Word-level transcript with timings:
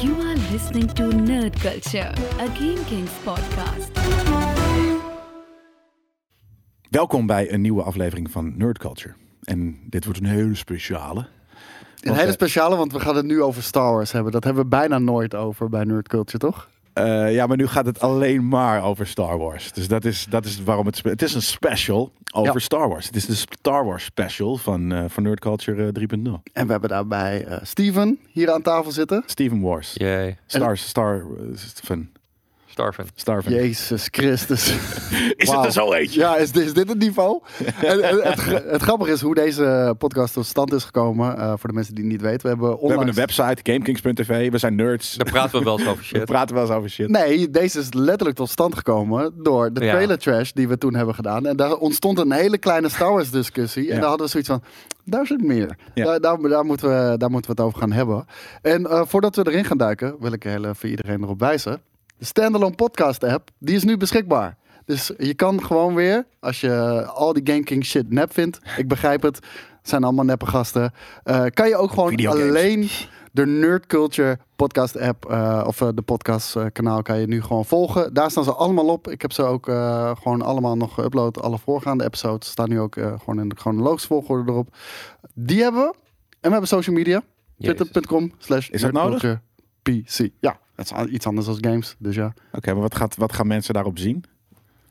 You 0.00 0.14
are 0.14 0.36
listening 0.50 0.92
to 0.92 1.02
Nerd 1.02 1.60
Culture, 1.60 2.12
a 2.40 2.46
Game 2.54 2.84
Kings 2.86 3.10
podcast. 3.24 3.90
Welkom 6.90 7.26
bij 7.26 7.52
een 7.52 7.60
nieuwe 7.60 7.82
aflevering 7.82 8.30
van 8.30 8.56
Nerd 8.56 8.78
Culture. 8.78 9.14
En 9.42 9.78
dit 9.86 10.04
wordt 10.04 10.20
een 10.20 10.26
hele 10.26 10.54
speciale. 10.54 11.26
Een 12.00 12.12
hele 12.14 12.26
eh, 12.26 12.32
speciale, 12.32 12.76
want 12.76 12.92
we 12.92 13.00
gaan 13.00 13.16
het 13.16 13.24
nu 13.24 13.42
over 13.42 13.62
Star 13.62 13.92
Wars 13.92 14.12
hebben. 14.12 14.32
Dat 14.32 14.44
hebben 14.44 14.62
we 14.62 14.68
bijna 14.68 14.98
nooit 14.98 15.34
over 15.34 15.68
bij 15.68 15.84
Nerd 15.84 16.08
Culture, 16.08 16.38
toch? 16.38 16.68
Eh, 17.04 17.34
ja, 17.34 17.46
maar 17.46 17.56
nu 17.56 17.66
gaat 17.66 17.86
het 17.86 18.00
alleen 18.00 18.48
maar 18.48 18.82
over 18.82 19.06
Star 19.06 19.38
Wars. 19.38 19.72
Dus 19.72 19.88
dat 19.88 20.04
is, 20.04 20.26
dat 20.30 20.44
is 20.44 20.62
waarom 20.62 20.86
het... 20.86 21.00
Het 21.02 21.22
is 21.22 21.34
een 21.34 21.42
special 21.42 22.12
over 22.32 22.52
Ja. 22.52 22.58
Star 22.58 22.88
Wars. 22.88 23.06
Het 23.06 23.16
is 23.16 23.26
de 23.26 23.34
Star 23.34 23.84
Wars 23.84 24.04
special 24.04 24.56
van, 24.56 24.92
eh, 24.92 25.04
van 25.08 25.22
Nerd 25.22 25.40
Culture 25.40 25.86
eh, 25.86 25.92
3.0. 25.92 26.42
En 26.52 26.66
we 26.66 26.72
hebben 26.72 26.88
daarbij 26.90 27.44
eh, 27.44 27.58
Steven 27.62 28.18
hier 28.32 28.52
aan 28.52 28.62
tafel 28.62 28.92
zitten. 28.92 29.22
Steven 29.26 29.60
Wars. 29.60 29.92
Jee, 29.94 30.36
Star, 30.46 30.76
Star, 30.76 31.16
eh, 31.16 31.96
Starven. 32.78 33.06
Star 33.14 33.42
van. 33.42 33.52
Jezus 33.52 34.08
Christus. 34.10 34.68
Is 35.36 35.50
het 35.50 35.64
er 35.64 35.72
zo 35.72 35.92
eentje? 35.92 36.20
Ja, 36.20 36.36
is, 36.36 36.52
dit- 36.52 36.64
is 36.64 36.72
dit 36.72 36.88
het 36.88 36.98
niveau? 36.98 37.40
en, 37.82 38.02
en 38.02 38.20
het, 38.22 38.44
het 38.70 38.82
grappige 38.82 39.12
is 39.12 39.20
hoe 39.20 39.34
deze 39.34 39.94
podcast 39.98 40.32
tot 40.34 40.46
stand 40.46 40.72
is 40.72 40.84
gekomen. 40.84 41.38
eh, 41.38 41.52
voor 41.56 41.68
de 41.68 41.74
mensen 41.74 41.94
die 41.94 42.04
het 42.04 42.12
niet 42.12 42.22
weten. 42.22 42.40
We 42.42 42.48
hebben 42.48 42.70
We 42.80 42.86
hebben 42.88 43.08
een 43.08 43.14
website, 43.14 43.72
gamekings.tv. 43.72 44.50
We 44.50 44.58
zijn 44.58 44.74
nerds. 44.74 45.14
Daar 45.14 45.30
praten 45.32 45.58
we 45.58 45.64
wel 45.64 45.78
eens 45.78 45.88
over 45.88 45.98
We 46.02 46.04
shit. 46.04 46.24
praten 46.24 46.54
wel 46.54 46.64
eens 46.64 46.72
over 46.74 46.90
shit. 46.90 47.08
Nee, 47.08 47.50
deze 47.50 47.78
is 47.78 47.92
letterlijk 47.92 48.36
tot 48.36 48.48
stand 48.50 48.76
gekomen 48.76 49.32
door 49.42 49.72
de 49.72 49.84
Ja. 49.84 49.90
trailer 49.92 50.18
trash 50.18 50.50
die 50.50 50.68
we 50.68 50.78
toen 50.78 50.94
hebben 50.94 51.14
gedaan. 51.14 51.46
En 51.46 51.56
daar 51.56 51.74
ontstond 51.74 52.18
een 52.18 52.32
hele 52.32 52.58
kleine 52.58 52.88
Star 52.88 53.12
Wars 53.12 53.30
discussie. 53.30 53.88
En 53.88 53.94
Ja. 53.94 54.00
daar 54.00 54.08
hadden 54.08 54.26
we 54.26 54.32
zoiets 54.32 54.48
van, 54.50 54.62
daar 55.04 55.26
zit 55.26 55.42
meer. 55.42 55.76
Ja. 55.94 56.04
Daar, 56.04 56.20
daar, 56.20 56.40
daar 56.48 56.64
moeten 56.64 56.88
we, 56.88 57.16
daar 57.16 57.30
moeten 57.30 57.50
we 57.50 57.56
het 57.62 57.66
over 57.66 57.80
gaan 57.80 57.92
hebben. 57.92 58.26
En 58.62 58.86
eh, 58.86 59.02
voordat 59.06 59.36
we 59.36 59.46
erin 59.46 59.64
gaan 59.64 59.78
duiken, 59.78 60.16
wil 60.20 60.32
ik 60.32 60.42
heel 60.42 60.64
even 60.64 60.88
iedereen 60.88 61.22
erop 61.22 61.40
wijzen. 61.40 61.80
De 62.18 62.24
standalone 62.24 62.74
podcast 62.74 63.24
app, 63.24 63.50
die 63.58 63.76
is 63.76 63.84
nu 63.84 63.96
beschikbaar. 63.96 64.56
Dus 64.84 65.12
je 65.18 65.34
kan 65.34 65.64
gewoon 65.64 65.94
weer, 65.94 66.26
als 66.40 66.60
je 66.60 67.04
al 67.06 67.32
die 67.32 67.52
Game 67.52 67.62
King 67.62 67.84
shit 67.84 68.10
nep 68.10 68.32
vindt, 68.32 68.60
ik 68.76 68.88
begrijp 68.88 69.22
het, 69.22 69.36
het 69.78 69.88
zijn 69.88 70.04
allemaal 70.04 70.24
neppe 70.24 70.46
gasten, 70.46 70.92
eh, 71.24 71.44
kan 71.54 71.68
je 71.68 71.76
ook 71.76 71.90
gewoon 71.90 72.08
Videogames. 72.08 72.48
alleen 72.48 72.88
de 73.32 73.46
Nerd 73.46 73.86
Culture 73.86 74.38
podcast 74.56 74.98
app 74.98 75.24
eh, 75.24 75.64
of 75.66 75.80
eh, 75.80 75.88
de 75.94 76.02
podcast 76.02 76.56
kanaal 76.72 77.02
kan 77.02 77.20
je 77.20 77.26
nu 77.26 77.42
gewoon 77.42 77.64
volgen. 77.64 78.14
Daar 78.14 78.30
staan 78.30 78.44
ze 78.44 78.52
allemaal 78.52 78.88
op. 78.88 79.08
Ik 79.08 79.22
heb 79.22 79.32
ze 79.32 79.42
ook 79.42 79.64
gewoon 80.20 80.42
allemaal 80.42 80.76
nog 80.76 81.00
geüpload. 81.00 81.40
Alle 81.40 81.58
voorgaande 81.58 82.04
episodes 82.04 82.48
staan 82.48 82.68
nu 82.68 82.80
ook 82.80 82.94
gewoon 82.94 83.40
in 83.40 83.48
de 83.48 83.56
chronologische 83.56 84.08
volgorde 84.08 84.52
erop. 84.52 84.76
Die 85.34 85.62
hebben 85.62 85.80
we. 85.80 85.94
En 86.30 86.36
we 86.40 86.50
hebben 86.50 86.68
social 86.68 86.96
media. 86.96 87.22
Twitter.com 87.58 88.32
slash 88.38 88.68
Is 88.68 88.80
dat 88.80 88.92
nodig? 88.92 89.40
PC. 89.82 90.28
Ja, 90.40 90.58
het 90.78 90.92
is 91.06 91.12
iets 91.12 91.26
anders 91.26 91.46
dan 91.46 91.56
games. 91.60 91.94
Dus 91.98 92.14
ja. 92.14 92.32
Oké, 92.52 92.72
maar 92.72 92.82
wat, 92.82 92.94
gaat, 92.96 93.16
wat 93.16 93.32
gaan 93.32 93.46
mensen 93.46 93.74
daarop 93.74 93.98
zien? 93.98 94.24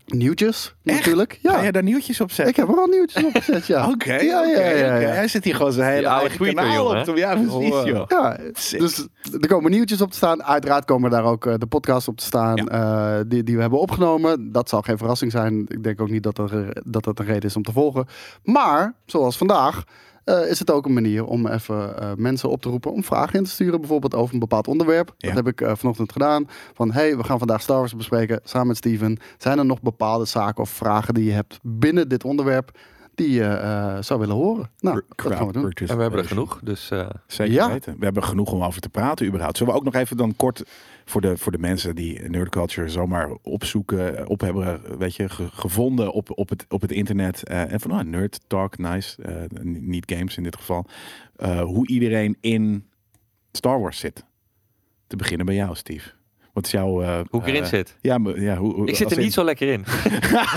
Nieuwtjes 0.05 0.75
natuurlijk. 0.83 1.39
Ga 1.43 1.51
Ja, 1.57 1.63
je 1.63 1.71
daar 1.71 1.83
nieuwtjes 1.83 2.21
op 2.21 2.31
zetten? 2.31 2.47
ik 2.53 2.55
heb 2.55 2.69
er 2.75 2.81
al 2.81 2.87
nieuwtjes 2.87 3.23
op 3.25 3.35
gezet. 3.35 3.65
Ja. 3.67 3.87
Oké, 3.91 4.13
ja, 4.15 4.43
ja, 4.43 4.59
ja. 4.69 5.07
Hij 5.09 5.27
zit 5.27 5.43
hier 5.43 5.55
gewoon 5.55 5.71
zijn 5.71 5.93
hele 5.93 6.07
eigen 6.07 6.35
tweeter, 6.35 6.55
kanaal 6.63 6.75
jongen, 6.83 6.97
op. 6.99 7.03
te- 7.03 7.13
Ja, 7.15 7.35
precies, 7.35 7.71
Oh, 7.73 7.85
joh. 7.85 8.05
Ja, 8.07 8.37
Sick. 8.53 8.79
dus 8.79 9.07
er 9.41 9.47
komen 9.47 9.71
nieuwtjes 9.71 10.01
op 10.01 10.11
te 10.11 10.17
staan. 10.17 10.43
Uiteraard 10.43 10.85
komen 10.85 11.09
daar 11.11 11.23
ook 11.23 11.45
eh, 11.45 11.53
de 11.57 11.65
podcasts 11.67 12.07
op 12.07 12.17
te 12.17 12.23
staan 12.25 12.67
eh, 12.69 13.19
die, 13.27 13.43
die 13.43 13.55
we 13.55 13.61
hebben 13.61 13.79
opgenomen. 13.79 14.51
Dat 14.51 14.69
zal 14.69 14.81
geen 14.81 14.97
verrassing 14.97 15.31
zijn. 15.31 15.65
Ik 15.67 15.83
denk 15.83 16.01
ook 16.01 16.09
niet 16.09 16.23
dat 16.23 16.37
er, 16.37 16.81
dat 16.85 17.03
dat 17.03 17.19
een 17.19 17.25
reden 17.25 17.43
is 17.49 17.55
om 17.55 17.63
te 17.63 17.71
volgen. 17.71 18.05
Maar, 18.43 18.93
zoals 19.05 19.37
vandaag, 19.37 19.83
eh, 20.27 20.49
is 20.49 20.59
het 20.59 20.71
ook 20.71 20.85
een 20.85 20.93
manier 20.93 21.25
om 21.25 21.47
even 21.47 21.99
eh, 21.99 22.11
mensen 22.15 22.49
op 22.49 22.61
te 22.61 22.69
roepen 22.69 22.91
om 22.91 23.03
vragen 23.03 23.33
in 23.39 23.43
te 23.43 23.49
sturen. 23.49 23.79
Bijvoorbeeld 23.79 24.15
over 24.15 24.33
een 24.33 24.39
bepaald 24.39 24.67
onderwerp. 24.67 25.13
Ja. 25.17 25.27
Dat 25.27 25.37
heb 25.37 25.47
ik 25.47 25.61
eh, 25.61 25.75
vanochtend 25.75 26.11
gedaan. 26.11 26.47
Van, 26.73 26.91
hey, 26.91 27.17
we 27.17 27.23
gaan 27.23 27.37
vandaag 27.37 27.61
Star 27.61 27.77
Wars 27.77 27.95
bespreken 27.95 28.39
samen 28.43 28.67
met 28.67 28.77
Steven. 28.77 29.17
Zijn 29.37 29.57
er 29.57 29.65
nog 29.65 29.81
bepaalde 29.81 30.25
zaken 30.25 30.63
of 30.63 30.69
vragen 30.69 31.13
die 31.13 31.23
je 31.25 31.31
hebt 31.31 31.59
binnen 31.61 32.09
dit 32.09 32.23
onderwerp... 32.23 32.71
die 33.15 33.31
je 33.31 33.43
eh, 33.43 33.97
zou 33.99 34.19
willen 34.19 34.35
horen? 34.35 34.69
Nou, 34.79 35.01
dat 35.15 35.33
gaan 35.33 35.47
we 35.47 35.53
doen. 35.53 35.71
En 35.71 35.95
we 35.95 36.01
hebben 36.01 36.19
er 36.19 36.27
genoeg, 36.27 36.59
dus 36.63 36.91
eh, 36.91 37.07
Zeker 37.27 37.53
Ja. 37.53 37.71
weten. 37.71 37.95
We 37.99 38.05
hebben 38.05 38.23
genoeg 38.23 38.51
om 38.51 38.63
over 38.63 38.81
te 38.81 38.89
praten 38.89 39.25
überhaupt. 39.25 39.57
Zullen 39.57 39.73
we 39.73 39.79
ook 39.79 39.85
nog 39.85 39.95
even 39.95 40.17
dan 40.17 40.35
kort 40.35 40.63
voor 41.09 41.21
de, 41.21 41.37
voor 41.37 41.51
de 41.51 41.57
mensen 41.57 41.95
die 41.95 42.21
nerdculture 42.21 42.89
zomaar 42.89 43.31
opzoeken, 43.41 44.27
op 44.27 44.39
hebben 44.41 44.97
weet 44.97 45.15
je, 45.15 45.29
ge- 45.29 45.49
gevonden 45.51 46.11
op, 46.13 46.37
op, 46.37 46.49
het, 46.49 46.65
op 46.69 46.81
het 46.81 46.91
internet. 46.91 47.43
eh, 47.43 47.71
en 47.71 47.79
van 47.79 47.91
oh, 47.91 47.99
nerd 48.01 48.39
talk, 48.47 48.77
nice. 48.77 49.21
eh, 49.23 49.63
niet 49.63 50.11
games 50.15 50.37
in 50.37 50.43
dit 50.43 50.55
geval. 50.55 50.85
eh, 51.35 51.61
hoe 51.61 51.87
iedereen 51.87 52.37
in 52.41 52.85
Star 53.51 53.79
Wars 53.81 53.99
zit. 53.99 54.25
Te 55.07 55.15
beginnen 55.15 55.45
bij 55.45 55.55
jou, 55.55 55.75
Steve. 55.75 56.09
Wat 56.57 56.65
is 56.65 56.71
jouw... 56.71 57.01
eh, 57.01 57.19
hoe 57.29 57.41
ik 57.41 57.47
erin 57.47 57.61
eh, 57.63 57.67
zit. 57.69 57.95
Ja, 58.01 58.17
maar, 58.17 58.39
ja, 58.41 58.55
hoe, 58.55 58.73
hoe- 58.73 58.87
Ik 58.87 58.95
zit 58.95 59.11
er 59.11 59.17
in- 59.17 59.23
niet 59.23 59.33
zo 59.33 59.43
lekker 59.43 59.67
in. 59.67 59.85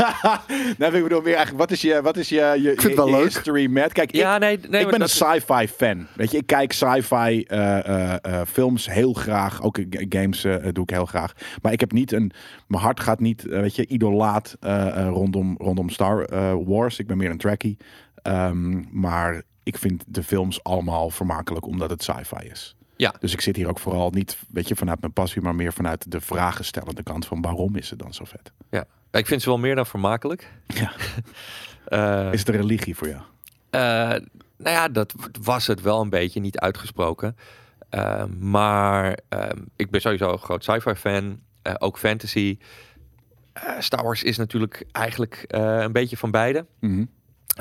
nou, 0.78 0.96
ik 0.96 1.02
bedoel 1.02 1.20
meer 1.20 1.34
eigenlijk, 1.34 1.58
wat 1.58 1.70
is 1.70 1.80
je, 1.80 2.02
wat 2.02 2.16
is 2.16 2.28
je, 2.28 2.36
je, 2.62 2.68
vind 2.68 2.82
het 2.82 2.94
wel 2.94 3.06
je 3.08 3.12
leuk. 3.16 3.24
history 3.24 3.66
met? 3.70 3.92
Kijk, 3.92 4.14
Ja, 4.14 4.34
ik, 4.34 4.40
nee, 4.40 4.58
nee 4.70 4.80
ik 4.84 4.90
ben 4.90 5.00
een 5.00 5.08
sci-fi 5.08 5.68
fan. 5.68 6.06
Weet 6.16 6.30
je, 6.30 6.36
ik 6.38 6.46
kijk 6.46 6.72
sci-fi 6.72 7.42
eh, 7.42 7.78
eh, 7.78 8.16
eh, 8.22 8.46
films 8.46 8.90
heel 8.90 9.12
graag. 9.12 9.62
Ook 9.62 9.78
games 10.08 10.44
eh, 10.44 10.56
doe 10.72 10.82
ik 10.84 10.90
heel 10.90 11.06
graag. 11.06 11.32
Maar 11.62 11.72
ik 11.72 11.80
heb 11.80 11.92
niet 11.92 12.12
een. 12.12 12.32
Mijn 12.66 12.82
hart 12.82 13.00
gaat 13.00 13.20
niet, 13.20 13.42
weet 13.42 13.74
je, 13.76 13.86
idolaat 13.86 14.56
eh, 14.60 14.86
eh, 14.86 15.08
rondom, 15.08 15.54
rondom 15.58 15.88
Star 15.90 16.28
Wars. 16.64 16.98
Ik 16.98 17.06
ben 17.06 17.16
meer 17.16 17.30
een 17.30 17.38
trekkie. 17.38 17.76
Ehm, 18.22 18.82
maar 19.00 19.42
ik 19.62 19.78
vind 19.78 20.04
de 20.06 20.22
films 20.22 20.62
allemaal 20.62 21.10
vermakelijk 21.10 21.66
omdat 21.66 21.90
het 21.90 22.02
sci-fi 22.02 22.48
is. 22.50 22.76
Ja. 23.00 23.14
Dus 23.20 23.32
ik 23.32 23.40
zit 23.40 23.56
hier 23.56 23.68
ook 23.68 23.78
vooral 23.78 24.10
niet, 24.10 24.38
weet 24.48 24.68
je, 24.68 24.76
vanuit 24.76 25.00
mijn 25.00 25.12
passie, 25.12 25.42
maar 25.42 25.54
meer 25.54 25.72
vanuit 25.72 26.10
de 26.10 26.20
vragenstellende 26.20 27.02
kant 27.02 27.26
van 27.26 27.40
waarom 27.42 27.76
is 27.76 27.90
het 27.90 27.98
dan 27.98 28.14
zo 28.14 28.24
vet? 28.24 28.52
Ja. 28.70 28.86
Ik 29.10 29.26
vind 29.26 29.42
ze 29.42 29.48
wel 29.48 29.58
meer 29.58 29.74
dan 29.74 29.86
vermakelijk. 29.86 30.50
Ja. 30.66 30.92
Eh, 31.84 32.32
Is 32.32 32.38
het 32.38 32.48
een 32.48 32.54
religie 32.56 32.96
voor 32.96 33.08
jou? 33.08 33.22
eh, 33.70 33.80
nou 34.56 34.76
ja, 34.76 34.88
dat 34.88 35.14
was 35.42 35.66
het 35.66 35.80
wel 35.80 36.00
een 36.00 36.10
beetje, 36.10 36.40
niet 36.40 36.58
uitgesproken. 36.58 37.36
Eh, 37.88 38.24
maar 38.24 39.18
ehm, 39.28 39.58
ik 39.76 39.90
ben 39.90 40.00
sowieso 40.00 40.32
een 40.32 40.38
groot 40.38 40.64
sci-fi 40.64 40.94
fan. 40.94 41.40
eh, 41.62 41.74
ook 41.78 41.98
fantasy. 41.98 42.58
Eh, 43.52 43.62
Star 43.78 44.02
Wars 44.04 44.22
is 44.22 44.36
natuurlijk 44.36 44.86
eigenlijk 44.92 45.44
eh, 45.48 45.78
een 45.80 45.92
beetje 45.92 46.16
van 46.16 46.30
beide. 46.30 46.66
Mhm. 46.80 47.04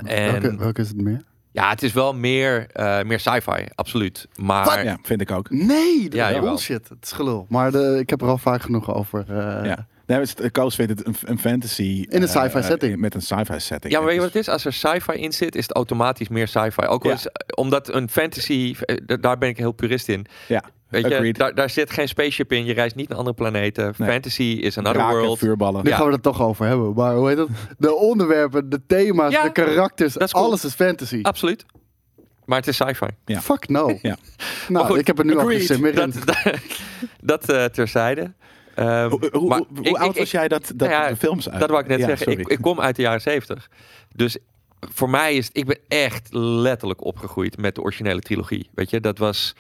En 0.06 0.32
Welke, 0.32 0.58
welke 0.58 0.82
is 0.82 0.88
het 0.88 1.02
meer? 1.02 1.22
Ja, 1.60 1.70
het 1.70 1.84
is 1.84 1.94
wel 1.94 2.14
meer, 2.14 2.68
eh, 2.72 3.02
meer 3.02 3.20
sci-fi, 3.20 3.66
absoluut. 3.76 4.28
Maar 4.42 4.84
Ja, 4.86 4.98
vind 5.04 5.22
ik 5.22 5.32
ook. 5.32 5.50
Nee, 5.50 6.02
dat 6.10 6.14
Ja, 6.14 6.40
bullshit. 6.40 6.90
Het 6.90 6.98
is 7.06 7.12
gelul. 7.12 7.46
Maar 7.50 7.72
de, 7.72 7.98
ik 8.00 8.10
heb 8.10 8.22
er 8.22 8.28
al 8.28 8.38
vaak 8.38 8.62
genoeg 8.62 8.94
over. 8.94 9.26
eh, 9.28 9.66
Ja. 9.66 9.88
Nee, 10.06 10.52
Koos 10.52 10.76
vindt 10.76 10.92
het 10.98 11.08
een, 11.08 11.16
een 11.26 11.40
fantasy. 11.40 12.06
In 12.10 12.22
een 12.22 12.28
eh, 12.28 12.42
sci-fi 12.42 12.64
setting. 12.64 12.98
Met 12.98 13.14
een 13.16 13.22
sci-fi 13.22 13.60
setting. 13.60 13.94
Ja, 13.94 14.00
maar 14.00 14.08
weet 14.08 14.16
je 14.18 14.22
wat 14.24 14.34
het 14.34 14.42
is? 14.42 14.50
Als 14.50 14.66
er 14.66 14.74
sci-fi 14.74 15.12
in 15.14 15.32
zit, 15.34 15.56
is 15.56 15.64
het 15.64 15.76
automatisch 15.76 16.28
meer 16.28 16.48
sci-fi. 16.48 16.86
Ook 16.86 17.04
wel 17.04 17.12
Ja. 17.12 17.18
eens, 17.18 17.28
omdat 17.56 17.94
een 17.94 18.10
fantasy, 18.10 18.76
daar 19.20 19.38
ben 19.38 19.50
ik 19.50 19.58
heel 19.58 19.72
purist 19.72 20.08
in. 20.08 20.26
Ja, 20.48 20.64
Weet 20.90 21.08
je, 21.08 21.34
daar, 21.34 21.56
daar 21.56 21.70
zit 21.70 21.92
geen 21.92 22.08
spaceship 22.08 22.52
in. 22.52 22.66
Je 22.66 22.74
reist 22.74 22.96
niet 22.96 23.10
naar 23.10 23.18
andere 23.18 23.36
planeten. 23.36 23.94
Nee. 23.98 24.10
Fantasy 24.10 24.44
is 24.44 24.78
another 24.78 25.02
Draken, 25.02 25.20
world. 25.20 25.38
vuurballen. 25.40 25.84
Nu 25.84 25.90
Ja. 25.90 25.96
gaan 25.96 26.06
we 26.06 26.12
het 26.12 26.24
toch 26.24 26.42
over 26.42 26.66
hebben. 26.66 26.94
Maar 26.94 27.16
hoe 27.16 27.28
heet 27.28 27.38
het? 27.38 27.48
De 27.78 27.94
onderwerpen, 27.96 28.70
de 28.70 28.82
thema's, 28.88 29.32
Ja, 29.32 29.44
de 29.44 29.52
karakters. 29.52 30.14
dat 30.14 30.24
is 30.24 30.32
cool. 30.32 30.46
Alles 30.46 30.66
is 30.66 30.74
fantasy. 30.74 31.20
Absoluut. 31.22 31.66
Maar 32.46 32.58
het 32.58 32.68
is 32.68 32.76
sci-fi. 32.76 33.06
Ja. 33.26 33.42
Fuck 33.42 33.68
no. 33.70 33.98
Ja. 34.02 34.18
Nou, 34.68 34.86
goed, 34.86 34.98
ik 34.98 35.08
heb 35.08 35.20
er 35.20 35.26
nu 35.26 35.34
al 35.34 35.40
agreed. 35.40 35.58
geen 35.58 35.66
zin 35.68 35.82
meer 35.82 36.00
in. 36.00 36.12
Dat, 36.12 36.26
dat, 36.26 36.60
dat 37.22 37.50
eh, 37.50 37.66
terzijde. 37.66 38.34
Ehm, 38.76 39.10
Hoe, 39.10 39.30
hoe, 39.32 39.48
maar 39.48 39.58
hoe- 39.58 39.68
hoe 39.76 39.86
ik- 39.88 39.96
oud 39.98 40.12
ik- 40.14 40.18
was 40.20 40.32
jij 40.32 40.48
dat, 40.48 40.72
dat 40.76 40.90
nou 40.90 40.92
ja, 41.04 41.10
de 41.10 41.16
films 41.16 41.50
uit? 41.50 41.60
Dat 41.60 41.70
wou 41.70 41.82
ik 41.82 41.88
net 41.88 42.00
Ja, 42.00 42.06
zeggen. 42.06 42.32
Ik, 42.40 42.48
ik 42.48 42.62
kom 42.62 42.80
uit 42.82 42.96
de 42.96 43.02
jaren 43.02 43.22
zeventig. 43.22 43.70
Dus 44.16 44.38
voor 44.80 45.10
mij 45.10 45.36
is 45.36 45.48
het, 45.48 45.58
ik 45.58 45.66
ben 45.66 45.78
echt 45.88 46.28
letterlijk 46.34 47.06
opgegroeid 47.06 47.58
met 47.58 47.76
de 47.76 47.82
originele 47.82 48.20
trilogie. 48.22 48.70
Weet 48.74 48.90
je, 48.90 49.00
dat 49.00 49.18
was 49.18 49.56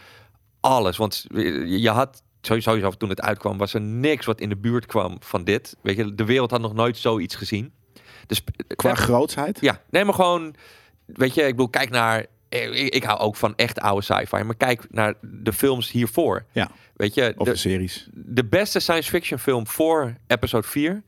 alles. 0.59 0.97
Want 0.97 1.25
je 1.65 1.89
had 1.89 2.23
sowieso 2.41 2.91
toen 2.91 3.09
het 3.09 3.21
uitkwam, 3.21 3.57
was 3.57 3.73
er 3.73 3.81
niks 3.81 4.25
wat 4.25 4.41
in 4.41 4.49
de 4.49 4.57
buurt 4.57 4.85
kwam 4.85 5.17
van 5.19 5.43
dit. 5.43 5.75
Weet 5.81 5.97
je, 5.97 6.15
de 6.15 6.25
wereld 6.25 6.51
had 6.51 6.61
nog 6.61 6.73
nooit 6.73 6.97
zoiets 6.97 7.35
gezien. 7.35 7.71
Dus 8.27 8.43
Qua 8.75 8.95
grootsheid? 8.95 9.57
ja, 9.61 9.81
nee, 9.89 10.05
maar 10.05 10.13
gewoon, 10.13 10.55
weet 11.05 11.33
je, 11.33 11.41
ik 11.41 11.49
bedoel, 11.49 11.69
kijk 11.69 11.89
naar. 11.89 12.25
eh, 12.49 12.83
Ik, 12.85 12.93
ik 12.93 13.03
hou 13.03 13.19
ook 13.19 13.35
van 13.35 13.53
echt 13.55 13.79
oude 13.79 14.01
sci-fi, 14.03 14.43
maar 14.43 14.55
kijk 14.55 14.85
naar 14.91 15.13
de 15.21 15.53
films 15.53 15.91
hiervoor. 15.91 16.45
Ja. 16.51 16.71
Weet 16.95 17.13
je, 17.13 17.33
Of 17.37 17.45
de, 17.45 17.51
de, 17.51 17.57
series? 17.57 18.07
de 18.13 18.45
beste 18.45 18.79
science 18.79 19.09
fiction 19.09 19.39
film 19.39 19.67
voor 19.67 20.13
episode 20.27 20.67
4 20.67 21.03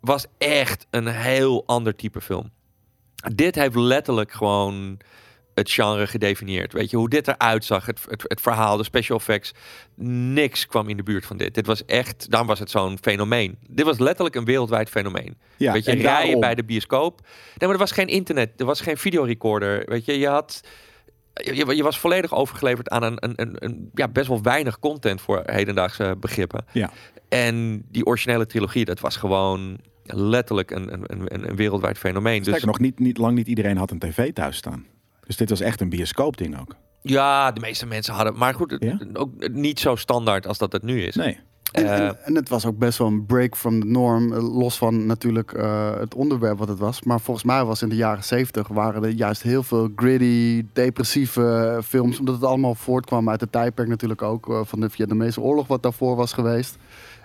was 0.00 0.26
echt 0.38 0.86
een 0.90 1.06
heel 1.06 1.66
ander 1.66 1.94
type 1.96 2.20
film. 2.20 2.50
Dit 3.34 3.54
heeft 3.54 3.74
letterlijk 3.74 4.32
gewoon 4.32 4.98
het 5.56 5.70
genre 5.70 6.06
gedefinieerd. 6.06 6.72
Weet 6.72 6.90
je, 6.90 6.96
hoe 6.96 7.08
dit 7.08 7.28
eruit 7.28 7.64
zag, 7.64 7.86
het, 7.86 8.00
het, 8.08 8.22
het 8.26 8.40
verhaal, 8.40 8.76
de 8.76 8.84
special 8.84 9.18
effects. 9.18 9.52
Niks 10.34 10.66
kwam 10.66 10.88
in 10.88 10.96
de 10.96 11.02
buurt 11.02 11.26
van 11.26 11.36
dit. 11.36 11.54
Dit 11.54 11.66
was 11.66 11.84
echt, 11.84 12.30
daarom 12.30 12.48
was 12.48 12.58
het 12.58 12.70
zo'n 12.70 12.98
fenomeen. 13.00 13.58
Dit 13.68 13.84
was 13.84 13.98
letterlijk 13.98 14.34
een 14.36 14.44
wereldwijd 14.44 14.88
fenomeen. 14.88 15.36
Ja, 15.56 15.72
weet 15.72 15.84
je, 15.84 15.90
en 15.90 15.96
rijden 15.98 16.22
daarom- 16.22 16.40
bij 16.40 16.54
de 16.54 16.64
bioscoop. 16.64 17.20
Nee, 17.22 17.30
maar 17.58 17.70
er 17.70 17.78
was 17.78 17.90
geen 17.90 18.06
internet, 18.06 18.50
er 18.56 18.66
was 18.66 18.80
geen 18.80 18.96
videorecorder. 18.96 19.82
Weet 19.86 20.04
je, 20.04 20.18
je 20.18 20.28
had 20.28 20.60
je, 21.32 21.76
je 21.76 21.82
was 21.82 21.98
volledig 21.98 22.34
overgeleverd 22.34 22.88
aan 22.88 23.02
een, 23.02 23.16
een, 23.20 23.32
een, 23.36 23.56
een 23.58 23.90
ja, 23.94 24.08
best 24.08 24.28
wel 24.28 24.42
weinig 24.42 24.78
content 24.78 25.20
voor 25.20 25.42
hedendaagse 25.44 26.16
begrippen. 26.20 26.64
Ja. 26.72 26.90
En 27.28 27.84
die 27.90 28.06
originele 28.06 28.46
trilogie, 28.46 28.84
dat 28.84 29.00
was 29.00 29.16
gewoon 29.16 29.78
letterlijk 30.04 30.70
een, 30.70 30.92
een, 30.92 31.04
een, 31.06 31.48
een 31.48 31.56
wereldwijd 31.56 31.98
fenomeen. 31.98 32.38
Dus 32.38 32.46
Sterker 32.46 32.66
nog, 32.66 32.78
niet, 32.78 32.98
niet, 32.98 33.18
lang 33.18 33.36
niet 33.36 33.46
iedereen 33.48 33.76
had 33.76 33.90
een 33.90 33.98
tv 33.98 34.32
thuis 34.32 34.56
staan. 34.56 34.86
Dus 35.26 35.36
dit 35.36 35.50
was 35.50 35.60
echt 35.60 35.80
een 35.80 35.88
bioscoopding 35.88 36.60
ook. 36.60 36.74
ja, 37.02 37.52
de 37.52 37.60
meeste 37.60 37.86
mensen 37.86 38.14
hadden. 38.14 38.36
Maar 38.36 38.54
goed, 38.54 38.76
Ja? 38.78 38.98
ook 39.12 39.48
niet 39.52 39.80
zo 39.80 39.96
standaard 39.96 40.46
als 40.46 40.58
dat 40.58 40.72
het 40.72 40.82
nu 40.82 41.02
is. 41.02 41.14
Nee. 41.14 41.38
En, 41.72 41.84
Eh, 41.86 42.06
en, 42.06 42.16
en 42.24 42.34
het 42.34 42.48
was 42.48 42.66
ook 42.66 42.78
best 42.78 42.98
wel 42.98 43.06
een 43.06 43.26
break 43.26 43.56
from 43.56 43.80
the 43.80 43.86
norm. 43.86 44.32
eh, 44.32 44.54
Los 44.58 44.76
van 44.78 45.06
natuurlijk 45.06 45.52
eh, 45.52 45.96
het 45.98 46.14
onderwerp 46.14 46.58
wat 46.58 46.68
het 46.68 46.78
was. 46.78 47.02
Maar 47.02 47.20
volgens 47.20 47.46
mij 47.46 47.64
was 47.64 47.82
in 47.82 47.88
de 47.88 47.96
jaren 47.96 48.24
zeventig 48.24 48.68
waren 48.68 49.02
er 49.04 49.10
juist 49.10 49.42
heel 49.42 49.62
veel 49.62 49.88
gritty, 49.96 50.64
depressieve 50.72 51.80
films. 51.84 52.18
Omdat 52.18 52.34
het 52.34 52.44
allemaal 52.44 52.74
voortkwam 52.74 53.28
uit 53.30 53.40
het 53.40 53.52
tijdperk 53.52 53.88
natuurlijk 53.88 54.22
ook. 54.22 54.60
van 54.64 54.80
de 54.80 54.90
Vietnamese 54.90 55.40
oorlog 55.40 55.66
wat 55.66 55.82
daarvoor 55.82 56.16
was 56.16 56.32
geweest. 56.32 56.76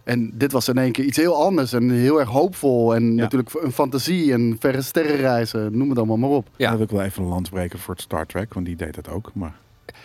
En 0.04 0.32
dit 0.34 0.52
was 0.52 0.68
in 0.68 0.78
één 0.78 0.92
keer 0.92 1.06
iets 1.06 1.18
heel 1.18 1.44
anders 1.44 1.74
en 1.74 1.90
heel 1.90 2.20
erg 2.20 2.30
hoopvol. 2.30 2.96
En 2.96 3.04
Ja. 3.16 3.22
natuurlijk 3.22 3.54
een 3.54 3.72
fantasie 3.72 4.34
en 4.34 4.56
verre 4.60 4.82
sterrenreizen. 4.82 5.78
Noem 5.78 5.90
het 5.90 5.98
allemaal 5.98 6.18
maar 6.18 6.30
op. 6.30 6.48
Ja. 6.58 6.68
Dan 6.68 6.78
wil 6.78 6.86
ik 6.86 6.92
wel 6.92 7.02
even 7.02 7.24
een 7.24 7.30
land 7.30 7.50
breken 7.50 7.80
voor 7.80 7.94
het 7.94 8.04
Star 8.04 8.26
Trek, 8.26 8.54
want 8.54 8.66
die 8.66 8.76
deed 8.76 8.96
dat 8.96 9.10
ook. 9.10 9.32
Maar 9.34 9.54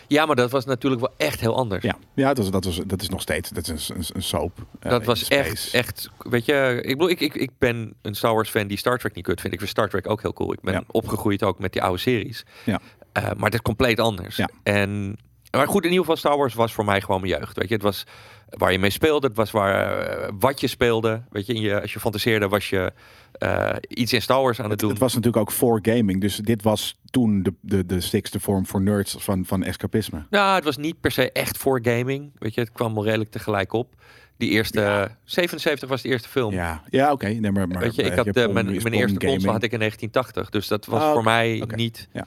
ja, 0.09 0.27
maar 0.27 0.37
dat 0.37 0.51
was 0.51 0.65
natuurlijk 0.65 1.01
wel 1.03 1.13
echt 1.17 1.41
heel 1.41 1.57
anders. 1.57 1.83
ja, 1.85 1.97
ja 2.15 2.27
dat, 2.35 2.37
was, 2.37 2.51
dat, 2.51 2.65
was, 2.65 2.81
dat 2.87 3.03
is 3.03 3.09
nog 3.09 3.21
steeds 3.21 3.51
dat 3.51 3.69
is 3.69 3.89
een, 3.89 3.97
een, 3.97 4.05
een 4.13 4.23
soap. 4.23 4.59
eh, 4.81 4.91
Dat 4.91 5.05
was 5.05 5.29
echt, 5.29 5.69
echt, 5.75 6.11
weet 6.19 6.45
je, 6.45 6.79
ik 6.83 6.93
bedoel, 6.93 7.09
ik, 7.11 7.21
ik, 7.21 7.35
ik 7.35 7.51
ben 7.59 7.95
een 8.03 8.15
Star 8.15 8.35
Wars 8.35 8.51
fan 8.51 8.67
die 8.67 8.79
Star 8.79 8.99
Trek 8.99 9.15
niet 9.15 9.25
kut 9.25 9.41
vindt. 9.41 9.53
Ik 9.53 9.59
vind 9.59 9.71
Star 9.73 9.89
Trek 9.89 10.11
ook 10.11 10.23
heel 10.23 10.33
cool. 10.33 10.53
Ik 10.53 10.61
ben 10.61 10.75
Ja. 10.75 10.83
opgegroeid 10.91 11.43
ook 11.43 11.59
met 11.59 11.73
die 11.73 11.83
oude 11.83 11.99
series. 11.99 12.45
Ja. 12.65 12.81
Eh, 13.13 13.23
maar 13.23 13.45
het 13.45 13.55
is 13.55 13.63
compleet 13.63 14.01
anders. 14.01 14.37
Ja. 14.37 14.49
En, 14.63 15.17
maar 15.57 15.69
goed, 15.69 15.83
in 15.85 15.89
ieder 15.91 16.05
geval 16.05 16.17
Star 16.17 16.37
Wars 16.37 16.55
was 16.55 16.73
voor 16.73 16.85
mij 16.85 17.01
gewoon 17.01 17.21
mijn 17.21 17.33
jeugd. 17.39 17.57
Weet 17.57 17.69
je, 17.69 17.75
het 17.75 17.83
was 17.83 18.05
waar 18.51 18.73
je 18.73 18.79
mee 18.79 18.91
speelde. 18.91 19.27
Het 19.27 19.37
was 19.37 19.51
waar, 19.51 20.01
eh, 20.09 20.29
wat 20.39 20.61
je 20.61 20.67
speelde. 20.67 21.23
Weet 21.31 21.47
je, 21.47 21.55
in 21.55 21.61
je, 21.61 21.81
als 21.81 21.93
je 21.93 22.01
fantaseerde 22.01 22.49
was 22.49 22.71
je 22.71 22.93
eh, 23.33 23.71
iets 23.89 24.13
in 24.13 24.23
Star 24.23 24.43
Wars 24.43 24.59
aan 24.59 24.63
het, 24.65 24.73
Het, 24.73 24.81
doen. 24.81 24.91
het 24.91 24.99
was 24.99 25.15
natuurlijk 25.15 25.43
ook 25.43 25.53
voor 25.53 25.79
gaming. 25.83 26.21
Dus 26.21 26.37
dit 26.37 26.63
was 26.63 26.99
toen 27.11 27.43
de, 27.43 27.53
de, 27.61 27.87
de 27.87 28.01
sixte 28.01 28.41
vorm 28.41 28.67
voor 28.67 28.83
nerds 28.83 29.17
van, 29.19 29.45
van 29.45 29.63
escapisme. 29.63 30.27
Nou, 30.31 30.55
het 30.55 30.65
was 30.65 30.77
niet 30.77 31.01
per 31.01 31.11
se 31.11 31.33
echt 31.33 31.57
voor 31.57 31.81
gaming. 31.83 32.31
Weet 32.39 32.55
je, 32.55 32.61
het 32.61 32.73
kwam 32.73 32.95
wel 32.95 33.05
redelijk 33.05 33.31
tegelijk 33.31 33.73
op. 33.73 33.95
Die 34.39 34.51
eerste, 34.51 34.81
Ja. 34.81 35.17
77 35.25 35.89
was 35.89 36.03
de 36.03 36.09
eerste 36.09 36.29
film. 36.29 36.53
Ja, 36.53 36.83
ja 36.91 37.13
oké. 37.13 37.27
Nee, 37.29 37.51
maar, 37.53 37.69
maar, 37.69 37.79
Weet 37.81 37.95
je, 37.95 38.03
ik 38.03 38.11
eh, 38.11 38.17
had 38.17 38.53
mijn, 38.53 38.53
mijn 38.53 38.93
eerste 38.95 39.19
console 39.19 39.53
had 39.53 39.63
ik 39.63 39.73
in 39.73 39.79
1980. 39.79 40.51
Dus 40.51 40.69
dat 40.69 40.87
was 40.87 41.03
Ah, 41.03 41.13
voor 41.13 41.23
mij 41.25 41.63
niet, 41.67 42.09
Ja. 42.13 42.27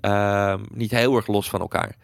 ehm, 0.00 0.60
niet 0.74 0.90
heel 0.90 1.16
erg 1.16 1.26
los 1.26 1.48
van 1.50 1.60
elkaar. 1.60 1.94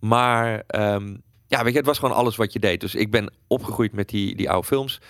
Maar 0.00 0.62
ehm, 0.66 1.16
ja, 1.46 1.62
weet 1.62 1.72
je, 1.72 1.78
het 1.78 1.86
was 1.86 1.98
gewoon 1.98 2.14
alles 2.16 2.36
wat 2.36 2.52
je 2.52 2.58
deed. 2.58 2.80
Dus 2.80 2.94
ik 2.94 3.10
ben 3.10 3.32
opgegroeid 3.46 3.92
met 3.92 4.08
die, 4.08 4.36
die 4.36 4.50
oude 4.50 4.66
films. 4.66 5.00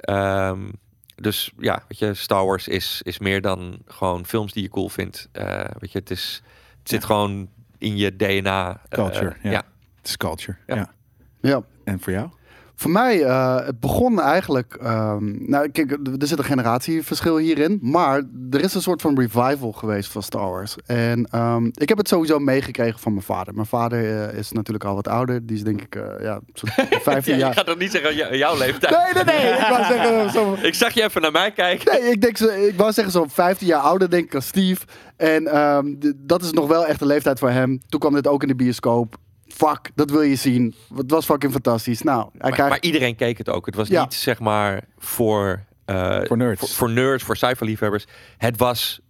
Ehm, 0.00 0.68
dus 1.14 1.52
ja, 1.58 1.82
weet 1.88 1.98
je, 1.98 2.14
Star 2.14 2.44
Wars 2.46 2.68
is, 2.68 3.00
is 3.02 3.18
meer 3.18 3.40
dan 3.40 3.78
gewoon 3.86 4.26
films 4.26 4.52
die 4.52 4.62
je 4.62 4.68
cool 4.68 4.88
vindt. 4.88 5.28
Eh, 5.32 5.64
weet 5.78 5.92
je, 5.92 5.98
het, 5.98 6.10
is, 6.10 6.42
het 6.78 6.88
zit 6.88 7.00
Ja. 7.00 7.06
gewoon 7.06 7.48
in 7.78 7.96
je 7.96 8.16
DNA. 8.16 8.70
eh, 8.88 8.98
Culture, 8.98 9.36
ja. 9.42 9.50
ja. 9.50 9.62
Het 9.96 10.06
is 10.08 10.16
culture. 10.16 10.56
Ja. 10.66 10.74
Ja. 10.76 10.92
Ja. 11.40 11.62
En 11.84 12.00
voor 12.00 12.12
jou? 12.12 12.28
Voor 12.76 12.90
mij, 12.90 13.22
eh, 13.24 13.66
het 13.66 13.80
begon 13.80 14.20
eigenlijk. 14.20 14.74
ehm, 14.80 15.50
nou, 15.50 15.68
kijk, 15.68 15.90
er 16.20 16.26
zit 16.26 16.38
een 16.38 16.44
generatieverschil 16.44 17.36
hierin. 17.36 17.78
Maar 17.82 18.22
er 18.50 18.60
is 18.60 18.74
een 18.74 18.82
soort 18.82 19.00
van 19.02 19.18
revival 19.18 19.72
geweest 19.72 20.10
van 20.12 20.22
Star 20.22 20.50
Wars. 20.50 20.76
En 20.86 21.26
ehm, 21.30 21.66
ik 21.72 21.88
heb 21.88 21.98
het 21.98 22.08
sowieso 22.08 22.38
meegekregen 22.38 22.98
van 23.00 23.12
mijn 23.12 23.24
vader. 23.24 23.54
Mijn 23.54 23.66
vader 23.66 24.28
eh, 24.28 24.38
is 24.38 24.52
natuurlijk 24.52 24.84
al 24.84 24.94
wat 24.94 25.08
ouder. 25.08 25.46
Die 25.46 25.56
is 25.56 25.62
denk 25.64 25.80
ik, 25.82 25.94
eh, 25.96 26.02
ja, 26.24 26.40
zo'n 26.52 26.68
15 27.00 27.32
Ja, 27.32 27.38
je 27.38 27.44
jaar. 27.44 27.54
gaat 27.54 27.66
toch 27.66 27.78
niet 27.78 27.90
zeggen 27.90 28.14
jou- 28.16 28.36
jouw 28.36 28.58
leeftijd? 28.58 29.14
Nee, 29.14 29.24
nee, 29.24 29.40
nee. 29.40 29.52
Ik 29.52 29.66
wou 29.68 29.84
zeggen, 29.84 30.30
zo, 30.36 30.56
Ik 30.62 30.74
zag 30.74 30.92
je 30.94 31.02
even 31.02 31.20
naar 31.22 31.32
mij 31.32 31.52
kijken. 31.52 31.92
Nee, 32.00 32.10
ik, 32.10 32.20
denk 32.20 32.38
ik 32.38 32.74
wou 32.76 32.92
zeggen 32.92 33.12
zo'n 33.12 33.30
15 33.30 33.66
jaar 33.66 33.80
ouder, 33.80 34.10
denk 34.10 34.24
ik, 34.24 34.34
als 34.34 34.46
Steve. 34.46 34.84
En 35.16 35.46
ehm, 35.46 35.94
dat 36.16 36.42
is 36.42 36.50
nog 36.52 36.66
wel 36.68 36.86
echt 36.86 36.98
de 36.98 37.06
leeftijd 37.06 37.38
voor 37.38 37.50
hem. 37.50 37.80
Toen 37.88 38.00
kwam 38.00 38.14
dit 38.14 38.26
ook 38.26 38.42
in 38.42 38.48
de 38.48 38.54
bioscoop. 38.54 39.16
Fuck, 39.48 39.90
dat 39.94 40.10
wil 40.10 40.22
je 40.22 40.36
zien. 40.36 40.74
Het 40.96 41.10
was 41.10 41.24
fucking 41.24 41.52
fantastisch. 41.52 42.02
Nou, 42.02 42.18
hij 42.20 42.30
Maar, 42.40 42.50
krijgt... 42.52 42.70
maar 42.70 42.82
iedereen 42.82 43.16
keek 43.16 43.38
het 43.38 43.48
ook. 43.48 43.66
Het 43.66 43.74
was 43.74 43.88
Ja. 43.88 44.02
niet 44.02 44.14
zeg 44.14 44.40
maar 44.40 44.84
voor, 44.98 45.64
eh, 45.84 46.20
Voor 46.24 46.36
nerds. 46.36 46.60
Voor, 46.60 46.68
voor 46.68 46.90
nerds, 46.90 47.24
voor 47.24 47.36
sci-fi 47.36 47.64
liefhebbers. 47.64 48.06
Het 48.38 48.56
was 48.58 49.00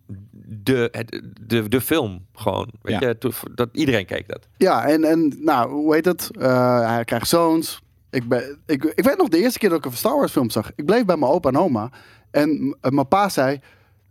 de, 0.46 0.88
het, 0.92 1.22
de, 1.40 1.68
de 1.68 1.80
film 1.80 2.26
gewoon. 2.34 2.70
Weet 2.82 3.00
Ja. 3.00 3.08
je, 3.08 3.32
dat, 3.54 3.68
iedereen 3.72 4.06
keek 4.06 4.28
dat. 4.28 4.46
Ja, 4.56 4.84
en, 4.86 5.04
en 5.04 5.32
nou, 5.40 5.70
hoe 5.70 5.94
heet 5.94 6.04
het? 6.04 6.30
Eh, 6.38 6.88
hij 6.94 7.04
krijgt 7.04 7.28
zoons. 7.28 7.82
Ik, 8.10 8.28
ben, 8.28 8.58
ik, 8.66 8.84
ik 8.84 9.04
weet 9.04 9.16
nog 9.16 9.28
de 9.28 9.38
eerste 9.38 9.58
keer 9.58 9.68
dat 9.68 9.78
ik 9.78 9.84
een 9.84 9.96
Star 9.96 10.16
Wars 10.16 10.32
film 10.32 10.50
zag. 10.50 10.70
Ik 10.76 10.84
bleef 10.86 11.04
bij 11.04 11.16
mijn 11.16 11.32
opa 11.32 11.48
en 11.48 11.56
oma. 11.58 11.90
En 12.30 12.76
eh, 12.80 12.90
mijn 12.90 13.08
pa 13.08 13.28
zei... 13.28 13.60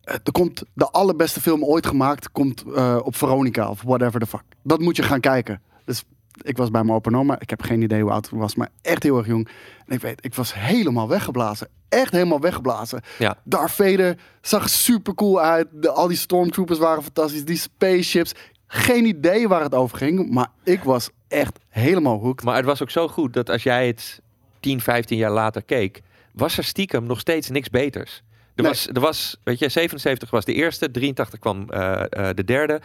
Er 0.03 0.31
komt 0.31 0.63
de 0.73 0.89
allerbeste 0.89 1.41
film 1.41 1.63
ooit 1.63 1.87
gemaakt. 1.87 2.31
Komt 2.31 2.63
eh, 2.75 2.99
op 3.03 3.15
Veronica 3.15 3.69
of 3.69 3.81
whatever 3.81 4.19
the 4.19 4.25
fuck. 4.25 4.43
Dat 4.63 4.79
moet 4.79 4.95
je 4.95 5.03
gaan 5.03 5.19
kijken. 5.19 5.61
Dus 5.85 6.03
ik 6.41 6.57
was 6.57 6.71
bij 6.71 6.83
mijn 6.83 6.95
opa 6.95 7.17
oma. 7.17 7.39
Ik 7.39 7.49
heb 7.49 7.61
geen 7.61 7.81
idee 7.81 8.01
hoe 8.01 8.11
oud 8.11 8.25
ik 8.25 8.31
was. 8.31 8.55
Maar 8.55 8.69
echt 8.81 9.03
heel 9.03 9.17
erg 9.17 9.27
jong. 9.27 9.47
En 9.85 9.95
ik 9.95 10.01
weet, 10.01 10.25
ik 10.25 10.35
was 10.35 10.53
helemaal 10.53 11.07
weggeblazen. 11.07 11.67
Echt 11.89 12.11
helemaal 12.11 12.39
weggeblazen. 12.39 13.01
Ja. 13.19 13.37
Darth 13.43 13.71
Vader 13.71 14.17
zag 14.41 14.69
super 14.69 15.13
cool 15.15 15.41
uit. 15.41 15.67
De, 15.71 15.89
al 15.91 16.07
die 16.07 16.17
stormtroopers 16.17 16.79
waren 16.79 17.03
fantastisch. 17.03 17.45
Die 17.45 17.57
spaceships. 17.57 18.33
Geen 18.67 19.05
idee 19.05 19.47
waar 19.47 19.61
het 19.61 19.73
over 19.75 19.97
ging. 19.97 20.29
Maar 20.31 20.47
ik 20.63 20.83
was 20.83 21.09
echt 21.27 21.59
helemaal 21.69 22.19
hooked. 22.19 22.45
Maar 22.45 22.55
het 22.55 22.65
was 22.65 22.81
ook 22.81 22.89
zo 22.89 23.07
goed 23.07 23.33
dat 23.33 23.49
als 23.49 23.63
jij 23.63 23.87
het 23.87 24.21
10, 24.59 24.81
15 24.81 25.17
jaar 25.17 25.31
later 25.31 25.63
keek, 25.63 26.01
was 26.31 26.57
er 26.57 26.63
stiekem 26.63 27.03
nog 27.03 27.19
steeds 27.19 27.49
niks 27.49 27.69
beters. 27.69 28.23
Er, 28.55 28.63
Nee. 28.63 28.71
was, 28.71 28.87
er 28.87 28.99
was, 28.99 29.37
weet 29.43 29.59
je, 29.59 29.69
77 29.69 30.29
was 30.29 30.45
de 30.45 30.53
eerste, 30.53 30.91
83 30.91 31.39
kwam 31.39 31.69
eh, 31.69 32.03
eh, 32.09 32.35
de 32.35 32.43
derde. 32.43 32.81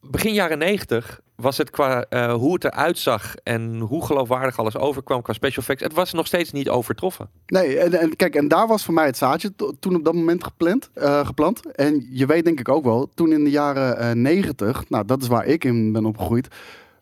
Begin 0.00 0.32
jaren 0.32 0.58
90 0.58 1.20
was 1.36 1.56
het 1.56 1.70
qua 1.70 2.04
eh, 2.08 2.32
hoe 2.34 2.54
het 2.54 2.64
eruit 2.64 2.98
zag 2.98 3.34
en 3.42 3.78
hoe 3.78 4.04
geloofwaardig 4.06 4.58
alles 4.58 4.76
overkwam 4.76 5.22
qua 5.22 5.32
special 5.32 5.62
effects. 5.62 5.82
Het 5.82 5.92
was 5.92 6.12
nog 6.12 6.26
steeds 6.26 6.52
niet 6.52 6.68
overtroffen. 6.68 7.28
Nee, 7.46 7.78
en, 7.78 7.92
en 8.00 8.16
kijk, 8.16 8.34
en 8.34 8.48
daar 8.48 8.66
was 8.66 8.84
voor 8.84 8.94
mij 8.94 9.06
het 9.06 9.16
zaadje 9.16 9.54
to- 9.56 9.72
toen 9.80 9.94
op 9.96 10.04
dat 10.04 10.14
moment 10.14 10.44
gepland, 10.44 10.90
eh, 10.94 11.26
geplant. 11.26 11.72
En 11.72 12.06
je 12.10 12.26
weet 12.26 12.44
denk 12.44 12.60
ik 12.60 12.68
ook 12.68 12.84
wel, 12.84 13.10
toen 13.14 13.32
in 13.32 13.44
de 13.44 13.50
jaren 13.50 13.98
eh, 13.98 14.10
90, 14.12 14.88
nou 14.88 15.04
dat 15.04 15.22
is 15.22 15.28
waar 15.28 15.46
ik 15.46 15.64
in 15.64 15.92
ben 15.92 16.04
opgegroeid. 16.06 16.48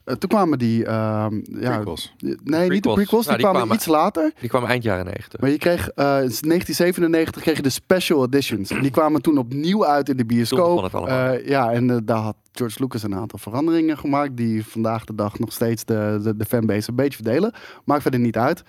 Eh, 0.07 0.15
toen 0.15 0.29
kwamen 0.29 0.59
die, 0.59 0.85
ehm, 0.85 1.35
ja, 1.61 1.75
Prequels. 1.75 2.15
nee, 2.45 2.69
niet 2.71 2.83
de 2.83 2.93
Prequels. 2.93 3.09
die 3.09 3.11
Nou, 3.11 3.25
die 3.27 3.37
kwamen 3.37 3.55
kwamen- 3.61 3.75
iets 3.75 3.87
later. 3.87 4.33
Die 4.41 4.49
kwam 4.49 4.65
eind 4.65 4.83
jaren 4.83 5.05
90. 5.05 5.41
Maar 5.41 5.51
je 5.51 5.59
kreeg, 5.59 5.89
eh, 5.89 6.05
in 6.23 6.31
1997 6.47 7.43
kreeg 7.43 7.57
je 7.57 7.63
de 7.63 7.69
special 7.71 8.25
editions. 8.25 8.69
Die 8.69 8.91
kwamen 8.91 9.23
toen 9.23 9.39
opnieuw 9.39 9.87
uit 9.87 10.09
in 10.09 10.17
de 10.17 10.25
Toen 10.27 10.37
bioscoop. 10.37 10.95
Eh, 11.09 11.47
ja, 11.49 11.73
en 11.73 12.05
daar 12.05 12.17
had 12.19 12.37
George 12.53 12.77
Lucas 12.83 13.03
een 13.03 13.15
aantal 13.15 13.39
veranderingen 13.39 13.99
gemaakt. 13.99 14.37
Die 14.37 14.67
vandaag 14.67 15.05
de 15.05 15.15
dag 15.15 15.39
nog 15.39 15.53
steeds 15.53 15.85
de, 15.85 16.21
de, 16.23 16.37
de 16.37 16.45
fanbase 16.45 16.91
een 16.91 16.97
beetje 16.97 17.23
verdelen. 17.23 17.53
Maakt 17.85 18.03
verder 18.03 18.21
niet 18.21 18.37
uit. 18.37 18.63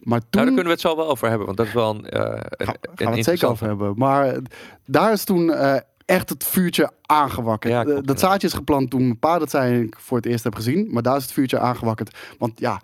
Maar 0.00 0.18
toen... 0.20 0.28
Nou, 0.30 0.44
daar 0.44 0.44
kunnen 0.44 0.64
we 0.64 0.70
het 0.70 0.80
zo 0.80 0.96
wel 0.96 1.08
over 1.08 1.28
hebben, 1.28 1.46
want 1.46 1.58
dat 1.58 1.66
is 1.66 1.72
wel 1.72 1.90
een, 1.94 2.08
eh, 2.08 2.20
een, 2.50 2.66
Ga- 2.66 2.74
een 2.80 2.90
gaan 2.94 3.10
we 3.10 3.16
het 3.16 3.24
zeker 3.24 3.48
over 3.48 3.66
hebben. 3.66 3.92
Maar 3.96 4.36
daar 4.86 5.12
is 5.12 5.24
toen 5.24 5.50
echt 6.10 6.28
het 6.28 6.44
vuurtje 6.44 6.90
aangewakkerd. 7.06 7.72
Ja, 7.72 7.80
Eh, 7.80 7.86
klopt, 7.86 8.06
dat 8.06 8.20
ja. 8.20 8.26
zaadje 8.28 8.46
is 8.46 8.52
geplant 8.52 8.90
toen 8.90 9.02
mijn 9.02 9.18
pa 9.18 9.38
dat 9.38 9.50
zei 9.50 9.82
ik 9.82 9.96
voor 9.98 10.16
het 10.16 10.26
eerst 10.26 10.44
heb 10.44 10.54
gezien. 10.54 10.88
Maar 10.90 11.02
daar 11.02 11.16
is 11.16 11.22
het 11.22 11.32
vuurtje 11.32 11.58
aangewakkerd. 11.58 12.18
Want 12.38 12.60
ja, 12.60 12.80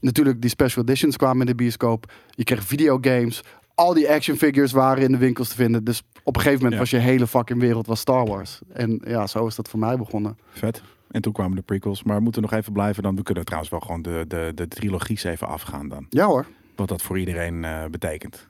natuurlijk 0.00 0.40
die 0.40 0.50
special 0.50 0.84
editions 0.84 1.16
kwamen 1.16 1.40
in 1.40 1.46
de 1.46 1.54
bioscoop. 1.54 2.12
Je 2.30 2.44
kreeg 2.44 2.62
videogames. 2.64 3.42
Al 3.74 3.94
die 3.94 4.10
action 4.10 4.36
figures 4.36 4.72
waren 4.72 5.02
in 5.02 5.12
de 5.12 5.18
winkels 5.18 5.48
te 5.48 5.54
vinden. 5.54 5.84
Dus 5.84 6.02
op 6.22 6.36
een 6.36 6.42
gegeven 6.42 6.62
moment 6.64 6.72
Ja. 6.72 6.78
was 6.78 6.90
je 6.90 7.08
hele 7.10 7.26
fucking 7.26 7.60
wereld 7.60 7.86
was 7.86 8.00
Star 8.00 8.26
Wars. 8.26 8.60
En 8.72 9.00
ja, 9.06 9.26
zo 9.26 9.46
is 9.46 9.54
dat 9.54 9.68
voor 9.68 9.78
mij 9.78 9.96
begonnen. 9.96 10.38
Vet. 10.50 10.82
En 11.10 11.22
toen 11.22 11.32
kwamen 11.32 11.56
de 11.56 11.62
prequels. 11.62 12.02
Maar 12.02 12.16
we 12.16 12.22
moeten 12.22 12.42
nog 12.42 12.52
even 12.52 12.72
blijven 12.72 13.02
dan. 13.02 13.16
We 13.16 13.22
kunnen 13.22 13.44
trouwens 13.44 13.70
wel 13.72 13.80
gewoon 13.80 14.02
de, 14.02 14.24
de, 14.28 14.52
de 14.54 14.68
trilogies 14.68 15.24
even 15.24 15.46
afgaan 15.48 15.88
dan. 15.88 16.06
Ja 16.10 16.26
hoor, 16.26 16.46
Wat 16.76 16.88
dat 16.88 17.02
voor 17.02 17.18
iedereen 17.18 17.64
eh, 17.64 17.84
betekent. 17.90 18.46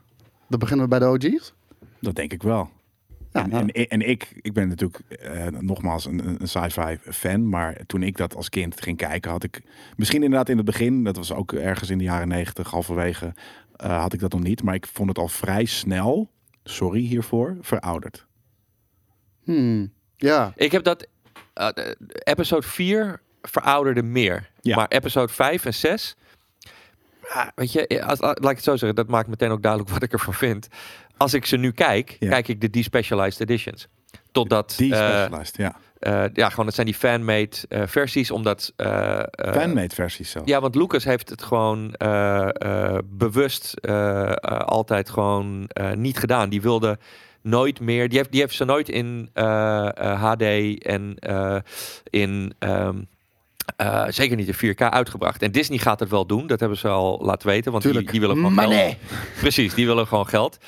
dan 0.49 0.59
beginnen 0.59 0.85
we 0.85 0.91
bij 0.91 0.99
de 0.99 1.07
OG's. 1.09 1.53
Dat 2.01 2.15
denk 2.15 2.33
ik 2.33 2.43
wel. 2.43 2.71
Ja, 3.37 3.47
nou, 3.47 3.69
en, 3.73 3.89
en 3.89 4.09
ik, 4.09 4.33
ik 4.41 4.53
ben 4.53 4.69
natuurlijk 4.69 5.01
eh, 5.09 5.47
nogmaals 5.47 6.05
een, 6.05 6.27
een- 6.41 6.49
sci-fi 6.49 6.99
fan. 7.11 7.49
Maar 7.49 7.79
toen 7.87 8.03
ik 8.03 8.17
dat 8.17 8.35
als 8.37 8.49
kind 8.49 8.81
ging 8.83 8.97
kijken, 8.97 9.31
had 9.31 9.43
ik 9.45 9.63
misschien 9.97 10.23
inderdaad 10.23 10.49
in 10.49 10.57
het 10.57 10.67
begin, 10.67 11.05
dat 11.05 11.17
was 11.17 11.33
ook 11.33 11.53
ergens 11.53 11.91
in 11.91 11.99
de 11.99 12.05
jaren 12.05 12.29
negentig, 12.29 12.71
halverwege, 12.71 13.35
eh, 13.77 14.01
had 14.01 14.13
ik 14.13 14.21
dat 14.21 14.33
nog 14.33 14.43
niet. 14.43 14.63
Maar 14.63 14.75
ik 14.75 14.87
vond 14.87 15.09
het 15.09 15.19
al 15.19 15.29
vrij 15.29 15.65
snel, 15.65 16.31
sorry 16.65 17.01
hiervoor, 17.01 17.57
verouderd. 17.61 18.27
hmm, 19.45 19.93
ja. 20.17 20.53
Ik 20.57 20.73
heb 20.73 20.85
dat. 20.85 21.07
eh, 21.55 21.69
episode 22.09 22.67
4 22.67 23.21
verouderde 23.43 24.03
meer. 24.03 24.51
Ja. 24.61 24.77
Maar 24.77 24.89
episode 24.89 25.33
5 25.33 25.65
en 25.65 25.75
6. 25.75 26.17
ja, 27.35 27.53
weet 27.55 27.73
je, 27.73 28.05
als, 28.05 28.21
laat 28.21 28.39
ik 28.39 28.49
het 28.49 28.63
zo 28.63 28.77
zeggen, 28.77 28.95
dat 28.95 29.09
maakt 29.09 29.29
meteen 29.29 29.51
ook 29.51 29.63
duidelijk 29.63 29.93
wat 29.93 30.03
ik 30.03 30.13
ervan 30.13 30.35
vind. 30.35 30.69
Als 31.17 31.35
ik 31.35 31.47
ze 31.47 31.57
nu 31.57 31.73
kijk, 31.73 32.17
Ja. 32.21 32.29
kijk 32.31 32.49
ik 32.49 32.61
de 32.61 32.71
despecialized 32.71 33.41
editions. 33.41 33.89
Totdat, 34.33 34.75
Die 34.77 34.95
eh, 34.95 34.99
specialized, 35.09 35.57
ja. 35.57 35.77
eh, 35.99 36.25
ja, 36.33 36.49
gewoon, 36.49 36.67
het 36.67 36.75
zijn 36.75 36.87
die 36.87 36.95
fanmade 36.97 37.51
eh, 37.69 37.83
versies, 37.87 38.31
omdat... 38.31 38.73
Fanmade 39.37 39.95
versies 39.95 40.31
zelf. 40.31 40.47
Ja, 40.47 40.61
want 40.61 40.75
Lucas 40.75 41.05
heeft 41.05 41.29
het 41.29 41.43
gewoon 41.43 41.95
bewust 43.05 43.89
altijd 44.65 45.11
gewoon 45.11 45.69
niet 45.95 46.19
gedaan. 46.19 46.49
Die 46.49 46.63
wilde 46.63 46.99
nooit 47.43 47.81
meer. 47.81 48.09
Die 48.09 48.19
heeft, 48.19 48.33
die 48.33 48.41
heeft 48.41 48.55
ze 48.55 48.65
nooit 48.65 48.89
in 48.89 49.31
HD 50.19 50.43
en 50.83 51.15
in. 52.11 52.55
ehm, 52.59 52.97
eh, 53.77 54.05
zeker 54.09 54.37
niet 54.37 54.49
in 54.49 54.75
4K 54.75 54.81
uitgebracht. 54.83 55.43
En 55.43 55.53
Disney 55.53 55.79
gaat 55.79 56.01
het 56.01 56.09
wel 56.09 56.27
doen. 56.27 56.47
Dat 56.47 56.61
hebben 56.61 56.79
ze 56.79 56.89
al 56.89 57.19
laten 57.23 57.49
weten. 57.49 57.73
Want 57.73 57.85
die, 57.85 58.03
die 58.11 58.21
willen 58.21 58.37
gewoon 58.37 58.53
Money. 58.53 58.77
geld. 59.09 59.21
Precies, 59.41 59.75
die 59.75 59.87
willen 59.87 60.07
gewoon 60.07 60.27
geld. 60.27 60.59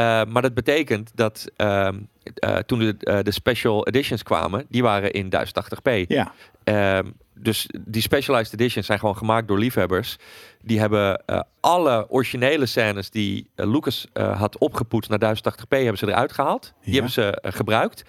Eh, 0.00 0.22
maar 0.28 0.42
dat 0.42 0.54
betekent 0.54 1.10
dat 1.14 1.46
ehm, 1.56 1.98
eh, 2.34 2.56
toen 2.56 2.78
de, 2.78 2.94
eh, 2.98 3.18
de 3.22 3.30
special 3.30 3.86
editions 3.86 4.22
kwamen, 4.22 4.66
die 4.68 4.82
waren 4.82 5.10
in 5.12 5.28
1080p. 5.30 6.04
Ja. 6.08 6.32
Ehm, 6.64 7.10
dus 7.34 7.68
die 7.80 8.02
specialized 8.02 8.52
editions 8.52 8.86
zijn 8.86 8.98
gewoon 8.98 9.16
gemaakt 9.16 9.48
door 9.48 9.58
liefhebbers. 9.58 10.16
Die 10.62 10.80
hebben 10.80 11.22
eh, 11.26 11.40
alle 11.60 12.10
originele 12.10 12.66
scènes 12.66 13.10
die 13.10 13.50
Lucas 13.54 14.06
eh, 14.12 14.38
had 14.38 14.58
opgepoetst 14.58 15.10
naar 15.10 15.18
1080p, 15.36 15.68
hebben 15.68 15.98
ze 15.98 16.08
eruit 16.08 16.32
gehaald. 16.32 16.62
Die 16.62 16.88
Ja. 16.88 16.92
hebben 16.92 17.10
ze 17.12 17.38
gebruikt. 17.42 18.02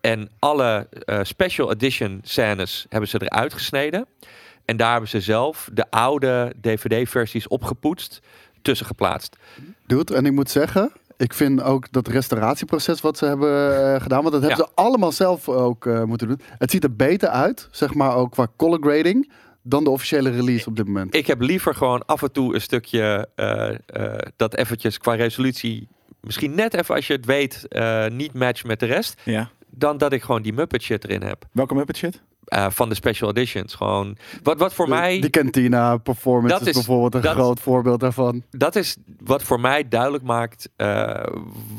En 0.00 0.30
alle 0.38 0.86
eh, 1.04 1.18
special 1.22 1.70
edition 1.72 2.20
scènes 2.22 2.86
hebben 2.88 3.08
ze 3.08 3.22
eruit 3.22 3.52
gesneden. 3.52 4.06
En 4.64 4.76
daar 4.76 4.90
hebben 4.90 5.08
ze 5.08 5.20
zelf 5.20 5.68
de 5.72 5.90
oude 5.90 6.52
DVD-versies 6.60 7.48
opgepoetst, 7.48 8.20
tussen 8.62 8.86
geplaatst. 8.86 9.36
Dude, 9.86 10.14
en 10.14 10.26
ik 10.26 10.32
moet 10.32 10.50
zeggen, 10.50 10.92
ik 11.22 11.32
vind 11.34 11.62
ook 11.62 11.92
dat 11.92 12.08
restauratieproces 12.08 13.00
wat 13.00 13.18
ze 13.18 13.24
hebben 13.24 13.76
eh, 13.94 14.00
gedaan, 14.02 14.20
want 14.22 14.32
dat 14.32 14.42
hebben 14.42 14.58
Ja. 14.60 14.64
ze 14.66 14.70
allemaal 14.74 15.12
zelf 15.12 15.48
ook 15.48 15.86
eh, 15.86 16.02
moeten 16.02 16.28
doen. 16.28 16.40
Het 16.58 16.70
ziet 16.70 16.84
er 16.84 16.96
beter 16.96 17.28
uit, 17.28 17.68
zeg 17.70 17.94
maar 17.94 18.16
ook 18.16 18.30
qua 18.30 18.46
color 18.56 18.78
grading, 18.80 19.30
dan 19.62 19.84
de 19.84 19.90
officiële 19.90 20.30
release 20.30 20.66
op 20.68 20.76
dit 20.76 20.86
moment. 20.86 21.14
Ik 21.14 21.26
heb 21.26 21.40
liever 21.40 21.74
gewoon 21.74 22.06
af 22.06 22.22
en 22.22 22.32
toe 22.32 22.54
een 22.54 22.60
stukje 22.60 23.28
eh, 23.34 23.68
eh, 23.86 24.18
dat 24.36 24.56
eventjes 24.56 24.98
qua 24.98 25.14
resolutie, 25.14 25.88
misschien 26.20 26.54
net 26.54 26.74
even 26.74 26.94
als 26.94 27.06
je 27.06 27.12
het 27.12 27.24
weet, 27.26 27.66
eh, 27.68 28.06
niet 28.06 28.32
matcht 28.32 28.64
met 28.64 28.80
de 28.80 28.86
rest. 28.86 29.20
ja. 29.24 29.50
dan 29.74 29.98
dat 29.98 30.12
ik 30.12 30.22
gewoon 30.22 30.42
die 30.42 30.52
Muppet 30.52 30.82
shit 30.82 31.04
erin 31.04 31.22
heb. 31.22 31.44
Welke 31.52 31.74
Muppet 31.74 31.96
shit? 31.96 32.20
Eh, 32.44 32.66
van 32.70 32.88
de 32.88 32.94
special 32.94 33.30
editions. 33.30 33.74
Gewoon, 33.74 34.16
wat, 34.42 34.58
wat 34.58 34.74
voor 34.74 34.84
De- 34.86 34.90
mij, 34.90 35.20
Die 35.20 35.30
Cantina 35.30 35.96
performance 35.96 36.60
is, 36.60 36.66
is- 36.66 36.74
bijvoorbeeld 36.74 37.14
een 37.14 37.20
dat- 37.20 37.32
groot 37.32 37.60
voorbeeld 37.60 38.00
daarvan. 38.00 38.42
dat 38.50 38.76
is 38.76 38.96
wat 39.24 39.42
voor 39.42 39.60
mij 39.60 39.88
duidelijk 39.88 40.24
maakt 40.24 40.68
eh, 40.76 41.24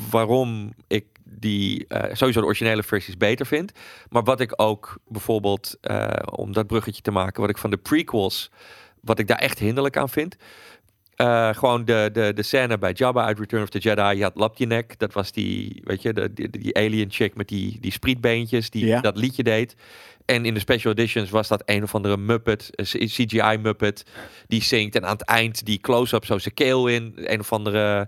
waarom 0.10 0.74
ik 0.88 1.06
die 1.24 1.86
eh, 1.88 2.16
sowieso 2.16 2.40
de 2.40 2.46
originele 2.46 2.84
versies 2.84 3.18
beter 3.18 3.46
vind. 3.46 3.72
Maar 4.10 4.24
wat 4.24 4.40
ik 4.40 4.54
ook 4.56 4.98
bijvoorbeeld, 5.08 5.78
om 6.32 6.54
dat 6.54 6.68
bruggetje 6.68 7.02
te 7.02 7.12
maken, 7.12 7.42
wat 7.42 7.50
ik 7.50 7.58
van 7.58 7.70
de 7.70 7.78
prequels, 7.78 8.52
wat 9.02 9.20
ik 9.20 9.28
daar 9.28 9.38
echt 9.38 9.60
hinderlijk 9.60 9.98
aan 9.98 10.10
vind. 10.10 10.36
Eh, 11.16 11.50
gewoon 11.54 11.86
de, 11.86 12.10
de, 12.14 12.32
de 12.36 12.44
scène 12.44 12.78
bij 12.78 12.92
Jabba 12.92 13.26
uit 13.26 13.40
Return 13.40 13.64
of 13.64 13.70
the 13.70 13.80
Jedi. 13.80 14.16
Je 14.18 14.24
had 14.24 14.36
Lapjenek, 14.36 15.00
dat 15.00 15.14
was 15.14 15.32
die, 15.32 15.82
weet 15.84 16.02
je, 16.02 16.14
de, 16.14 16.34
die, 16.34 16.50
die 16.50 16.76
alien 16.78 17.12
chick 17.12 17.36
met 17.36 17.48
die, 17.48 17.78
die 17.82 17.92
sprietbeentjes 17.92 18.70
die 18.70 18.86
Ja. 18.86 19.02
dat 19.02 19.18
liedje 19.18 19.44
deed. 19.44 19.76
En 20.26 20.46
in 20.46 20.54
de 20.54 20.60
special 20.60 20.94
editions 20.94 21.30
was 21.30 21.48
dat 21.48 21.62
een 21.66 21.84
of 21.84 21.96
andere 21.96 22.18
Muppet, 22.18 22.70
een 22.72 23.08
CGI 23.08 23.58
Muppet, 23.62 24.06
die 24.48 24.64
zingt. 24.64 24.96
En 24.96 25.04
aan 25.06 25.12
het 25.12 25.26
eind 25.26 25.66
die 25.66 25.80
close-up 25.80 26.26
zo 26.26 26.38
zijn 26.38 26.54
keel 26.54 26.88
in. 26.88 27.14
Een 27.16 27.40
of 27.40 27.52
andere... 27.54 28.08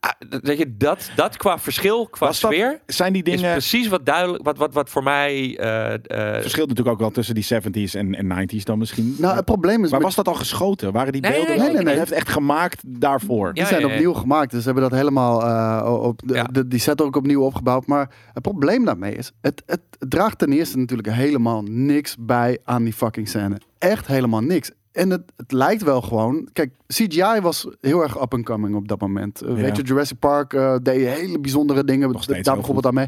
Ah, 0.00 0.10
dat- 0.28 0.42
weet 0.42 0.58
je, 0.58 0.76
dat, 0.76 1.10
dat 1.16 1.36
qua 1.36 1.58
verschil, 1.58 2.06
qua 2.06 2.26
Was 2.26 2.40
dat- 2.40 2.52
sfeer, 2.52 2.80
Zijn 2.86 3.12
die 3.12 3.22
is 3.22 3.34
dingen... 3.36 3.52
precies 3.52 3.88
wat 3.88 4.06
duidelijk, 4.06 4.44
wat, 4.44 4.56
wat, 4.58 4.74
wat 4.74 4.90
voor 4.90 5.02
mij... 5.02 5.56
eh, 5.58 5.92
eh, 5.94 5.98
Het 6.32 6.40
verschilt 6.40 6.68
natuurlijk 6.68 6.94
ook 6.96 6.98
wel 7.00 7.10
tussen 7.10 7.34
die 7.34 7.44
70s 7.44 7.94
en, 7.94 8.14
en 8.14 8.48
90s 8.48 8.62
dan 8.62 8.78
misschien. 8.78 9.14
Nou, 9.18 9.36
het 9.36 9.44
probleem 9.44 9.84
is, 9.84 9.90
maar 9.90 9.98
met- 10.00 10.02
was 10.08 10.14
dat 10.24 10.28
al 10.28 10.34
geschoten? 10.34 10.92
Waren 10.92 11.12
die 11.12 11.20
Nee, 11.20 11.30
beelden 11.32 11.48
nee, 11.48 11.58
nee, 11.58 11.74
nee, 11.74 11.82
nee. 11.84 11.88
Het 11.98 11.98
heeft 12.08 12.20
echt 12.20 12.28
gemaakt 12.28 12.82
daarvoor. 12.86 13.54
die 13.54 13.66
zijn 13.66 13.80
ja, 13.80 13.86
ja. 13.86 13.92
opnieuw 13.92 14.12
gemaakt, 14.12 14.50
dus 14.50 14.60
ze 14.60 14.64
hebben 14.70 14.90
dat 14.90 14.98
helemaal 14.98 15.42
eh, 15.46 16.02
op 16.02 16.20
de, 16.24 16.34
Ja. 16.34 16.42
de- 16.44 16.68
die 16.68 16.80
set 16.80 17.02
ook 17.02 17.16
opnieuw 17.16 17.42
opgebouwd. 17.42 17.86
Maar 17.86 18.10
het 18.32 18.42
probleem 18.42 18.84
daarmee 18.84 19.14
is, 19.14 19.32
het, 19.40 19.62
het 19.66 19.80
draagt 19.98 20.38
ten 20.38 20.52
eerste 20.52 20.78
natuurlijk 20.78 21.10
helemaal 21.12 21.62
niks 21.62 22.16
bij 22.18 22.58
aan 22.64 22.84
die 22.84 22.92
fucking 22.92 23.28
scène. 23.28 23.60
Echt 23.78 24.06
helemaal 24.06 24.40
niks. 24.42 24.70
En 24.92 25.10
het, 25.10 25.32
het 25.36 25.52
lijkt 25.52 25.82
wel 25.82 26.02
gewoon. 26.02 26.48
Kijk, 26.52 26.72
CGI 26.86 27.40
was 27.40 27.66
heel 27.80 28.02
erg 28.02 28.22
up 28.22 28.34
and 28.34 28.44
coming 28.44 28.74
op 28.74 28.88
dat 28.88 29.00
moment. 29.00 29.42
Eh, 29.42 29.48
Ja. 29.48 29.54
Weet 29.54 29.76
je, 29.76 29.82
Jurassic 29.82 30.18
Park 30.18 30.52
eh, 30.52 30.76
deed 30.82 31.06
hele 31.06 31.40
bijzondere 31.40 31.84
dingen. 31.84 32.12
Nog 32.12 32.22
steeds 32.22 32.46
daar 32.46 32.54
bijvoorbeeld 32.54 32.86
aan 32.86 32.94
mee. 32.94 33.06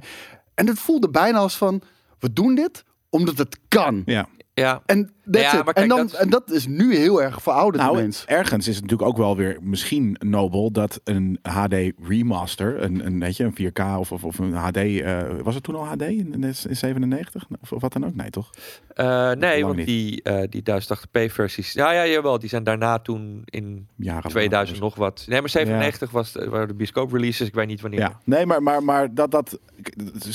En 0.54 0.66
het 0.66 0.78
voelde 0.78 1.10
bijna 1.10 1.38
als 1.38 1.56
van: 1.56 1.82
we 2.18 2.32
doen 2.32 2.54
dit 2.54 2.84
omdat 3.10 3.38
het 3.38 3.58
kan. 3.68 4.02
Ja. 4.04 4.28
ja, 4.54 4.82
En 4.86 5.12
that's 5.30 5.52
Ja, 5.52 5.62
maar 5.62 5.66
en, 5.66 5.72
kijk, 5.74 5.88
dan, 5.88 5.98
dat 5.98 6.06
is- 6.12 6.14
en 6.18 6.30
dat 6.30 6.50
is 6.50 6.66
nu 6.66 6.96
heel 6.96 7.22
erg 7.22 7.42
verouderd 7.42 7.84
Nou, 7.84 7.98
ineens. 7.98 8.24
ergens 8.26 8.68
is 8.68 8.74
het 8.76 8.82
natuurlijk 8.84 9.10
ook 9.10 9.16
wel 9.16 9.36
weer 9.36 9.58
misschien 9.60 10.16
nobel 10.20 10.70
dat 10.70 11.00
een 11.04 11.38
HD 11.42 11.74
remaster, 12.02 12.82
een, 12.82 13.06
een, 13.06 13.20
weet 13.20 13.36
je, 13.36 13.44
een 13.44 13.54
4K 13.72 13.98
of, 13.98 14.12
of, 14.12 14.24
of 14.24 14.38
een 14.38 14.52
HD, 14.52 14.76
eh, 14.76 15.20
was 15.42 15.54
het 15.54 15.62
toen 15.64 15.74
al 15.74 15.84
HD 15.86 16.02
in, 16.02 16.32
in, 16.32 16.44
in 16.44 16.76
97? 16.76 17.46
Of, 17.62 17.72
of 17.72 17.80
wat 17.80 17.92
dan 17.92 18.06
ook? 18.06 18.14
Nee, 18.14 18.30
toch? 18.30 18.50
Eh, 18.94 19.30
nee, 19.30 19.64
want 19.64 19.76
niet. 19.76 19.86
die, 19.86 20.22
eh 20.22 20.42
die 20.50 20.62
1080p 20.62 21.32
versies, 21.32 21.72
ja, 21.72 21.92
ja, 21.92 22.06
jawel, 22.06 22.38
die 22.38 22.48
zijn 22.48 22.64
daarna 22.64 22.98
toen 22.98 23.42
in 23.44 23.86
Jaren 23.96 24.30
2000 24.30 24.80
nog 24.80 24.94
wat. 24.94 25.24
Nee, 25.28 25.40
maar 25.40 25.48
97 25.50 26.10
was 26.10 26.32
de, 26.32 26.48
waren 26.48 26.68
de 26.68 26.74
bioscoop 26.74 27.12
releases, 27.12 27.46
ik 27.48 27.54
weet 27.54 27.66
niet 27.66 27.80
wanneer. 27.80 28.00
Ja, 28.00 28.20
nee, 28.24 28.46
maar, 28.46 28.62
maar, 28.62 28.82
maar 28.82 29.14
dat, 29.14 29.30
dat 29.30 29.58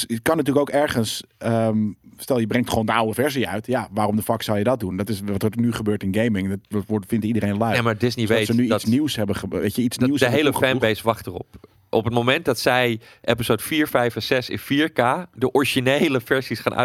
het 0.07 0.21
kan 0.21 0.37
natuurlijk 0.37 0.69
ook 0.69 0.75
ergens. 0.75 1.23
ehm, 1.37 1.77
stel 2.19 2.39
je 2.39 2.47
brengt 2.47 2.69
gewoon 2.69 2.85
de 2.85 2.93
oude 2.93 3.13
versie 3.13 3.47
uit. 3.47 3.67
Ja, 3.67 3.87
waarom 3.91 4.15
de 4.15 4.21
fuck 4.21 4.41
zou 4.41 4.57
je 4.57 4.63
dat 4.63 4.76
doen? 4.79 4.97
Dat 4.97 5.09
is 5.09 5.21
wat 5.25 5.43
er 5.43 5.51
nu 5.55 5.73
gebeurt 5.73 6.03
in 6.03 6.15
gaming. 6.15 6.49
Dat- 6.49 6.59
Dat 6.67 6.83
wordt, 6.87 7.05
vindt 7.07 7.25
iedereen 7.25 7.57
lui. 7.57 7.71
Nee, 7.73 7.81
maar 7.81 7.97
Disney 7.97 8.25
Dus 8.25 8.35
dat 8.35 8.37
weet 8.37 8.55
ze 8.55 8.61
nu 8.61 8.67
dat, 8.67 8.81
iets 8.81 8.89
nieuws 8.91 9.15
hebben. 9.15 9.35
Weet 9.49 9.75
je, 9.75 9.81
iets 9.81 9.97
dat 9.97 10.07
nieuws 10.07 10.19
de 10.19 10.29
hele 10.29 10.53
fanbase 10.53 11.03
wacht 11.03 11.27
erop. 11.27 11.47
Op 11.89 12.03
het 12.03 12.13
moment 12.13 12.45
dat 12.45 12.59
zij 12.59 12.99
episode 13.21 13.63
4, 13.63 13.87
5 13.87 14.15
en 14.15 14.21
6 14.23 14.49
in 14.49 14.59
4K 14.59 15.29
de 15.33 15.51
originele 15.51 16.21
versies 16.21 16.59
gaan 16.59 16.73
Ja, 16.73 16.77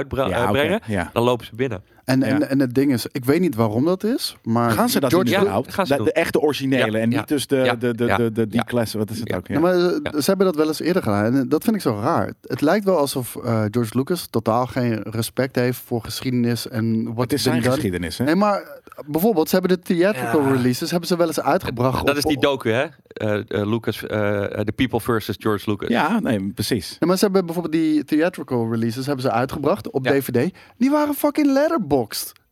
uitbrengen, 0.44 0.80
ja. 0.86 1.10
dan 1.12 1.22
lopen 1.22 1.46
ze 1.46 1.54
binnen. 1.54 1.82
En, 2.04 2.20
Ja. 2.20 2.26
en, 2.26 2.48
en 2.48 2.60
het 2.60 2.74
ding 2.74 2.92
is, 2.92 3.06
ik 3.12 3.24
weet 3.24 3.40
niet 3.40 3.54
waarom 3.54 3.84
dat 3.84 4.04
is, 4.04 4.36
maar 4.42 4.70
Gaan 4.70 4.88
ze 4.88 5.00
dat 5.00 5.12
George 5.12 5.34
doen 5.34 5.44
Ja, 5.44 5.62
gaan 5.66 5.86
ze 5.86 5.92
de, 5.92 5.96
doen. 5.98 6.06
de 6.06 6.12
echte 6.12 6.40
originele 6.40 6.96
Ja, 6.96 7.02
en 7.04 7.10
ja. 7.10 7.18
niet 7.18 7.28
dus 7.28 7.46
de, 7.46 7.56
Ja, 7.56 7.74
de, 7.74 7.94
de, 7.94 8.06
de, 8.16 8.32
de, 8.32 8.46
die 8.46 8.56
ja. 8.58 8.64
classe. 8.64 8.98
Wat 8.98 9.10
is 9.10 9.18
het 9.18 9.28
Ja. 9.28 9.36
ook? 9.36 9.46
Ja. 9.46 9.54
Ja, 9.54 9.60
maar 9.60 9.74
eh, 9.74 9.96
Ja. 10.02 10.20
ze 10.20 10.24
hebben 10.28 10.46
dat 10.46 10.56
wel 10.56 10.66
eens 10.66 10.80
eerder 10.80 11.02
gedaan. 11.02 11.24
En 11.34 11.48
dat 11.48 11.64
vind 11.64 11.76
ik 11.76 11.82
zo 11.82 11.98
raar. 12.02 12.32
Het 12.46 12.60
lijkt 12.60 12.84
wel 12.84 12.96
alsof 12.98 13.36
eh, 13.36 13.62
George 13.70 13.96
Lucas 13.98 14.26
totaal 14.30 14.66
geen 14.66 15.02
respect 15.02 15.56
heeft 15.56 15.78
voor 15.84 16.02
geschiedenis 16.04 16.68
en 16.68 17.04
wat 17.14 17.22
het 17.24 17.32
is 17.32 17.42
zijn 17.42 17.62
geschiedenis, 17.62 18.18
hè? 18.18 18.24
Nee, 18.24 18.34
maar 18.34 18.80
bijvoorbeeld, 19.06 19.48
ze 19.48 19.56
hebben 19.58 19.76
de 19.76 19.82
theatrical 19.82 20.42
Ja. 20.42 20.50
releases 20.52 20.90
hebben 20.90 21.08
ze 21.08 21.16
wel 21.16 21.26
eens 21.26 21.40
uitgebracht. 21.40 22.00
Dat 22.06 22.10
op- 22.10 22.16
is 22.16 22.24
die 22.24 22.40
docu, 22.40 22.70
hè? 22.70 22.86
Eh, 23.06 23.34
eh, 23.38 23.68
Lucas, 23.70 23.96
The 23.98 24.72
People 24.74 25.00
versus 25.00 25.36
George 25.38 25.70
Lucas. 25.70 25.88
Ja, 25.88 26.20
nee, 26.20 26.52
precies. 26.54 26.96
Nee, 27.00 27.08
maar 27.08 27.18
ze 27.18 27.24
hebben 27.24 27.44
bijvoorbeeld 27.46 27.74
die 27.74 28.04
theatrical 28.04 28.70
releases 28.70 29.06
hebben 29.06 29.24
ze 29.24 29.30
uitgebracht 29.30 29.90
op 29.90 30.04
Ja. 30.06 30.12
DVD. 30.12 30.54
Die 30.76 30.90
waren 30.90 31.14
fucking 31.14 31.46
letterboxd. 31.52 31.90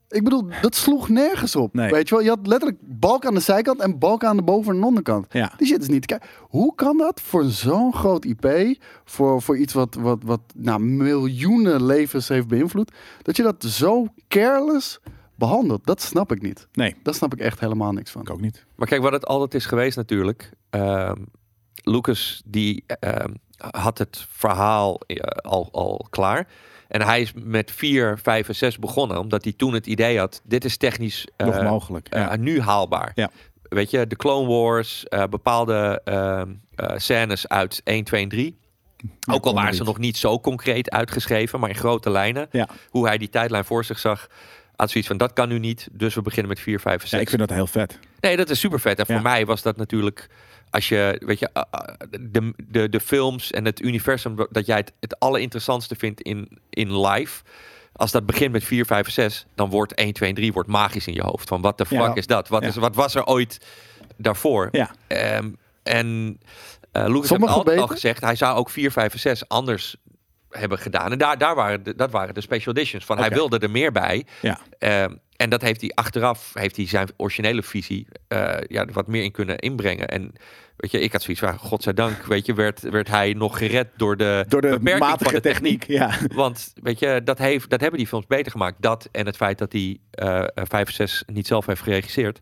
Ik 0.09 0.23
bedoel, 0.23 0.47
dat 0.61 0.75
sloeg 0.75 1.09
nergens 1.09 1.55
op. 1.55 1.73
Nee. 1.73 1.91
Weet 1.91 2.09
je 2.09 2.15
wel, 2.15 2.23
je 2.23 2.29
had 2.29 2.47
letterlijk 2.47 2.79
balk 2.81 3.25
aan 3.25 3.33
de 3.33 3.39
zijkant 3.39 3.79
en 3.79 3.99
balk 3.99 4.23
aan 4.23 4.35
de 4.37 4.43
boven- 4.43 4.75
en 4.75 4.83
onderkant. 4.83 5.25
Ja. 5.29 5.53
Die 5.57 5.67
shit 5.67 5.81
is 5.81 5.87
niet 5.87 6.01
te 6.01 6.07
kijken. 6.07 6.29
Hoe 6.39 6.75
kan 6.75 6.97
dat 6.97 7.21
voor 7.21 7.43
zo'n 7.43 7.93
groot 7.93 8.25
IP, 8.25 8.75
voor, 9.05 9.41
voor 9.41 9.57
iets 9.57 9.73
wat, 9.73 9.95
wat, 9.95 10.23
wat 10.25 10.41
nou, 10.55 10.81
miljoenen 10.81 11.85
levens 11.85 12.27
heeft 12.27 12.47
beïnvloed, 12.47 12.91
dat 13.21 13.37
je 13.37 13.43
dat 13.43 13.63
zo 13.63 14.07
careless 14.27 14.99
behandelt? 15.35 15.85
Dat 15.85 16.01
snap 16.01 16.31
ik 16.31 16.41
niet. 16.41 16.67
Nee, 16.73 16.95
Daar 17.03 17.13
snap 17.13 17.33
ik 17.33 17.39
echt 17.39 17.59
helemaal 17.59 17.91
niks 17.91 18.11
van. 18.11 18.21
ik 18.21 18.29
ook 18.29 18.41
niet. 18.41 18.65
Maar 18.75 18.87
kijk, 18.87 19.01
wat 19.01 19.11
het 19.11 19.25
altijd 19.25 19.53
is 19.53 19.65
geweest 19.65 19.97
natuurlijk. 19.97 20.51
ehm, 20.69 21.17
Lucas 21.83 22.41
die 22.45 22.83
ehm, 22.87 23.33
had 23.57 23.97
het 23.97 24.25
verhaal 24.29 24.99
eh, 25.07 25.15
al, 25.51 25.69
al 25.71 26.07
klaar. 26.09 26.47
En 26.91 27.01
hij 27.01 27.21
is 27.21 27.31
met 27.35 27.71
4, 27.71 28.19
5 28.21 28.47
en 28.47 28.55
6 28.55 28.77
begonnen. 28.79 29.19
Omdat 29.19 29.43
hij 29.43 29.53
toen 29.53 29.73
het 29.73 29.87
idee 29.87 30.19
had, 30.19 30.41
dit 30.43 30.65
is 30.65 30.77
technisch 30.77 31.27
eh, 31.37 31.47
Nog 31.47 31.61
mogelijk. 31.61 32.07
eh, 32.09 32.21
Ja. 32.21 32.35
nu 32.35 32.61
haalbaar. 32.61 33.11
Ja. 33.15 33.29
Weet 33.61 33.89
je, 33.91 34.07
de 34.07 34.15
Clone 34.15 34.47
Wars, 34.47 35.05
eh, 35.07 35.23
bepaalde 35.29 36.01
scènes 36.95 37.47
uit 37.47 37.81
1, 37.83 38.03
2 38.03 38.23
en 38.23 38.29
3. 38.29 38.59
Ja, 39.19 39.33
Ook 39.33 39.45
al 39.45 39.53
waren 39.53 39.73
ze 39.75 39.83
nog 39.83 39.97
niet 39.97 40.17
zo 40.17 40.39
concreet 40.39 40.89
uitgeschreven, 40.89 41.59
maar 41.59 41.69
in 41.69 41.75
grote 41.75 42.09
lijnen. 42.09 42.49
Hoe 42.89 43.07
hij 43.07 43.17
die 43.17 43.29
tijdlijn 43.29 43.65
voor 43.65 43.85
zich 43.85 43.99
zag, 43.99 44.27
had 44.75 44.89
zoiets 44.89 45.09
van, 45.09 45.17
dat 45.17 45.33
kan 45.33 45.49
nu 45.49 45.59
niet. 45.59 45.87
Dus 45.91 46.15
we 46.15 46.21
beginnen 46.21 46.49
met 46.49 46.59
4, 46.59 46.79
5 46.79 46.93
en 47.01 47.07
6. 47.07 47.11
Ja, 47.11 47.19
ik 47.19 47.29
vind 47.29 47.39
dat 47.41 47.49
heel 47.49 47.67
vet. 47.67 47.99
Nee, 48.19 48.37
dat 48.37 48.49
is 48.49 48.59
super 48.59 48.79
vet. 48.79 48.99
En 48.99 49.05
voor 49.05 49.21
mij 49.21 49.45
was 49.45 49.61
dat 49.61 49.77
natuurlijk, 49.77 50.29
als 50.71 50.89
je, 50.89 51.21
weet 51.25 51.39
je, 51.39 51.49
uh, 51.53 51.63
uh, 51.75 52.19
de, 52.31 52.53
de, 52.67 52.89
de 52.89 52.99
films 52.99 53.51
en 53.51 53.65
het 53.65 53.81
universum 53.81 54.35
dat 54.49 54.65
jij 54.65 54.77
het, 54.77 54.93
het 54.99 55.19
allerinteressantste 55.19 55.95
vindt 55.95 56.21
in, 56.21 56.59
in 56.69 56.99
live. 57.07 57.43
Als 57.93 58.11
dat 58.11 58.25
begint 58.25 58.51
met 58.51 58.63
4, 58.63 58.85
5 58.85 59.05
en 59.05 59.11
6, 59.11 59.45
dan 59.55 59.69
wordt 59.69 59.93
1, 59.93 60.13
2 60.13 60.29
en 60.29 60.35
3 60.35 60.53
wordt 60.53 60.69
magisch 60.69 61.07
in 61.07 61.13
je 61.13 61.23
hoofd. 61.23 61.47
Van 61.47 61.61
wat 61.61 61.77
de 61.77 61.85
fuck 61.85 61.97
Ja. 61.99 62.15
is 62.15 62.27
dat? 62.27 62.47
Wat, 62.47 62.61
Ja. 62.61 62.67
is, 62.67 62.75
wat 62.75 62.95
was 62.95 63.15
er 63.15 63.25
ooit 63.25 63.59
daarvoor? 64.17 64.69
Ja. 64.71 64.91
Ehm, 65.07 65.49
en 65.83 66.39
eh 66.91 67.05
Lucas 67.07 67.29
heeft 67.29 67.47
altijd 67.47 67.79
al 67.79 67.87
gezegd, 67.87 68.21
hij 68.21 68.35
zou 68.35 68.57
ook 68.57 68.69
4, 68.69 68.91
5 68.91 69.13
en 69.13 69.19
6 69.19 69.47
anders 69.47 69.95
hebben 70.49 70.77
gedaan. 70.79 71.11
En 71.11 71.17
daar, 71.17 71.37
daar 71.37 71.55
waren 71.55 71.83
de, 71.83 71.95
dat 71.95 72.11
waren 72.11 72.33
de 72.33 72.41
special 72.41 72.73
editions. 72.75 73.05
Van 73.05 73.17
hij 73.17 73.29
wilde 73.29 73.57
er 73.59 73.71
meer 73.71 73.91
bij. 73.91 74.25
Ja. 74.41 74.59
Ehm, 74.79 75.15
en 75.41 75.49
dat 75.49 75.61
heeft 75.61 75.81
hij 75.81 75.91
achteraf, 75.93 76.51
heeft 76.53 76.75
hij 76.75 76.87
zijn 76.87 77.07
originele 77.17 77.63
visie 77.63 78.07
eh, 78.27 78.57
ja, 78.67 78.85
wat 78.85 79.07
meer 79.07 79.23
in 79.23 79.31
kunnen 79.31 79.57
inbrengen. 79.57 80.07
En 80.07 80.33
weet 80.77 80.91
je, 80.91 80.99
ik 80.99 81.11
had 81.11 81.21
zoiets 81.21 81.43
van, 81.43 81.57
godzijdank, 81.57 82.25
weet 82.25 82.45
je, 82.45 82.53
werd, 82.53 82.81
werd 82.81 83.07
hij 83.07 83.33
nog 83.33 83.57
gered 83.57 83.87
door 83.97 84.17
de, 84.17 84.45
Door 84.47 84.61
de 84.61 84.67
beperking 84.67 84.99
matige 84.99 85.23
van 85.23 85.33
de 85.33 85.39
techniek. 85.39 85.87
Ja. 85.87 86.17
Want 86.33 86.73
weet 86.81 86.99
je, 86.99 87.21
dat, 87.23 87.37
heeft, 87.37 87.69
dat 87.69 87.81
hebben 87.81 87.99
die 87.99 88.07
films 88.07 88.27
beter 88.27 88.51
gemaakt. 88.51 88.81
Dat 88.81 89.09
en 89.11 89.25
het 89.25 89.35
feit 89.35 89.57
dat 89.57 89.71
hij 89.71 89.97
eh 90.11 90.43
vijf 90.53 90.87
of 90.87 90.93
zes 90.93 91.23
niet 91.25 91.47
zelf 91.47 91.65
heeft 91.65 91.81
geregisseerd. 91.81 92.39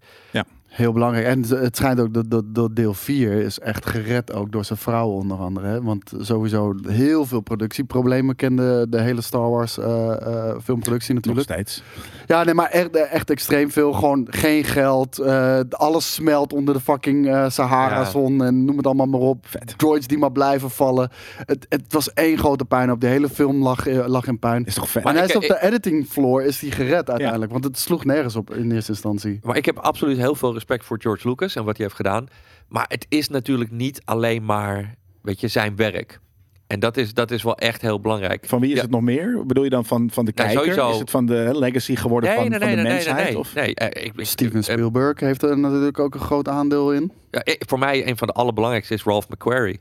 Heel 0.69 0.93
belangrijk. 0.93 1.25
En 1.25 1.45
het 1.57 1.75
schijnt 1.75 1.99
ook 1.99 2.13
dat, 2.13 2.31
dat, 2.31 2.55
dat 2.55 2.75
deel 2.75 2.93
4 2.93 3.31
is 3.31 3.59
echt 3.59 3.85
gered 3.85 4.33
ook 4.33 4.51
door 4.51 4.65
zijn 4.65 4.79
vrouw 4.79 5.07
onder 5.09 5.37
andere. 5.37 5.67
Hè? 5.67 5.81
Want 5.81 6.11
sowieso 6.19 6.75
heel 6.87 7.25
veel 7.25 7.41
productieproblemen 7.41 8.35
kende 8.35 8.85
de 8.89 9.01
hele 9.01 9.21
Star 9.21 9.49
Wars 9.49 9.77
eh, 9.77 10.11
eh, 10.11 10.55
filmproductie 10.63 11.13
Nog 11.13 11.23
natuurlijk. 11.23 11.51
steeds. 11.51 11.83
Ja, 12.27 12.43
nee, 12.43 12.53
maar 12.53 12.69
echt, 12.69 12.95
echt 12.95 13.29
extreem 13.29 13.71
veel. 13.71 13.93
Gewoon 13.93 14.27
geen 14.29 14.63
geld. 14.63 15.19
eh, 15.19 15.59
alles 15.69 16.13
smelt 16.13 16.53
onder 16.53 16.73
de 16.73 16.79
fucking 16.79 17.45
Sahara-zon. 17.47 18.43
En 18.43 18.65
noem 18.65 18.77
het 18.77 18.85
allemaal 18.85 19.05
maar 19.07 19.19
op. 19.19 19.45
Vet. 19.47 19.73
Droids 19.77 20.07
die 20.07 20.17
maar 20.17 20.31
blijven 20.31 20.69
vallen. 20.69 21.09
Het, 21.45 21.65
het 21.69 21.93
was 21.93 22.13
één 22.13 22.37
grote 22.37 22.65
puin 22.65 22.91
op. 22.91 23.01
De 23.01 23.07
hele 23.07 23.29
film 23.29 23.63
lag, 23.63 23.85
lag 23.85 24.27
in 24.27 24.39
puin. 24.39 24.65
Is 24.65 24.73
toch 24.73 24.89
vet? 24.89 25.03
Maar 25.03 25.13
hij 25.13 25.25
is 25.25 25.35
op 25.35 25.41
de 25.41 25.61
editing 25.61 26.07
floor 26.07 26.43
is 26.43 26.61
hij 26.61 26.71
gered 26.71 27.09
uiteindelijk. 27.09 27.51
Want 27.51 27.63
het 27.63 27.79
sloeg 27.79 28.05
nergens 28.05 28.35
op 28.35 28.53
in 28.53 28.71
eerste 28.71 28.91
instantie. 28.91 29.39
Maar 29.43 29.57
ik 29.57 29.65
heb 29.65 29.77
absoluut 29.77 30.17
heel 30.17 30.35
veel 30.35 30.53
respect 30.59 30.85
voor 30.85 30.97
George 31.01 31.27
Lucas 31.27 31.55
en 31.55 31.63
wat 31.63 31.75
hij 31.77 31.85
heeft 31.85 31.97
gedaan. 31.97 32.27
Maar 32.67 32.85
het 32.87 33.05
is 33.09 33.29
natuurlijk 33.29 33.71
niet 33.71 34.01
alleen 34.05 34.45
maar, 34.45 34.95
weet 35.21 35.39
je, 35.39 35.47
zijn 35.47 35.75
werk. 35.75 36.19
En 36.67 36.79
dat 36.79 36.97
is, 36.97 37.13
dat 37.13 37.31
is 37.31 37.43
wel 37.43 37.57
echt 37.57 37.81
heel 37.81 37.99
belangrijk. 37.99 38.45
Van 38.47 38.59
wie 38.59 38.69
is 38.69 38.75
Ja. 38.75 38.81
het 38.81 38.91
nog 38.91 39.01
meer? 39.01 39.45
Bedoel 39.45 39.63
je 39.63 39.69
dan 39.69 39.85
van, 39.85 40.09
van 40.11 40.25
de 40.25 40.31
Ja, 40.35 40.43
kijker? 40.43 40.59
sowieso. 40.63 40.91
Is 40.91 40.99
het 40.99 41.09
van 41.09 41.25
de 41.25 41.49
legacy 41.53 41.95
geworden 41.95 42.33
van, 42.33 42.43
van 42.51 42.59
de 42.59 42.75
mensheid? 42.75 43.25
nee, 43.27 43.37
of? 43.39 43.53
nee. 43.55 43.75
eh, 43.75 44.05
ik, 44.05 44.13
Steven 44.17 44.57
eh, 44.59 44.63
Spielberg 44.63 45.19
heeft 45.19 45.43
er 45.43 45.57
natuurlijk 45.57 45.99
ook 45.99 46.13
een 46.13 46.19
groot 46.19 46.47
aandeel 46.47 46.93
in. 46.93 47.11
ja, 47.31 47.43
eh, 47.43 47.55
voor 47.59 47.79
mij 47.79 48.07
een 48.07 48.17
van 48.17 48.27
de 48.27 48.33
allerbelangrijkste 48.33 48.93
is 48.93 49.03
Ralph 49.03 49.27
McQuarrie. 49.29 49.79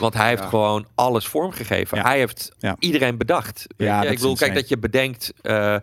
Want 0.00 0.14
hij 0.14 0.28
heeft 0.28 0.42
Ja. 0.42 0.48
gewoon 0.48 0.86
alles 0.94 1.26
vormgegeven. 1.28 1.98
Ja. 1.98 2.04
Hij 2.04 2.18
heeft 2.18 2.52
Ja. 2.58 2.76
iedereen 2.78 3.16
bedacht. 3.16 3.66
Ja, 3.76 4.02
ik 4.02 4.14
bedoel, 4.16 4.36
kijk 4.36 4.54
dat 4.54 4.68
je 4.68 4.78
bedenkt 4.78 5.32
eh, 5.42 5.76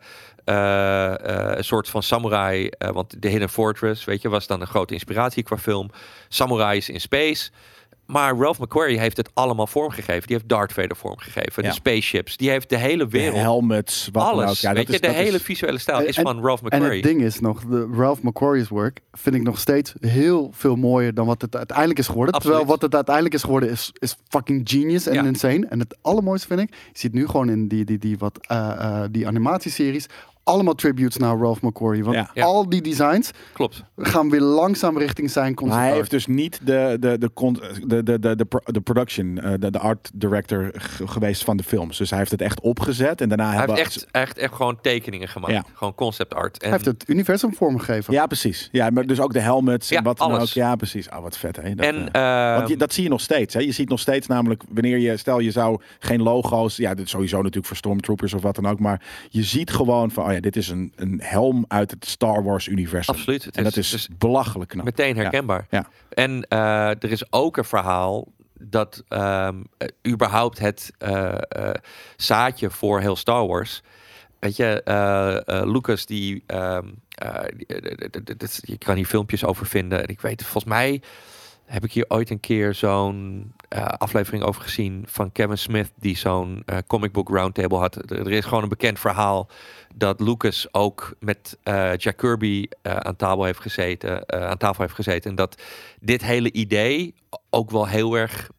eh, 0.46 1.14
eh, 1.52 1.58
een 1.58 1.64
soort 1.64 1.90
van 1.90 2.04
samurai. 2.04 2.68
eh, 2.68 2.90
want 2.90 3.16
The 3.22 3.28
Hidden 3.28 3.50
Fortress, 3.50 4.06
weet 4.06 4.22
je, 4.22 4.30
was 4.30 4.48
dan 4.48 4.62
een 4.62 4.68
grote 4.68 4.94
inspiratie 4.94 5.44
qua 5.44 5.58
film. 5.58 5.90
Samurais 6.28 6.90
in 6.90 7.02
space. 7.02 7.50
Maar 8.06 8.36
Ralph 8.38 8.60
McQuarrie 8.60 9.00
heeft 9.00 9.18
het 9.18 9.30
allemaal 9.34 9.68
vormgegeven. 9.68 10.28
Die 10.28 10.36
heeft 10.36 10.50
Darth 10.50 10.74
Vader 10.74 10.96
vormgegeven. 10.96 11.64
Ja. 11.64 11.70
De 11.70 11.76
spaceships. 11.76 12.38
Die 12.38 12.50
heeft 12.50 12.70
de 12.70 12.78
hele 12.78 13.04
De 13.06 13.10
wereld. 13.10 13.38
helmets, 13.40 14.10
wat 14.12 14.24
alles. 14.24 14.62
Ja, 14.62 14.68
dat 14.68 14.78
weet 14.78 14.88
je, 14.88 14.94
is- 14.94 15.02
de 15.02 15.08
dat 15.08 15.16
hele 15.16 15.36
is- 15.38 15.44
visuele 15.44 15.78
stijl 15.78 16.00
is 16.02 16.18
En- 16.18 16.24
van 16.24 16.42
Ralph 16.44 16.60
En 16.62 16.66
McQuarrie. 16.66 17.02
het 17.02 17.10
ding 17.10 17.22
is 17.22 17.40
nog, 17.40 17.64
de 17.66 17.90
Ralph 17.98 18.22
McQuarrie's 18.22 18.68
work 18.68 19.00
vind 19.12 19.36
ik 19.36 19.44
nog 19.44 19.60
steeds 19.60 19.94
heel 20.00 20.50
veel 20.54 20.76
mooier 20.76 21.14
dan 21.14 21.26
wat 21.26 21.42
het 21.42 21.56
uiteindelijk 21.56 22.00
is 22.00 22.08
geworden. 22.08 22.34
Absoluut. 22.34 22.58
Terwijl 22.58 22.78
wat 22.78 22.86
het 22.86 22.96
uiteindelijk 22.96 23.36
is 23.36 23.42
geworden 23.44 23.70
is, 23.70 23.92
is 24.00 24.16
fucking 24.28 24.62
genius 24.70 25.08
en 25.08 25.14
Ja. 25.14 25.24
insane. 25.24 25.66
En 25.70 25.80
het 25.80 25.98
allermooiste 26.02 26.48
vind 26.48 26.60
ik, 26.60 26.70
je 26.72 27.00
ziet 27.00 27.14
nu 27.14 27.28
gewoon 27.28 27.50
in 27.50 27.68
die, 27.68 27.86
die, 27.86 27.98
die, 27.98 28.18
wat, 28.18 28.40
die 29.12 29.28
animatieseries 29.28 30.06
allemaal 30.46 30.74
tributes 30.76 31.18
naar 31.18 31.38
Ralph 31.38 31.62
McQuarrie. 31.62 32.04
Want 32.04 32.28
Ja. 32.34 32.44
Al 32.44 32.70
die 32.70 32.82
designs 32.82 33.32
Klopt. 33.54 33.84
gaan 33.98 34.30
weer 34.30 34.42
langzaam 34.42 34.98
richting 34.98 35.32
zijn 35.32 35.46
Maar 35.46 35.54
concept 35.56 35.80
hij 35.80 35.88
art. 35.90 35.98
heeft 35.98 36.12
dus 36.12 36.26
niet 36.28 36.60
de, 36.64 36.98
de, 37.00 37.18
de, 37.18 37.34
con- 37.34 37.60
de, 37.88 38.04
de, 38.04 38.20
de, 38.20 38.36
de, 38.36 38.46
pro- 38.46 38.62
de 38.72 38.82
production, 38.82 39.40
eh, 39.40 39.52
de, 39.60 39.72
de 39.72 39.80
art 39.80 40.12
director 40.14 40.72
geweest 41.06 41.44
van 41.44 41.58
de 41.58 41.64
films. 41.64 41.98
Dus 41.98 42.10
hij 42.10 42.20
heeft 42.20 42.32
het 42.32 42.42
echt 42.42 42.60
opgezet 42.62 43.22
en 43.22 43.30
daarna 43.30 43.48
Hij 43.48 43.58
hebben... 43.58 43.76
heeft 43.76 43.96
echt, 43.96 44.08
echt, 44.12 44.38
echt 44.38 44.54
gewoon 44.56 44.78
tekeningen 44.82 45.28
gemaakt. 45.28 45.54
Ja. 45.54 45.64
Gewoon 45.74 45.96
concept 45.96 46.34
art. 46.34 46.54
En 46.58 46.70
Hij 46.70 46.72
heeft 46.72 46.86
het 46.86 47.10
universum 47.10 47.54
vormgegeven. 47.54 48.14
Ja, 48.14 48.26
precies. 48.28 48.70
Ja, 48.72 48.90
maar 48.90 49.06
dus 49.06 49.20
ook 49.20 49.34
de 49.34 49.40
helmets 49.40 49.90
en 49.90 49.96
Ja, 49.96 50.02
wat 50.02 50.18
dan 50.18 50.32
ook. 50.32 50.48
Ja, 50.48 50.76
precies. 50.76 51.10
Ah, 51.10 51.22
wat 51.22 51.38
vet, 51.38 51.56
hè? 51.56 51.76
Dat, 51.76 51.86
en 51.86 52.12
eh, 52.12 52.50
eh, 52.52 52.58
want 52.58 52.70
je, 52.70 52.78
dat 52.78 52.94
zie 52.94 53.04
je 53.04 53.10
nog 53.10 53.22
steeds. 53.22 53.54
Hè? 53.54 53.60
Je 53.60 53.72
ziet 53.72 53.90
nog 53.90 54.00
steeds 54.00 54.28
namelijk, 54.28 54.64
wanneer 54.70 54.98
je, 54.98 55.18
stel 55.18 55.40
je 55.40 55.52
zou 55.52 55.82
geen 56.00 56.22
logo's, 56.22 56.76
ja, 56.76 56.94
dit 56.94 57.06
is 57.06 57.12
sowieso 57.12 57.38
natuurlijk 57.38 57.66
voor 57.68 57.76
Stormtroopers 57.76 58.34
of 58.34 58.42
wat 58.42 58.56
dan 58.56 58.68
ook, 58.68 58.80
maar 58.80 59.02
je 59.30 59.44
ziet 59.44 59.72
gewoon 59.72 60.12
van, 60.12 60.24
oh 60.26 60.34
ja, 60.36 60.42
dit 60.42 60.56
is 60.56 60.68
een, 60.70 60.94
een 60.96 61.20
helm 61.24 61.66
uit 61.68 61.92
het 61.92 62.06
Star 62.06 62.44
Wars 62.44 62.68
universum. 62.68 63.16
Absoluut. 63.16 63.50
En 63.52 63.64
dat 63.64 63.78
is- 63.78 63.92
het 63.92 64.18
belachelijk 64.18 64.70
knap. 64.70 64.86
meteen 64.86 65.16
herkenbaar. 65.18 65.68
Ja. 65.70 65.88
En 66.10 66.46
eh, 66.48 66.88
er 66.90 67.12
is 67.12 67.32
ook 67.32 67.58
een 67.58 67.66
verhaal 67.66 68.28
dat 68.60 69.04
eh, 69.08 69.50
überhaupt 70.08 70.60
het 70.60 70.92
eh, 70.98 71.34
zaadje 72.16 72.70
voor 72.70 73.00
heel 73.00 73.16
Star 73.16 73.48
Wars. 73.48 73.82
Weet 74.40 74.56
je, 74.56 74.82
Lucas 75.66 76.06
die, 76.06 76.44
ehm, 76.48 76.88
eh, 77.10 77.44
eh, 77.68 78.50
je 78.62 78.78
kan 78.78 78.96
hier 78.96 79.06
filmpjes 79.06 79.44
over 79.46 79.66
vinden. 79.66 80.02
En 80.02 80.08
ik 80.08 80.22
weet, 80.22 80.42
volgens 80.42 80.64
mij 80.74 81.02
heb 81.66 81.84
ik 81.84 81.92
hier 81.92 82.06
ooit 82.08 82.30
een 82.30 82.40
keer 82.40 82.74
zo'n 82.74 83.54
eh, 83.70 83.86
aflevering 83.86 84.44
over 84.44 84.62
gezien 84.62 85.04
van 85.08 85.32
Kevin 85.32 85.58
Smith 85.58 85.92
die 86.00 86.18
zo'n 86.18 86.64
eh, 86.66 86.78
comic 86.88 87.12
book 87.12 87.30
roundtable 87.30 87.78
had. 87.78 88.12
Er 88.12 88.32
is 88.32 88.46
gewoon 88.46 88.64
een 88.64 88.70
bekend 88.70 89.00
verhaal 89.00 89.50
dat 89.96 90.20
Lucas 90.20 90.68
ook 90.72 91.16
met 91.20 91.58
eh, 91.64 91.96
Jack 91.96 92.18
Kirby 92.18 92.68
aan 92.82 93.16
tafel 93.16 93.44
heeft 93.44 93.60
gezeten, 93.60 94.30
aan 94.34 94.58
tafel 94.58 94.82
heeft 94.82 94.96
gezeten 94.96 95.30
en 95.30 95.36
dat 95.36 95.62
dit 96.00 96.22
hele 96.22 96.52
idee 96.52 97.14
ook 97.50 97.72
wel 97.72 97.88
heel 97.88 98.16
erg 98.16 98.50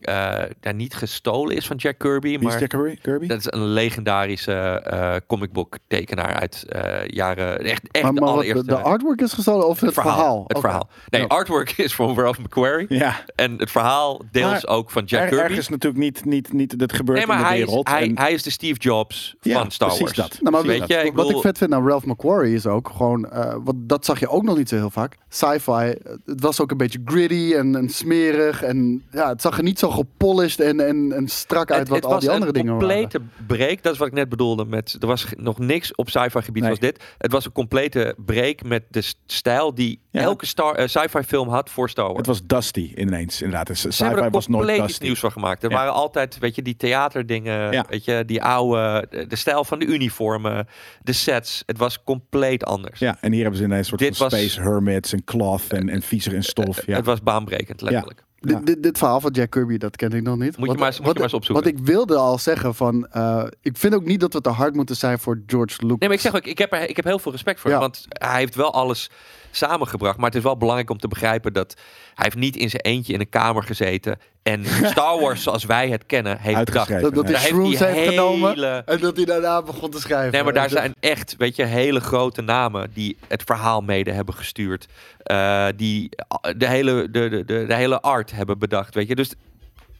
eh, 0.00 0.38
ja, 0.60 0.72
niet 0.72 0.94
gestolen 0.94 1.56
is 1.56 1.66
van 1.66 1.76
Jack 1.76 1.98
Kirby, 1.98 2.38
maar 2.40 2.58
Jack 2.60 2.68
Kirby? 2.68 2.96
Kirby? 3.02 3.26
dat 3.26 3.38
is 3.38 3.46
een 3.50 3.66
legendarische 3.66 4.52
eh 4.52 5.14
comic 5.26 5.52
book 5.52 5.78
tekenaar 5.88 6.34
uit 6.34 6.64
eh, 6.68 7.06
jaren 7.06 7.58
echt 7.64 7.82
echt 7.90 8.04
Maar, 8.04 8.12
maar 8.12 8.22
allereerste. 8.28 8.64
de, 8.64 8.70
de 8.74 8.78
artwork 8.78 9.20
is 9.20 9.32
gestolen 9.32 9.66
of 9.68 9.80
het, 9.80 9.94
verhaal? 9.94 10.44
Het 10.46 10.58
verhaal. 10.58 10.88
Nee, 11.08 11.20
Ja. 11.20 11.26
artwork 11.26 11.70
is 11.76 11.94
van 11.94 12.18
Ralph 12.18 12.38
McQuarrie. 12.38 12.86
ja, 12.88 13.24
En 13.34 13.58
het 13.58 13.70
verhaal 13.70 14.20
deels 14.30 14.50
Maar 14.50 14.76
ook 14.76 14.90
van 14.90 15.04
Jack 15.04 15.22
er, 15.22 15.28
Kirby. 15.28 15.44
ergens 15.44 15.68
natuurlijk 15.68 16.02
niet, 16.02 16.24
niet, 16.24 16.52
niet, 16.52 16.78
dat 16.78 16.92
gebeurt 16.92 17.18
nee, 17.18 17.26
maar 17.26 17.36
in 17.36 17.42
de 17.42 17.48
hij 17.48 17.58
is, 17.60 17.64
wereld. 17.66 17.88
hij, 17.88 18.02
en- 18.02 18.18
hij 18.18 18.32
is 18.32 18.42
de 18.42 18.50
Steve 18.50 18.78
Jobs 18.80 19.36
Ja, 19.40 19.60
van 19.60 19.70
Star 19.70 19.88
precies 19.88 20.04
Wars. 20.16 20.30
dat. 20.30 20.38
Nou, 20.40 20.54
maar 20.56 20.62
Weet 20.62 20.86
je, 20.88 20.94
ik 20.96 21.12
wat 21.14 21.30
ik 21.30 21.36
vet 21.40 21.58
vind 21.58 21.72
aan 21.74 21.88
Ralph 21.88 22.04
McQuarrie 22.04 22.54
is 22.54 22.66
ook 22.66 22.90
gewoon, 22.96 23.28
wat, 23.64 23.74
dat 23.78 24.04
zag 24.04 24.20
je 24.20 24.28
ook 24.28 24.42
nog 24.42 24.56
niet 24.56 24.68
zo 24.68 24.76
heel 24.76 24.90
vaak. 24.90 25.16
Sci-fi, 25.28 25.94
het 26.24 26.40
was 26.40 26.60
ook 26.60 26.70
een 26.70 26.76
beetje 26.76 27.00
gritty 27.04 27.54
en, 27.56 27.76
en 27.76 27.88
smerig. 27.88 28.62
En 28.62 29.02
ja, 29.10 29.28
het 29.28 29.40
zag 29.42 29.56
er 29.56 29.62
niet 29.62 29.78
zo 29.78 29.89
gepolished 29.92 30.60
en, 30.60 30.86
en, 30.86 31.12
en 31.12 31.28
strak 31.28 31.70
uit 31.70 31.78
het, 31.80 31.88
wat 31.88 31.96
het 31.96 32.06
al 32.06 32.10
was 32.12 32.20
die 32.20 32.30
andere 32.30 32.46
een 32.50 32.56
dingen 32.64 32.78
waren. 32.78 32.88
complete 33.00 33.20
break. 33.46 33.82
Dat 33.82 33.92
is 33.92 33.98
wat 33.98 34.08
ik 34.08 34.14
net 34.14 34.28
bedoelde. 34.28 34.64
Met, 34.64 34.96
er 35.00 35.06
was 35.06 35.26
nog 35.36 35.58
niks 35.58 35.94
op 35.94 36.08
sci-fi 36.10 36.42
gebied 36.42 36.62
Nee. 36.62 36.70
als 36.70 36.80
dit. 36.80 37.02
Het 37.18 37.32
was 37.32 37.44
een 37.44 37.52
complete 37.52 38.14
break 38.18 38.62
met 38.62 38.82
de 38.90 39.02
stijl 39.26 39.74
die 39.74 40.00
Ja. 40.10 40.20
elke 40.20 40.46
star, 40.46 40.74
eh, 40.74 40.86
sci-fi 40.86 41.22
film 41.22 41.48
had 41.48 41.70
voor 41.70 41.90
Star 41.90 42.04
Wars. 42.04 42.16
het 42.16 42.26
was 42.26 42.46
Dusty 42.46 42.92
ineens, 42.94 43.42
inderdaad. 43.42 43.66
Dus 43.66 43.80
Ze 43.80 43.88
hebben 43.88 44.08
Sci-fi 44.08 44.24
er 44.26 44.30
was 44.30 44.46
nooit 44.48 44.76
Dusty. 44.86 45.02
nieuws 45.04 45.18
van 45.20 45.32
gemaakt. 45.32 45.62
Er 45.62 45.70
Ja. 45.70 45.76
waren 45.76 45.92
altijd, 45.92 46.38
weet 46.38 46.54
je, 46.54 46.62
die 46.62 46.76
theaterdingen, 46.76 47.72
Ja. 47.72 47.84
weet 47.88 48.04
je, 48.04 48.22
die 48.26 48.42
oude, 48.42 49.06
de, 49.28 49.36
stijl 49.36 49.64
van 49.64 49.78
de 49.78 49.84
uniformen, 49.86 50.66
de 51.02 51.12
sets. 51.12 51.62
Het 51.66 51.78
was 51.78 52.02
compleet 52.04 52.64
anders. 52.64 52.98
Ja, 52.98 53.16
en 53.20 53.32
hier 53.32 53.40
hebben 53.42 53.58
ze 53.58 53.64
ineens 53.64 53.78
een 53.80 53.84
soort 53.98 54.00
Dit 54.00 54.16
van 54.16 54.28
was- 54.28 54.38
space 54.38 54.60
hermits 54.60 55.12
en 55.12 55.24
cloth 55.24 55.72
en, 55.72 55.88
en 55.88 56.02
viezer 56.02 56.34
en 56.34 56.42
stof. 56.44 56.86
Ja. 56.86 56.96
Het 56.96 57.04
was 57.04 57.22
baanbrekend, 57.22 57.80
letterlijk. 57.80 58.24
Dit, 58.40 58.52
Ja. 58.58 58.64
dit, 58.64 58.82
dit 58.82 58.98
verhaal 58.98 59.20
van 59.20 59.30
Jack 59.30 59.50
Kirby, 59.50 59.76
dat 59.78 59.96
ken 59.96 60.12
ik 60.12 60.22
nog 60.22 60.36
niet. 60.36 60.56
Moet 60.56 60.60
je 60.60 60.66
Wat- 60.66 60.76
maar 60.76 60.86
eens- 60.86 60.98
moet 60.98 61.06
je 61.08 61.12
maar 61.14 61.22
eens 61.22 61.34
opzoeken. 61.34 61.64
Wat 61.64 61.74
ik 61.80 61.86
wilde 61.86 62.16
al 62.16 62.38
zeggen 62.38 62.74
van, 62.74 63.06
eh, 63.10 63.44
ik 63.60 63.76
vind 63.76 63.94
ook 63.94 64.04
niet 64.04 64.20
dat 64.20 64.32
we 64.32 64.40
te 64.40 64.48
hard 64.48 64.74
moeten 64.74 64.96
zijn 64.96 65.18
voor 65.18 65.42
George 65.46 65.76
Lucas. 65.80 65.98
Nee, 65.98 66.08
maar 66.08 66.16
ik 66.16 66.20
zeg 66.22 66.34
ook, 66.36 66.44
ik 66.46 66.58
heb, 66.58 66.72
er, 66.72 66.88
ik 66.88 66.96
heb 66.96 67.04
heel 67.04 67.18
veel 67.18 67.32
respect 67.32 67.60
voor. 67.60 67.70
Ja. 67.70 67.76
hem, 67.80 67.84
Want 67.86 68.04
hij 68.08 68.38
heeft 68.38 68.54
wel 68.54 68.72
alles 68.74 69.10
samengebracht. 69.50 70.16
Maar 70.16 70.26
het 70.26 70.34
is 70.34 70.42
wel 70.42 70.56
belangrijk 70.56 70.90
om 70.90 70.98
te 70.98 71.08
begrijpen 71.08 71.52
dat 71.52 71.74
hij 72.14 72.24
heeft 72.24 72.36
niet 72.36 72.56
in 72.56 72.70
zijn 72.70 72.82
eentje 72.82 73.12
in 73.12 73.20
een 73.20 73.28
kamer 73.28 73.62
gezeten. 73.62 74.18
En 74.42 74.64
Star 74.92 75.20
Wars 75.20 75.42
zoals 75.42 75.64
wij 75.64 75.88
het 75.88 76.06
kennen 76.06 76.38
heeft 76.38 76.64
bedacht. 76.64 76.90
Uitgeschreven. 76.90 77.14
dat, 77.14 77.14
dat 77.14 77.24
hij 77.24 77.42
heeft 77.42 77.54
shrooms 77.54 77.78
hij 77.78 77.92
heeft 77.92 78.08
genomen 78.08 78.50
hele- 78.50 78.82
en 78.86 79.00
dat 79.00 79.16
hij 79.16 79.24
daarna 79.24 79.62
begon 79.62 79.90
te 79.90 80.00
schrijven. 80.00 80.32
Nee, 80.32 80.42
maar 80.42 80.52
daar 80.52 80.70
zijn 80.70 80.94
echt, 81.00 81.34
weet 81.38 81.56
je, 81.56 81.64
hele 81.64 82.00
grote 82.00 82.42
namen 82.42 82.90
die 82.94 83.16
het 83.28 83.42
verhaal 83.42 83.80
mede 83.80 84.12
hebben 84.12 84.34
gestuurd. 84.34 84.86
Eh, 85.22 85.66
die 85.76 86.08
de 86.56 86.66
hele, 86.68 87.10
de, 87.10 87.28
de, 87.28 87.44
de, 87.44 87.64
de 87.66 87.74
hele 87.74 88.00
art 88.00 88.30
hebben 88.32 88.58
bedacht, 88.58 88.94
weet 88.94 89.08
je. 89.08 89.14
Dus 89.14 89.32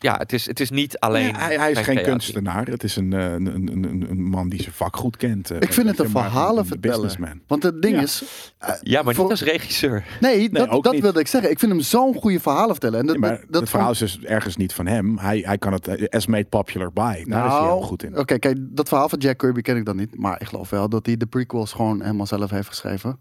ja, 0.03 0.17
het 0.19 0.33
is, 0.33 0.47
het 0.47 0.61
is 0.61 0.71
niet 0.71 0.99
alleen... 0.99 1.27
Ja, 1.27 1.39
hij, 1.39 1.57
hij 1.59 1.71
is 1.71 1.77
geen 1.79 1.85
creatie. 1.85 2.05
kunstenaar. 2.13 2.67
Het 2.67 2.83
is 2.85 2.97
een, 2.97 3.13
eh, 3.13 3.25
een, 3.33 3.47
een, 3.47 3.69
een, 3.73 4.07
een 4.11 4.23
man 4.23 4.49
die 4.49 4.63
zijn 4.63 4.75
vak 4.75 4.97
goed 4.97 5.17
kent. 5.17 5.51
eh, 5.51 5.57
Ik 5.61 5.73
vind 5.73 5.89
het 5.89 5.99
een 5.99 6.09
verhalen 6.11 6.67
vertellen. 6.67 6.97
businessman. 7.01 7.41
Want 7.47 7.63
het 7.63 7.83
ding 7.83 7.97
Ja. 7.97 8.03
is... 8.03 8.23
eh, 8.59 8.75
Ja, 8.81 9.03
maar 9.03 9.15
voor- 9.15 9.23
niet 9.23 9.33
als 9.33 9.43
regisseur. 9.43 10.05
Nee, 10.21 10.51
dat, 10.51 10.83
dat 10.83 10.99
wilde 10.99 11.21
ik 11.21 11.27
zeggen. 11.27 11.51
Ik 11.51 11.59
vind 11.59 11.73
hem 11.73 11.81
zo'n 11.81 12.15
goede 12.15 12.41
verhalen 12.41 12.71
vertellen. 12.71 13.01
En 13.01 13.07
dat, 13.07 13.15
Ja, 13.15 13.21
maar 13.21 13.31
dat, 13.31 13.45
dat 13.49 13.61
het 13.61 13.71
verhaal 13.71 13.91
is 13.91 13.99
dus 13.99 14.21
ergens 14.21 14.57
niet 14.57 14.73
van 14.73 14.87
hem. 14.87 15.19
Hij, 15.19 15.39
hij 15.47 15.59
kan 15.59 15.73
het 15.73 16.11
as 16.11 16.27
made 16.27 16.45
popular 16.45 16.93
by. 16.93 17.01
Daar 17.03 17.17
is 17.17 17.25
hij 17.25 17.35
Nou, 17.61 17.67
heel 17.67 17.81
goed 17.83 18.03
in. 18.03 18.19
Oké, 18.19 18.39
kijk, 18.39 18.57
dat 18.61 18.89
verhaal 18.89 19.09
van 19.09 19.19
Jack 19.19 19.39
Kirby 19.39 19.61
ken 19.61 19.77
ik 19.77 19.85
dan 19.85 19.97
niet. 19.97 20.19
Maar 20.19 20.41
ik 20.41 20.47
geloof 20.47 20.71
wel 20.71 20.89
dat 20.89 21.07
hij 21.07 21.17
de 21.17 21.27
prequels 21.27 21.73
gewoon 21.73 22.01
helemaal 22.03 22.27
zelf 22.27 22.51
heeft 22.51 22.69
geschreven. 22.69 23.19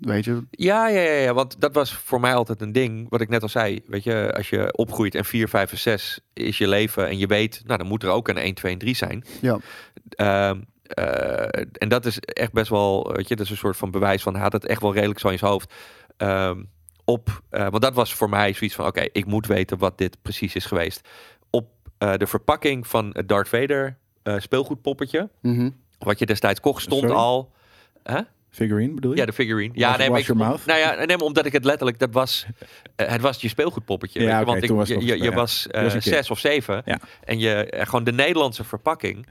Weet 0.00 0.24
je? 0.24 0.46
Ja, 0.50 0.88
ja, 0.88 1.00
ja, 1.00 1.12
ja, 1.20 1.34
want 1.34 1.60
dat 1.60 1.74
was 1.74 1.94
voor 1.94 2.20
mij 2.20 2.34
altijd 2.34 2.60
een 2.60 2.72
ding. 2.72 3.06
Wat 3.10 3.20
ik 3.20 3.28
net 3.28 3.42
al 3.42 3.48
zei. 3.48 3.82
Weet 3.86 4.04
je, 4.04 4.32
als 4.36 4.48
je 4.50 4.72
opgroeit 4.76 5.14
en 5.14 5.24
4, 5.24 5.48
5 5.48 5.70
en 5.72 5.78
6 5.78 6.20
is 6.32 6.58
je 6.58 6.68
leven. 6.68 7.08
En 7.08 7.18
je 7.18 7.26
weet, 7.26 7.62
nou 7.64 7.78
dan 7.78 7.86
moet 7.88 8.02
er 8.02 8.08
ook 8.10 8.28
een 8.28 8.38
1, 8.38 8.54
2 8.54 8.72
en 8.72 8.78
3 8.78 8.94
zijn. 8.96 9.24
Ja. 9.40 9.58
Ehm, 10.08 10.60
eh, 10.82 11.62
en 11.72 11.88
dat 11.88 12.06
is 12.06 12.18
echt 12.20 12.52
best 12.52 12.70
wel, 12.70 13.12
weet 13.12 13.28
je, 13.28 13.36
dat 13.36 13.44
is 13.44 13.50
een 13.50 13.56
soort 13.56 13.76
van 13.76 13.90
bewijs 13.90 14.22
van 14.22 14.34
had 14.34 14.52
het 14.52 14.66
echt 14.66 14.80
wel 14.82 14.94
redelijk 14.94 15.18
zo 15.20 15.28
in 15.28 15.38
zijn 15.38 15.50
hoofd. 15.50 15.74
Ehm, 16.16 16.62
op, 17.04 17.42
eh, 17.50 17.68
want 17.68 17.82
dat 17.82 17.94
was 17.94 18.14
voor 18.14 18.28
mij 18.28 18.52
zoiets 18.52 18.76
van, 18.76 18.86
oké, 18.86 19.06
ik 19.12 19.26
moet 19.26 19.46
weten 19.46 19.78
wat 19.78 19.98
dit 19.98 20.22
precies 20.22 20.54
is 20.54 20.64
geweest. 20.66 21.08
Op 21.50 21.68
eh, 21.98 22.14
de 22.16 22.26
verpakking 22.26 22.86
van 22.86 23.10
het 23.12 23.28
Darth 23.28 23.48
Vader 23.48 23.98
speelgoedpoppetje, 24.38 25.30
Mhm. 25.42 25.70
wat 25.98 26.18
je 26.18 26.26
destijds 26.26 26.60
kocht, 26.60 26.82
stond 26.82 27.00
Sorry? 27.00 27.16
al. 27.16 27.52
Figurine 28.56 28.94
bedoel 28.94 29.12
je? 29.12 29.16
Ja, 29.18 29.26
de 29.26 29.32
figurine. 29.32 29.72
Ja, 29.74 29.88
Wash- 29.88 29.98
nee, 29.98 30.18
ik, 30.18 30.34
mouth? 30.34 30.66
nou 30.66 30.78
ja, 30.78 31.04
nee, 31.04 31.20
omdat 31.20 31.46
ik 31.46 31.52
het 31.52 31.64
letterlijk, 31.64 31.98
dat 31.98 32.12
was, 32.12 32.46
eh, 32.96 33.08
het 33.08 33.20
was 33.20 33.40
je 33.40 33.48
speelgoedpoppetje. 33.48 34.22
Ja, 34.22 34.44
want 34.44 34.62
ik, 34.62 34.70
was 34.70 34.88
je, 34.88 35.06
je, 35.22 35.32
was 35.32 35.66
kind. 36.00 36.02
zes 36.02 36.30
of 36.30 36.38
zeven 36.38 36.82
Ja. 36.84 36.98
en 37.24 37.38
je 37.38 37.54
eh, 37.70 37.86
gewoon 37.86 38.04
de 38.04 38.12
Nederlandse 38.12 38.64
verpakking. 38.64 39.26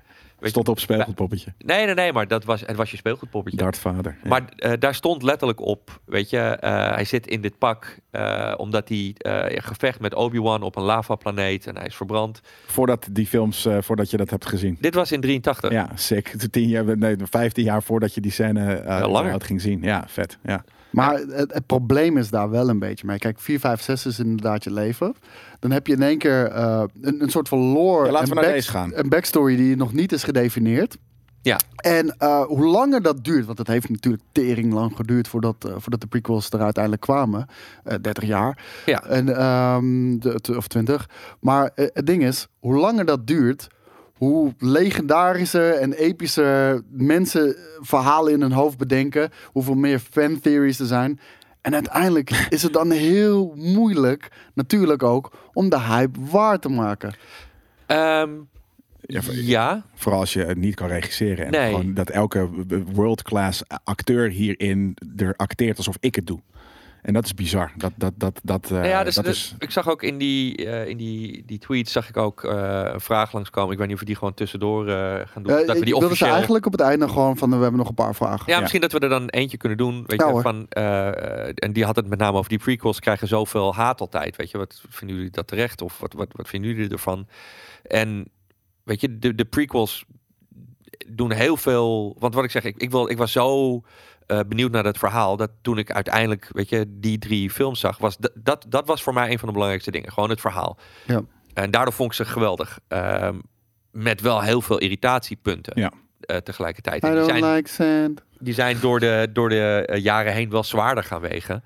Stond 0.49 0.69
op 0.69 0.79
speelgoedpoppetje. 0.79 1.53
je, 1.57 1.65
nee, 1.65 1.85
nee, 1.85 1.95
nee, 1.95 2.13
maar 2.13 2.27
dat 2.27 2.43
was, 2.43 2.61
het 2.61 2.75
was 2.75 2.91
je 2.91 2.97
speelgoedpoppetje. 2.97 3.57
Darth 3.57 3.77
Vader. 3.77 4.17
Ja. 4.23 4.29
Maar 4.29 4.43
eh, 4.55 4.71
daar 4.79 4.95
stond 4.95 5.23
letterlijk 5.23 5.61
op, 5.61 6.01
weet 6.05 6.29
je, 6.29 6.37
eh, 6.37 6.93
hij 6.93 7.05
zit 7.05 7.27
in 7.27 7.41
dit 7.41 7.57
pak 7.57 7.99
eh, 8.11 8.53
omdat 8.57 8.89
hij 8.89 9.15
gevecht 9.47 9.99
met 9.99 10.13
Obi-Wan 10.13 10.63
op 10.63 10.75
een 10.75 10.83
lavaplaneet 10.83 11.67
en 11.67 11.77
hij 11.77 11.85
is 11.85 11.95
verbrand. 11.95 12.41
Voordat 12.65 13.07
die 13.11 13.27
films, 13.27 13.67
voordat 13.79 14.09
je 14.09 14.17
dat 14.17 14.29
hebt 14.29 14.45
gezien. 14.45 14.77
Dit 14.79 14.93
was 14.93 15.11
in 15.11 15.21
83. 15.21 15.71
Ja, 15.71 15.89
sick. 15.95 16.27
Tien 16.51 16.67
jaar, 16.67 16.97
nee, 16.97 17.15
15 17.23 17.63
jaar 17.63 17.83
voordat 17.83 18.13
je 18.13 18.21
die 18.21 18.31
scène 18.31 18.83
Ja, 18.85 19.29
had 19.29 19.43
ging 19.43 19.61
zien. 19.61 19.81
Ja, 19.81 20.03
vet. 20.07 20.37
Ja. 20.43 20.63
Maar 20.95 21.17
het, 21.17 21.53
het 21.53 21.65
probleem 21.65 22.17
is 22.17 22.29
daar 22.29 22.49
wel 22.49 22.69
een 22.69 22.79
beetje 22.79 23.07
mee. 23.07 23.17
Kijk, 23.17 23.39
4, 23.39 23.59
5, 23.59 23.81
6 23.81 24.05
is 24.05 24.19
inderdaad 24.19 24.63
je 24.63 24.71
leven. 24.71 25.15
Dan 25.59 25.71
heb 25.71 25.87
je 25.87 25.93
in 25.93 26.01
één 26.01 26.17
keer 26.17 26.45
eh, 26.45 26.83
een, 27.01 27.21
een 27.21 27.29
soort 27.29 27.47
van 27.47 27.59
lore 27.59 28.05
Ja, 28.05 28.11
laten 28.11 28.29
en 28.29 28.35
we 28.35 28.41
naar 28.41 28.53
deze 28.53 28.69
gaan. 28.69 28.91
een 28.93 29.09
backstory 29.09 29.55
die 29.55 29.75
nog 29.75 29.93
niet 29.93 30.11
is 30.11 30.23
gedefinieerd. 30.23 30.97
Ja. 31.41 31.59
En 31.75 32.15
eh, 32.17 32.41
hoe 32.43 32.65
langer 32.65 33.01
dat 33.01 33.23
duurt, 33.23 33.45
want 33.45 33.57
het 33.57 33.67
heeft 33.67 33.89
natuurlijk 33.89 34.23
tering 34.31 34.73
lang 34.73 34.95
geduurd 34.95 35.27
voordat, 35.27 35.65
eh, 35.65 35.71
voordat 35.77 36.01
de 36.01 36.07
prequels 36.07 36.49
er 36.49 36.61
uiteindelijk 36.61 37.03
kwamen. 37.03 37.47
Eh 37.83 37.97
30 38.01 38.23
jaar. 38.23 38.63
Ja. 38.85 39.03
En, 39.03 39.37
ehm, 39.37 40.17
de, 40.19 40.55
of 40.57 40.67
20. 40.67 41.09
Maar 41.39 41.71
het 41.75 42.05
ding 42.05 42.23
is, 42.23 42.47
hoe 42.59 42.75
langer 42.75 43.05
dat 43.05 43.27
duurt, 43.27 43.67
hoe 44.17 44.53
legendarischer 44.57 45.73
en 45.73 45.93
epischer 45.93 46.81
mensen 46.89 47.55
verhalen 47.81 48.33
in 48.33 48.41
hun 48.41 48.51
hoofd 48.51 48.77
bedenken, 48.77 49.29
hoeveel 49.45 49.75
meer 49.75 49.99
fan 49.99 50.39
theories 50.39 50.79
er 50.79 50.85
zijn. 50.85 51.19
En 51.61 51.73
uiteindelijk 51.73 52.29
is 52.49 52.63
het 52.63 52.73
dan 52.73 52.91
heel 52.91 53.53
moeilijk, 53.55 54.31
natuurlijk 54.53 55.03
ook, 55.03 55.31
om 55.53 55.69
de 55.69 55.79
hype 55.81 56.19
waar 56.31 56.59
te 56.59 56.69
maken. 56.69 57.13
Ehm, 57.85 58.29
Ja, 59.07 59.21
voor- 59.21 59.33
ja. 59.35 59.85
Vooral 59.95 60.19
als 60.19 60.33
je 60.33 60.43
het 60.43 60.57
niet 60.57 60.75
kan 60.75 60.87
regisseren. 60.87 61.45
En 61.45 61.51
Nee. 61.51 61.69
gewoon 61.73 61.93
dat 61.93 62.09
elke 62.09 62.49
world-class 62.93 63.63
acteur 63.83 64.29
hierin 64.29 64.97
er 65.17 65.33
acteert 65.35 65.77
alsof 65.77 65.97
ik 65.99 66.15
het 66.15 66.27
doe. 66.27 66.39
En 67.05 67.13
dat 67.13 67.25
is 67.25 67.33
bizar. 67.33 67.71
Dat, 67.77 67.91
dat, 67.95 68.13
dat, 68.15 68.39
dat, 68.43 68.65
eh, 68.65 68.71
Nou 68.71 68.87
ja, 68.87 69.03
dus 69.03 69.15
dat 69.15 69.25
is... 69.25 69.55
ik 69.59 69.71
zag 69.71 69.89
ook 69.89 70.03
in 70.03 70.17
die, 70.17 70.65
eh, 70.65 70.87
in 70.87 70.97
die, 70.97 71.43
die 71.45 71.57
tweet 71.59 71.89
zag 71.89 72.09
ik 72.09 72.17
ook 72.17 72.43
eh, 72.43 72.89
een 72.93 73.01
vraag 73.01 73.33
langskomen. 73.33 73.71
Ik 73.71 73.77
weet 73.77 73.85
niet 73.87 73.95
of 73.95 74.01
we 74.01 74.05
die 74.07 74.15
gewoon 74.15 74.33
tussendoor 74.33 74.87
eh, 74.87 74.95
gaan 75.27 75.43
doen. 75.43 75.65
Dat 75.65 75.79
we 75.79 75.85
die 75.85 75.95
officieel... 75.95 76.31
eigenlijk 76.31 76.65
op 76.65 76.71
het 76.71 76.81
einde 76.81 77.07
gewoon 77.09 77.37
van, 77.37 77.49
we 77.49 77.55
hebben 77.55 77.77
nog 77.77 77.87
een 77.87 77.93
paar 77.93 78.15
vragen. 78.15 78.43
Ja, 78.47 78.53
Ja. 78.53 78.59
misschien 78.59 78.81
dat 78.81 78.91
we 78.91 78.99
er 78.99 79.09
dan 79.09 79.29
eentje 79.29 79.57
kunnen 79.57 79.77
doen. 79.77 80.03
Weet 80.07 80.19
Ja, 80.19 80.25
je, 80.25 80.31
hoor. 80.31 80.41
van, 80.41 80.65
eh, 80.69 81.63
en 81.63 81.73
die 81.73 81.85
had 81.85 81.95
het 81.95 82.07
met 82.07 82.19
name 82.19 82.37
over 82.37 82.49
die 82.49 82.59
prequels 82.59 82.99
krijgen 82.99 83.27
zoveel 83.27 83.75
haat 83.75 84.01
altijd. 84.01 84.35
Weet 84.35 84.51
je, 84.51 84.57
wat 84.57 84.81
vinden 84.89 85.15
jullie 85.15 85.31
dat 85.31 85.47
terecht? 85.47 85.81
Of 85.81 85.99
wat, 85.99 86.13
wat, 86.13 86.27
wat 86.31 86.47
vinden 86.47 86.71
jullie 86.75 86.89
ervan? 86.91 87.27
En 87.83 88.27
weet 88.83 89.01
je, 89.01 89.19
de, 89.19 89.35
de 89.35 89.45
prequels 89.45 90.05
doen 91.07 91.31
heel 91.31 91.57
veel. 91.57 92.15
Want 92.19 92.33
wat 92.33 92.43
ik 92.43 92.51
zeg, 92.51 92.63
ik, 92.63 92.77
ik, 92.77 92.91
wil, 92.91 93.09
ik 93.09 93.17
was 93.17 93.31
zo 93.31 93.81
eh, 94.27 94.39
benieuwd 94.47 94.71
naar 94.71 94.83
dat 94.83 94.97
verhaal. 94.97 95.37
Dat 95.37 95.51
toen 95.61 95.77
ik 95.77 95.91
uiteindelijk, 95.91 96.49
weet 96.51 96.69
je, 96.69 96.85
die 96.87 97.17
drie 97.17 97.49
films 97.49 97.79
zag, 97.79 97.97
was 97.97 98.17
dat, 98.33 98.65
dat, 98.67 98.87
was 98.87 99.03
voor 99.03 99.13
mij 99.13 99.31
een 99.31 99.37
van 99.39 99.47
de 99.47 99.53
belangrijkste 99.53 99.91
dingen. 99.91 100.11
Gewoon 100.11 100.29
het 100.29 100.41
verhaal. 100.41 100.77
Ja. 101.05 101.21
En 101.53 101.71
daardoor 101.71 101.93
vond 101.93 102.09
ik 102.09 102.15
ze 102.15 102.25
geweldig. 102.25 102.79
Ehm, 102.87 103.39
met 103.91 104.21
wel 104.21 104.41
heel 104.41 104.61
veel 104.61 104.77
irritatiepunten. 104.77 105.81
Ja. 105.81 105.91
eh, 106.19 106.37
tegelijkertijd. 106.37 107.03
En 107.03 107.15
die 107.15 107.23
zijn, 107.23 107.45
like 107.45 108.13
die 108.39 108.53
zijn 108.53 108.77
door 108.79 108.99
de, 108.99 109.29
door 109.33 109.49
de 109.49 109.83
eh, 109.85 110.03
jaren 110.03 110.33
heen 110.33 110.49
wel 110.49 110.63
zwaarder 110.63 111.03
gaan 111.03 111.21
wegen. 111.21 111.63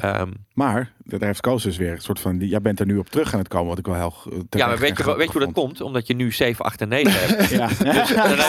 Ehm, 0.00 0.30
Maar 0.54 0.92
daar 1.04 1.20
heeft 1.28 1.40
Koos 1.40 1.62
dus 1.62 1.76
weer 1.76 1.90
een 1.92 2.00
soort 2.00 2.20
van... 2.20 2.38
Die, 2.38 2.48
jij 2.48 2.60
bent 2.60 2.80
er 2.80 2.86
nu 2.86 2.98
op 2.98 3.08
terug 3.08 3.32
aan 3.32 3.38
het 3.38 3.48
komen, 3.48 3.68
wat 3.68 3.78
ik 3.78 3.86
wel 3.86 3.94
heel 3.94 4.14
eh, 4.32 4.38
ja, 4.50 4.66
maar 4.66 4.78
weet 4.78 4.96
je, 4.98 5.04
wel- 5.04 5.16
weet 5.16 5.26
je 5.26 5.32
hoe 5.32 5.40
dat 5.46 5.52
komt? 5.54 5.80
Omdat 5.80 6.06
je 6.06 6.14
nu 6.14 6.32
7, 6.32 6.64
8 6.64 6.80
en 6.80 6.88
9 6.88 7.12
hebt. 7.20 7.50
Ja. 7.50 7.68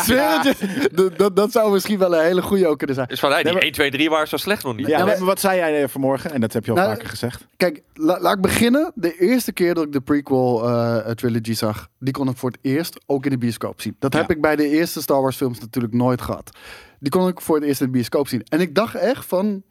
Je. 0.06 0.90
Dat- 0.92 1.18
dat, 1.18 1.36
dat 1.36 1.52
zou 1.52 1.72
misschien 1.72 1.98
wel 2.00 2.16
een 2.16 2.24
hele 2.24 2.42
goede 2.42 2.68
ook 2.68 2.78
kunnen 2.78 2.96
zijn. 2.96 3.08
Dus 3.08 3.20
van, 3.20 3.30
hey, 3.30 3.38
die 3.38 3.46
Nee, 3.46 3.54
maar- 3.54 3.64
1, 3.64 3.72
2, 3.74 3.92
3 3.92 4.10
waren 4.10 4.28
zo 4.28 4.38
slecht 4.38 4.64
nog 4.64 4.76
niet. 4.76 4.88
Ja, 4.88 4.98
Ja, 4.98 5.06
maar- 5.06 5.18
maar 5.18 5.26
wat 5.26 5.40
zei 5.40 5.58
jij 5.58 5.82
eh, 5.84 5.88
vanmorgen? 5.90 6.32
En 6.32 6.42
dat 6.42 6.54
heb 6.54 6.66
je 6.66 6.72
al 6.72 6.78
Nou, 6.78 6.90
vaker 6.90 7.10
gezegd. 7.10 7.46
Kijk, 7.58 7.82
la- 7.94 8.22
laat 8.22 8.36
ik 8.36 8.42
beginnen. 8.42 8.92
De 8.96 9.18
eerste 9.18 9.52
keer 9.52 9.74
dat 9.74 9.84
ik 9.86 9.92
de 9.92 10.02
prequel 10.02 10.68
eh, 10.70 11.12
trilogy 11.12 11.54
zag, 11.54 11.88
die 12.00 12.14
kon 12.14 12.30
ik 12.30 12.38
voor 12.38 12.50
het 12.50 12.60
eerst 12.62 13.00
ook 13.06 13.26
in 13.26 13.32
de 13.32 13.38
bioscoop 13.38 13.82
zien. 13.82 13.96
Dat 14.00 14.14
heb 14.14 14.30
ik 14.32 14.42
bij 14.42 14.56
de 14.56 14.68
eerste 14.70 15.02
Star 15.02 15.22
Wars 15.22 15.36
films 15.36 15.60
natuurlijk 15.60 15.94
nooit 15.94 16.22
gehad. 16.22 16.58
Die 17.00 17.12
kon 17.12 17.28
ik 17.28 17.42
voor 17.42 17.56
het 17.56 17.66
eerst 17.66 17.80
in 17.82 17.86
de 17.86 17.92
bioscoop 17.92 18.28
zien. 18.28 18.44
En 18.50 18.60
ik 18.60 18.76
dacht 18.76 18.96
echt 18.96 19.26
van, 19.26 19.64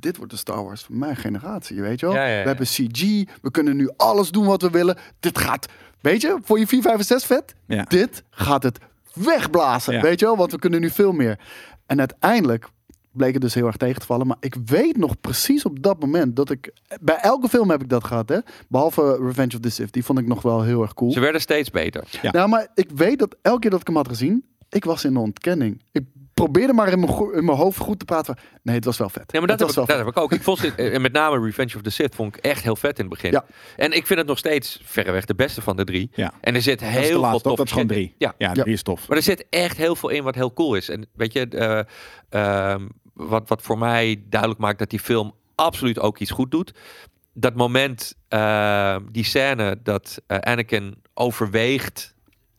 dit 0.00 0.16
wordt 0.16 0.32
de 0.32 0.38
Star 0.38 0.64
Wars 0.64 0.82
van 0.82 0.98
mijn 0.98 1.16
generatie, 1.16 1.80
weet 1.80 2.00
je 2.00 2.06
wel? 2.06 2.14
Ja, 2.14 2.26
ja, 2.26 2.36
ja. 2.36 2.42
We 2.42 2.48
hebben 2.48 2.66
CG, 2.66 3.00
we 3.42 3.50
kunnen 3.50 3.76
nu 3.76 3.90
alles 3.96 4.30
doen 4.30 4.46
wat 4.46 4.62
we 4.62 4.70
willen. 4.70 4.96
Dit 5.20 5.38
gaat, 5.38 5.66
weet 6.00 6.20
je, 6.20 6.38
voor 6.42 6.58
je 6.58 6.66
4, 6.66 6.82
5 6.82 6.98
en 6.98 7.04
6 7.04 7.24
vet, 7.24 7.54
Ja. 7.66 7.82
dit 7.82 8.22
gaat 8.30 8.62
het 8.62 8.78
wegblazen, 9.14 9.94
Ja. 9.94 10.00
weet 10.00 10.20
je 10.20 10.26
wel? 10.26 10.36
Want 10.36 10.52
we 10.52 10.58
kunnen 10.58 10.80
nu 10.80 10.90
veel 10.90 11.12
meer. 11.12 11.38
En 11.86 11.98
uiteindelijk 11.98 12.68
bleek 13.12 13.32
het 13.32 13.42
dus 13.42 13.54
heel 13.54 13.66
erg 13.66 13.76
tegen 13.76 14.00
te 14.00 14.06
vallen. 14.06 14.26
Maar 14.26 14.36
ik 14.40 14.54
weet 14.64 14.96
nog 14.96 15.20
precies 15.20 15.64
op 15.64 15.82
dat 15.82 16.00
moment 16.00 16.36
dat 16.36 16.50
ik... 16.50 16.72
Bij 17.00 17.16
elke 17.16 17.48
film 17.48 17.70
heb 17.70 17.82
ik 17.82 17.88
dat 17.88 18.04
gehad, 18.04 18.28
hè. 18.28 18.38
Behalve 18.68 19.18
Revenge 19.20 19.54
of 19.54 19.60
the 19.60 19.70
Sith. 19.70 19.92
Die 19.92 20.04
vond 20.04 20.18
ik 20.18 20.26
nog 20.26 20.42
wel 20.42 20.62
heel 20.62 20.82
erg 20.82 20.94
cool. 20.94 21.12
Ze 21.12 21.20
werden 21.20 21.40
steeds 21.40 21.70
beter. 21.70 22.04
Ja. 22.22 22.30
Nou, 22.30 22.48
maar 22.48 22.68
ik 22.74 22.90
weet 22.94 23.18
dat 23.18 23.36
elke 23.42 23.58
keer 23.60 23.70
dat 23.70 23.80
ik 23.80 23.86
hem 23.86 23.96
had 23.96 24.08
gezien... 24.08 24.44
Ik 24.68 24.84
was 24.84 25.04
in 25.04 25.12
de 25.12 25.18
ontkenning. 25.18 25.82
Ik 25.92 26.04
probeerde 26.42 26.72
maar 26.72 26.88
in 26.88 27.00
mijn, 27.00 27.32
in 27.32 27.44
mijn 27.44 27.56
hoofd 27.58 27.78
goed 27.78 27.98
te 27.98 28.04
praten. 28.04 28.36
Nee, 28.62 28.74
het 28.74 28.84
was 28.84 28.98
wel 28.98 29.08
vet. 29.08 29.32
Ja, 29.32 29.38
maar 29.38 29.48
dat, 29.48 29.58
heb 29.58 29.68
was 29.68 29.76
ik, 29.76 29.88
dat 29.88 29.98
heb 29.98 30.06
ik 30.06 30.16
ook. 30.16 30.32
Ik 30.32 30.42
vond 30.42 30.62
het, 30.62 30.74
en 30.74 31.00
met 31.00 31.12
name 31.12 31.40
Revenge 31.44 31.76
of 31.76 31.82
the 31.82 31.90
Sith 31.90 32.14
vond 32.14 32.36
ik 32.36 32.44
echt 32.44 32.62
heel 32.62 32.76
vet 32.76 32.98
in 32.98 33.04
het 33.04 33.14
begin. 33.14 33.30
Ja. 33.30 33.44
En 33.76 33.92
ik 33.92 34.06
vind 34.06 34.18
het 34.18 34.28
nog 34.28 34.38
steeds 34.38 34.80
verreweg 34.84 35.24
de 35.24 35.34
beste 35.34 35.62
van 35.62 35.76
de 35.76 35.84
drie. 35.84 36.10
Ja. 36.14 36.32
En 36.40 36.54
er 36.54 36.62
zit 36.62 36.80
heel 36.80 37.02
veel 37.02 37.20
laatste, 37.20 37.48
tof 37.48 37.56
Dat 37.56 37.66
is 37.66 37.72
gewoon 37.72 37.86
drie. 37.86 38.14
Ja. 38.18 38.34
Ja, 38.38 38.50
Ja. 38.54 38.62
drie 38.62 38.74
is 38.74 38.82
tof. 38.82 39.08
Maar 39.08 39.16
er 39.16 39.22
zit 39.22 39.46
echt 39.50 39.76
heel 39.76 39.96
veel 39.96 40.08
in 40.08 40.22
wat 40.22 40.34
heel 40.34 40.52
cool 40.52 40.74
is. 40.74 40.88
En 40.88 41.06
weet 41.14 41.32
je, 41.32 41.48
eh, 41.48 41.80
ehm, 42.28 42.86
wat, 43.12 43.48
wat 43.48 43.62
voor 43.62 43.78
mij 43.78 44.22
duidelijk 44.28 44.60
maakt 44.60 44.78
dat 44.78 44.90
die 44.90 45.00
film 45.00 45.34
absoluut 45.54 45.98
ook 46.00 46.18
iets 46.18 46.30
goed 46.30 46.50
doet. 46.50 46.72
Dat 47.32 47.54
moment, 47.54 48.14
eh, 48.28 48.96
die 49.12 49.24
scène 49.24 49.78
dat 49.82 50.22
eh, 50.26 50.38
Anakin 50.38 51.02
overweegt, 51.14 52.14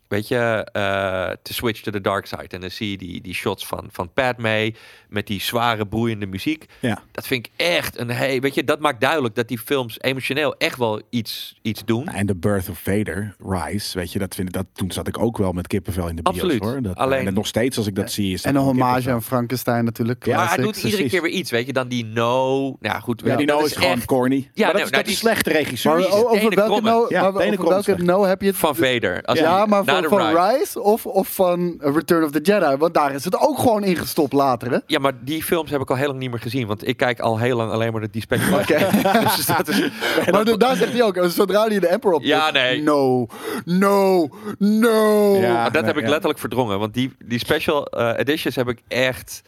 weet 0.07 0.27
je, 0.27 0.67
eh, 0.71 1.29
te 1.41 1.53
switch 1.53 1.81
to 1.81 1.91
the 1.91 2.01
dark 2.01 2.25
side. 2.25 2.47
En 2.47 2.61
dan 2.61 2.69
zie 2.71 2.91
je 2.91 2.97
die, 2.97 3.21
die 3.21 3.33
shots 3.33 3.67
van, 3.67 3.87
van 3.91 4.13
Padme 4.13 4.73
met 5.09 5.27
die 5.27 5.41
zware 5.41 5.87
broeiende 5.87 6.25
muziek. 6.25 6.65
Ja. 6.79 7.01
Dat 7.11 7.27
vind 7.27 7.45
ik 7.45 7.51
echt 7.65 7.99
een, 7.99 8.09
hey, 8.09 8.39
weet 8.41 8.55
je, 8.55 8.63
dat 8.63 8.79
maakt 8.79 9.01
duidelijk 9.01 9.35
dat 9.35 9.47
die 9.47 9.59
films 9.59 9.97
emotioneel 10.01 10.55
echt 10.57 10.77
wel 10.77 11.01
iets, 11.09 11.59
iets 11.61 11.85
doen. 11.85 12.03
Nou, 12.05 12.17
En 12.17 12.25
The 12.25 12.35
Birth 12.35 12.69
of 12.69 12.79
Vader, 12.79 13.35
Rise, 13.47 13.97
weet 13.97 14.11
je, 14.11 14.19
dat 14.19 14.35
vind 14.35 14.47
ik, 14.47 14.53
dat, 14.53 14.65
toen 14.73 14.91
zat 14.91 15.07
ik 15.07 15.19
ook 15.19 15.37
wel 15.37 15.51
met 15.51 15.67
kippenvel 15.67 16.07
in 16.07 16.15
de 16.15 16.21
bios 16.21 16.35
Absoluut. 16.35 16.63
hoor. 16.63 16.81
Dat, 16.81 16.95
Alleen- 16.95 17.27
en 17.27 17.33
nog 17.33 17.47
steeds 17.47 17.77
als 17.77 17.87
ik 17.87 17.95
dat 17.95 18.11
zie 18.11 18.33
is 18.33 18.41
dat 18.41 18.51
En 18.53 18.57
een 18.59 18.65
hommage 18.65 19.11
aan 19.11 19.23
Frankenstein 19.23 19.85
natuurlijk. 19.85 20.25
Ja, 20.25 20.37
maar 20.37 20.47
hij 20.47 20.57
doet 20.57 20.75
iedere 20.75 20.91
precies. 20.93 21.11
keer 21.11 21.21
weer 21.21 21.31
iets, 21.31 21.51
weet 21.51 21.65
je, 21.65 21.73
dan 21.73 21.87
die 21.87 22.05
no. 22.05 22.59
Nou 22.59 22.75
ja, 22.81 22.99
goed. 22.99 23.21
Ja, 23.25 23.35
die 23.35 23.45
no 23.45 23.59
is, 23.65 23.73
gewoon 23.75 23.91
echt 23.97 24.05
corny. 24.05 24.49
Ja, 24.53 24.63
maar 24.65 24.73
dat, 24.73 24.83
is, 24.85 24.89
nou, 24.89 24.91
dat 24.91 25.03
die- 25.05 25.13
is 25.13 25.19
slechte 25.19 25.49
regisseur. 25.49 25.99
Maar 25.99 26.11
over 26.11 26.55
welke 26.55 26.81
no, 26.81 27.05
Ja, 27.09 27.21
over 27.27 27.39
welke 27.67 28.03
no 28.03 28.23
heb 28.25 28.41
je 28.41 28.47
het? 28.47 28.55
van 28.57 28.75
Vader. 28.75 29.21
Als 29.23 29.39
ja, 29.39 29.65
maar 29.65 29.83
na 29.85 29.96
van, 30.03 30.19
van. 30.19 30.49
Rise 30.49 30.81
of, 30.81 31.05
of 31.05 31.27
van 31.27 31.75
Return 31.79 32.23
of 32.23 32.31
the 32.31 32.41
Jedi. 32.41 32.75
Want 32.75 32.93
daar 32.93 33.13
is 33.13 33.25
het 33.25 33.39
ook 33.39 33.59
gewoon 33.59 33.83
ingestopt 33.83 34.33
later, 34.33 34.71
hè? 34.71 34.77
Ja, 34.85 34.99
maar 34.99 35.13
die 35.21 35.43
films 35.43 35.71
heb 35.71 35.81
ik 35.81 35.89
al 35.89 35.95
heel 35.95 36.07
lang 36.07 36.19
niet 36.19 36.29
meer 36.29 36.39
gezien. 36.39 36.67
Want 36.67 36.87
ik 36.87 36.97
kijk 36.97 37.19
al 37.19 37.39
heel 37.39 37.57
lang 37.57 37.71
alleen 37.71 37.91
maar 37.91 38.01
de 38.01 38.09
die 38.09 38.21
special. 38.21 38.59
Oké. 38.59 38.77
dus 39.35 39.45
dat 39.45 39.67
is, 39.67 39.89
Maar 40.31 40.45
da- 40.45 40.57
daar 40.57 40.75
zegt 40.75 40.91
hij 40.91 41.03
ook, 41.03 41.19
zodra 41.27 41.67
hij 41.67 41.79
de 41.79 41.87
Emperor 41.87 42.15
op 42.15 42.23
Ja, 42.23 42.51
nee. 42.51 42.81
No, 42.81 43.27
no, 43.65 44.29
no. 44.57 45.35
Ja. 45.39 45.69
Dat 45.69 45.85
heb 45.85 45.97
ik 45.97 46.03
ja. 46.03 46.09
letterlijk 46.09 46.39
verdrongen. 46.39 46.79
Want 46.79 46.93
die, 46.93 47.11
die 47.25 47.39
special 47.39 47.85
eh, 47.85 48.19
editions 48.19 48.55
heb 48.55 48.67
ik 48.67 48.81
echt, 48.87 49.41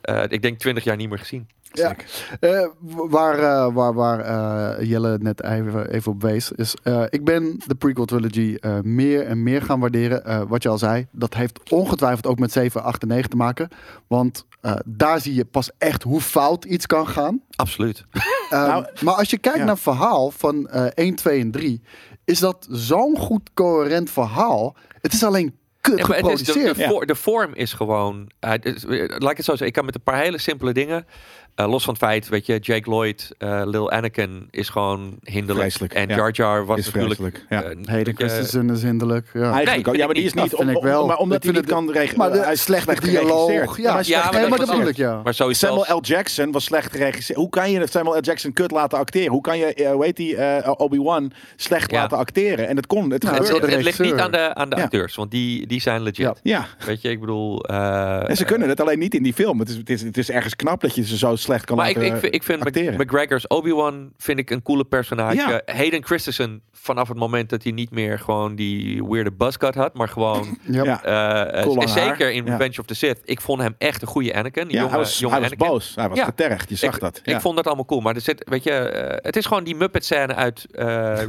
eh, 0.00 0.22
ik 0.28 0.42
denk, 0.42 0.58
twintig 0.58 0.84
jaar 0.84 0.96
niet 0.96 1.08
meer 1.08 1.18
gezien. 1.18 1.48
Ja. 1.72 1.94
Eh, 2.40 2.66
waar 3.08 3.38
eh, 3.38 3.74
waar, 3.74 3.94
waar 3.94 4.20
eh, 4.78 4.88
Jelle 4.88 5.18
net 5.20 5.42
even, 5.42 5.90
even 5.90 6.12
op 6.12 6.22
wees, 6.22 6.52
is 6.52 6.74
eh, 6.82 7.02
ik 7.08 7.24
ben 7.24 7.60
de 7.66 7.74
prequel 7.74 8.04
trilogy 8.04 8.56
eh, 8.60 8.78
meer 8.82 9.26
en 9.26 9.42
meer 9.42 9.62
gaan 9.62 9.80
waarderen. 9.80 10.24
Eh, 10.24 10.42
wat 10.48 10.62
je 10.62 10.68
al 10.68 10.78
zei, 10.78 11.06
dat 11.12 11.34
heeft 11.34 11.70
ongetwijfeld 11.70 12.26
ook 12.26 12.38
met 12.38 12.52
7, 12.52 12.82
8 12.82 13.02
en 13.02 13.08
9 13.08 13.30
te 13.30 13.36
maken. 13.36 13.68
Want 14.06 14.46
eh, 14.60 14.74
daar 14.86 15.20
zie 15.20 15.34
je 15.34 15.44
pas 15.44 15.70
echt 15.78 16.02
hoe 16.02 16.20
fout 16.20 16.64
iets 16.64 16.86
kan 16.86 17.06
gaan. 17.08 17.40
Absoluut. 17.56 18.04
Eh, 18.50 18.66
Nou, 18.66 18.86
maar 19.04 19.14
als 19.14 19.30
je 19.30 19.38
kijkt 19.38 19.58
ja. 19.58 19.64
naar 19.64 19.74
het 19.74 19.82
verhaal 19.82 20.30
van 20.30 20.68
eh 20.68 20.84
1, 20.94 21.14
2 21.14 21.40
en 21.40 21.50
3, 21.50 21.82
is 22.24 22.38
dat 22.38 22.66
zo'n 22.70 23.16
goed 23.18 23.50
coherent 23.54 24.10
verhaal. 24.10 24.76
Het 25.00 25.12
is 25.12 25.24
alleen 25.24 25.56
kut 25.80 25.98
Ja, 25.98 26.06
maar 26.06 26.16
het 26.16 26.26
is 26.26 26.38
de, 26.38 26.44
geproduceerd. 26.52 26.76
de, 26.76 26.84
voor- 26.94 27.06
de 27.06 27.14
vorm 27.14 27.54
is 27.54 27.72
gewoon. 27.72 28.30
laat 28.38 29.30
ik 29.30 29.36
het 29.36 29.44
zo 29.44 29.50
zeggen. 29.50 29.66
Ik 29.66 29.72
kan 29.72 29.84
met 29.84 29.94
een 29.94 30.02
paar 30.02 30.18
hele 30.20 30.38
simpele 30.38 30.72
dingen. 30.72 31.06
Eh, 31.58 31.68
los 31.70 31.84
van 31.84 31.94
het 31.94 32.02
feit, 32.02 32.28
weet 32.28 32.46
je, 32.46 32.58
Jake 32.58 32.90
Lloyd, 32.90 33.34
eh, 33.38 33.62
Lil 33.64 33.90
Anakin 33.90 34.48
is 34.50 34.68
gewoon 34.68 35.18
hinderlijk. 35.22 35.60
Vreselijk, 35.68 35.92
En 35.92 36.08
ja. 36.08 36.16
Jar 36.16 36.30
Jar 36.32 36.66
was 36.66 36.78
Is 36.78 36.92
natuurlijk. 36.92 37.44
ja. 37.48 37.62
eh, 37.62 37.76
Hayden 37.84 38.16
Christensen 38.16 38.70
is 38.70 38.82
hinderlijk. 38.82 39.26
Ja. 39.32 39.40
Eigenlijk 39.40 39.66
Nee, 39.76 39.86
ook. 39.86 39.96
Ja, 39.96 40.04
maar 40.04 40.14
die 40.14 40.24
is 40.24 40.32
niet. 40.32 40.50
Dat 40.50 40.60
om- 40.60 40.68
ik 40.68 40.82
wel. 40.82 41.06
Maar 41.06 41.16
omdat 41.16 41.36
Ik 41.36 41.42
hij 41.42 41.52
niet 41.52 41.60
het- 41.60 41.70
kan 41.70 41.90
regelen. 41.90 42.18
maar 42.18 42.32
de 42.32 42.38
hij 42.38 42.52
is 42.52 42.62
slecht 42.62 43.02
dialoog, 43.04 43.76
ja. 43.78 43.92
maar 43.92 44.06
Ja, 44.06 44.30
dat 44.30 44.58
bedoel 44.58 44.86
ik, 44.88 44.96
ja. 44.96 45.20
Maar 45.24 45.34
sowieso. 45.34 45.66
Samuel 45.66 45.96
L. 45.98 46.00
Jackson 46.02 46.52
was 46.52 46.64
slecht 46.64 46.92
geregisseerd. 46.92 47.38
Hoe 47.38 47.48
kan 47.48 47.70
je 47.70 47.86
Samuel 47.90 48.16
L. 48.18 48.20
Jackson 48.20 48.52
kut 48.52 48.70
laten 48.70 48.98
acteren? 48.98 49.30
Hoe 49.32 49.40
kan 49.40 49.58
je, 49.58 49.90
hoe 49.92 50.04
heet 50.04 50.16
die, 50.16 50.36
eh, 50.36 50.72
Obi-Wan 50.76 51.32
slecht 51.56 51.90
Ja. 51.90 52.00
laten 52.00 52.18
acteren? 52.18 52.68
En 52.68 52.76
het 52.76 52.86
kon, 52.86 53.10
het 53.10 53.22
Nou, 53.22 53.34
het, 53.36 53.44
gebeurde. 53.46 53.52
dat 53.52 53.60
het, 53.60 53.70
de 53.84 53.88
het 53.90 53.98
ligt 53.98 54.12
niet 54.12 54.20
aan 54.24 54.30
de, 54.30 54.54
aan 54.54 54.70
de 54.70 54.76
Ja. 54.76 54.82
acteurs, 54.82 55.14
want 55.14 55.30
die, 55.30 55.66
die 55.66 55.80
zijn 55.80 56.02
legit. 56.02 56.16
Ja. 56.18 56.34
Ja, 56.42 56.66
Weet 56.86 57.02
je, 57.02 57.10
ik 57.10 57.20
bedoel. 57.20 57.64
eh, 57.64 58.30
en 58.30 58.36
ze 58.36 58.44
kunnen 58.44 58.68
het 58.68 58.80
alleen 58.80 58.98
niet 58.98 59.14
in 59.14 59.22
die 59.22 59.34
film. 59.34 59.58
Het 59.58 60.16
is 60.18 60.30
ergens 60.30 60.56
knap 60.56 60.80
dat 60.80 60.94
je 60.94 61.04
ze 61.04 61.16
zo 61.16 61.36
slecht 61.48 61.64
kan 61.64 61.76
Maar 61.76 61.88
ik, 61.90 61.96
ik, 61.96 62.16
vind- 62.16 62.34
ik 62.34 62.42
vind 62.42 62.64
acteren. 62.64 63.00
McGregor's 63.00 63.44
Obi-Wan 63.48 64.12
vind 64.16 64.38
ik 64.38 64.50
een 64.50 64.62
coole 64.62 64.84
personage. 64.84 65.34
Ja. 65.36 65.62
Hayden 65.66 66.04
Christensen 66.04 66.62
vanaf 66.72 67.08
het 67.08 67.16
moment 67.16 67.50
dat 67.50 67.62
hij 67.62 67.72
niet 67.72 67.90
meer 67.90 68.18
gewoon 68.18 68.54
die 68.54 69.04
weirde 69.04 69.32
buzzcut 69.32 69.74
had, 69.74 69.94
maar 69.94 70.08
gewoon 70.08 70.58
Ja. 70.70 71.04
Eh, 71.04 71.58
eh, 71.60 71.62
Cool 71.66 71.88
zeker 71.88 72.30
in 72.30 72.44
Ja. 72.44 72.50
Revenge 72.56 72.80
of 72.80 72.86
the 72.86 72.94
Sith. 72.94 73.20
Ik 73.24 73.40
vond 73.40 73.60
hem 73.62 73.74
echt 73.78 74.02
een 74.02 74.08
goede 74.08 74.34
Anakin. 74.34 74.68
Ja, 74.68 74.74
jonge, 74.78 74.88
hij 74.88 74.98
was, 74.98 75.18
jonge 75.18 75.32
hij 75.32 75.42
was 75.42 75.50
Anakin. 75.52 75.68
boos. 75.72 75.92
Hij 75.94 76.08
was 76.08 76.20
getergd. 76.20 76.68
Je 76.68 76.76
zag 76.76 76.94
ik, 76.94 77.00
dat. 77.00 77.20
Ik 77.24 77.40
vond 77.40 77.56
dat 77.56 77.66
allemaal 77.66 77.84
cool. 77.84 78.00
Maar 78.00 78.14
er 78.14 78.20
zit, 78.20 78.48
weet 78.48 78.64
je, 78.64 78.70
eh, 78.70 79.16
het 79.22 79.36
is 79.36 79.46
gewoon 79.46 79.64
die 79.64 79.74
Muppet 79.76 80.04
scène 80.04 80.34
uit 80.34 80.66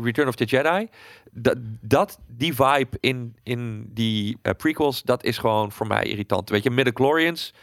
Return 0.03 0.27
of 0.27 0.35
the 0.35 0.45
Jedi. 0.45 0.87
Dat, 1.31 1.55
dat 1.81 2.19
die 2.27 2.53
vibe 2.55 2.97
in, 2.99 3.35
in 3.43 3.89
die 3.93 4.37
prequels, 4.57 5.01
dat 5.03 5.23
is 5.23 5.37
gewoon 5.37 5.71
voor 5.71 5.87
mij 5.87 6.03
irritant. 6.03 6.49
Weet 6.49 6.63
je, 6.63 6.69
midichlorians, 6.69 7.53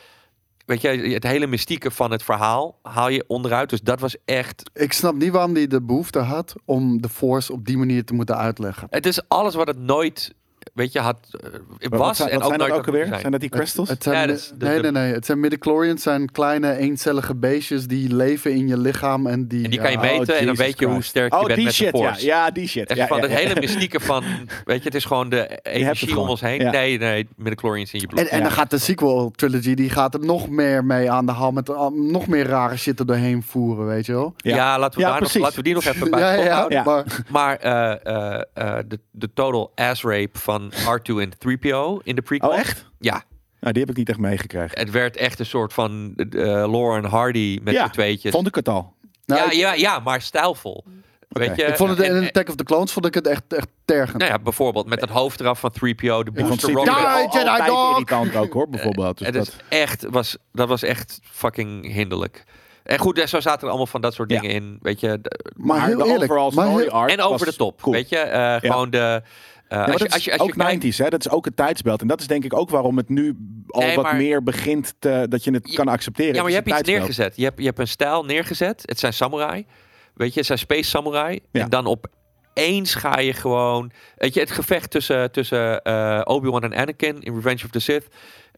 weet 0.67 0.81
je, 0.81 0.89
het 0.89 1.23
hele 1.23 1.47
mystieke 1.47 1.91
van 1.91 2.11
het 2.11 2.23
verhaal 2.23 2.79
haal 2.83 3.09
je 3.09 3.25
onderuit. 3.27 3.71
Dus 3.71 3.81
dat 3.81 4.01
was 4.01 4.17
echt 4.25 4.71
Ik 4.75 4.93
snap 4.93 5.15
niet 5.15 5.31
waarom 5.33 5.55
hij 5.55 5.67
de 5.67 5.83
behoefte 5.83 6.19
had 6.19 6.55
om 6.65 7.01
de 7.01 7.09
Force 7.09 7.53
op 7.53 7.67
die 7.67 7.79
manier 7.79 8.05
te 8.05 8.15
moeten 8.15 8.37
uitleggen. 8.37 8.87
Het 8.91 9.07
is 9.07 9.29
alles 9.29 9.55
wat 9.55 9.67
het 9.67 9.79
nooit, 9.79 10.35
weet 10.75 10.93
je, 10.93 10.99
had, 11.01 11.19
eh, 11.31 11.89
Wat 11.89 11.99
was 12.01 12.17
zijn, 12.17 12.29
en 12.31 12.39
wat 12.39 12.53
ook 12.53 12.59
zijn 12.61 12.73
ook 12.73 12.87
alweer? 12.87 13.07
Zijn 13.21 13.31
dat 13.33 13.41
die 13.41 13.51
crystals? 13.51 13.89
Het, 13.89 14.05
het 14.05 14.15
zijn, 14.15 14.29
Ja, 14.29 14.35
de- 14.35 14.65
nee, 14.67 14.77
de- 14.77 14.83
nee, 14.83 14.91
nee. 15.03 15.13
Het 15.13 15.27
zijn 15.27 15.41
midichlorians, 15.41 16.03
zijn 16.03 16.31
kleine 16.33 16.77
eencellige 16.77 17.35
beestjes 17.35 17.87
die 17.87 18.15
leven 18.15 18.53
in 18.53 18.69
je 18.69 18.79
lichaam 18.79 19.27
en 19.27 19.49
die. 19.49 19.65
En 19.65 19.71
die 19.71 19.81
kan 19.81 19.91
je 19.91 19.99
ja, 19.99 20.03
meten 20.03 20.39
en 20.39 20.47
dan 20.47 20.55
weet 20.55 20.79
je 20.79 20.87
hoe 20.87 21.03
sterk 21.03 21.33
je 21.33 21.39
oh, 21.39 21.45
bent 21.45 21.57
die 21.57 21.65
met 21.65 21.75
shit, 21.75 21.93
de 21.93 21.99
ja. 21.99 22.05
force. 22.09 22.27
Ja, 22.27 22.51
die 22.51 22.69
shit. 22.69 22.89
Echt 22.89 22.99
ja, 22.99 23.07
van 23.07 23.17
ja, 23.17 23.23
het 23.23 23.33
ja. 23.33 23.39
hele 23.39 23.61
mystieke 23.67 24.01
van, 24.01 24.25
weet 24.65 24.79
je, 24.79 24.85
het 24.85 24.95
is 24.95 25.05
gewoon 25.05 25.29
de 25.29 25.59
energie 25.63 26.19
om 26.19 26.29
ons 26.29 26.41
heen. 26.41 26.61
Ja. 26.61 26.71
Nee, 26.71 26.99
nee, 26.99 27.29
midichlorians 27.37 27.93
in 27.93 28.01
je 28.01 28.07
bloed. 28.07 28.21
En, 28.21 28.29
en 28.29 28.37
Ja. 28.37 28.43
dan 28.43 28.53
gaat 28.53 28.71
de 28.71 28.79
sequel 28.79 29.31
trilogy, 29.37 29.75
die 29.75 29.91
gaat 29.91 30.15
er 30.15 30.21
nog 30.21 30.49
meer 30.49 30.85
mee 30.85 31.11
aan 31.11 31.27
de 31.27 31.33
hand 31.33 31.55
met 31.55 31.69
uh, 31.69 31.87
nog 31.89 32.27
meer 32.27 32.47
rare 32.47 32.77
shit 32.77 32.99
er 32.99 33.07
doorheen 33.07 33.43
voeren, 33.43 33.87
weet 33.87 34.07
je 34.07 34.13
wel? 34.13 34.35
ja, 34.37 34.57
Ja. 34.57 34.79
laten, 34.79 35.01
we 35.01 35.07
Ja, 35.07 35.13
daar 35.13 35.21
nog, 35.21 35.35
laten 35.35 35.57
we 35.57 35.63
die 35.63 35.75
nog 35.75 35.85
even 35.85 36.11
bij 36.11 36.21
Ja, 36.27 36.33
ja, 36.33 36.45
ja. 36.45 36.67
Ja. 36.69 36.83
maar 36.83 37.05
Maar 37.29 37.57
eh, 37.57 37.93
eh, 38.35 38.41
eh, 38.55 38.79
de, 38.89 38.99
de 39.11 39.29
total 39.35 39.73
ass 39.75 40.03
rape 40.05 40.39
van 40.39 40.56
R2 40.73 41.15
en 41.21 41.33
3PO 41.39 42.03
in 42.05 42.15
de 42.15 42.23
prequel. 42.23 42.51
Oh, 42.51 42.59
echt? 42.59 42.87
Ja, 42.99 43.23
Nou, 43.61 43.73
die 43.73 43.83
heb 43.83 43.91
ik 43.91 43.97
niet 43.97 44.09
echt 44.09 44.19
meegekregen. 44.19 44.79
het 44.79 44.91
werd 44.91 45.17
echt 45.17 45.39
een 45.39 45.47
soort 45.47 45.73
van 45.73 46.13
uh, 46.17 46.43
Lauren 46.45 47.05
Hardy 47.05 47.59
met 47.63 47.75
Ja, 47.75 47.85
z'n 47.87 47.93
tweetjes. 47.93 48.33
Vond 48.33 48.47
ik 48.47 48.55
het 48.55 48.69
al. 48.69 48.95
nou, 49.27 49.41
ja, 49.41 49.47
ik, 49.51 49.53
ja, 49.59 49.73
ja, 49.73 49.99
maar 49.99 50.21
stijlvol. 50.23 50.85
Weet 51.29 51.57
je, 51.57 51.63
ik 51.65 51.77
vond 51.77 51.91
het 51.91 52.01
en- 52.01 52.05
in 52.11 52.17
en- 52.23 52.27
Attack 52.27 52.49
of 52.49 52.55
the 52.55 52.65
Clones 52.65 52.93
vond 52.93 53.07
ik 53.07 53.15
het 53.15 53.27
echt, 53.27 53.43
echt 53.49 53.69
tergend. 53.85 54.19
Nou 54.19 54.31
ja, 54.33 54.39
bijvoorbeeld 54.39 54.87
met 54.89 55.01
het 55.01 55.11
hoofd 55.11 55.41
eraf 55.41 55.61
van 55.61 55.71
3PO, 55.73 56.23
de 56.25 56.31
booster 56.31 56.73
rocket. 56.73 56.95
Ja, 56.95 57.21
Jedi 57.33 57.49
altijd 57.49 57.67
dog! 57.69 57.91
irritant 57.93 58.37
ook 58.37 58.53
hoor, 58.53 58.69
bijvoorbeeld. 58.69 59.19
Dus 59.19 59.27
het 59.27 59.37
dat, 59.37 59.47
is 59.47 59.57
echt, 59.79 60.07
was, 60.11 60.37
dat 60.53 60.69
was 60.69 60.83
echt 60.83 61.21
fucking 61.23 61.93
hinderlijk. 61.93 62.45
En 62.83 62.99
goed, 62.99 63.23
zo 63.27 63.41
zaten 63.41 63.61
er 63.63 63.69
allemaal 63.69 63.87
van 63.87 64.01
dat 64.01 64.15
soort 64.15 64.31
Ja. 64.31 64.41
dingen 64.41 64.55
in. 64.55 64.79
Weet 64.83 65.01
je, 65.01 65.21
de- 65.21 65.51
Maar 65.57 65.77
maar 65.79 65.87
heel 65.87 65.99
de 65.99 66.05
eerlijk, 66.05 66.33
maar 66.55 66.67
heel- 66.69 67.07
en 67.07 67.21
over 67.21 67.47
de 67.47 67.57
top. 67.57 67.83
cool. 67.83 67.95
Weet 67.95 68.09
je, 68.09 68.19
eh, 68.19 68.57
gewoon 68.61 68.91
de. 68.91 69.23
Ja, 69.69 69.77
maar 69.77 69.93
als, 69.93 69.99
dat 69.99 69.99
je, 69.99 70.05
als 70.09 70.17
is 70.19 70.25
je, 70.25 70.31
als 70.31 70.41
je 70.41 70.53
ook 70.61 70.67
kijkt- 70.67 70.85
90s, 70.85 70.97
hè? 70.97 71.09
dat 71.09 71.25
is 71.27 71.31
ook 71.31 71.45
het 71.45 71.57
tijdsbeeld. 71.57 72.01
En 72.01 72.07
dat 72.07 72.21
is 72.21 72.27
denk 72.27 72.45
ik 72.45 72.55
ook 72.55 72.71
waarom 72.71 72.97
het 72.97 73.09
nu 73.09 73.37
al 73.69 73.81
Nee, 73.81 73.95
wat 73.97 74.05
maar- 74.05 74.17
meer 74.17 74.43
begint 74.43 74.95
te, 74.99 75.27
dat 75.29 75.45
je 75.45 75.51
het 75.51 75.75
kan 75.75 75.89
accepteren. 75.89 76.35
Ja, 76.35 76.41
maar 76.41 76.51
je 76.51 76.57
hebt 76.57 76.67
iets 76.67 76.77
tijdsbeeld. 76.77 76.99
neergezet. 77.07 77.37
Je 77.37 77.45
hebt, 77.45 77.59
je 77.59 77.65
hebt 77.65 77.79
een 77.79 77.89
stijl 77.89 78.25
neergezet. 78.25 78.83
Het 78.85 78.99
zijn 78.99 79.13
samurai. 79.13 79.67
Weet 80.15 80.33
je, 80.33 80.39
het 80.39 80.47
zijn 80.47 80.59
space 80.59 80.89
samurai. 80.89 81.41
Ja. 81.51 81.63
En 81.63 81.69
dan 81.71 81.87
opeens 81.87 82.95
ga 82.95 83.19
je 83.19 83.33
gewoon... 83.33 83.91
Weet 84.17 84.35
je, 84.35 84.41
het 84.41 84.51
gevecht 84.51 84.91
tussen, 84.91 85.31
tussen 85.33 85.83
eh, 85.83 86.21
Obi-Wan 86.25 86.63
en 86.63 86.75
Anakin 86.75 87.21
in 87.23 87.35
Revenge 87.35 87.65
of 87.65 87.71
the 87.71 87.79
Sith. 87.81 88.07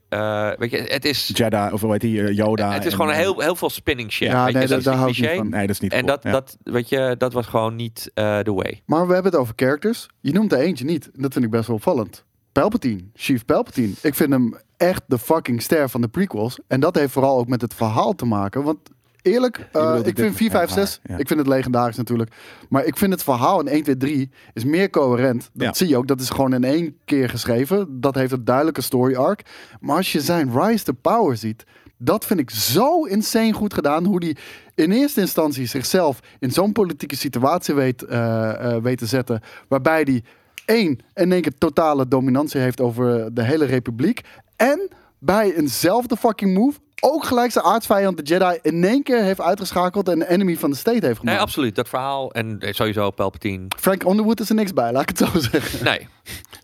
Eh, 0.08 0.50
weet 0.58 0.70
je, 0.70 0.76
het 0.76 1.04
is, 1.04 1.30
Jedi, 1.34 1.72
of 1.72 1.80
hoe 1.80 1.92
heet 1.92 2.00
die, 2.00 2.22
eh, 2.22 2.36
Yoda. 2.36 2.72
het 2.72 2.84
is 2.84 2.90
en, 2.92 2.96
gewoon 2.96 3.10
eh, 3.12 3.16
heel, 3.16 3.40
heel 3.40 3.56
veel 3.56 3.70
spinning 3.70 4.12
shit. 4.12 4.28
Ja, 4.28 4.44
weet 4.44 4.52
je, 4.52 4.58
nee, 4.58 4.68
dat 4.68 4.78
is 4.78 5.16
ik 5.16 5.20
niet 5.20 5.36
van. 5.36 5.48
Nee, 5.48 5.60
dat 5.66 5.70
is 5.74 5.80
niet 5.80 5.92
En 5.92 5.98
cool. 6.04 6.10
dat, 6.10 6.22
Ja. 6.22 6.30
dat, 6.30 6.56
weet 6.62 6.88
je, 6.88 7.14
dat 7.18 7.32
was 7.32 7.46
gewoon 7.46 7.76
niet 7.76 8.10
eh 8.14 8.38
the 8.38 8.52
way. 8.54 8.82
Maar 8.86 9.06
we 9.06 9.12
hebben 9.14 9.32
het 9.32 9.40
over 9.40 9.52
characters. 9.56 10.06
Je 10.20 10.32
noemt 10.32 10.52
er 10.52 10.58
eentje 10.58 10.84
niet. 10.84 11.10
Dat 11.14 11.32
vind 11.32 11.44
ik 11.44 11.50
best 11.50 11.66
wel 11.66 11.76
opvallend. 11.76 12.24
Palpatine, 12.52 13.00
Chief 13.14 13.44
Palpatine. 13.44 13.92
Ik 14.02 14.14
vind 14.14 14.30
hem 14.30 14.54
echt 14.76 15.02
de 15.06 15.18
fucking 15.18 15.62
ster 15.62 15.88
van 15.88 16.00
de 16.00 16.08
prequels. 16.08 16.58
En 16.66 16.80
dat 16.80 16.94
heeft 16.94 17.12
vooral 17.12 17.38
ook 17.38 17.48
met 17.48 17.60
het 17.60 17.74
verhaal 17.74 18.14
te 18.14 18.24
maken. 18.24 18.62
Want 18.62 18.78
eerlijk, 19.28 19.68
eh, 19.72 19.94
ik 19.98 20.04
dit- 20.04 20.18
vind 20.18 20.36
4, 20.36 20.50
5, 20.50 20.68
ja, 20.68 20.74
6, 20.74 21.00
ja. 21.04 21.16
ik 21.16 21.26
vind 21.26 21.38
het 21.38 21.48
legendarisch 21.48 21.96
natuurlijk. 21.96 22.30
Maar 22.68 22.84
ik 22.84 22.96
vind 22.96 23.12
het 23.12 23.22
verhaal 23.22 23.60
in 23.60 23.68
1, 23.68 23.82
2, 23.82 23.96
3 23.96 24.30
is 24.52 24.64
meer 24.64 24.90
coherent. 24.90 25.50
Dat 25.52 25.66
Ja. 25.66 25.72
zie 25.74 25.88
je 25.88 25.96
ook. 25.96 26.06
Dat 26.06 26.20
is 26.20 26.30
gewoon 26.30 26.54
in 26.54 26.64
één 26.64 26.96
keer 27.04 27.28
geschreven. 27.28 28.00
Dat 28.00 28.14
heeft 28.14 28.32
een 28.32 28.44
duidelijke 28.44 28.80
story 28.82 29.14
arc. 29.14 29.42
Maar 29.80 29.96
als 29.96 30.12
je 30.12 30.20
zijn 30.20 30.60
rise 30.60 30.84
to 30.84 30.92
power 31.00 31.36
ziet... 31.36 31.64
Dat 32.00 32.26
vind 32.26 32.40
ik 32.40 32.50
zo 32.50 33.02
insane 33.04 33.52
goed 33.52 33.74
gedaan. 33.74 34.04
Hoe 34.04 34.20
die 34.20 34.36
in 34.74 34.92
eerste 34.92 35.20
instantie 35.20 35.66
zichzelf 35.66 36.20
in 36.38 36.52
zo'n 36.52 36.72
politieke 36.72 37.16
situatie 37.16 37.74
weet, 37.74 38.02
eh, 38.02 38.74
eh, 38.76 38.82
weet 38.82 38.98
te 38.98 39.06
zetten. 39.06 39.40
Waarbij 39.68 40.04
die 40.04 40.24
één, 40.64 40.98
in 41.14 41.32
één 41.32 41.42
keer 41.42 41.58
totale 41.58 42.08
dominantie 42.08 42.60
heeft 42.60 42.80
over 42.80 43.34
de 43.34 43.42
hele 43.42 43.64
republiek. 43.64 44.20
En 44.56 44.88
bij 45.18 45.54
eenzelfde 45.56 46.16
fucking 46.16 46.54
move 46.54 46.78
ook 47.00 47.24
gelijk 47.24 47.50
zijn 47.52 47.64
aardsvijand, 47.64 48.16
de 48.16 48.22
Jedi, 48.22 48.58
in 48.62 48.84
één 48.84 49.02
keer 49.02 49.22
heeft 49.22 49.40
uitgeschakeld 49.40 50.08
en 50.08 50.20
een 50.20 50.26
enemy 50.26 50.56
van 50.56 50.70
de 50.70 50.76
state 50.76 50.92
heeft 50.92 51.02
Nee, 51.02 51.14
gemaakt. 51.16 51.40
absoluut. 51.40 51.74
Dat 51.74 51.88
verhaal 51.88 52.32
en 52.32 52.60
eh, 52.60 52.72
sowieso 52.72 53.10
Palpatine. 53.10 53.66
Frank 53.78 54.02
Underwood 54.02 54.40
is 54.40 54.48
er 54.48 54.54
niks 54.54 54.72
bij, 54.72 54.92
laat 54.92 55.02
ik 55.02 55.18
het 55.18 55.18
zo 55.18 55.38
zeggen. 55.40 55.84
Nee, 55.84 56.08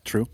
True. 0.02 0.26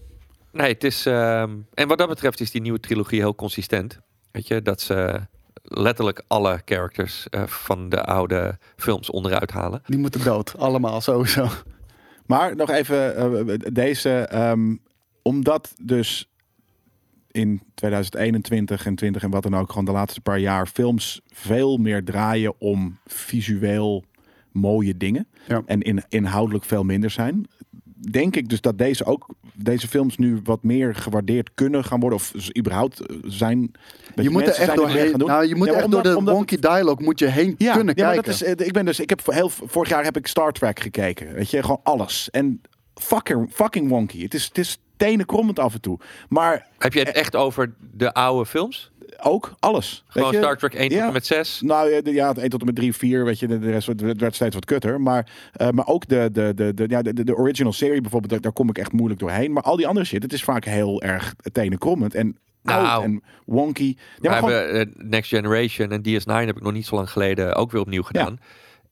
nee, 0.53 0.73
het 0.73 0.85
is... 0.85 1.07
ehm, 1.07 1.57
en 1.75 1.89
wat 1.89 1.99
dat 1.99 2.09
betreft 2.09 2.41
is 2.41 2.51
die 2.51 2.61
nieuwe 2.61 2.81
trilogie 2.81 3.21
heel 3.21 3.35
consistent. 3.35 3.99
Weet 4.31 4.47
je, 4.47 4.63
dat 4.63 4.81
ze 4.81 5.21
letterlijk 5.63 6.23
alle 6.27 6.61
characters 6.65 7.27
eh, 7.29 7.43
van 7.47 7.89
de 7.89 8.05
oude 8.05 8.59
films 8.77 9.11
onderuit 9.11 9.51
halen. 9.51 9.83
Die 9.87 9.99
moeten 9.99 10.25
dood, 10.25 10.55
allemaal 10.59 11.01
sowieso. 11.01 11.49
Maar 12.27 12.57
nog 12.57 12.71
even 12.71 13.17
eh, 13.17 13.55
deze. 13.73 14.11
ehm, 14.19 14.77
omdat 15.23 15.73
dus 15.83 16.30
in 17.31 17.63
2021 17.75 18.87
en 18.87 18.95
20 18.95 19.23
en 19.23 19.31
wat 19.31 19.43
dan 19.43 19.57
ook, 19.57 19.69
gewoon 19.69 19.85
de 19.85 19.91
laatste 19.93 20.21
paar 20.21 20.39
jaar 20.39 20.67
films 20.67 21.21
veel 21.33 21.77
meer 21.77 22.05
draaien 22.05 22.55
om 22.59 22.99
visueel 23.07 24.05
mooie 24.53 24.97
dingen. 24.97 25.27
Ja. 25.49 25.63
En 25.67 25.81
in, 25.83 26.03
inhoudelijk 26.09 26.65
veel 26.65 26.85
minder 26.85 27.11
zijn. 27.11 27.47
Denk 28.11 28.37
ik 28.37 28.49
dus 28.49 28.61
dat 28.61 28.79
deze 28.79 29.05
ook 29.05 29.29
deze 29.55 29.89
films 29.89 30.17
nu 30.17 30.41
wat 30.45 30.63
meer 30.63 30.95
gewaardeerd 30.95 31.51
kunnen 31.55 31.85
gaan 31.85 32.01
worden. 32.01 32.19
Of 32.19 32.33
überhaupt 32.59 33.01
eh, 33.07 33.17
zijn. 33.25 33.71
Je 34.15 34.31
moet 34.31 34.47
er 34.47 34.55
echt 34.55 34.77
doorheen. 34.77 35.17
Nou, 35.17 35.47
je 35.47 35.55
moet 35.55 35.67
Ja, 35.67 35.73
echt 35.75 35.85
omdat- 35.85 36.05
door 36.05 36.13
de 36.13 36.19
omdat- 36.19 36.35
wonky 36.35 36.57
dialogue 36.59 37.05
moet 37.05 37.19
je 37.19 37.27
heen 37.27 37.57
kunnen 37.57 37.87
ja, 37.97 38.05
kijken. 38.05 38.15
dat 38.25 38.27
is, 38.35 38.43
eh, 38.43 38.67
ik 38.67 38.73
ben 38.73 38.85
dus, 38.85 39.01
ik 39.01 39.09
heb 39.09 39.21
heel 39.27 39.49
vorig 39.49 39.89
jaar 39.89 40.05
heb 40.05 40.17
ik 40.17 40.27
Star 40.27 40.53
Trek 40.53 40.81
gekeken, 40.81 41.33
weet 41.33 41.51
je, 41.51 41.61
gewoon 41.63 41.81
alles 41.83 42.31
en 42.31 42.61
fucking 42.95 43.49
fucking 43.53 43.89
wonky. 43.89 44.23
Het 44.23 44.35
is, 44.35 44.45
het 44.45 44.59
is 44.59 44.79
tenenkrommend 45.07 45.59
af 45.59 45.75
en 45.75 45.81
toe. 45.81 45.99
Maar 46.29 46.67
Heb 46.79 46.93
je 46.93 46.99
het 46.99 47.11
echt 47.13 47.37
over 47.37 47.73
de 47.93 48.13
oude 48.15 48.47
films? 48.47 48.91
ook 49.23 49.55
alles. 49.59 50.05
Gewoon 50.09 50.31
weet 50.31 50.37
je? 50.41 50.45
Star 50.47 50.57
Trek 50.59 50.75
1 50.75 50.89
tot 50.89 50.99
Ja. 50.99 51.07
en 51.07 51.13
met 51.13 51.27
6? 51.27 51.61
Nou 51.61 51.91
ja, 51.91 52.01
ja, 52.05 52.29
het 52.29 52.39
1 52.39 52.49
tot 52.49 52.61
en 52.61 52.67
met 52.67 52.75
3, 52.75 52.95
4, 52.95 53.25
weet 53.25 53.39
je, 53.39 53.47
de 53.47 53.71
rest 53.71 53.87
werd- 53.87 54.21
werd 54.21 54.35
steeds 54.35 54.55
wat 54.55 54.65
kutter. 54.65 55.01
Maar, 55.01 55.31
eh, 55.53 55.69
maar 55.71 55.87
ook 55.87 56.09
de, 56.09 56.29
de, 56.33 56.53
de, 56.55 56.75
de, 56.75 56.85
ja, 56.89 57.03
de, 57.03 57.25
de- 57.25 57.37
original 57.37 57.73
serie 57.73 58.01
bijvoorbeeld, 58.01 58.33
daar, 58.33 58.41
daar 58.41 58.53
kom 58.53 58.69
ik 58.69 58.79
echt 58.79 58.93
moeilijk 58.93 59.21
doorheen. 59.21 59.53
Maar 59.53 59.63
al 59.63 59.77
die 59.77 59.87
andere 59.87 60.07
shit, 60.07 60.23
het 60.23 60.33
is 60.33 60.45
vaak 60.45 60.65
heel 60.65 61.03
erg 61.03 61.35
tenenkrommend 61.53 62.15
en 62.15 62.39
Nou. 62.63 63.03
en 63.05 63.23
wonky. 63.47 63.95
Ja, 64.21 64.31
We 64.31 64.37
gewoon- 64.37 64.53
hebben 64.53 64.81
eh, 64.81 65.05
Next 65.09 65.29
Generation 65.31 65.91
en 65.91 66.03
DS9 66.03 66.47
heb 66.47 66.57
ik 66.57 66.63
nog 66.63 66.73
niet 66.73 66.87
zo 66.87 66.95
lang 66.97 67.11
geleden 67.11 67.55
ook 67.55 67.71
weer 67.71 67.81
opnieuw 67.81 68.03
gedaan. 68.03 68.39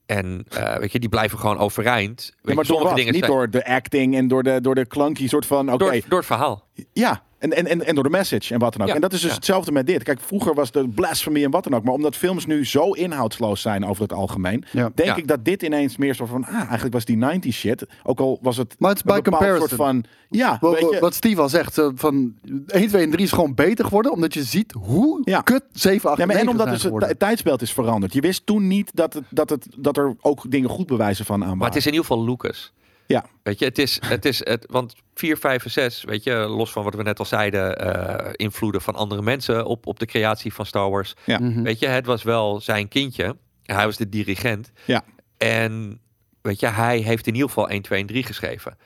En 0.09 0.45
eh, 0.49 0.75
weet 0.75 0.91
je, 0.91 0.99
die 0.99 1.09
blijven 1.09 1.39
gewoon 1.39 1.57
overeind. 1.57 2.17
Weet 2.17 2.35
ja, 2.43 2.53
maar 2.53 2.65
sommige 2.65 2.87
wat? 2.87 2.97
dingen 2.97 3.13
Niet 3.13 3.23
zijn- 3.25 3.35
door 3.35 3.49
de 3.49 3.65
acting 3.65 4.15
en 4.15 4.27
door 4.27 4.43
de, 4.43 4.61
door 4.61 4.75
de 4.75 4.87
clunky 4.87 5.27
soort 5.27 5.45
van, 5.45 5.67
oké, 5.73 5.77
door, 5.77 6.01
door 6.07 6.17
het 6.17 6.27
verhaal. 6.27 6.67
Ja. 6.93 7.23
En, 7.39 7.53
en, 7.55 7.67
en, 7.67 7.85
en 7.85 7.95
door 7.95 8.03
de 8.03 8.09
message 8.09 8.53
en 8.53 8.59
wat 8.59 8.71
dan 8.73 8.81
ook. 8.81 8.87
Ja, 8.87 8.95
en 8.95 9.01
dat 9.01 9.13
is 9.13 9.19
dus 9.21 9.29
ja. 9.29 9.35
hetzelfde 9.35 9.71
met 9.71 9.87
dit. 9.87 10.03
Kijk, 10.03 10.19
vroeger 10.19 10.53
was 10.53 10.71
de 10.71 10.87
blasphemy 10.87 11.43
en 11.43 11.51
wat 11.51 11.63
dan 11.63 11.73
ook. 11.75 11.83
Maar 11.83 11.93
omdat 11.93 12.15
films 12.15 12.45
nu 12.45 12.65
zo 12.65 12.91
inhoudsloos 12.91 13.61
zijn 13.61 13.85
over 13.85 14.01
het 14.03 14.13
algemeen, 14.13 14.63
Ja. 14.71 14.91
denk 14.95 15.09
Ja. 15.09 15.15
ik 15.15 15.27
dat 15.27 15.45
dit 15.45 15.63
ineens 15.63 15.97
meer 15.97 16.13
zo 16.15 16.25
van, 16.25 16.45
ah, 16.45 16.53
eigenlijk 16.63 16.93
was 16.93 17.05
die 17.05 17.17
90s 17.17 17.57
shit. 17.57 17.85
Ook 18.03 18.19
al 18.19 18.39
was 18.41 18.57
het 18.57 18.75
Maar 18.79 18.89
het 18.89 18.97
is 18.99 19.03
een 19.11 19.15
by 19.15 19.21
bepaald 19.21 19.41
comparison. 19.43 19.77
soort 19.77 19.81
van, 19.81 20.03
ja, 20.29 20.57
Wat, 20.61 20.73
weet 20.79 20.89
je, 20.93 20.99
wat 20.99 21.13
Steve 21.13 21.41
al 21.41 21.49
zegt, 21.49 21.73
zo 21.73 21.91
van 21.95 22.33
1, 22.67 22.87
2 22.87 23.03
en 23.03 23.09
3 23.11 23.23
is 23.25 23.31
gewoon 23.31 23.53
beter 23.55 23.85
geworden, 23.85 24.11
omdat 24.11 24.33
je 24.33 24.43
ziet 24.43 24.71
hoe 24.71 25.21
Ja. 25.23 25.41
kut 25.41 25.63
7, 25.71 26.09
8 26.09 26.17
Ja, 26.17 26.23
en 26.23 26.27
maar 26.27 26.43
9 26.43 26.59
en 26.61 26.65
omdat 26.67 26.91
dus 26.91 27.07
het 27.09 27.19
tijdsbeeld 27.19 27.61
is 27.61 27.73
veranderd. 27.73 28.13
Je 28.13 28.21
wist 28.21 28.45
toen 28.45 28.67
niet 28.67 28.91
dat, 28.93 29.13
het, 29.13 29.23
dat, 29.29 29.49
het, 29.49 29.67
dat 29.77 29.97
er 29.97 30.15
ook 30.21 30.51
dingen 30.51 30.69
goed 30.69 30.87
bewijzen 30.87 31.25
van 31.25 31.35
aan 31.35 31.41
waren. 31.41 31.57
Maar 31.57 31.67
het 31.67 31.77
is 31.77 31.85
in 31.85 31.91
ieder 31.93 32.05
geval 32.07 32.25
Lucas. 32.25 32.73
Ja. 33.13 33.25
Weet 33.43 33.59
je, 33.59 33.65
het 33.65 33.77
is, 33.77 33.99
het 34.05 34.25
is 34.25 34.45
het, 34.45 34.65
want 34.69 34.95
4, 35.13 35.37
5 35.37 35.63
en 35.63 35.71
6, 35.71 36.03
weet 36.03 36.23
je, 36.23 36.33
los 36.33 36.71
van 36.71 36.83
wat 36.83 36.93
we 36.93 37.03
net 37.03 37.19
al 37.19 37.25
zeiden, 37.25 37.77
eh, 37.77 38.31
invloeden 38.35 38.81
van 38.81 38.95
andere 38.95 39.21
mensen 39.21 39.65
op, 39.65 39.87
op 39.87 39.99
de 39.99 40.05
creatie 40.05 40.53
van 40.53 40.65
Star 40.65 40.89
Wars. 40.89 41.13
Ja. 41.25 41.39
Mhm. 41.39 41.61
Weet 41.61 41.79
je, 41.79 41.87
het 41.87 42.05
was 42.05 42.23
wel 42.23 42.61
zijn 42.61 42.87
kindje. 42.87 43.37
Hij 43.63 43.85
was 43.85 43.97
de 43.97 44.09
dirigent. 44.09 44.71
Ja. 44.85 45.03
En 45.37 45.99
weet 46.41 46.59
je, 46.59 46.67
hij 46.67 46.97
heeft 46.97 47.27
in 47.27 47.33
ieder 47.33 47.47
geval 47.47 47.69
1, 47.69 47.81
2 47.81 47.99
en 48.01 48.07
3 48.07 48.23
geschreven. 48.23 48.77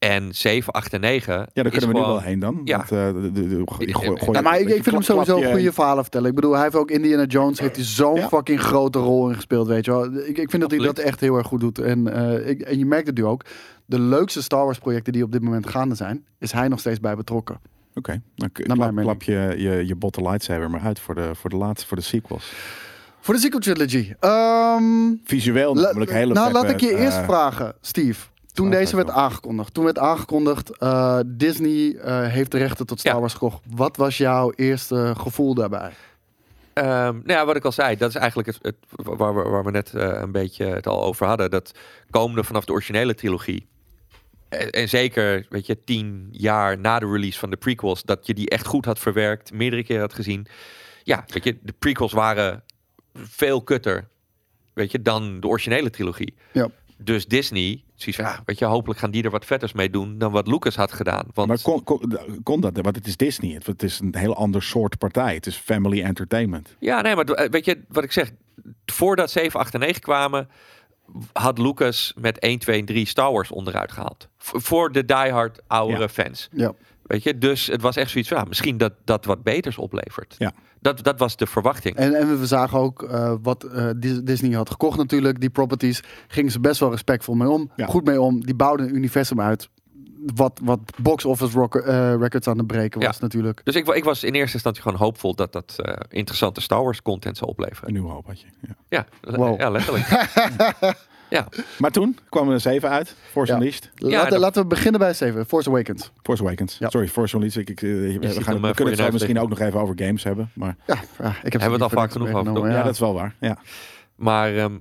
En 0.00 0.34
7, 0.34 0.72
8 0.72 0.92
en 0.92 1.00
9. 1.00 1.34
Ja, 1.52 1.62
daar 1.62 1.70
kunnen 1.72 1.88
we 1.88 1.94
nu 1.94 2.00
wel 2.00 2.20
heen 2.20 2.38
dan. 2.38 2.60
Ja. 2.64 2.76
Want, 2.76 2.90
eh, 2.92 3.22
de, 3.22 3.32
de, 3.32 3.62
gooi- 3.66 3.92
gooi- 3.94 4.32
Ja, 4.32 4.40
maar 4.40 4.60
ik, 4.60 4.68
vind 4.68 4.84
hem 4.84 5.02
sowieso 5.02 5.38
je- 5.38 5.50
goede 5.50 5.72
verhalen 5.72 6.02
vertellen. 6.02 6.28
Ik 6.28 6.34
bedoel, 6.34 6.52
hij 6.52 6.62
heeft 6.62 6.74
ook 6.74 6.90
Indiana 6.90 7.24
Jones, 7.24 7.60
heeft 7.60 7.76
hij 7.76 7.84
zo'n 7.84 8.14
Ja. 8.16 8.28
fucking 8.28 8.60
grote 8.60 8.98
rol 8.98 9.28
in 9.28 9.34
gespeeld, 9.34 9.66
weet 9.66 9.84
je 9.84 9.90
wel. 9.90 10.04
Ik, 10.14 10.38
ik 10.38 10.50
vind 10.50 10.62
dat 10.62 10.70
hij 10.70 10.80
dat 10.80 10.98
echt 10.98 11.20
heel 11.20 11.36
erg 11.36 11.46
goed 11.46 11.60
doet. 11.60 11.78
En, 11.78 12.14
eh, 12.14 12.48
ik, 12.48 12.60
en 12.60 12.78
je 12.78 12.86
merkt 12.86 13.06
het 13.06 13.16
nu 13.16 13.24
ook. 13.24 13.44
De 13.86 13.98
leukste 14.00 14.42
Star 14.42 14.64
Wars 14.64 14.78
projecten 14.78 15.12
die 15.12 15.22
op 15.22 15.32
dit 15.32 15.42
moment 15.42 15.68
gaande 15.68 15.94
zijn, 15.94 16.24
is 16.38 16.52
hij 16.52 16.68
nog 16.68 16.78
steeds 16.78 17.00
bij 17.00 17.16
betrokken. 17.16 17.60
Oké, 17.94 18.20
dan 18.34 18.50
klap, 18.52 18.96
klap 18.96 19.22
je, 19.22 19.54
je 19.56 19.86
je 19.86 19.94
botte 19.96 20.22
lightsaber 20.22 20.70
maar 20.70 20.80
uit 20.80 21.00
voor 21.00 21.14
de, 21.14 21.30
voor 21.34 21.50
de 21.50 21.56
laatste, 21.56 21.86
voor 21.88 21.96
de 21.96 22.02
sequels. 22.02 22.52
Voor 23.20 23.34
de 23.34 23.40
sequel 23.40 23.60
trilogy. 23.60 24.12
Ehm, 24.20 24.82
Visueel 25.24 25.74
La- 25.74 25.82
namelijk 25.82 26.10
hele 26.10 26.32
nou, 26.34 26.52
laat 26.52 26.70
ik 26.70 26.80
je 26.80 26.92
eh, 26.94 27.02
eerst 27.04 27.16
vragen, 27.18 27.74
Steve. 27.80 28.26
Toen 28.52 28.70
deze 28.70 28.96
werd 28.96 29.10
aangekondigd. 29.10 29.74
Toen 29.74 29.84
werd 29.84 29.98
aangekondigd, 29.98 30.78
eh, 30.78 31.18
Disney 31.26 31.96
eh, 31.96 32.26
heeft 32.26 32.50
de 32.50 32.58
rechten 32.58 32.86
tot 32.86 33.00
Star 33.00 33.14
Ja. 33.14 33.20
Wars 33.20 33.32
gekocht. 33.32 33.62
Wat 33.66 33.96
was 33.96 34.16
jouw 34.16 34.52
eerste 34.56 35.14
gevoel 35.16 35.54
daarbij? 35.54 35.90
Ehm, 36.72 37.14
nou 37.14 37.22
ja, 37.24 37.46
wat 37.46 37.56
ik 37.56 37.64
al 37.64 37.72
zei, 37.72 37.96
dat 37.96 38.08
is 38.08 38.14
eigenlijk 38.14 38.48
het, 38.48 38.58
het 38.62 38.76
waar, 38.90 39.34
we, 39.34 39.42
waar 39.42 39.64
we 39.64 39.70
net 39.70 39.94
eh, 39.94 40.20
een 40.20 40.32
beetje 40.32 40.64
het 40.64 40.86
al 40.86 41.02
over 41.02 41.26
hadden. 41.26 41.50
Dat 41.50 41.72
komende 42.10 42.44
vanaf 42.44 42.64
de 42.64 42.72
originele 42.72 43.14
trilogie. 43.14 43.68
En, 44.48 44.70
en 44.70 44.88
zeker, 44.88 45.46
weet 45.48 45.66
je, 45.66 45.84
tien 45.84 46.28
jaar 46.30 46.78
na 46.78 46.98
de 46.98 47.06
release 47.06 47.38
van 47.38 47.50
de 47.50 47.56
prequels, 47.56 48.02
dat 48.02 48.26
je 48.26 48.34
die 48.34 48.48
echt 48.48 48.66
goed 48.66 48.84
had 48.84 48.98
verwerkt, 48.98 49.52
meerdere 49.52 49.84
keren 49.84 50.02
had 50.02 50.14
gezien. 50.14 50.46
Ja, 51.02 51.24
weet 51.26 51.44
je, 51.44 51.58
de 51.62 51.74
prequels 51.78 52.12
waren 52.12 52.62
veel 53.14 53.62
kutter, 53.62 54.08
weet 54.72 54.90
je, 54.90 55.02
dan 55.02 55.40
de 55.40 55.46
originele 55.46 55.90
trilogie. 55.90 56.34
Ja. 56.52 56.68
Dus 57.02 57.26
Disney, 57.26 57.84
ja, 57.94 58.42
weet 58.44 58.58
je, 58.58 58.64
hopelijk 58.64 59.00
gaan 59.00 59.10
die 59.10 59.22
er 59.22 59.30
wat 59.30 59.44
vetters 59.44 59.72
mee 59.72 59.90
doen 59.90 60.18
dan 60.18 60.32
wat 60.32 60.46
Lucas 60.46 60.76
had 60.76 60.92
gedaan. 60.92 61.26
Want 61.34 61.48
Maar 61.48 61.58
kon, 61.62 61.84
kon, 61.84 62.12
kon 62.42 62.60
dat? 62.60 62.76
Want 62.80 62.96
het 62.96 63.06
is 63.06 63.16
Disney. 63.16 63.50
Het, 63.54 63.66
het 63.66 63.82
is 63.82 63.98
een 64.00 64.14
heel 64.16 64.34
ander 64.36 64.62
soort 64.62 64.98
partij. 64.98 65.34
Het 65.34 65.46
is 65.46 65.56
family 65.56 66.02
entertainment. 66.02 66.76
Ja, 66.78 67.00
nee, 67.00 67.14
maar 67.14 67.24
eh, 67.24 67.50
weet 67.50 67.64
je 67.64 67.80
wat 67.88 68.04
ik 68.04 68.12
zeg? 68.12 68.30
Voordat 68.86 69.30
7, 69.30 69.60
8 69.60 69.74
en 69.74 69.80
9 69.80 70.00
kwamen, 70.00 70.48
had 71.32 71.58
Lucas 71.58 72.12
met 72.20 72.38
1, 72.38 72.58
2 72.58 72.78
en 72.78 72.84
3 72.86 73.06
Star 73.06 73.32
Wars 73.32 73.50
onderuit 73.50 73.92
gehaald. 73.92 74.28
V- 74.38 74.52
voor 74.54 74.92
de 74.92 75.04
diehard 75.04 75.60
oudere 75.66 76.00
Ja. 76.00 76.08
fans. 76.08 76.48
Ja. 76.52 76.72
Weet 77.02 77.22
je, 77.22 77.38
dus 77.38 77.66
het 77.66 77.82
was 77.82 77.96
echt 77.96 78.10
zoiets 78.10 78.28
van, 78.30 78.38
ja, 78.38 78.44
misschien 78.44 78.78
dat 78.78 78.92
dat 79.04 79.24
wat 79.24 79.42
beters 79.42 79.78
oplevert. 79.78 80.34
Ja. 80.38 80.52
Dat, 80.80 81.04
dat 81.04 81.18
was 81.18 81.36
de 81.36 81.46
verwachting. 81.46 81.96
En, 81.96 82.14
en 82.14 82.38
we 82.40 82.46
zagen 82.46 82.78
ook 82.78 83.02
eh, 83.02 83.34
wat 83.42 83.64
eh, 83.64 83.90
Dis- 83.96 84.20
Disney 84.22 84.56
had 84.56 84.70
gekocht 84.70 84.98
natuurlijk. 84.98 85.40
Die 85.40 85.50
properties 85.50 86.02
gingen 86.28 86.52
ze 86.52 86.60
best 86.60 86.80
wel 86.80 86.90
respectvol 86.90 87.34
mee 87.34 87.48
om. 87.48 87.70
Ja. 87.76 87.86
Goed 87.86 88.04
mee 88.04 88.20
om. 88.20 88.44
Die 88.44 88.54
bouwden 88.54 88.88
een 88.88 88.94
universum 88.96 89.40
uit. 89.40 89.68
Wat, 90.34 90.60
wat 90.62 90.78
box 91.02 91.24
office 91.24 91.58
rock- 91.58 91.74
eh, 91.76 92.14
records 92.14 92.46
aan 92.48 92.58
het 92.58 92.66
breken 92.66 93.00
was 93.00 93.16
Ja. 93.16 93.22
natuurlijk. 93.22 93.60
Dus 93.64 93.74
ik, 93.74 93.88
ik 93.88 94.04
was 94.04 94.24
in 94.24 94.32
eerste 94.34 94.54
instantie 94.54 94.82
gewoon 94.82 94.98
hoopvol 94.98 95.34
dat 95.34 95.52
dat 95.52 95.74
eh, 95.76 95.94
interessante 96.08 96.60
Star 96.60 96.82
Wars 96.82 97.02
content 97.02 97.36
zou 97.36 97.50
Een 97.50 97.56
opleveren. 97.58 97.92
nieuwe 97.92 98.10
hoop 98.10 98.26
had 98.26 98.40
je. 98.40 98.46
Ja. 98.60 98.74
Ja, 98.88 99.06
Wow. 99.36 99.60
ja 99.60 99.70
letterlijk. 99.70 100.06
ja. 101.30 101.48
Maar 101.78 101.90
toen 101.90 102.18
kwam 102.28 102.50
er 102.50 102.60
7 102.60 102.88
uit. 102.90 103.14
Force 103.30 103.52
Ja. 103.52 103.58
Unleashed. 103.58 103.90
laten, 103.94 104.30
dat- 104.30 104.40
laten 104.40 104.62
we 104.62 104.68
beginnen 104.68 105.00
bij 105.00 105.14
7. 105.14 105.46
Force 105.46 105.68
Awakens. 105.68 106.10
Force 106.22 106.42
Awakens. 106.42 106.76
Ja. 106.78 106.90
Sorry, 106.90 107.08
Force 107.08 107.34
Unleashed. 107.36 107.68
Ik, 107.68 107.68
ik, 107.70 107.82
eh, 107.82 107.88
we, 107.88 108.42
gaan, 108.42 108.60
we 108.60 108.68
eh, 108.68 108.74
kunnen 108.74 108.94
het 108.94 109.02
zo 109.04 109.10
misschien 109.12 109.38
ook 109.40 109.48
nog 109.48 109.60
even 109.60 109.80
over 109.80 109.94
games 109.98 110.24
hebben. 110.24 110.50
Maar 110.54 110.76
Ja, 110.86 110.94
ik 110.94 110.98
heb 111.18 111.60
Hebben 111.60 111.60
we 111.60 111.72
het 111.72 111.82
al 111.82 111.88
vaak 112.00 112.12
genoeg 112.12 112.32
over, 112.32 112.70
ja, 112.70 112.82
dat 112.82 112.92
is 112.92 112.98
wel 113.00 113.14
waar. 113.14 113.34
Ja. 113.40 113.58
Maar 114.16 114.56
ehm, 114.56 114.74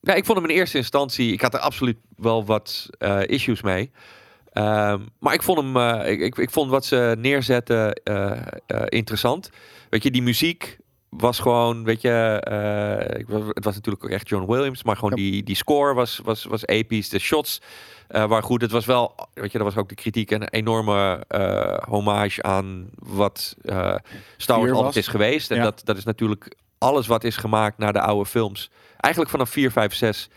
ja, 0.00 0.14
ik 0.14 0.24
vond 0.24 0.38
hem 0.40 0.50
in 0.50 0.56
eerste 0.56 0.76
instantie, 0.78 1.32
ik 1.32 1.40
had 1.40 1.54
er 1.54 1.60
absoluut 1.60 1.96
wel 2.16 2.44
wat 2.44 2.86
eh, 2.98 3.20
issues 3.26 3.62
mee. 3.62 3.90
Ehm, 4.52 5.00
maar 5.18 5.34
ik 5.34 5.42
vond 5.42 5.58
hem, 5.58 5.76
eh, 5.76 6.10
ik, 6.12 6.20
ik, 6.20 6.36
ik 6.38 6.50
vond 6.50 6.70
wat 6.70 6.84
ze 6.84 7.16
neerzetten 7.18 7.92
eh, 7.92 8.30
eh, 8.66 8.82
interessant. 8.88 9.50
Weet 9.90 10.02
je, 10.02 10.10
die 10.10 10.22
muziek 10.22 10.78
was 11.16 11.38
gewoon, 11.38 11.84
weet 11.84 12.00
je, 12.00 12.40
eh, 12.40 13.48
het 13.54 13.64
was 13.64 13.74
natuurlijk 13.74 14.04
ook 14.04 14.10
echt 14.10 14.28
John 14.28 14.52
Williams, 14.52 14.82
maar 14.82 14.94
gewoon 14.96 15.10
Ja. 15.10 15.16
die, 15.16 15.42
die 15.42 15.56
score 15.56 15.94
was, 15.94 16.20
was, 16.24 16.44
was 16.44 16.66
episch. 16.66 17.08
De 17.08 17.18
shots 17.18 17.60
waren 18.08 18.42
goed. 18.42 18.60
Het 18.60 18.70
was 18.70 18.84
wel, 18.86 19.14
weet 19.34 19.52
je, 19.52 19.58
dat 19.58 19.66
was 19.66 19.76
ook 19.76 19.88
de 19.88 19.94
kritiek, 19.94 20.30
een 20.30 20.48
enorme 20.48 21.24
eh, 21.28 21.76
hommage 21.88 22.42
aan 22.42 22.88
wat 22.98 23.56
Star 24.36 24.58
Wars 24.58 24.72
altijd 24.72 24.96
is 24.96 25.06
geweest. 25.08 25.50
En 25.50 25.56
Ja. 25.56 25.62
dat, 25.62 25.80
dat 25.84 25.96
is 25.96 26.04
natuurlijk 26.04 26.56
alles 26.78 27.06
wat 27.06 27.24
is 27.24 27.36
gemaakt 27.36 27.78
naar 27.78 27.92
de 27.92 28.00
oude 28.00 28.26
films. 28.30 28.70
Eigenlijk 28.96 29.32
vanaf 29.34 29.50
4, 29.50 29.70
5, 29.70 29.94
6. 29.94 30.28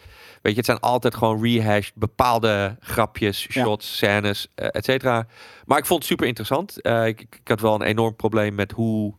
Weet 0.41 0.51
je, 0.51 0.57
het 0.57 0.65
zijn 0.65 0.79
altijd 0.79 1.15
gewoon 1.15 1.43
rehashed 1.43 1.91
bepaalde 1.95 2.75
grapjes, 2.79 3.43
Ja. 3.49 3.63
shots, 3.63 3.95
scènes, 3.97 4.47
et 4.55 4.85
cetera. 4.85 5.27
Maar 5.65 5.77
ik 5.77 5.85
vond 5.85 5.99
het 5.99 6.09
super 6.09 6.27
interessant. 6.27 6.77
Ik, 7.05 7.21
ik 7.21 7.39
had 7.43 7.59
wel 7.61 7.73
een 7.75 7.81
enorm 7.81 8.15
probleem 8.15 8.55
met 8.55 8.71
hoe, 8.71 9.13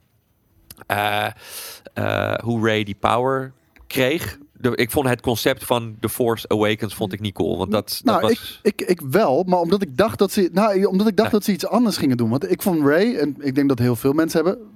hoe 2.43 2.61
Ray 2.67 2.85
die 2.85 2.97
power 3.01 3.53
kreeg. 3.87 4.39
De, 4.61 4.77
ik 4.77 4.91
vond 4.91 5.09
het 5.09 5.21
concept 5.21 5.65
van 5.65 5.97
The 6.01 6.09
Force 6.09 6.49
Awakens 6.49 6.95
vond 6.95 7.13
ik 7.13 7.21
niet 7.21 7.35
cool. 7.35 7.59
Want 7.59 7.71
dat, 7.71 8.01
Nou, 8.05 8.21
dat 8.21 8.31
was... 8.31 8.61
ik, 8.63 8.81
ik, 8.81 8.89
ik 8.89 9.01
wel, 9.11 9.43
maar 9.47 9.59
omdat 9.59 9.83
ik 9.83 9.97
dacht 9.97 10.19
dat 10.19 10.33
ze, 10.33 10.49
nou, 10.53 10.85
omdat 10.85 11.07
ik 11.07 11.17
dacht 11.17 11.31
Ja. 11.31 11.35
dat 11.35 11.45
ze 11.45 11.53
iets 11.53 11.67
anders 11.67 11.97
gingen 11.97 12.17
doen. 12.17 12.31
Want 12.31 12.51
ik 12.51 12.63
vond 12.63 12.85
Ray, 12.87 13.17
en 13.17 13.37
ik 13.41 13.55
denk 13.55 13.69
dat 13.69 13.79
heel 13.79 13.97
veel 13.97 14.13
mensen 14.13 14.45
hebben, 14.45 14.67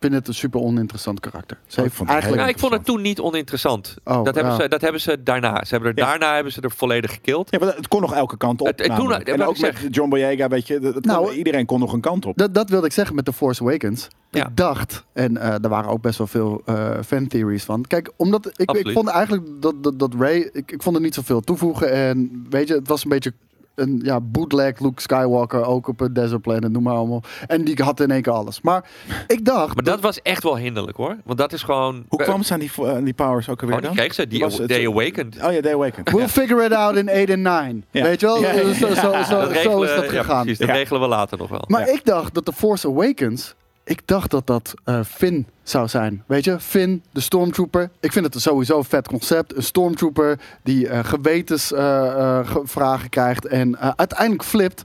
vind 0.00 0.12
het 0.14 0.28
een 0.28 0.34
super 0.34 0.60
oninteressant 0.60 1.20
karakter. 1.20 1.56
Ze 1.66 1.76
ik 1.76 1.82
heeft 1.82 1.94
vond 1.96 1.98
het 1.98 2.18
eigenlijk. 2.18 2.42
Nou, 2.42 2.54
ik 2.54 2.58
vond 2.60 2.72
het 2.72 2.84
toen 2.84 3.00
niet 3.00 3.20
oninteressant. 3.20 3.96
Oh, 4.04 4.24
dat, 4.24 4.34
hebben 4.34 4.52
ja. 4.52 4.60
ze, 4.60 4.68
dat 4.68 4.80
hebben 4.80 5.00
ze 5.00 5.22
daarna. 5.22 5.64
Ze 5.64 5.70
hebben 5.74 5.90
er, 5.92 5.98
Ja. 5.98 6.04
Daarna 6.06 6.34
hebben 6.34 6.52
ze 6.52 6.60
er 6.60 6.70
volledig 6.70 7.12
gekild. 7.12 7.50
Ja, 7.50 7.58
maar 7.58 7.76
het 7.76 7.88
kon 7.88 8.00
nog 8.00 8.14
elke 8.14 8.36
kant 8.36 8.60
op. 8.60 8.66
Het- 8.66 8.78
het 8.78 8.86
ja, 8.86 9.20
en 9.20 9.42
ook 9.44 9.58
met. 9.58 9.86
John 9.90 10.08
Boyega, 10.10 10.48
weet 10.48 10.66
je, 10.66 10.78
dat- 10.78 10.94
dat 10.94 11.06
kon- 11.06 11.12
Nou, 11.12 11.32
iedereen 11.32 11.66
kon 11.66 11.80
nog 11.80 11.92
een 11.92 12.00
kant 12.00 12.26
op. 12.26 12.36
Dat, 12.38 12.54
dat 12.54 12.68
wilde 12.70 12.86
ik 12.86 12.92
zeggen 12.92 13.14
met 13.14 13.24
The 13.24 13.32
Force 13.32 13.62
Awakens. 13.62 14.08
Ja. 14.30 14.46
Ik 14.46 14.56
dacht, 14.56 15.04
en 15.12 15.36
eh 15.36 15.52
er 15.62 15.68
waren 15.68 15.90
ook 15.90 16.02
best 16.02 16.18
wel 16.18 16.26
veel 16.26 16.62
eh 16.64 16.90
fan 17.06 17.26
theories 17.26 17.64
van. 17.64 17.84
Kijk, 17.86 18.10
omdat 18.16 18.46
ik, 18.56 18.70
ik 18.70 18.90
vond 18.92 19.08
eigenlijk 19.08 19.46
dat, 19.60 19.82
dat, 19.82 19.98
dat 19.98 20.14
Ray, 20.18 20.50
ik, 20.52 20.72
ik 20.72 20.82
vond 20.82 20.96
er 20.96 21.02
niet 21.02 21.14
zoveel 21.14 21.40
toevoegen. 21.40 21.92
En 21.92 22.46
weet 22.50 22.68
je, 22.68 22.74
het 22.74 22.88
was 22.88 23.04
een 23.04 23.10
beetje 23.10 23.32
een 23.74 24.00
ja, 24.04 24.20
bootleg 24.20 24.78
Luke 24.78 25.00
Skywalker, 25.00 25.64
ook 25.64 25.88
op 25.88 26.00
een 26.00 26.12
desert 26.12 26.42
planet, 26.42 26.70
noem 26.72 26.82
maar 26.82 26.94
allemaal. 26.94 27.22
En 27.46 27.64
die 27.64 27.82
had 27.82 28.00
in 28.00 28.10
één 28.10 28.22
keer 28.22 28.32
alles. 28.32 28.60
Maar 28.60 28.84
ik 29.26 29.44
dacht, 29.44 29.74
Maar 29.74 29.84
dat 29.84 30.00
was 30.00 30.22
echt 30.22 30.42
wel 30.42 30.56
hinderlijk 30.56 30.96
hoor. 30.96 31.16
Want 31.24 31.38
dat 31.38 31.52
is 31.52 31.62
gewoon... 31.62 32.04
Hoe 32.08 32.22
kwam 32.22 32.42
ze 32.42 32.52
aan 32.52 32.60
die, 32.60 32.70
die 33.04 33.14
powers 33.14 33.48
ook 33.48 33.60
alweer 33.60 33.76
Oh, 33.76 33.80
die 33.82 33.90
dan? 33.90 33.98
kreeg 33.98 34.14
ze. 34.14 34.26
Die, 34.26 34.40
Was 34.40 34.60
They 34.66 34.86
Awakened. 34.88 35.36
Oh 35.42 35.52
ja, 35.52 35.60
Day 35.60 35.72
Awakened. 35.72 36.10
we'll 36.10 36.28
figure 36.28 36.64
it 36.64 36.72
out 36.72 36.96
in 36.96 37.08
8 37.08 37.28
en 37.28 37.42
9. 37.42 37.84
Ja. 37.90 38.02
Weet 38.02 38.20
je 38.20 38.26
wel? 38.26 38.40
Ja, 38.40 38.52
ja, 38.52 38.60
ja. 38.60 38.72
Zo, 38.74 38.86
zo, 38.86 38.94
zo, 38.94 39.52
zo 39.62 39.82
is 39.82 39.94
dat 39.94 40.10
ja, 40.10 40.18
gegaan. 40.22 40.40
precies, 40.42 40.58
dat 40.58 40.68
Ja. 40.68 40.74
regelen 40.74 41.00
we 41.00 41.06
later 41.08 41.38
nog 41.38 41.48
wel. 41.50 41.64
Maar 41.66 41.86
Ja. 41.86 41.92
ik 41.92 42.04
dacht 42.04 42.34
dat 42.34 42.44
The 42.44 42.52
Force 42.52 42.88
Awakens, 42.88 43.54
ik 43.90 44.00
dacht 44.04 44.30
dat 44.30 44.46
dat 44.46 44.74
eh, 44.84 45.00
Finn 45.04 45.46
zou 45.62 45.88
zijn. 45.88 46.22
Weet 46.26 46.44
je, 46.44 46.60
Finn, 46.60 47.02
de 47.12 47.20
Stormtrooper. 47.20 47.90
Ik 48.00 48.12
vind 48.12 48.34
het 48.34 48.42
sowieso 48.42 48.78
een 48.78 48.84
vet 48.84 49.08
concept. 49.08 49.56
Een 49.56 49.62
Stormtrooper 49.62 50.38
die 50.62 50.88
eh 50.88 51.04
gewetensvragen 51.04 53.08
krijgt 53.08 53.46
en 53.46 53.78
eh, 53.80 53.90
uiteindelijk 53.96 54.44
flipt. 54.44 54.82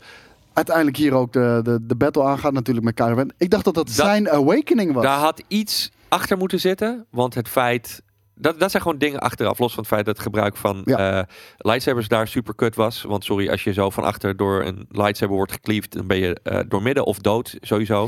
uiteindelijk 0.54 0.98
hier 0.98 1.14
ook 1.14 1.34
de, 1.34 1.60
de, 1.64 1.80
de 1.82 1.96
battle 1.96 2.24
aangaat 2.24 2.54
natuurlijk 2.54 2.86
met 2.86 2.96
Kylo 2.96 3.14
Ren. 3.16 3.34
Ik 3.38 3.50
dacht 3.50 3.66
dat 3.66 3.74
dat, 3.74 3.86
Dat- 3.86 3.96
zijn 3.96 4.30
awakening 4.30 4.94
was. 4.94 5.04
Daar 5.04 5.20
had 5.20 5.44
iets 5.48 5.92
achter 6.08 6.38
moeten 6.38 6.60
zitten. 6.60 7.06
Want 7.10 7.34
het 7.34 7.50
feit. 7.50 8.02
Dat, 8.38 8.60
dat 8.60 8.72
zijn 8.72 8.84
gewoon 8.84 8.98
dingen 8.98 9.20
achteraf. 9.20 9.60
Los 9.60 9.74
van 9.74 9.80
het 9.84 9.92
feit 9.94 10.06
dat 10.06 10.14
het 10.16 10.24
gebruik 10.24 10.56
van 10.58 10.82
Ja. 10.86 11.18
eh, 11.20 11.24
lightsabers 11.58 12.08
daar 12.08 12.28
super 12.28 12.56
kut 12.56 12.76
was. 12.76 13.02
Want 13.04 13.24
sorry, 13.24 13.50
als 13.50 13.64
je 13.64 13.74
zo 13.74 13.90
van 13.90 14.04
achter 14.04 14.38
door 14.38 14.64
een 14.64 14.86
lightsaber 14.92 15.36
wordt 15.36 15.52
gekliefd. 15.52 15.94
dan 15.94 16.08
ben 16.08 16.18
je 16.18 16.38
eh, 16.44 16.60
door 16.68 16.82
midden 16.82 17.06
of 17.06 17.18
dood 17.20 17.58
sowieso. 17.62 18.08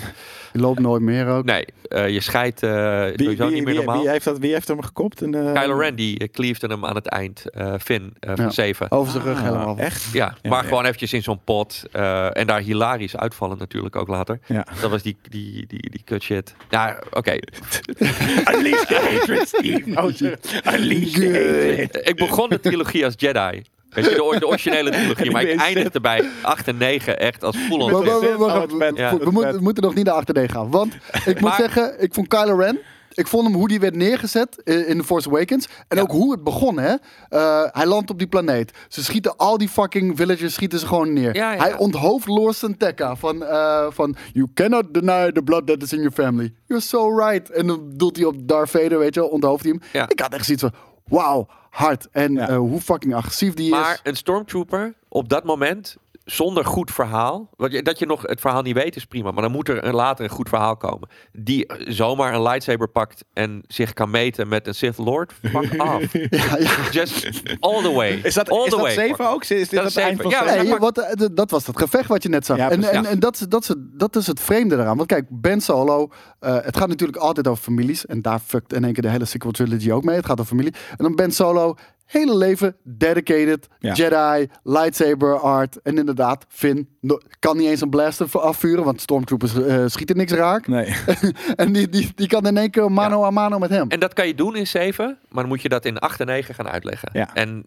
Je 0.54 0.60
loopt 0.60 0.80
nooit 0.80 1.02
meer 1.02 1.28
ook. 1.28 1.46
Nee, 1.46 1.66
eh, 1.88 2.10
je 2.10 2.20
scheidt 2.22 2.64
eh 2.64 2.70
Wie, 3.04 3.14
sowieso 3.18 3.46
wie, 3.46 3.54
niet 3.54 3.64
meer 3.64 3.74
wie, 3.74 3.76
normaal. 3.84 4.02
wie 4.02 4.10
heeft 4.10 4.26
dat, 4.26 4.38
wie 4.38 4.54
heeft 4.54 4.68
hem 4.68 4.82
gekopt? 4.82 5.22
Eh, 5.22 5.54
Kylo 5.54 5.78
Ren 5.78 5.96
die 5.96 6.20
eh, 6.20 6.28
kliefde 6.32 6.68
hem 6.68 6.86
aan 6.86 6.96
het 6.96 7.08
eind. 7.08 7.50
eh 7.50 7.74
Finn 7.80 8.14
eh, 8.20 8.32
van 8.36 8.44
Ja. 8.46 8.50
7. 8.52 8.92
Over 8.92 9.12
zijn 9.12 9.24
rug 9.24 9.38
Ah, 9.38 9.44
helemaal. 9.44 9.78
Echt? 9.78 10.04
Ja, 10.12 10.36
Ja, 10.42 10.50
maar 10.50 10.62
ja. 10.62 10.68
gewoon 10.68 10.84
eventjes 10.86 11.14
in 11.14 11.24
zo'n 11.24 11.40
pot. 11.44 11.84
eh, 11.92 12.38
en 12.38 12.48
daar 12.48 12.60
hilarisch 12.60 13.18
uitvallen 13.18 13.58
natuurlijk 13.58 13.96
ook 13.96 14.08
later. 14.08 14.40
Ja. 14.46 14.66
Dat 14.82 14.90
was 14.90 15.02
die, 15.02 15.18
die, 15.30 15.66
die, 15.68 15.90
die 15.90 16.02
kut 16.04 16.24
shit. 16.24 16.56
Ja, 16.70 17.00
oké. 17.12 17.32
Unleash 18.54 18.86
the 18.86 19.10
hatred, 19.12 19.48
Steve. 19.48 20.02
Oh, 20.02 20.12
Ik 22.10 22.16
begon 22.16 22.50
de 22.50 22.60
trilogie 22.60 23.06
als 23.06 23.14
Jedi. 23.18 23.62
Weet 23.90 24.06
je, 24.06 24.10
de, 24.10 24.36
de 24.40 24.48
originele 24.48 24.90
trilogie. 24.90 25.32
Maar 25.32 25.42
ik 25.42 25.48
ben 25.48 25.66
eindigde 25.66 26.00
bij 26.02 26.24
8 26.42 26.68
en 26.68 26.78
9 26.78 27.20
echt 27.20 27.44
als 27.44 27.56
full 27.58 27.80
on. 27.80 27.94
Oh, 27.94 28.00
we, 28.04 29.18
we 29.24 29.32
moeten, 29.32 29.54
we 29.54 29.62
moeten 29.62 29.84
nog 29.84 29.94
niet 29.96 30.06
naar 30.06 30.14
achterdeen 30.14 30.50
gaan. 30.50 30.72
Want 30.72 30.94
ik 31.26 31.26
moet 31.26 31.42
Maar- 31.42 31.56
zeggen, 31.60 32.02
ik 32.02 32.14
vond 32.14 32.28
Kylo 32.28 32.56
Ren... 32.58 32.80
Ik 33.18 33.28
vond 33.28 33.48
hem 33.48 33.56
hoe 33.56 33.68
die 33.68 33.80
werd 33.80 33.96
neergezet 33.96 34.64
eh, 34.64 34.90
in 34.90 34.98
The 34.98 35.04
Force 35.04 35.28
Awakens. 35.30 35.68
En 35.88 35.98
Ja. 35.98 36.04
ook 36.04 36.12
hoe 36.12 36.32
het 36.32 36.44
begon, 36.44 36.78
hè. 36.80 36.96
Eh, 37.30 37.64
hij 37.72 37.86
landt 37.86 38.10
op 38.10 38.18
die 38.18 38.28
planeet. 38.28 38.72
Ze 38.88 39.04
schieten 39.04 39.38
al 39.38 39.58
die 39.58 39.70
fucking 39.70 40.18
villagers 40.18 40.54
schieten 40.54 40.80
ze 40.80 40.88
gewoon 40.88 41.14
neer. 41.14 41.36
Ja, 41.36 41.52
ja. 41.54 41.60
Hij 41.60 41.78
onthoofd 41.78 42.28
Lawson 42.28 42.78
Tekka 42.78 43.16
van, 43.16 43.44
eh, 43.44 43.86
van... 43.90 44.16
You 44.34 44.48
cannot 44.54 44.94
deny 44.94 45.32
the 45.32 45.42
blood 45.42 45.68
that 45.68 45.82
is 45.84 45.92
in 45.94 45.98
your 45.98 46.14
family. 46.14 46.54
You're 46.66 46.84
so 46.84 47.18
right. 47.18 47.50
En 47.50 47.68
dan 47.68 47.90
doet 47.94 48.16
hij 48.16 48.26
op 48.26 48.36
Darth 48.48 48.70
Vader, 48.70 49.00
weet 49.00 49.14
je 49.14 49.20
wel. 49.20 49.30
Onthoofd 49.30 49.64
hij 49.64 49.80
hem. 49.92 50.08
Ik 50.10 50.20
had 50.20 50.34
echt 50.34 50.46
zoiets 50.46 50.64
van... 50.64 50.74
Wauw, 51.08 51.48
hard. 51.70 52.08
En 52.12 52.56
hoe 52.56 52.82
fucking 52.82 53.16
agressief 53.16 53.54
die 53.54 53.70
Maar 53.70 53.94
is. 53.94 54.00
een 54.04 54.16
stormtrooper 54.16 54.94
op 55.10 55.30
dat 55.30 55.44
moment 55.44 55.96
zonder 56.30 56.66
goed 56.66 56.92
verhaal. 56.92 57.50
Want 57.56 57.72
je, 57.72 57.82
dat 57.84 58.00
je 58.00 58.06
nog 58.06 58.22
het 58.22 58.40
verhaal 58.42 58.62
niet 58.62 58.74
weet 58.74 58.96
is 58.96 59.06
prima. 59.06 59.32
Maar 59.32 59.42
dan 59.42 59.52
moet 59.52 59.70
er 59.70 59.84
een, 59.86 59.94
later 59.94 60.24
een 60.26 60.32
goed 60.32 60.50
verhaal 60.50 60.78
komen. 60.78 61.10
Die 61.32 61.66
eh, 61.68 61.86
zomaar 61.94 62.34
een 62.34 62.42
lightsaber 62.42 62.88
pakt 62.90 63.24
en 63.34 63.64
zich 63.68 63.94
kan 63.94 64.10
meten 64.10 64.48
met 64.48 64.68
een 64.68 64.76
Sith 64.76 64.98
Lord. 64.98 65.34
Fuck 65.34 65.54
off. 65.84 66.14
Ja, 66.14 66.58
ja. 66.60 66.72
Just 66.92 67.30
all 67.60 67.82
the 67.82 67.92
way. 67.92 68.20
Is 68.24 68.34
dat, 68.34 68.50
all 68.50 68.58
is 68.58 68.64
the 68.64 68.70
dat 68.70 68.80
way. 68.80 68.94
7 68.94 69.30
ook? 69.30 69.42
Is 69.42 69.48
dit 69.48 69.72
Dat 69.72 69.84
het 69.84 69.98
eind 69.98 70.22
van 70.22 70.30
Ja? 70.32 70.44
Nee, 70.64 70.76
wat, 70.78 70.98
eh, 70.98 71.26
dat 71.32 71.52
was 71.52 71.68
het 71.68 71.78
gevecht 71.80 72.08
wat 72.10 72.24
je 72.24 72.30
net 72.30 72.46
zag. 72.46 72.58
Ja, 72.58 72.70
en, 72.70 72.84
en, 72.84 73.06
en 73.06 73.20
dat, 73.20 73.34
is, 73.36 73.40
dat, 73.40 73.62
is, 73.62 73.68
het- 73.68 74.00
dat 74.00 74.16
is 74.16 74.28
het 74.28 74.40
vreemde 74.40 74.76
eraan. 74.76 74.98
Want 74.98 75.08
kijk, 75.10 75.26
Ben 75.30 75.62
Solo, 75.62 76.10
eh, 76.40 76.56
het 76.62 76.78
gaat 76.78 76.88
natuurlijk 76.88 77.18
altijd 77.18 77.48
over 77.48 77.64
families. 77.64 78.06
En 78.06 78.22
daar 78.22 78.40
fuckt 78.40 78.74
in 78.74 78.84
één 78.84 78.94
keer 78.94 79.02
de 79.04 79.10
hele 79.10 79.26
sequel 79.26 79.52
trilogy 79.52 79.92
ook 79.92 80.04
mee. 80.04 80.16
Het 80.16 80.26
gaat 80.26 80.40
over 80.40 80.56
familie. 80.56 80.74
En 80.90 80.98
dan 80.98 81.16
Ben 81.16 81.32
Solo, 81.32 81.76
hele 82.08 82.36
leven 82.38 82.76
dedicated, 82.84 83.68
Ja. 83.80 83.94
Jedi, 83.94 84.48
lightsaber 84.64 85.40
art. 85.40 85.82
En 85.82 85.98
inderdaad, 85.98 86.46
Finn 86.50 86.88
no- 87.02 87.20
kan 87.40 87.58
niet 87.58 87.68
eens 87.68 87.82
een 87.82 87.90
blaster 87.90 88.40
afvuren, 88.40 88.84
want 88.84 89.02
stormtroopers 89.02 89.56
eh, 89.64 89.84
schieten 89.88 90.18
niks 90.18 90.32
raak. 90.32 90.68
Nee. 90.68 90.96
en 91.56 91.74
die, 91.74 91.90
die, 91.90 92.12
die 92.16 92.28
kan 92.28 92.46
in 92.48 92.58
één 92.58 92.70
keer 92.72 92.92
mano 92.92 93.24
a 93.24 93.30
mano 93.32 93.60
met 93.60 93.70
hem. 93.70 93.90
En 93.90 94.00
dat 94.00 94.14
kan 94.14 94.28
je 94.28 94.36
doen 94.36 94.56
in 94.56 94.68
7, 94.68 95.06
maar 95.30 95.44
dan 95.44 95.48
moet 95.48 95.62
je 95.62 95.70
dat 95.70 95.86
in 95.86 95.98
8 95.98 96.20
en 96.20 96.26
9 96.26 96.56
gaan 96.56 96.68
uitleggen. 96.68 97.10
Ja. 97.14 97.34
En 97.34 97.66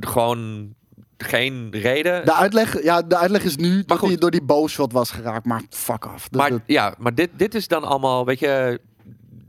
gewoon 0.00 0.74
geen 1.18 1.68
reden. 1.70 2.24
De 2.24 2.34
uitleg, 2.34 2.82
ja, 2.82 3.02
de 3.02 3.16
uitleg 3.16 3.44
is 3.44 3.56
nu 3.56 3.82
dat 3.86 3.98
goed. 3.98 4.08
hij 4.08 4.16
door 4.18 4.30
die 4.30 4.42
bowshot 4.42 4.92
was 4.92 5.10
geraakt, 5.10 5.44
maar 5.46 5.62
fuck 5.70 6.04
off. 6.06 6.28
Dus 6.28 6.40
maar 6.40 6.50
dat- 6.50 6.60
ja, 6.66 6.94
maar 6.98 7.14
dit, 7.14 7.30
dit 7.36 7.54
is 7.54 7.68
dan 7.68 7.84
allemaal, 7.84 8.24
weet 8.24 8.38
je, 8.38 8.80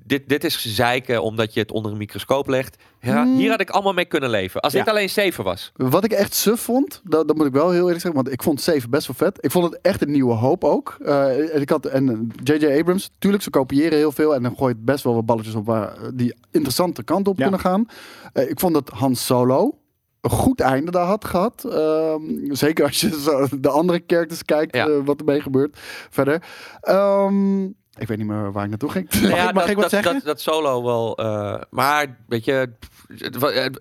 dit, 0.10 0.30
dit 0.30 0.44
is 0.44 0.76
zeiken 0.76 1.22
omdat 1.24 1.54
je 1.54 1.60
het 1.60 1.72
onder 1.72 1.92
een 1.92 1.98
microscoop 1.98 2.48
legt. 2.48 2.76
Ja, 3.02 3.24
Hmm. 3.24 3.36
Hier 3.38 3.50
had 3.50 3.62
ik 3.62 3.70
allemaal 3.70 3.94
mee 3.94 4.06
kunnen 4.06 4.30
leven. 4.30 4.62
Als 4.62 4.74
Ja. 4.74 4.80
dit 4.80 4.90
alleen 4.90 5.10
7 5.10 5.44
was. 5.44 5.72
Wat 5.76 6.04
ik 6.04 6.12
echt 6.12 6.34
suf 6.36 6.60
vond, 6.62 7.02
dat, 7.04 7.28
dat 7.28 7.38
moet 7.38 7.46
ik 7.46 7.52
wel 7.54 7.70
heel 7.70 7.80
eerlijk 7.82 8.02
zeggen, 8.02 8.24
want 8.24 8.32
ik 8.34 8.44
vond 8.44 8.62
7 8.62 8.90
best 8.90 9.08
wel 9.08 9.16
vet. 9.16 9.38
Ik 9.42 9.52
vond 9.52 9.66
het 9.66 9.80
echt 9.82 10.02
een 10.02 10.12
nieuwe 10.12 10.34
hoop 10.34 10.64
ook. 10.64 10.98
Eh, 11.06 11.56
en 11.56 11.62
ik 11.62 11.70
had 11.70 11.86
en 11.86 12.32
J.J. 12.44 12.66
Abrams, 12.80 13.10
tuurlijk, 13.20 13.44
ze 13.44 13.50
kopiëren 13.50 13.98
heel 13.98 14.12
veel 14.12 14.36
en 14.36 14.44
dan 14.44 14.56
gooit 14.58 14.86
best 14.86 15.04
wel 15.04 15.14
wat 15.14 15.26
balletjes 15.26 15.56
op 15.56 15.66
waar 15.66 15.96
eh, 15.98 16.10
die 16.14 16.36
interessante 16.52 17.04
kant 17.04 17.28
op 17.28 17.38
Ja. 17.38 17.42
kunnen 17.42 17.60
gaan. 17.60 17.86
Eh, 18.34 18.50
ik 18.50 18.60
vond 18.60 18.74
dat 18.74 18.90
Han 18.90 19.16
Solo 19.16 19.78
een 20.22 20.30
goed 20.30 20.60
einde 20.62 20.92
daar 20.92 21.06
had 21.06 21.26
gehad. 21.26 21.64
Ehm, 21.70 22.22
zeker 22.54 22.86
als 22.86 23.02
je 23.02 23.22
zo 23.22 23.48
de 23.60 23.70
andere 23.70 24.04
characters 24.08 24.44
kijkt, 24.46 24.76
Ja. 24.76 24.88
eh, 24.88 24.94
wat 25.06 25.20
ermee 25.20 25.42
gebeurt 25.42 25.78
verder. 26.10 26.44
Ehm, 26.82 27.68
ik 28.00 28.08
weet 28.08 28.18
niet 28.18 28.28
meer 28.28 28.52
waar 28.52 28.64
ik 28.64 28.70
naartoe 28.70 28.90
ging. 28.92 29.10
Nou 29.12 29.28
ja, 29.36 29.48
ik- 29.48 29.54
mag 29.54 29.62
dat, 29.64 29.70
ik 29.70 29.74
wat 29.76 29.82
dat, 29.84 29.92
zeggen? 29.92 30.14
Dat, 30.14 30.24
dat 30.24 30.42
solo 30.42 30.84
wel. 30.84 31.18
eh, 31.18 31.62
maar 31.70 32.18
weet 32.28 32.46
je, 32.46 32.72
eh, 33.18 33.66
eh, 33.66 33.74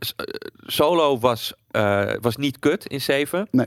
solo 0.66 1.19
was, 1.19 1.55
eh, 1.71 2.12
was 2.21 2.37
niet 2.37 2.59
kut 2.59 2.87
in 2.87 3.01
7. 3.01 3.49
Nee. 3.51 3.66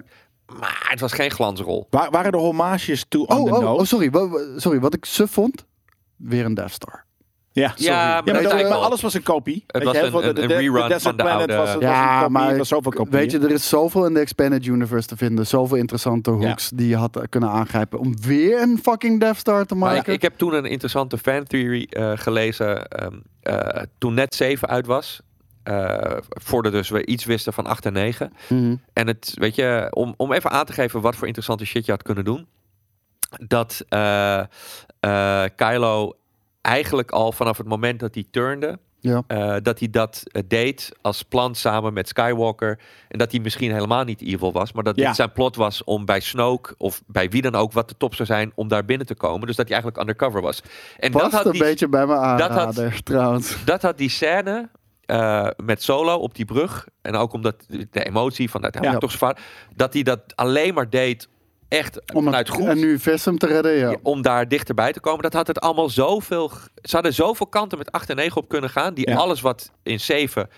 Maar 0.59 0.85
het 0.89 0.99
was 0.99 1.11
geen 1.13 1.31
glansrol. 1.31 1.87
Waar, 1.89 2.11
waren 2.11 2.31
er 2.31 2.37
hommages 2.39 3.05
to 3.07 3.23
on 3.23 3.37
Oh, 3.51 3.57
oh, 3.63 3.73
oh, 3.73 3.83
sorry. 3.83 4.11
Sorry, 4.57 4.79
wat 4.79 4.93
ik 4.93 5.05
suf 5.05 5.31
vond, 5.31 5.65
weer 6.15 6.45
een 6.45 6.53
Death 6.53 6.71
Star. 6.71 7.05
Ja, 7.53 7.67
sorry. 7.75 7.83
Ja, 7.85 8.21
maar 8.25 8.41
ja, 8.59 8.67
alles 8.67 9.01
was 9.01 9.13
een 9.13 9.23
kopie. 9.23 9.63
Weet 9.67 9.83
was 9.83 9.95
je, 9.95 10.01
een- 10.01 10.11
de- 10.11 10.17
een- 10.27 10.35
de- 10.35 10.41
een 10.41 10.47
de 10.47 10.53
rerun 10.55 10.99
van 10.99 11.17
de 11.17 11.23
Planet 11.23 11.39
oude- 11.39 11.55
Was, 11.55 11.73
was 11.73 11.83
Ja, 11.83 12.17
kopie, 12.19 12.29
maar 12.33 12.49
er 12.51 12.57
was 12.57 12.67
zoveel 12.67 12.91
kopieën. 12.91 13.17
Weet 13.19 13.31
je, 13.31 13.39
er 13.39 13.51
is 13.51 13.69
zoveel 13.69 14.05
in 14.05 14.13
de 14.13 14.19
Expanded 14.19 14.65
Universe 14.65 15.07
te 15.07 15.17
vinden. 15.17 15.47
Zoveel 15.47 15.77
interessante 15.77 16.29
hooks 16.31 16.69
die 16.73 16.87
je 16.87 16.95
had 16.95 17.21
kunnen 17.29 17.49
aangrijpen. 17.49 17.99
Om 17.99 18.21
weer 18.21 18.61
een 18.61 18.79
fucking 18.83 19.19
Death 19.19 19.37
Star 19.37 19.65
te 19.65 19.75
Maar 19.75 19.89
ik, 19.91 19.95
maken. 19.97 20.13
ik 20.13 20.21
heb 20.21 20.37
toen 20.37 20.53
een 20.53 20.65
interessante 20.65 21.17
fan 21.17 21.43
theory 21.43 21.87
eh, 21.89 22.11
gelezen. 22.15 22.87
ehm, 22.87 23.13
eh, 23.41 23.81
toen 23.97 24.13
net 24.13 24.35
7 24.35 24.67
uit 24.67 24.85
was. 24.85 25.21
eh, 25.63 26.17
voordat 26.27 26.71
dus 26.71 26.89
we 26.89 27.05
iets 27.05 27.25
wisten 27.25 27.53
van 27.53 27.65
8 27.65 27.85
en 27.85 27.93
9. 27.93 28.33
Mhm. 28.49 28.75
En 28.93 29.07
het, 29.07 29.31
weet 29.35 29.55
je, 29.55 29.87
om, 29.91 30.13
om 30.17 30.33
even 30.33 30.49
aan 30.51 30.65
te 30.65 30.73
geven 30.73 31.01
wat 31.01 31.15
voor 31.15 31.25
interessante 31.25 31.65
shit 31.65 31.85
je 31.85 31.91
had 31.91 32.03
kunnen 32.03 32.23
doen. 32.25 32.47
Dat 33.47 33.85
eh, 33.89 34.39
eh, 34.99 35.43
Kylo 35.55 36.13
eigenlijk 36.61 37.11
al 37.11 37.31
vanaf 37.31 37.57
het 37.57 37.67
moment 37.67 37.99
dat 37.99 38.13
hij 38.13 38.25
turnde. 38.31 38.79
Ja. 38.99 39.23
eh, 39.27 39.55
dat 39.61 39.79
hij 39.79 39.89
dat 39.89 40.23
eh, 40.25 40.41
deed 40.47 40.91
als 41.01 41.23
plan 41.23 41.55
samen 41.55 41.93
met 41.93 42.07
Skywalker. 42.07 42.79
En 43.07 43.17
dat 43.17 43.31
hij 43.31 43.39
misschien 43.39 43.71
helemaal 43.71 44.03
niet 44.03 44.21
evil 44.21 44.51
was. 44.51 44.71
Maar 44.71 44.83
dat 44.83 44.95
Ja. 44.95 45.05
dit 45.07 45.15
zijn 45.15 45.31
plot 45.31 45.55
was 45.55 45.83
om 45.83 46.05
bij 46.05 46.19
Snoke 46.19 46.73
of 46.77 47.01
bij 47.07 47.29
wie 47.29 47.41
dan 47.41 47.55
ook 47.55 47.71
wat 47.71 47.89
de 47.89 47.97
top 47.97 48.15
zou 48.15 48.27
zijn. 48.27 48.51
om 48.55 48.67
daar 48.67 48.85
binnen 48.85 49.07
te 49.07 49.15
komen. 49.15 49.47
Dus 49.47 49.55
dat 49.55 49.65
hij 49.67 49.75
eigenlijk 49.77 50.01
undercover 50.07 50.41
was. 50.41 50.61
En 50.99 51.11
dat 51.11 51.21
Past 51.21 51.33
had 51.33 51.45
een 51.45 51.51
die, 51.51 51.61
beetje 51.61 51.87
bij 51.89 52.05
me 52.05 52.13
had- 52.13 52.23
aanrader, 52.41 53.03
trouwens. 53.03 53.65
dat 53.65 53.81
had 53.81 53.97
die 53.97 54.09
scène 54.09 54.69
eh, 55.05 55.47
met 55.63 55.83
Solo 55.83 56.15
op 56.15 56.35
die 56.35 56.45
brug. 56.45 56.87
En 57.01 57.15
ook 57.15 57.33
omdat 57.33 57.65
de 57.91 58.03
emotie 58.03 58.49
van 58.49 58.61
dat 58.61 58.73
hij 58.75 58.83
Ja. 58.91 58.97
toch 58.97 59.11
vader. 59.11 59.43
Dat 59.75 59.93
hij 59.93 60.03
dat 60.03 60.19
alleen 60.35 60.73
maar 60.73 60.89
deed 60.89 61.27
echt 61.71 62.13
Om 62.13 62.27
het 62.27 62.49
goed. 62.49 62.65
een 62.65 62.77
universum 62.83 63.37
te 63.37 63.47
redden, 63.47 63.71
ja. 63.77 63.95
Om 64.01 64.21
daar 64.21 64.47
dichterbij 64.47 64.93
te 64.93 64.99
komen. 64.99 65.21
Dat 65.21 65.33
had 65.33 65.47
het 65.47 65.59
allemaal 65.59 65.89
zoveel. 65.89 66.51
Ze 66.81 66.95
hadden 66.95 67.13
zoveel 67.13 67.47
kanten 67.47 67.77
met 67.77 67.91
8 67.91 68.09
en 68.09 68.15
9 68.15 68.37
op 68.41 68.49
kunnen 68.49 68.69
gaan. 68.69 68.93
Die 68.93 69.09
Ja. 69.09 69.15
alles 69.15 69.41
wat 69.41 69.71
in 69.83 69.99
7, 69.99 70.49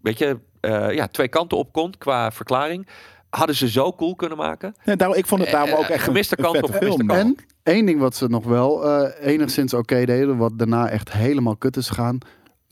weet 0.00 0.18
je, 0.18 0.38
eh, 0.60 0.92
ja, 0.94 1.06
twee 1.08 1.28
kanten 1.28 1.58
op 1.58 1.72
kon 1.72 1.94
qua 1.98 2.30
verklaring. 2.30 2.88
Hadden 3.30 3.56
ze 3.56 3.68
zo 3.70 3.92
cool 3.92 4.14
kunnen 4.14 4.38
maken. 4.38 4.74
Ja, 4.84 4.94
daarom, 4.96 5.16
ik 5.16 5.26
vond 5.26 5.40
het 5.40 5.50
daarom 5.50 5.70
Eh, 5.70 5.78
ook 5.78 5.84
echt 5.84 6.04
gemiste 6.04 6.38
een, 6.38 6.44
een 6.44 6.50
kans 6.52 6.66
vette 6.70 6.86
op 6.86 6.92
film. 6.96 7.10
En 7.10 7.36
één 7.62 7.86
ding 7.86 8.00
wat 8.00 8.16
ze 8.16 8.26
nog 8.28 8.44
wel 8.44 8.84
eh, 8.90 9.26
enigszins 9.32 9.74
oké 9.74 10.04
deden, 10.04 10.36
wat 10.36 10.58
daarna 10.58 10.88
echt 10.88 11.12
helemaal 11.12 11.56
kut 11.56 11.76
is 11.76 11.88
gegaan. 11.88 12.18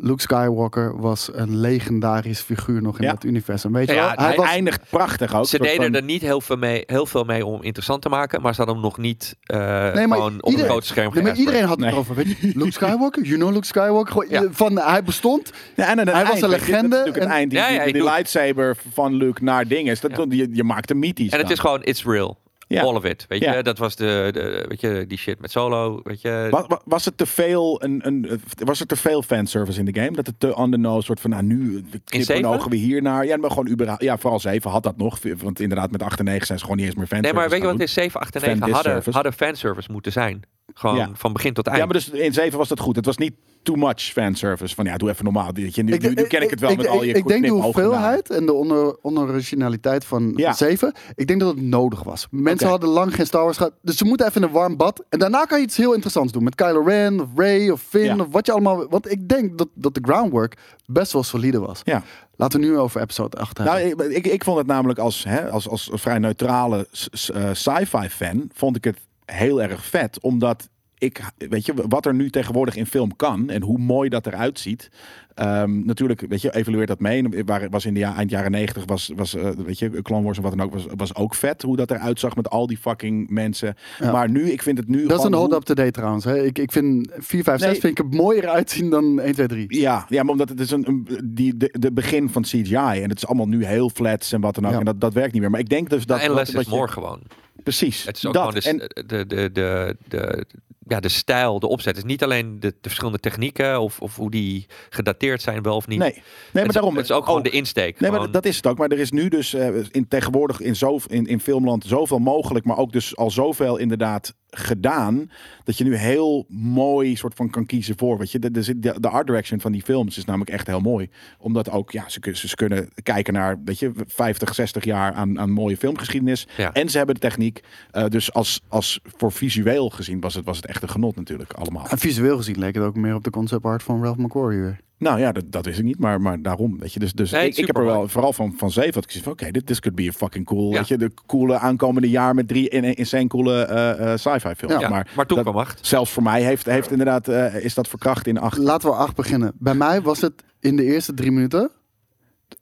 Luke 0.03 0.21
Skywalker 0.21 1.01
was 1.01 1.31
een 1.33 1.57
legendarisch 1.57 2.41
figuur 2.41 2.83
nog 2.83 2.99
in 2.99 3.05
Ja. 3.05 3.11
dat 3.13 3.25
universum. 3.25 3.73
Weet 3.73 3.89
je 3.89 3.95
Ja, 3.95 4.01
wel? 4.07 4.13
hij 4.17 4.27
Hij 4.27 4.37
was, 4.37 4.47
Eindigt 4.49 4.81
prachtig 4.91 5.35
ook. 5.35 5.47
Ze 5.47 5.59
deden 5.59 5.85
van- 5.85 5.95
er 5.95 6.03
niet 6.03 6.23
heel 6.23 6.41
veel, 6.41 6.57
mee, 6.57 6.83
heel 6.87 7.07
veel 7.07 7.25
mee 7.25 7.47
om 7.47 7.63
interessant 7.63 8.03
te 8.03 8.09
maken. 8.09 8.43
Maar 8.43 8.51
ze 8.55 8.57
hadden 8.57 8.75
hem 8.77 8.85
nog 8.85 8.99
niet 8.99 9.37
eh, 9.43 9.59
maar 9.59 9.95
gewoon 9.95 10.43
op 10.43 10.53
een 10.53 10.59
groot 10.59 10.85
scherm 10.85 11.15
Nee, 11.15 11.23
maar 11.23 11.37
iedereen 11.37 11.63
had 11.65 11.71
het 11.81 11.89
Nee. 11.91 11.95
over. 11.99 12.15
Weet 12.15 12.27
je, 12.41 12.53
Luke 12.59 12.73
Skywalker, 12.73 13.23
you 13.23 13.37
know 13.39 13.53
Luke 13.53 13.67
Skywalker. 13.67 14.13
Gewoon, 14.13 14.27
Ja. 14.29 14.43
Van, 14.51 14.79
hij 14.79 15.03
bestond. 15.03 15.51
Ja, 15.77 15.89
en 15.89 16.09
Hij 16.09 16.25
was 16.27 16.41
een 16.41 16.49
legende 16.49 17.03
het 17.07 17.17
en- 17.17 17.29
eind. 17.29 17.51
Die, 17.51 17.59
Ja, 17.59 17.65
ja, 17.69 17.71
die, 17.79 17.87
ik 17.87 17.93
die 17.93 18.03
doe- 18.03 18.11
lightsaber 18.11 18.77
van 18.93 19.15
Luke 19.15 19.45
naar 19.45 19.67
dingen. 19.69 19.97
Dat, 20.01 20.11
Ja. 20.17 20.25
je, 20.29 20.49
je 20.53 20.65
maakt 20.65 20.89
hem 20.89 20.99
mythisch. 20.99 21.31
En 21.33 21.39
het 21.39 21.51
is 21.51 21.59
gewoon, 21.59 21.83
it's 21.83 22.05
real. 22.05 22.39
Ja. 22.77 22.83
All 22.83 22.95
of 22.95 23.05
it. 23.05 23.25
Weet 23.29 23.41
Ja. 23.41 23.55
je, 23.57 23.63
dat 23.63 23.79
was 23.79 23.97
de, 23.97 24.29
de, 24.33 24.65
weet 24.69 24.81
je, 24.81 25.05
die 25.09 25.19
shit 25.19 25.41
met 25.41 25.51
solo. 25.51 26.01
Weet 26.03 26.21
je, 26.21 26.47
Wa- 26.51 26.65
wa- 26.69 26.81
Was 26.85 27.05
het 27.05 27.17
te 27.17 27.27
veel, 27.27 27.83
een, 27.83 28.01
een, 28.07 28.41
was 28.65 28.81
er 28.81 28.87
te 28.87 28.97
veel 28.97 29.23
fanservice 29.23 29.79
in 29.79 29.85
de 29.85 30.01
game? 30.01 30.11
Dat 30.17 30.27
het 30.27 30.41
te 30.41 30.57
on 30.57 30.71
the 30.71 30.77
nose 30.77 31.05
soort 31.05 31.21
van, 31.21 31.31
nou 31.31 31.43
nu 31.43 31.85
knippen 32.05 32.45
ogen 32.45 32.71
we 32.71 32.77
hier 32.77 33.03
naar. 33.03 33.27
Ja, 33.27 33.37
maar 33.37 33.51
gewoon 33.51 33.69
überhaupt, 33.69 34.03
ja, 34.03 34.19
vooral 34.19 34.41
7 34.41 34.71
had 34.71 34.83
dat 34.83 34.97
nog. 34.97 35.19
Want 35.37 35.61
inderdaad 35.61 35.91
met 35.91 36.03
8 36.03 36.19
en 36.19 36.25
9 36.25 36.47
zijn 36.47 36.59
ze 36.59 36.65
gewoon 36.65 36.79
niet 36.81 36.87
eens 36.89 36.97
meer 36.97 37.07
Nee, 37.11 37.21
fanservice 37.21 37.41
maar 37.49 37.59
weet 37.61 37.67
je 37.69 37.79
wat 37.79 37.89
in 37.89 37.95
7, 38.03 38.21
8 38.21 38.35
en 38.35 38.41
9 38.41 38.59
Fan 38.59 38.71
hadden, 38.71 39.13
hadden 39.13 39.33
fanservice 39.33 39.93
moeten 39.93 40.13
zijn. 40.13 40.43
Gewoon 40.75 40.97
Ja. 40.97 41.11
van 41.15 41.33
begin 41.33 41.53
tot 41.53 41.67
eind. 41.67 41.79
Ja, 41.79 41.85
maar 41.85 41.95
dus 41.95 42.09
in 42.11 42.33
7 42.33 42.59
was 42.59 42.69
dat 42.69 42.81
goed. 42.81 42.97
Het 42.97 43.07
was 43.07 43.17
niet 43.17 43.33
too 43.63 43.77
much 43.77 44.01
fanservice. 44.01 44.75
Van 44.75 44.85
ja, 44.85 44.97
doe 44.97 45.11
even 45.11 45.25
normaal. 45.25 45.51
Nu, 45.53 45.71
nu, 45.75 45.83
nu 45.99 46.23
ken 46.27 46.43
ik 46.43 46.51
het 46.51 46.61
wel 46.61 46.75
met 46.77 46.87
al 46.87 47.03
je 47.05 47.13
Ik 47.13 47.27
denk 47.27 47.45
de 47.45 47.51
hoeveelheid 47.51 48.31
en 48.31 48.47
de 48.47 48.53
onder, 48.53 48.97
onoriginaliteit 49.03 50.05
van 50.05 50.33
Ja. 50.37 50.53
7. 50.53 50.93
Ik 51.15 51.27
denk 51.27 51.41
dat 51.41 51.55
het 51.55 51.63
nodig 51.63 52.03
was. 52.03 52.27
Mensen 52.31 52.69
hadden 52.69 52.89
lang 52.89 53.15
geen 53.15 53.27
Star 53.27 53.45
Wars 53.45 53.57
gehad. 53.57 53.73
Dus 53.83 53.97
ze 53.97 54.05
moeten 54.05 54.27
even 54.27 54.43
in 54.43 54.47
een 54.49 54.55
warm 54.55 54.77
bad. 54.77 55.05
En 55.09 55.19
daarna 55.19 55.45
kan 55.45 55.59
je 55.59 55.65
iets 55.65 55.77
heel 55.77 55.93
interessants 55.93 56.33
doen. 56.33 56.45
Met 56.45 56.55
Kylo 56.55 56.83
Ren 56.83 57.21
of 57.21 57.29
Rey 57.37 57.71
of 57.71 57.83
Finn 57.83 58.05
Ja. 58.05 58.17
of 58.17 58.27
wat 58.31 58.47
je 58.47 58.53
allemaal... 58.53 58.89
Want 58.89 59.11
ik 59.11 59.29
denk 59.29 59.59
dat, 59.59 59.69
dat 59.75 59.95
de 59.95 60.01
groundwork 60.03 60.57
best 60.87 61.13
wel 61.13 61.23
solide 61.23 61.61
was. 61.61 61.81
Ja. 61.85 62.03
Laten 62.37 62.61
we 62.61 62.67
nu 62.67 62.79
over 62.79 63.01
episode 63.01 63.37
8 63.37 63.59
hebben. 63.59 63.75
Nou, 63.97 64.09
ik, 64.11 64.17
ik, 64.17 64.27
ik 64.27 64.45
vond 64.45 64.59
het 64.59 64.67
namelijk 64.67 64.99
als, 64.99 65.25
hè, 65.25 65.51
als, 65.51 65.69
als 65.69 65.91
vrij 65.93 66.19
neutrale 66.19 66.87
eh, 67.35 67.49
sci-fi 67.53 68.09
fan, 68.09 68.51
vond 68.55 68.77
ik 68.77 68.85
het 68.85 68.99
heel 69.33 69.63
erg 69.63 69.85
vet. 69.87 70.21
Omdat 70.21 70.69
ik, 70.99 71.21
weet 71.37 71.67
je, 71.67 71.73
wat 71.89 72.07
er 72.07 72.15
nu 72.15 72.31
tegenwoordig 72.31 72.77
in 72.77 72.87
film 72.87 73.17
kan 73.17 73.51
en 73.51 73.63
hoe 73.63 73.79
mooi 73.79 74.09
dat 74.09 74.27
eruit 74.27 74.59
ziet. 74.59 74.91
Ehm, 75.35 75.85
natuurlijk, 75.87 76.25
weet 76.29 76.43
je, 76.43 76.55
evalueert 76.55 76.89
dat 76.89 77.01
mee. 77.01 77.23
En 77.23 77.47
Waar, 77.47 77.69
was 77.71 77.85
in 77.87 77.95
de 77.95 78.01
ja, 78.01 78.17
eind 78.17 78.31
jaren 78.31 78.51
negentig 78.51 78.85
was, 78.87 79.11
was 79.17 79.35
eh, 79.35 79.49
weet 79.51 79.79
je, 79.79 80.03
Clone 80.03 80.23
Wars 80.25 80.37
en 80.37 80.43
wat 80.43 80.57
dan 80.57 80.67
ook, 80.67 80.73
was, 80.73 80.87
was 80.97 81.15
ook 81.15 81.35
vet. 81.35 81.63
Hoe 81.63 81.77
dat 81.77 81.91
eruit 81.91 82.21
zag 82.21 82.37
met 82.37 82.51
al 82.51 82.67
die 82.67 82.77
fucking 82.77 83.31
mensen. 83.31 83.75
Ja. 83.99 84.13
Maar 84.13 84.31
nu, 84.31 84.51
ik 84.51 84.63
vind 84.63 84.79
het 84.79 84.89
nu 84.89 85.07
dat 85.07 85.19
is 85.19 85.25
een 85.25 85.35
hold 85.35 85.53
up 85.53 85.63
to 85.63 85.75
date 85.75 85.91
trouwens. 85.91 86.25
Hè. 86.25 86.43
Ik, 86.45 86.59
ik 86.59 86.73
vind 86.73 87.11
4, 87.19 87.43
5, 87.43 87.59
6 87.61 87.71
Nee. 87.71 87.81
vind 87.81 87.99
ik 87.99 88.05
er 88.05 88.17
mooier 88.17 88.49
uitzien 88.49 88.91
dan 88.91 89.21
1, 89.21 89.33
2, 89.35 89.47
3. 89.47 89.79
Ja, 89.81 90.07
ja, 90.09 90.23
maar 90.23 90.33
omdat 90.33 90.49
het 90.49 90.61
is 90.61 90.71
een, 90.71 90.89
een 90.89 91.09
die, 91.25 91.57
de, 91.57 91.75
de 91.79 91.93
begin 91.93 92.29
van 92.31 92.43
CGI 92.43 92.75
en 92.75 93.09
het 93.09 93.17
is 93.19 93.27
allemaal 93.27 93.49
nu 93.49 93.65
heel 93.65 93.91
flats 93.91 94.33
en 94.33 94.41
wat 94.41 94.55
dan 94.55 94.65
ook. 94.67 94.73
Ja. 94.73 94.79
En 94.79 94.85
dat, 94.85 95.01
dat 95.01 95.15
werkt 95.15 95.33
niet 95.33 95.41
meer. 95.43 95.51
Maar 95.51 95.61
ik 95.61 95.69
denk 95.69 95.91
dus 95.91 96.07
dat. 96.07 96.21
en 96.21 96.35
less 96.35 96.53
dat 96.53 96.61
is 96.63 96.69
je- 96.69 96.75
more 96.77 96.89
gewoon. 96.89 97.21
Precies. 97.63 98.05
Het 98.05 98.17
is 98.17 98.27
ook 98.27 98.35
dat. 98.35 98.65
gewoon 98.65 98.79
de, 98.79 98.85
en, 98.95 99.07
de, 99.07 99.27
de, 99.27 99.53
de, 99.53 99.97
de, 100.09 100.45
ja, 100.87 101.01
de 101.01 101.09
stijl, 101.09 101.59
de 101.61 101.67
opzet. 101.69 101.97
Het 101.97 102.05
is 102.05 102.11
niet 102.11 102.23
alleen 102.23 102.61
de, 102.61 102.69
de 102.69 102.77
verschillende 102.89 103.19
technieken 103.19 103.81
of, 103.81 104.01
of 104.01 104.17
hoe 104.17 104.31
die 104.31 104.67
gedateerd 104.91 105.43
zijn, 105.43 105.63
wel 105.63 105.77
of 105.77 105.87
niet. 105.87 105.99
nee, 105.99 106.11
nee, 106.13 106.23
maar 106.53 106.63
het, 106.63 106.67
is- 106.69 106.75
daarom. 106.75 106.97
Het 106.97 107.05
is 107.05 107.11
ook 107.11 107.25
gewoon 107.25 107.43
de 107.43 107.51
insteek. 107.51 108.01
Nee, 108.01 108.11
maar 108.11 108.31
dat 108.31 108.45
is 108.45 108.57
het 108.57 108.67
ook. 108.67 108.79
Maar 108.79 108.89
er 108.89 108.99
is 108.99 109.11
nu 109.11 109.29
dus 109.29 109.55
eh, 109.55 109.69
in, 109.91 110.09
tegenwoordig 110.09 110.61
in, 110.61 110.77
zo, 110.77 111.01
in, 111.07 111.27
in 111.27 111.41
filmland 111.41 111.85
zoveel 111.87 112.19
mogelijk, 112.19 112.65
maar 112.65 112.77
ook 112.79 112.93
dus 112.93 113.17
al 113.17 113.31
zoveel 113.31 113.77
inderdaad 113.77 114.35
gedaan, 114.51 115.31
dat 115.65 115.79
je 115.79 115.85
nu 115.85 115.97
heel 115.97 116.47
mooi 116.49 117.17
soort 117.17 117.35
van 117.35 117.51
kan 117.51 117.67
kiezen 117.67 117.99
voor. 117.99 118.19
Weet 118.19 118.33
je, 118.33 118.39
de, 118.39 118.51
de, 118.51 119.01
de, 119.01 119.09
art 119.09 119.27
direction 119.27 119.61
van 119.61 119.73
die 119.73 119.83
films 119.83 120.17
is 120.17 120.25
namelijk 120.25 120.51
echt 120.51 120.67
heel 120.67 120.81
mooi. 120.81 121.09
Omdat 121.39 121.71
ook, 121.71 121.91
ja, 121.91 122.09
ze, 122.09 122.21
ze 122.33 122.55
kunnen 122.55 122.89
kijken 123.03 123.33
naar, 123.33 123.61
weet 123.65 123.79
je, 123.79 123.93
50, 124.07 124.55
60 124.55 124.85
jaar 124.85 125.13
aan, 125.13 125.39
aan 125.39 125.51
mooie 125.51 125.77
filmgeschiedenis. 125.77 126.47
Ja. 126.57 126.73
En 126.73 126.89
ze 126.89 126.97
hebben 126.97 127.15
de 127.15 127.21
techniek. 127.21 127.61
Eh, 127.91 128.07
dus 128.07 128.33
als, 128.33 128.61
als 128.69 129.01
voor 129.05 129.33
visueel 129.33 129.91
gezien 129.91 130.21
was 130.21 130.35
het, 130.35 130.45
was 130.45 130.57
het 130.57 130.67
echt 130.67 130.83
een 130.83 130.89
genot 130.89 131.17
natuurlijk 131.17 131.53
allemaal. 131.53 131.89
En 131.89 131.99
visueel 131.99 132.37
gezien 132.37 132.59
leek 132.59 132.75
het 132.75 132.85
ook 132.85 132.97
meer 132.97 133.15
op 133.15 133.25
de 133.25 133.31
concept 133.31 133.65
art 133.65 133.83
van 133.83 134.03
Ralph 134.03 134.17
McQuarrie 134.17 134.61
weer. 134.61 134.81
Nou 135.01 135.19
ja, 135.21 135.33
dat, 135.33 135.45
dat 135.53 135.65
wist 135.65 135.79
ik 135.79 135.85
niet, 135.85 135.99
maar, 135.99 136.21
maar 136.21 136.43
daarom, 136.43 136.79
weet 136.79 136.93
je. 136.93 137.01
Dus, 137.01 137.13
dus 137.13 137.31
Nee, 137.31 137.47
ik, 137.49 137.57
ik 137.57 137.67
heb 137.67 137.77
er 137.77 137.85
wel, 137.85 138.09
vooral 138.09 138.33
van, 138.33 138.55
van 138.57 138.71
zeven, 138.71 138.95
had 138.95 139.03
ik 139.03 139.09
gezien 139.09 139.23
van, 139.23 139.33
oké, 139.33 139.51
dit 139.51 139.67
this 139.67 139.81
could 139.81 139.97
be 139.97 140.09
a 140.09 140.13
fucking 140.13 140.45
cool, 140.47 140.71
Ja. 140.71 140.77
weet 140.79 140.89
je. 140.89 140.99
De 140.99 141.11
coole 141.27 141.59
aankomende 141.59 142.11
jaar 142.11 142.35
met 142.35 142.49
drie 142.49 142.69
in, 142.69 142.85
insane 142.85 143.27
coole 143.27 143.63
eh, 143.63 144.13
eh, 144.13 144.19
sci-fi 144.19 144.55
films. 144.55 144.75
Ja, 144.75 144.81
ja, 144.81 144.89
maar 144.89 145.11
maar, 145.17 145.27
toen 145.27 145.37
dat- 145.37 145.47
kwam 145.47 145.59
acht. 145.59 145.87
zelfs 145.87 146.11
voor 146.13 146.23
mij 146.23 146.43
heeft, 146.43 146.67
heeft 146.67 146.91
inderdaad, 146.91 147.29
eh, 147.29 147.65
is 147.65 147.75
dat 147.75 147.89
verkracht 147.89 148.27
in 148.27 148.39
acht. 148.39 148.59
Laten 148.59 148.89
we 148.89 148.95
8 148.95 149.17
beginnen. 149.17 149.53
Bij 149.59 149.75
mij 149.75 150.03
was 150.03 150.21
het 150.21 150.43
in 150.61 150.77
de 150.77 150.85
eerste 150.85 151.15
drie 151.15 151.31
minuten. 151.31 151.71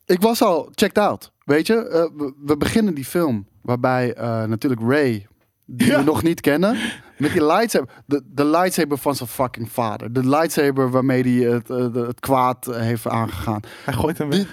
Ik 0.07 0.21
was 0.21 0.43
al 0.43 0.69
checked 0.75 0.99
out. 0.99 1.33
Weet 1.45 1.67
je, 1.67 1.75
Eh, 1.89 2.03
we, 2.17 2.33
we 2.45 2.57
beginnen 2.57 2.95
die 2.95 3.05
film 3.05 3.47
waarbij 3.63 4.15
eh, 4.15 4.45
natuurlijk 4.45 4.81
Ray, 4.81 5.27
die 5.71 5.87
Ja. 5.87 5.99
we 5.99 6.05
nog 6.05 6.23
niet 6.23 6.41
kennen, 6.41 6.77
met 7.17 7.33
die 7.33 7.45
lightsaber, 7.47 7.89
de, 8.07 8.23
de 8.27 8.45
lightsaber 8.45 8.99
van 8.99 9.15
zijn 9.15 9.29
fucking 9.29 9.71
vader, 9.73 10.13
de 10.13 10.29
lightsaber 10.29 10.91
waarmee 10.91 11.23
hij 11.23 11.53
het, 11.53 11.71
eh, 11.71 11.95
het 12.07 12.21
kwaad 12.21 12.67
heeft 12.71 13.09
aangegaan. 13.09 13.61
Hij 13.85 13.95
gooit 13.95 14.19
hem 14.19 14.31
Die- 14.31 14.47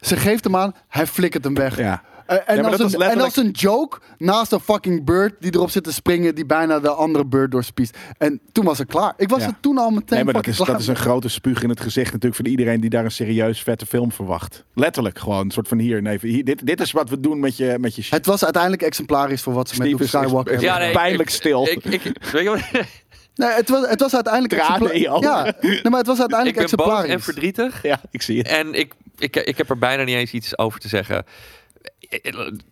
Ze 0.00 0.16
geeft 0.16 0.44
hem 0.44 0.56
aan, 0.56 0.74
hij 0.88 1.06
flikkert 1.06 1.44
hem 1.44 1.54
weg. 1.54 1.76
Ja. 1.76 2.02
Eh, 2.26 2.36
en, 2.46 2.62
maar 2.62 2.70
als 2.70 2.80
een, 2.80 2.84
letterlijk- 2.84 3.10
en 3.12 3.20
als 3.20 3.36
een 3.36 3.50
joke 3.50 3.98
naast 4.18 4.52
een 4.52 4.60
fucking 4.60 5.04
bird 5.04 5.34
die 5.40 5.54
erop 5.54 5.70
zit 5.70 5.84
te 5.84 5.92
springen, 5.92 6.34
die 6.34 6.46
bijna 6.46 6.80
de 6.80 6.88
andere 6.90 7.24
bird 7.26 7.50
doorspiest. 7.50 7.96
En 8.18 8.40
toen 8.52 8.64
was 8.64 8.78
het 8.78 8.88
klaar. 8.88 9.12
Ik 9.16 9.28
was 9.28 9.40
Ja. 9.40 9.46
er 9.46 9.54
toen 9.60 9.78
al 9.78 9.90
meteen 9.90 10.04
Nee, 10.14 10.24
maar 10.24 10.32
dat 10.34 10.46
is, 10.46 10.56
klaar 10.56 10.68
dat 10.68 10.80
is 10.80 10.86
een 10.86 10.96
grote 10.96 11.28
spuug 11.28 11.62
in 11.62 11.68
het 11.68 11.80
gezicht 11.80 12.06
natuurlijk 12.12 12.34
voor 12.42 12.46
iedereen 12.50 12.80
die 12.80 12.90
daar 12.90 13.04
een 13.04 13.10
serieus 13.10 13.60
vette 13.62 13.86
film 13.86 14.12
verwacht. 14.12 14.64
Letterlijk 14.74 15.18
gewoon, 15.18 15.44
een 15.44 15.50
soort 15.50 15.68
van 15.68 15.78
hier, 15.78 16.02
nee, 16.02 16.18
hier 16.20 16.44
dit, 16.44 16.66
dit 16.66 16.80
is 16.80 16.92
wat 16.92 17.08
we 17.10 17.20
doen 17.20 17.40
met 17.40 17.56
je, 17.56 17.76
met 17.80 17.94
je 17.94 18.02
shit. 18.02 18.12
Het 18.12 18.26
was 18.26 18.44
uiteindelijk 18.44 18.82
exemplarisch 18.82 19.42
voor 19.42 19.52
wat 19.52 19.68
ze 19.68 19.74
met 19.78 19.86
Luke 19.88 20.02
is- 20.04 20.12
is- 20.14 20.20
Skywalker 20.20 20.52
is- 20.54 20.60
hebben 20.60 20.78
Ja, 20.78 20.84
nee, 20.84 20.94
pijnlijk 20.94 21.28
ik- 21.28 21.34
stil. 21.34 21.68
Ik, 21.68 21.84
ik, 21.84 22.02
weet 22.32 22.42
je 22.42 22.48
wat? 22.48 22.60
Nee, 23.36 23.50
het 23.50 23.68
was, 23.68 23.88
het 23.88 24.00
was 24.00 24.14
uiteindelijk 24.14 24.54
Tranen 24.54 24.72
exempla- 24.74 24.94
in 24.94 25.00
je 25.00 25.08
ogen. 25.08 25.28
Ja, 25.30 25.42
nee, 25.60 25.80
maar 25.82 25.98
het 25.98 26.06
was 26.06 26.16
ik 26.16 26.20
uiteindelijk 26.20 26.56
ben 26.68 26.76
boos 26.76 26.86
en 26.86 26.94
exemplarisch. 26.94 27.24
verdrietig. 27.24 27.82
Ja, 27.82 28.00
ik 28.10 28.22
zie 28.22 28.38
het. 28.38 28.48
En 28.48 28.72
ik, 28.74 28.92
ik, 29.18 29.36
ik 29.36 29.56
heb 29.58 29.70
er 29.70 29.78
bijna 29.78 30.02
niet 30.04 30.14
eens 30.16 30.32
iets 30.32 30.58
over 30.58 30.80
te 30.80 30.88
zeggen. 30.88 31.24
it, 32.24 32.62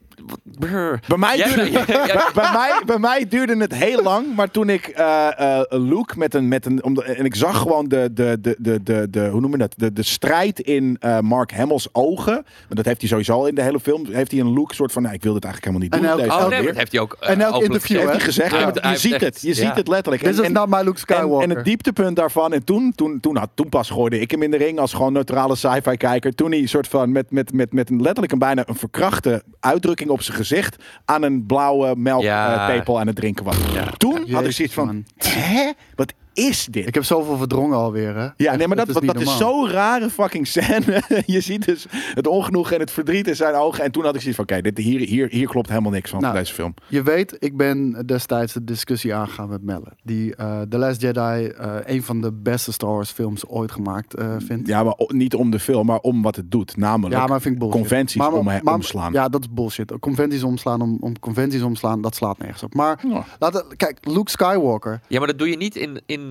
Bij 1.06 1.16
mij, 1.18 1.36
duurde, 1.36 1.70
ja, 1.78 1.84
ja, 1.86 2.06
bij, 2.14 2.30
bij 2.34 2.50
mij, 2.52 2.82
bij 2.86 2.98
mij 2.98 3.26
duurde 3.28 3.56
het 3.56 3.74
heel 3.74 4.02
lang, 4.02 4.34
maar 4.34 4.50
toen 4.50 4.68
ik 4.68 4.86
eh 4.86 5.28
eh, 5.58 5.60
Luke 5.68 6.14
met 6.18 6.34
een, 6.34 6.48
met 6.48 6.66
een 6.66 6.84
om 6.84 6.94
de- 6.94 7.02
en 7.02 7.24
ik 7.24 7.34
zag 7.34 7.58
gewoon 7.58 7.88
de, 7.88 8.12
de, 8.12 8.38
de, 8.40 8.56
de, 8.58 8.82
de, 8.82 9.06
de 9.10 9.28
hoe 9.28 9.40
noem 9.40 9.50
je 9.50 9.56
dat, 9.58 9.74
de, 9.76 9.92
de 9.92 10.02
strijd 10.02 10.60
in 10.60 10.96
eh, 11.00 11.18
Mark 11.20 11.52
Hamill's 11.52 11.88
ogen. 11.92 12.32
Maar 12.44 12.44
dat 12.68 12.84
heeft 12.84 13.00
hij 13.00 13.08
sowieso 13.08 13.32
al 13.32 13.46
in 13.46 13.54
de 13.54 13.62
hele 13.62 13.80
film. 13.80 14.06
Heeft 14.10 14.30
hij 14.30 14.40
een 14.40 14.52
look 14.52 14.72
soort 14.72 14.92
van, 14.92 15.02
nou, 15.02 15.14
ik 15.14 15.22
wil 15.22 15.32
dit 15.32 15.44
eigenlijk 15.44 15.74
helemaal 15.76 15.98
niet 16.00 16.10
En 16.10 16.16
doen. 16.18 16.26
elk- 16.26 16.36
deze 16.38 16.44
Oh 16.44 16.58
nee, 16.58 16.66
dat 16.66 16.76
heeft 16.76 16.92
hij 16.92 17.00
ook. 17.00 17.16
eh, 17.20 17.30
En 17.30 17.40
elk 17.40 17.62
interview, 17.62 17.98
heeft 17.98 18.10
hij 18.10 18.20
gezegd. 18.20 18.50
Ja, 18.50 18.58
en 18.58 18.64
want 18.64 18.80
je 18.86 18.96
ziet 18.96 19.12
echt- 19.12 19.22
het, 19.24 19.40
je 19.40 19.48
ja. 19.48 19.54
ziet 19.54 19.74
het 19.74 19.88
letterlijk. 19.88 20.22
En- 20.22 20.30
is 20.30 20.40
en- 20.40 20.52
not 20.52 20.68
my 20.68 20.76
Luke 20.78 20.90
en, 20.90 20.98
Skywalker. 20.98 21.48
en 21.50 21.56
het 21.56 21.64
dieptepunt 21.64 22.16
daarvan, 22.16 22.52
en 22.52 22.64
toen, 22.64 22.92
toen, 22.96 23.20
toen, 23.20 23.36
had, 23.36 23.48
toen 23.54 23.68
pas 23.68 23.90
gooide 23.90 24.18
ik 24.18 24.30
hem 24.30 24.42
in 24.42 24.50
de 24.50 24.56
ring 24.56 24.78
als 24.78 24.92
gewoon 24.92 25.12
neutrale 25.12 25.56
sci-fi 25.56 25.96
kijker. 25.96 26.34
Toen 26.34 26.50
hij 26.52 26.66
soort 26.66 26.88
van 26.88 27.12
met, 27.12 27.30
met, 27.30 27.52
met, 27.52 27.72
met 27.72 27.90
een 27.90 28.00
letterlijk 28.00 28.32
een 28.32 28.38
bijna 28.38 28.62
een 28.66 28.74
verkrachte 28.74 29.42
uitdrukking 29.60 30.10
op 30.12 30.22
zijn 30.22 30.36
gezicht 30.36 30.76
aan 31.04 31.22
een 31.22 31.46
blauwe 31.46 31.86
Ja. 31.86 31.94
melktepel 31.96 33.00
aan 33.00 33.06
het 33.06 33.16
drinken 33.16 33.44
was. 33.44 33.56
Toen 33.96 34.30
had 34.30 34.44
ik 34.44 34.52
zoiets 34.52 34.74
van, 34.74 35.04
hè? 35.16 35.70
Wat 35.94 36.12
is 36.34 36.66
dit? 36.70 36.86
Ik 36.86 36.94
heb 36.94 37.04
zoveel 37.04 37.36
verdrongen 37.36 37.76
alweer, 37.78 38.16
hè? 38.16 38.28
ja, 38.36 38.56
nee, 38.56 38.66
maar 38.68 38.76
dat, 38.76 38.88
is 38.88 38.94
dat, 38.94 39.04
dat 39.06 39.16
is 39.20 39.24
normaal. 39.24 39.38
zo'n 39.38 39.68
rare 39.70 40.10
fucking 40.10 40.46
scène. 40.46 41.02
je 41.26 41.40
ziet 41.40 41.64
dus 41.64 41.86
het 41.90 42.26
ongenoeg 42.26 42.70
en 42.72 42.80
het 42.80 42.90
verdriet 42.90 43.28
in 43.28 43.36
zijn 43.36 43.54
ogen. 43.54 43.84
En 43.84 43.90
toen 43.92 44.04
had 44.04 44.14
ik 44.14 44.20
zoiets 44.20 44.38
van, 44.40 44.48
oké, 44.50 44.60
dit 44.60 44.78
hier, 44.78 45.00
hier, 45.00 45.28
hier 45.30 45.48
klopt 45.48 45.68
helemaal 45.68 45.90
niks 45.90 46.10
van, 46.10 46.20
Nou, 46.20 46.32
van 46.32 46.42
deze 46.42 46.54
film. 46.54 46.74
Je 46.88 47.02
weet, 47.02 47.36
ik 47.38 47.56
ben 47.56 48.02
destijds 48.06 48.52
de 48.52 48.64
discussie 48.64 49.14
aangegaan 49.14 49.48
met 49.48 49.62
Melle. 49.62 49.92
Die 50.02 50.36
eh 50.36 50.60
The 50.68 50.78
Last 50.78 51.00
Jedi 51.00 51.46
eh, 51.46 51.74
een 51.84 52.02
van 52.02 52.20
de 52.20 52.32
beste 52.32 52.72
Star 52.72 52.90
Wars 52.90 53.10
films 53.10 53.46
ooit 53.46 53.72
gemaakt 53.72 54.14
eh, 54.14 54.34
vindt. 54.46 54.68
Ja, 54.68 54.82
maar 54.82 54.94
niet 55.06 55.34
om 55.34 55.50
de 55.50 55.58
film, 55.58 55.86
maar 55.86 55.98
om 56.00 56.22
wat 56.22 56.36
het 56.36 56.50
doet. 56.50 56.76
Namelijk, 56.76 57.14
Ja, 57.20 57.26
maar 57.26 57.40
vind 57.40 57.54
ik 57.54 57.60
bullshit. 57.60 57.80
conventies 57.80 58.16
Maar- 58.20 58.32
om, 58.32 58.44
maar- 58.44 58.60
omslaan. 58.64 59.12
Ja, 59.12 59.28
dat 59.28 59.40
is 59.40 59.48
bullshit. 59.50 59.92
Conventies 60.00 60.42
omslaan 60.42 60.80
om, 60.80 60.96
om 61.00 61.18
conventies 61.18 61.62
omslaan, 61.62 62.00
dat 62.02 62.14
slaat 62.14 62.38
nergens 62.38 62.62
op. 62.62 62.74
Maar 62.74 63.00
Ja. 63.08 63.24
laten, 63.38 63.64
kijk, 63.76 63.98
Luke 64.00 64.30
Skywalker. 64.30 65.00
Ja, 65.08 65.18
maar 65.18 65.26
dat 65.28 65.38
doe 65.38 65.48
je 65.50 65.56
niet 65.56 65.76
in, 65.76 66.00
in 66.06 66.21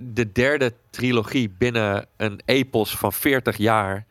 de 0.00 0.32
derde 0.32 0.72
trilogie 0.90 1.54
binnen 1.58 2.06
een 2.16 2.40
epos 2.44 2.96
van 2.96 3.12
40 3.12 3.56
jaar. 3.56 4.04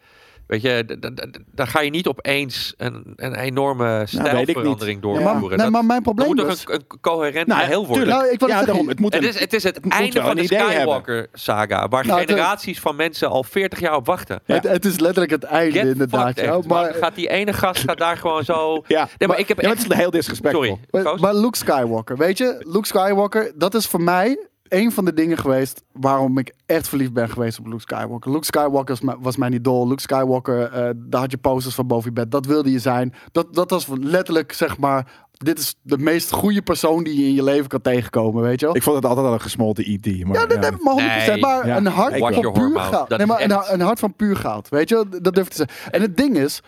Weet 0.48 0.62
je, 0.62 0.84
d- 0.86 1.02
d- 1.02 1.16
d- 1.34 1.39
daar 1.52 1.68
ga 1.68 1.82
je 1.82 1.89
niet 1.89 2.08
opeens 2.08 2.74
een, 2.78 3.14
een 3.16 3.36
enorme 3.36 4.02
ik 4.02 4.08
stijlverandering. 4.08 4.96
Ja, 4.96 5.02
doorvoeren. 5.02 5.39
maar, 5.39 5.50
nee, 5.50 5.58
Dat- 5.58 5.70
maar 5.72 5.86
mijn 5.86 6.04
dat 6.04 6.16
probleem 6.16 6.28
moet 6.28 6.38
toch 6.38 6.48
is... 6.48 6.64
een, 6.68 6.74
een 6.92 7.00
coherent 7.02 7.48
Nou, 7.48 7.62
geheel 7.62 7.88
worden. 7.88 8.08
Nou, 8.08 8.30
ik 8.30 8.39
wil 8.39 8.48
ja, 8.48 8.54
zeggen, 8.54 8.68
daarom. 8.74 8.88
Het 8.88 9.00
moet 9.00 9.14
Het 9.14 9.24
een, 9.24 9.30
is, 9.30 9.39
het 9.39 9.54
is 9.54 9.64
het, 9.64 9.80
einde 9.88 10.22
van 10.22 10.36
de. 10.36 10.44
Skywalker-saga, 10.44 11.88
waar 11.88 12.06
Nou, 12.06 12.20
het- 12.20 12.30
generaties 12.30 12.80
van 12.80 12.96
mensen 12.96 13.30
al 13.30 13.44
40 13.44 13.80
jaar 13.80 13.96
op 13.96 14.06
wachten. 14.06 14.39
Ja. 14.46 14.56
Het, 14.56 14.64
het 14.64 14.86
is 14.86 15.00
letterlijk 15.00 15.32
het 15.32 15.44
einde 15.44 15.80
Get 15.80 15.88
inderdaad. 15.88 16.39
ja. 16.39 16.44
echt. 16.44 16.68
Maar, 16.68 16.82
Maar 16.84 16.94
gaat 16.94 17.16
die 17.16 17.30
ene 17.30 17.54
gast 17.54 17.84
gaat 17.84 17.98
daar 17.98 18.18
gewoon 18.18 18.44
zo... 18.44 18.84
ja, 18.88 19.10
Nee, 19.18 19.28
maar 19.28 19.39
ik 19.39 19.48
heb 19.48 19.58
ja, 19.62 19.68
maar 19.68 19.76
echt... 19.76 19.84
het 19.84 19.92
is 19.92 19.98
heel 19.98 20.12
disrespectvol. 20.12 20.64
Sorry. 20.64 21.04
maar, 21.04 21.20
maar 21.20 21.34
Luke 21.36 21.58
Skywalker, 21.58 22.18
weet 22.18 22.38
je? 22.38 22.56
Luke 22.68 22.88
Skywalker, 22.88 23.52
dat 23.56 23.74
is 23.74 23.88
voor 23.88 24.02
mij 24.02 24.48
een 24.72 24.91
van 24.91 25.05
de 25.05 25.13
dingen 25.13 25.38
geweest 25.38 25.84
waarom 25.91 26.38
ik 26.38 26.53
echt 26.65 26.88
verliefd 26.88 27.13
ben 27.13 27.30
geweest 27.30 27.59
op 27.59 27.65
Luke 27.67 27.82
Skywalker. 27.82 28.32
Luke 28.32 28.45
Skywalker 28.45 28.97
was, 29.22 29.36
mijn- 29.38 29.53
idool. 29.53 29.88
Luke 29.88 30.01
Skywalker, 30.01 30.63
eh, 30.72 30.89
daar 30.95 31.22
had 31.22 31.32
je 31.32 31.38
posters 31.38 31.76
van 31.76 31.88
boven 31.88 32.05
je 32.09 32.15
bed. 32.15 32.32
Dat 32.32 32.45
wilde 32.45 32.72
je 32.72 32.80
zijn. 32.80 33.13
Dat, 33.32 33.53
dat 33.53 33.69
was 33.69 33.88
letterlijk, 33.99 34.53
zeg 34.53 34.78
maar, 34.78 35.28
dit 35.32 35.59
is 35.59 35.76
de 35.82 35.97
meest 35.97 36.32
goede 36.32 36.61
persoon 36.61 37.03
die 37.03 37.19
je 37.22 37.26
in 37.28 37.34
je 37.34 37.43
leven 37.43 37.67
kan 37.67 37.82
tegenkomen, 37.82 38.43
weet 38.43 38.59
je 38.59 38.65
wel? 38.65 38.76
Ik 38.76 38.84
vond 38.84 38.95
het 38.95 39.05
altijd 39.05 39.26
al 39.28 39.34
een 39.34 39.41
gesmolten 39.41 39.89
ID. 39.91 40.26
Maar, 40.26 40.36
Ja, 40.39 40.45
dat, 40.45 40.61
dat, 40.61 40.82
maar 40.82 40.93
100%. 40.93 41.32
Nee. 41.32 41.39
maar 41.41 41.67
Ja. 41.67 41.78
een 41.78 41.86
hart 41.86 42.13
Ik 42.15 42.19
van 42.19 42.51
puur 42.53 42.80
goud. 42.80 43.09
Dat 43.09 43.17
Nee, 43.17 43.28
maar 43.28 43.41
een, 43.41 43.51
echt- 43.51 43.69
een 43.72 43.82
hart 43.82 43.99
van 43.99 44.15
puur 44.15 44.36
goud. 44.36 44.69
Weet 44.69 44.89
je, 44.89 44.95
wel? 44.95 45.05
dat 45.22 45.34
durf 45.36 45.45
ik 45.45 45.51
te 45.53 45.57
zeggen. 45.67 45.91
En 45.91 46.01
het 46.01 46.17
ding 46.17 46.38
is, 46.38 46.61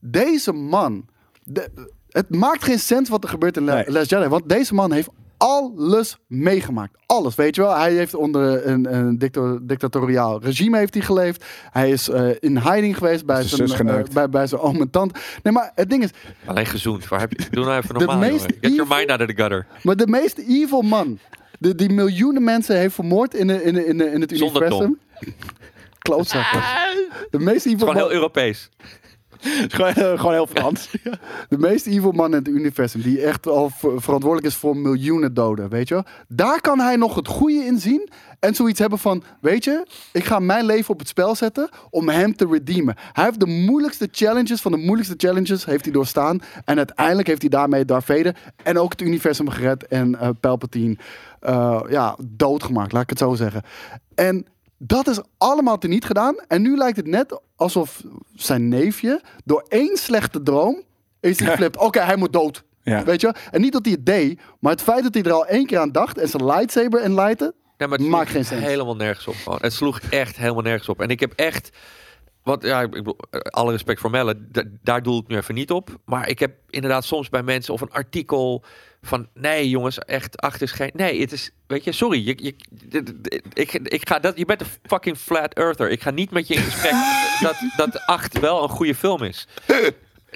deze 0.00 0.52
man, 0.52 1.04
de- 1.44 1.68
het 2.08 2.34
maakt 2.34 2.64
geen 2.64 2.78
sens 2.78 3.08
wat 3.08 3.22
er 3.24 3.30
gebeurt 3.30 3.56
in 3.56 3.64
Nee. 3.64 3.90
Last 3.92 4.10
Jedi. 4.10 4.28
Want 4.28 4.48
deze 4.48 4.74
man 4.74 4.92
heeft 4.92 5.08
alles 5.48 6.16
meegemaakt. 6.26 6.96
Alles, 7.06 7.34
weet 7.34 7.54
je 7.54 7.60
wel. 7.62 7.74
Hij 7.76 7.92
heeft 7.92 8.14
onder 8.14 8.66
een, 8.66 8.94
een 8.94 9.18
dicto- 9.18 9.58
dictatoriaal 9.62 10.40
regime 10.42 10.78
heeft 10.78 10.94
hij 10.94 11.02
geleefd. 11.02 11.44
Hij 11.70 11.90
is 11.90 12.08
eh, 12.08 12.28
in 12.40 12.58
hiding 12.58 12.96
geweest 12.98 13.26
bij 13.26 13.42
zijn, 13.42 13.68
zus 13.68 13.78
eh, 13.80 14.02
bij, 14.12 14.28
bij 14.28 14.46
zijn 14.46 14.60
oom 14.60 14.80
en 14.80 14.90
tante. 14.90 15.20
Nee, 15.42 15.52
maar 15.52 15.72
het 15.74 15.90
ding 15.90 16.02
is, 16.02 16.10
Alleen 16.44 16.66
gezoend. 16.66 17.08
Waar 17.08 17.20
heb 17.20 17.32
je... 17.32 17.46
Doe 17.50 17.64
nou 17.64 17.76
even 17.76 17.88
De 17.94 18.04
normaal, 18.04 18.18
meest 18.18 18.32
jongen. 18.32 18.48
Get 18.60 18.60
your 18.60 18.82
evil- 18.82 18.96
mind 18.96 19.10
out 19.10 19.20
of 19.20 19.26
the 19.26 19.34
gutter. 19.42 19.66
maar 19.82 19.96
de 19.96 20.06
meest 20.06 20.38
evil 20.38 20.82
man 20.82 21.18
de, 21.58 21.74
die 21.74 21.90
miljoenen 21.90 22.44
mensen 22.44 22.76
heeft 22.76 22.94
vermoord 22.94 23.34
in, 23.34 23.46
de, 23.46 23.64
in, 23.64 23.74
de, 23.74 23.86
in, 23.86 23.98
de, 23.98 24.04
in 24.10 24.20
het 24.20 24.32
Zonder 24.36 24.62
universum. 24.62 24.98
Klootzakken. 25.98 26.60
De 27.30 27.38
meest 27.38 27.66
evil 27.66 27.78
Gewoon 27.78 27.94
man, 27.94 28.02
heel 28.02 28.12
Europees. 28.12 28.68
gewoon, 29.74 29.92
eh, 29.92 30.18
gewoon 30.18 30.32
heel 30.32 30.46
Frans. 30.46 30.88
de 31.48 31.58
meest 31.58 31.86
evil 31.86 32.12
man 32.12 32.30
in 32.30 32.38
het 32.38 32.48
universum. 32.48 33.00
Die 33.00 33.22
echt 33.22 33.46
al 33.46 33.70
ver- 33.70 34.02
verantwoordelijk 34.02 34.46
is 34.46 34.54
voor 34.54 34.76
miljoenen 34.76 35.34
doden. 35.34 35.68
Weet 35.68 35.88
je? 35.88 36.04
Daar 36.28 36.60
kan 36.60 36.78
hij 36.78 36.96
nog 36.96 37.14
het 37.14 37.28
goede 37.28 37.64
in 37.64 37.78
zien. 37.80 38.08
En 38.38 38.54
zoiets 38.54 38.78
hebben 38.78 38.98
van, 38.98 39.22
weet 39.40 39.64
je, 39.64 39.86
ik 40.12 40.24
ga 40.24 40.38
mijn 40.38 40.64
leven 40.64 40.90
op 40.90 40.98
het 40.98 41.08
spel 41.08 41.34
zetten 41.34 41.68
om 41.90 42.08
hem 42.08 42.36
te 42.36 42.46
redeemen. 42.50 42.94
Hij 43.12 43.24
heeft 43.24 43.40
de 43.40 43.46
moeilijkste 43.46 44.08
challenges 44.12 44.60
van 44.60 44.72
de 44.72 44.78
moeilijkste 44.78 45.14
challenges 45.16 45.64
heeft 45.64 45.84
hij 45.84 45.92
doorstaan. 45.92 46.40
En 46.64 46.76
uiteindelijk 46.76 47.28
heeft 47.28 47.40
hij 47.40 47.50
daarmee 47.50 47.84
Darth 47.84 48.04
Vader 48.04 48.36
en 48.62 48.78
ook 48.78 48.90
het 48.90 49.00
universum 49.00 49.48
gered 49.48 49.86
en 49.86 50.18
eh, 50.18 50.28
Palpatine 50.40 50.96
eh, 51.40 51.80
ja, 51.88 52.16
doodgemaakt, 52.24 52.92
laat 52.92 53.02
ik 53.02 53.10
het 53.10 53.18
zo 53.18 53.34
zeggen. 53.34 53.62
En 54.14 54.46
dat 54.86 55.08
is 55.08 55.20
allemaal 55.38 55.78
teniet 55.78 56.04
gedaan. 56.04 56.34
En 56.48 56.62
nu 56.62 56.76
lijkt 56.76 56.96
het 56.96 57.06
net 57.06 57.40
alsof 57.56 58.02
zijn 58.34 58.68
neefje 58.68 59.20
door 59.44 59.64
één 59.68 59.96
slechte 59.96 60.42
droom 60.42 60.82
is 61.20 61.38
hij 61.38 61.48
geflipt. 61.48 61.76
Oké, 61.76 62.00
hij 62.00 62.16
moet 62.16 62.32
dood. 62.32 62.64
Ja. 62.82 63.04
Weet 63.04 63.20
je? 63.20 63.34
En 63.50 63.60
niet 63.60 63.72
dat 63.72 63.84
hij 63.84 63.94
het 63.94 64.06
deed, 64.06 64.40
maar 64.60 64.72
het 64.72 64.82
feit 64.82 65.02
dat 65.02 65.14
hij 65.14 65.22
er 65.22 65.32
al 65.32 65.46
één 65.46 65.66
keer 65.66 65.78
aan 65.78 65.92
dacht 65.92 66.18
en 66.18 66.28
zijn 66.28 66.44
lightsaber 66.44 67.10
Ja, 67.10 67.86
maar 67.86 67.98
het 67.98 68.00
Maakt 68.08 68.30
geen 68.30 68.44
sens. 68.44 68.60
helemaal 68.64 68.96
nergens 68.96 69.26
op. 69.26 69.34
Gewoon. 69.34 69.58
Het 69.60 69.72
sloeg 69.72 70.00
echt 70.00 70.36
helemaal 70.36 70.62
nergens 70.62 70.88
op. 70.88 71.00
En 71.00 71.08
ik 71.08 71.20
heb 71.20 71.32
echt... 71.36 71.70
Want 72.42 72.62
ja, 72.62 72.80
ik 72.80 72.90
bedoel, 72.90 73.16
eh, 73.30 73.40
alle 73.40 73.70
respect 73.72 74.00
voor 74.00 74.10
Melle, 74.10 74.46
da- 74.48 74.64
daar 74.82 75.02
doe 75.02 75.20
ik 75.22 75.28
nu 75.28 75.36
even 75.36 75.54
niet 75.54 75.70
op. 75.70 75.98
Maar 76.04 76.28
ik 76.28 76.38
heb 76.38 76.52
inderdaad 76.70 77.04
soms 77.04 77.28
bij 77.28 77.42
mensen 77.42 77.74
of 77.74 77.80
een 77.80 77.92
artikel 77.92 78.64
van... 79.02 79.28
Nee 79.34 79.68
jongens, 79.68 79.98
echt, 79.98 80.40
acht 80.40 80.62
is 80.62 80.72
geen... 80.72 80.90
Nee, 80.94 81.20
het 81.20 81.32
is... 81.32 81.50
Weet 81.66 81.84
je, 81.84 81.92
sorry. 81.92 82.26
Je, 82.26 82.34
je, 82.42 82.54
ik, 83.52 83.72
ik 83.72 84.08
ga 84.08 84.18
dat, 84.18 84.38
je 84.38 84.44
bent 84.44 84.60
een 84.60 84.66
fucking 84.82 85.16
flat 85.18 85.54
earther. 85.54 85.90
Ik 85.90 86.02
ga 86.02 86.10
niet 86.10 86.30
met 86.30 86.48
je 86.48 86.54
in 86.54 86.60
gesprek 86.62 86.92
dat, 87.46 87.56
dat 87.76 88.06
acht 88.06 88.38
wel 88.40 88.62
een 88.62 88.68
goede 88.68 88.94
film 88.94 89.22
is. 89.22 89.46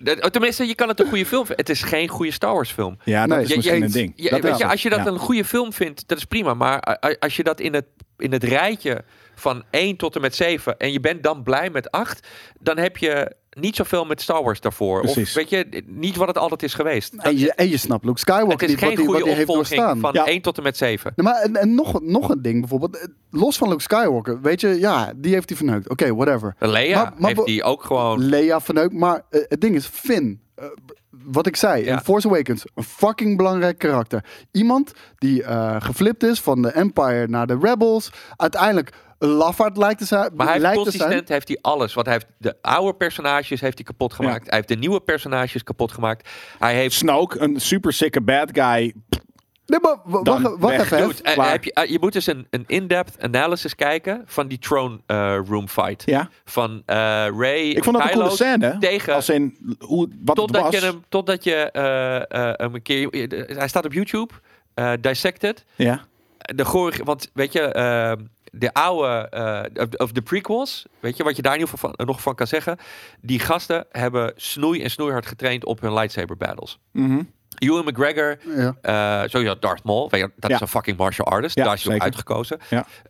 Dat- 0.02 0.32
Tenminste, 0.32 0.64
je 0.66 0.74
kan 0.74 0.88
het 0.88 1.00
een 1.00 1.08
goede 1.08 1.26
film 1.26 1.46
vinden. 1.46 1.64
Het 1.66 1.74
is 1.74 1.82
geen 1.82 2.08
goede 2.08 2.30
Star 2.30 2.54
Wars 2.54 2.70
film. 2.72 2.98
Ja, 3.04 3.26
dat 3.26 3.40
is 3.40 3.48
je- 3.48 3.56
misschien 3.56 3.78
je- 3.78 3.84
een 3.84 3.90
ding. 3.90 4.30
Weet 4.42 4.58
je, 4.58 4.66
als 4.66 4.82
je 4.82 4.90
dat 4.90 4.98
Ja. 4.98 5.06
een 5.06 5.18
goede 5.18 5.44
film 5.44 5.72
vindt, 5.72 6.08
dat 6.08 6.18
is 6.18 6.24
prima. 6.24 6.54
Maar 6.54 6.80
als 7.18 7.36
je 7.36 7.42
dat 7.42 7.60
in 7.60 7.74
het, 7.74 7.84
in 8.18 8.32
het 8.32 8.44
rijtje 8.44 9.04
van 9.38 9.62
1 9.70 9.96
tot 9.96 10.14
en 10.14 10.20
met 10.20 10.34
7 10.34 10.78
en 10.78 10.92
je 10.92 11.00
bent 11.00 11.22
dan 11.22 11.42
blij 11.42 11.70
met 11.70 11.90
8, 11.90 12.26
dan 12.60 12.78
heb 12.78 12.96
je 12.96 13.34
niet 13.50 13.76
zoveel 13.76 14.04
met 14.04 14.20
Star 14.20 14.42
Wars 14.42 14.60
daarvoor. 14.60 15.00
Precies. 15.00 15.28
Of 15.28 15.34
weet 15.34 15.50
je, 15.50 15.82
niet 15.86 16.16
wat 16.16 16.28
het 16.28 16.38
altijd 16.38 16.62
is 16.62 16.74
geweest. 16.74 17.14
en 17.14 17.38
je, 17.38 17.52
en 17.52 17.68
je 17.68 17.76
snapt 17.76 18.04
Luke 18.04 18.18
Skywalker 18.18 18.50
het 18.50 18.82
is 18.82 18.88
niet 18.88 19.06
wat 19.06 19.22
hij 19.24 19.32
heeft 19.32 19.46
doorstaan. 19.46 20.00
van 20.00 20.12
Ja. 20.12 20.26
1 20.26 20.42
tot 20.42 20.56
en 20.56 20.62
met 20.62 20.76
7. 20.76 21.12
Nee, 21.16 21.26
maar 21.26 21.42
en, 21.42 21.56
en 21.56 21.74
nog, 21.74 22.00
nog 22.02 22.28
een 22.28 22.42
ding 22.42 22.60
bijvoorbeeld, 22.60 22.98
eh, 22.98 23.06
los 23.30 23.56
van 23.56 23.68
Luke 23.68 23.82
Skywalker, 23.82 24.40
weet 24.40 24.60
je, 24.60 24.68
ja, 24.68 25.12
die 25.16 25.32
heeft 25.32 25.48
hij 25.48 25.58
verneukt. 25.58 25.88
Oké, 25.88 26.14
whatever. 26.14 26.54
Leia 26.58 27.02
Maar- 27.02 27.12
maar 27.18 27.30
heeft 27.30 27.46
die 27.46 27.62
ook 27.62 27.84
gewoon... 27.84 28.20
Leia 28.24 28.60
verneukt, 28.60 28.92
maar 28.92 29.22
eh, 29.30 29.40
het 29.48 29.60
ding 29.60 29.74
is, 29.74 29.86
Finn, 29.86 30.40
eh, 30.54 30.64
wat 31.10 31.46
ik 31.46 31.56
zei, 31.56 31.84
Ja. 31.84 31.92
in 31.92 32.00
Force 32.00 32.26
Awakens, 32.28 32.64
een 32.74 32.82
fucking 32.84 33.36
belangrijk 33.36 33.78
karakter. 33.78 34.24
Iemand 34.52 34.92
die 35.18 35.42
geflipt 35.78 36.22
is 36.22 36.40
van 36.40 36.62
de 36.62 36.68
Empire 36.70 37.26
naar 37.28 37.46
de 37.46 37.58
Rebels, 37.60 38.10
uiteindelijk 38.36 38.92
een 39.18 39.28
lafaard 39.28 39.76
lijkt 39.76 39.98
te 39.98 40.04
zijn. 40.06 40.30
Maar 40.34 40.46
hij 40.46 40.54
heeft 40.54 40.66
lijkt 40.66 40.82
te 40.84 40.90
zijn. 40.90 41.02
consistent 41.02 41.28
heeft 41.28 41.48
hij 41.48 41.58
alles. 41.60 41.94
Want 41.94 42.06
hij 42.06 42.14
heeft 42.14 42.26
de 42.38 42.56
oude 42.60 42.94
personages 42.96 43.60
heeft 43.60 43.74
hij 43.76 43.84
kapot 43.86 44.14
gemaakt. 44.14 44.46
Hij 44.46 44.56
heeft 44.56 44.68
de 44.68 44.74
nieuwe 44.76 45.00
personages 45.00 45.62
kapot 45.62 45.92
gemaakt. 45.92 46.28
Hij 46.58 46.74
heeft 46.74 46.94
Snoke, 46.94 47.40
een 47.40 47.60
super 47.60 47.92
sikke 47.92 48.20
bad 48.20 48.48
guy. 48.52 48.94
Nee, 49.66 49.80
maar 49.80 49.96
wacht, 50.58 50.80
even. 50.80 50.98
Dude, 51.08 51.22
eh, 51.22 51.32
Klaar. 51.34 51.50
heb 51.50 51.64
je, 51.64 51.72
eh, 51.72 51.90
je 51.90 51.98
moet 52.00 52.12
dus 52.12 52.26
een, 52.26 52.46
een 52.50 52.64
in-depth 52.66 53.22
analysis 53.22 53.74
kijken 53.74 54.22
van 54.26 54.48
die 54.48 54.58
throne 54.58 54.98
eh, 55.06 55.38
room 55.48 55.68
fight. 55.68 56.02
Ja. 56.04 56.28
Van 56.44 56.82
eh, 56.86 56.96
Ray 57.38 57.68
Ik 57.68 57.84
vond 57.84 57.96
dat 57.96 58.06
een 58.06 58.12
coole 58.12 58.30
scène. 58.30 58.76
tegen- 58.78 59.14
Als 59.14 59.28
in 59.28 59.56
hoe, 59.78 60.08
wat 60.08 60.36
het 60.36 60.46
Totdat 60.46 60.62
was. 60.62 60.74
je 60.74 60.80
hem, 60.86 61.04
totdat 61.08 61.44
je 61.44 61.54
eh, 61.54 62.16
eh, 62.16 62.52
hem 62.56 62.74
een 62.74 62.82
keer... 62.82 63.08
Hij 63.56 63.68
staat 63.68 63.84
op 63.84 63.92
YouTube, 63.92 64.34
eh, 64.74 64.92
Dissected. 65.00 65.64
Ja. 65.74 66.00
De 66.38 66.64
choreo- 66.64 67.04
want 67.04 67.30
weet 67.34 67.52
je, 67.52 67.60
eh, 67.60 68.12
de 68.58 68.72
oude, 68.72 69.28
eh, 69.28 69.84
of, 69.96 70.12
de 70.12 70.22
prequels, 70.22 70.86
weet 71.00 71.16
je, 71.16 71.22
wat 71.24 71.36
je 71.36 71.42
daar 71.42 71.54
in 71.54 71.58
ieder 71.60 71.74
geval 71.74 71.92
van, 71.96 72.06
nog 72.06 72.20
van 72.22 72.34
kan 72.34 72.46
zeggen. 72.46 72.76
Die 73.20 73.38
gasten 73.40 73.86
hebben 73.90 74.32
snoei 74.36 74.82
en 74.82 74.90
snoeihard 74.90 75.26
getraind 75.26 75.64
op 75.64 75.80
hun 75.80 75.92
lightsaber 75.92 76.36
battles. 76.36 76.78
Mhm. 76.92 77.22
Ewan 77.58 77.84
McGregor, 77.84 78.38
Ja. 78.82 79.28
sowieso 79.28 79.58
Darth 79.58 79.84
Maul, 79.84 80.10
weet 80.10 80.20
je, 80.20 80.30
dat 80.36 80.50
Ja. 80.50 80.56
is 80.56 80.62
een 80.62 80.68
fucking 80.68 80.96
martial 80.96 81.26
artist. 81.26 81.56
Ja, 81.56 81.64
daar 81.64 81.74
is 81.74 81.84
hij 81.84 81.98
uitgekozen. 81.98 82.58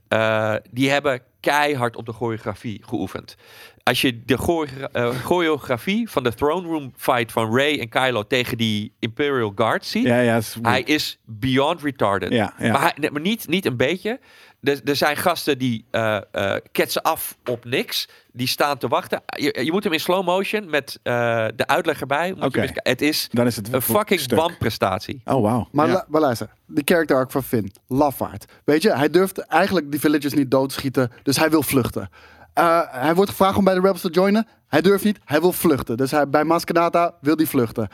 Eh, 0.09 0.55
die 0.71 0.91
hebben 0.91 1.21
keihard 1.41 1.97
op 1.97 2.07
de 2.07 2.13
choreografie 2.13 2.83
geoefend. 2.85 3.37
Als 3.83 4.01
je 4.01 4.25
de 4.25 4.37
choreo- 4.37 5.13
choreografie 5.13 6.11
van 6.11 6.23
de 6.23 6.35
throne 6.35 6.69
room 6.69 6.93
fight 6.97 7.33
van 7.33 7.57
Ray 7.57 7.79
en 7.79 7.89
Kylo 7.89 8.27
tegen 8.27 8.57
die 8.57 8.93
Imperial 8.99 9.53
Guard 9.55 9.85
ziet, 9.85 10.05
Ja, 10.07 10.19
ja. 10.21 10.37
is- 10.37 10.57
hij 10.63 10.83
is 10.83 11.19
beyond 11.25 11.83
retarded. 11.83 12.31
Maar, 12.31 12.53
hij, 12.97 13.11
maar 13.11 13.21
niet, 13.21 13.49
niet 13.49 13.67
een 13.67 13.77
beetje. 13.77 14.21
Er, 14.67 14.81
er 14.85 14.97
zijn 14.97 15.17
gasten 15.17 15.59
die 15.59 15.85
eh 15.91 16.17
eh, 16.33 16.57
ketsen 16.73 17.03
af 17.03 17.37
op 17.45 17.65
niks. 17.65 18.09
Die 18.33 18.47
staan 18.49 18.79
te 18.79 18.89
wachten. 18.89 19.23
Je, 19.27 19.65
je 19.65 19.73
moet 19.73 19.85
hem 19.85 19.93
in 19.93 20.01
slow 20.01 20.25
motion 20.25 20.71
met 20.71 20.99
eh, 21.03 21.13
de 21.57 21.67
uitleg 21.67 22.01
erbij. 22.01 22.29
Moet 22.39 22.55
je 22.55 22.61
Oké. 22.63 22.73
het 22.75 23.03
is 23.03 23.29
Dan 23.31 23.47
is 23.47 23.57
het 23.57 23.73
een 23.73 23.83
fucking 23.83 24.33
wanprestatie. 24.35 25.21
Oh, 25.25 25.43
wauw. 25.43 25.69
Maar, 25.73 25.87
Ja. 25.87 25.93
lu- 25.95 26.01
maar 26.09 26.21
luister, 26.21 26.49
de 26.67 26.83
character 26.85 27.17
arc 27.17 27.31
van 27.31 27.43
Finn, 27.43 27.73
lafaard. 27.89 28.45
Weet 28.65 28.83
je, 28.83 28.97
hij 28.97 29.11
durft 29.11 29.39
eigenlijk 29.39 29.91
die 29.91 30.01
villagers 30.01 30.35
niet 30.35 30.51
doodschieten, 30.51 31.13
dus 31.23 31.37
hij 31.37 31.51
wil 31.51 31.63
vluchten. 31.63 32.11
Eh, 32.57 32.81
hij 32.91 33.15
wordt 33.15 33.31
gevraagd 33.31 33.57
om 33.57 33.65
bij 33.65 33.75
de 33.75 33.81
Rebels 33.81 34.01
te 34.01 34.11
joinen. 34.11 34.47
Hij 34.67 34.81
durft 34.81 35.05
niet, 35.05 35.19
hij 35.25 35.41
wil 35.41 35.53
vluchten. 35.53 35.97
Dus 35.97 36.11
hij, 36.11 36.29
bij 36.29 36.45
Maskanata 36.45 37.15
wil 37.21 37.37
hij 37.37 37.47
vluchten. 37.47 37.89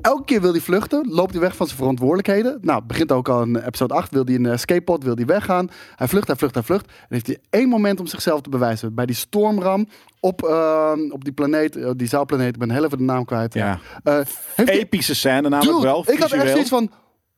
Elke 0.00 0.24
keer 0.24 0.40
wil 0.40 0.52
hij 0.52 0.60
vluchten, 0.60 1.08
loopt 1.08 1.32
hij 1.32 1.40
weg 1.40 1.56
van 1.56 1.66
zijn 1.66 1.78
verantwoordelijkheden. 1.78 2.58
Nou, 2.60 2.82
begint 2.82 3.12
ook 3.12 3.28
al 3.28 3.42
in 3.42 3.56
episode 3.56 3.94
8, 3.94 4.10
wil 4.10 4.24
hij 4.24 4.34
een 4.34 4.46
escape 4.46 4.80
pod, 4.80 5.04
wil 5.04 5.14
hij 5.14 5.26
weggaan. 5.26 5.70
Hij 5.96 6.08
vlucht, 6.08 6.26
hij 6.26 6.36
vlucht, 6.36 6.54
hij 6.54 6.62
vlucht. 6.62 6.86
En 6.86 7.06
heeft 7.08 7.26
hij 7.26 7.38
één 7.50 7.68
moment 7.68 8.00
om 8.00 8.06
zichzelf 8.06 8.40
te 8.40 8.50
bewijzen. 8.50 8.94
Bij 8.94 9.06
die 9.06 9.16
stormram 9.16 9.88
op, 10.20 10.42
eh, 10.42 10.92
op 11.10 11.24
die 11.24 11.32
planeet, 11.32 11.76
eh, 11.76 11.90
die 11.96 12.08
zaalplaneet, 12.08 12.54
ik 12.54 12.58
ben 12.58 12.70
heel 12.70 12.84
even 12.84 12.98
de 12.98 13.04
naam 13.04 13.24
kwijt. 13.24 13.54
Ja. 13.54 13.78
Epische 14.56 15.14
scène 15.14 15.48
namelijk 15.48 15.66
Dude, 15.66 15.86
wel. 15.86 16.04
ik 16.06 16.18
had 16.18 16.32
echt 16.32 16.50
zoiets 16.50 16.68
van... 16.68 16.90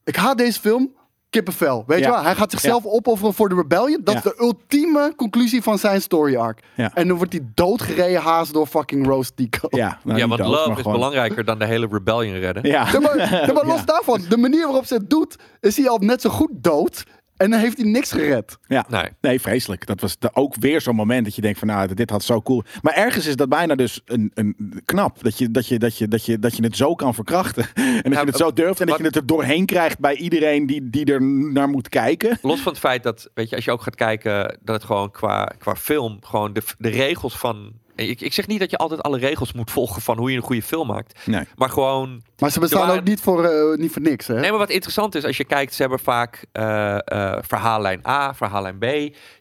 Ik 0.04 0.16
haat 0.16 0.38
deze 0.38 0.60
film. 0.60 0.94
Kippenvel. 1.30 1.84
Weet 1.86 1.98
Ja. 1.98 2.06
je 2.06 2.12
wel? 2.12 2.22
Hij 2.22 2.34
gaat 2.34 2.50
zichzelf 2.50 2.84
opofferen 2.86 3.34
voor 3.34 3.48
de 3.48 3.54
rebellion. 3.54 4.00
Dat 4.04 4.14
Ja. 4.14 4.20
is 4.20 4.24
de 4.36 4.42
ultieme 4.44 5.12
conclusie 5.16 5.62
van 5.62 5.78
zijn 5.78 6.00
story 6.02 6.36
arc. 6.36 6.60
Ja. 6.76 6.90
En 6.94 7.08
dan 7.08 7.16
wordt 7.16 7.32
hij 7.32 7.42
doodgereden 7.54 8.20
haast 8.20 8.52
door 8.52 8.66
fucking 8.66 9.06
Roast 9.06 9.36
Tico. 9.36 9.66
Ja, 9.70 9.98
nou, 10.04 10.18
ja, 10.18 10.28
want 10.28 10.40
dood, 10.40 10.50
love 10.50 10.70
is 10.70 10.76
gewoon- 10.76 10.92
belangrijker 10.92 11.44
dan 11.44 11.58
de 11.58 11.64
hele 11.66 11.88
rebellion 11.90 12.38
redden. 12.38 12.62
Ja. 12.66 12.86
Ja, 12.92 13.00
maar, 13.00 13.18
ja, 13.46 13.52
maar 13.52 13.66
los 13.66 13.84
daarvan, 13.84 14.20
de 14.28 14.36
manier 14.36 14.64
waarop 14.64 14.84
ze 14.84 14.94
het 14.94 15.10
doet, 15.10 15.36
is 15.60 15.76
hij 15.76 15.88
al 15.88 15.98
net 15.98 16.20
zo 16.20 16.30
goed 16.30 16.50
dood. 16.52 17.04
En 17.40 17.50
dan 17.50 17.60
heeft 17.60 17.76
hij 17.76 17.86
niks 17.86 18.12
gered. 18.12 18.58
Ja. 18.66 18.86
Nee. 18.88 19.08
Nee, 19.20 19.40
vreselijk. 19.40 19.86
Dat 19.86 20.00
was 20.00 20.18
de, 20.18 20.30
ook 20.32 20.54
weer 20.54 20.80
zo'n 20.80 20.94
moment 20.94 21.24
dat 21.24 21.34
je 21.34 21.40
denkt 21.40 21.58
van 21.58 21.68
nou, 21.68 21.94
dit 21.94 22.10
had 22.10 22.22
zo 22.22 22.42
cool. 22.42 22.62
Maar 22.82 22.94
ergens 22.94 23.26
is 23.26 23.36
dat 23.36 23.48
bijna 23.48 23.74
dus 23.74 24.00
een, 24.04 24.30
een 24.34 24.80
knap. 24.84 25.22
Dat 25.22 25.38
je, 25.38 25.50
dat, 25.50 25.66
je, 25.66 25.78
dat, 25.78 25.98
je, 25.98 26.08
dat, 26.08 26.24
je, 26.24 26.38
dat 26.38 26.56
je 26.56 26.62
het 26.62 26.76
zo 26.76 26.94
kan 26.94 27.14
verkrachten. 27.14 27.66
En 27.74 28.02
dat 28.02 28.12
Ja, 28.12 28.20
je 28.20 28.26
het 28.26 28.36
zo 28.36 28.52
durft 28.52 28.80
en 28.80 28.86
dat 28.86 28.98
je 28.98 29.04
het 29.04 29.16
er 29.16 29.26
doorheen 29.26 29.66
krijgt 29.66 29.98
bij 29.98 30.16
iedereen 30.16 30.66
die, 30.66 30.90
die 30.90 31.04
er 31.04 31.22
naar 31.52 31.68
moet 31.68 31.88
kijken. 31.88 32.38
Los 32.42 32.60
van 32.60 32.72
het 32.72 32.80
feit 32.80 33.02
dat, 33.02 33.30
weet 33.34 33.48
je, 33.50 33.56
als 33.56 33.64
je 33.64 33.70
ook 33.70 33.82
gaat 33.82 33.94
kijken, 33.94 34.58
dat 34.62 34.74
het 34.74 34.84
gewoon 34.84 35.10
qua, 35.10 35.52
qua 35.58 35.76
film, 35.76 36.18
gewoon 36.20 36.52
de, 36.52 36.62
de 36.78 36.88
regels 36.88 37.38
van. 37.38 37.72
Ik, 38.08 38.20
ik 38.20 38.32
zeg 38.32 38.46
niet 38.46 38.60
dat 38.60 38.70
je 38.70 38.76
altijd 38.76 39.02
alle 39.02 39.18
regels 39.18 39.52
moet 39.52 39.70
volgen 39.70 40.02
van 40.02 40.18
hoe 40.18 40.30
je 40.30 40.36
een 40.36 40.42
goede 40.42 40.62
film 40.62 40.86
maakt. 40.86 41.26
Nee. 41.26 41.44
Maar 41.56 41.70
gewoon 41.70 42.22
Maar 42.38 42.50
ze 42.50 42.60
bestaan 42.60 42.80
waren- 42.80 42.96
ook 43.00 43.04
niet 43.06 43.20
voor, 43.20 43.44
eh, 43.44 43.78
niet 43.78 43.92
voor 43.92 44.02
niks. 44.02 44.26
Hè? 44.26 44.40
Nee, 44.40 44.50
maar 44.50 44.58
wat 44.58 44.70
interessant 44.70 45.14
is, 45.14 45.24
als 45.24 45.36
je 45.36 45.44
kijkt, 45.44 45.74
ze 45.74 45.80
hebben 45.80 45.98
vaak 46.00 46.44
eh, 46.52 46.94
eh, 47.04 47.38
verhaallijn 47.42 48.06
A, 48.06 48.34
verhaallijn 48.34 48.78
B, 48.78 48.84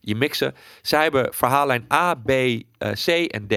je 0.02 0.16
mixen. 0.16 0.56
Zij 0.82 1.04
hebben 1.04 1.34
verhaallijn 1.34 1.86
A, 1.94 2.14
B, 2.16 2.30
eh, 2.30 2.62
C 3.06 3.08
en 3.08 3.48
D. 3.48 3.54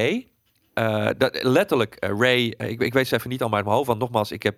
Eh, 0.74 1.08
dat, 1.18 1.42
letterlijk, 1.42 1.96
Ray, 1.98 2.44
ik, 2.56 2.80
ik 2.82 2.92
weet 2.92 3.08
ze 3.08 3.14
even 3.16 3.30
niet 3.30 3.40
allemaal 3.40 3.56
uit 3.58 3.66
mijn 3.66 3.76
hoofd, 3.76 3.88
want 3.88 4.00
nogmaals, 4.00 4.32
ik 4.32 4.42
heb 4.42 4.56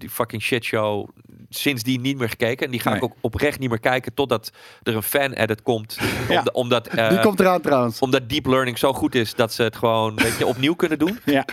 die 0.00 0.10
fucking 0.10 0.42
shitshow 0.42 1.08
sindsdien 1.48 2.00
niet 2.00 2.18
meer 2.18 2.28
gekeken. 2.28 2.64
En 2.66 2.70
die 2.72 2.80
ga 2.80 2.94
ik 2.94 3.02
ook 3.02 3.14
oprecht 3.20 3.58
niet 3.58 3.68
meer 3.68 3.80
kijken 3.80 4.14
totdat 4.14 4.50
er 4.82 4.94
een 4.96 5.02
fan-edit 5.02 5.62
komt. 5.62 5.98
Ja. 6.28 6.38
Omdat, 6.38 6.54
omdat, 6.62 6.86
eh, 6.86 7.08
Die 7.08 7.20
komt 7.20 7.40
eraan 7.40 7.60
trouwens. 7.60 7.98
omdat 7.98 8.28
deep 8.28 8.46
learning 8.46 8.78
zo 8.78 8.92
goed 8.92 9.14
is 9.14 9.34
dat 9.34 9.52
ze 9.52 9.62
het 9.62 9.76
gewoon 9.76 10.16
weet 10.16 10.38
je, 10.38 10.46
opnieuw 10.46 10.74
kunnen 10.74 10.98
doen. 10.98 11.18
Ja. 11.30 11.44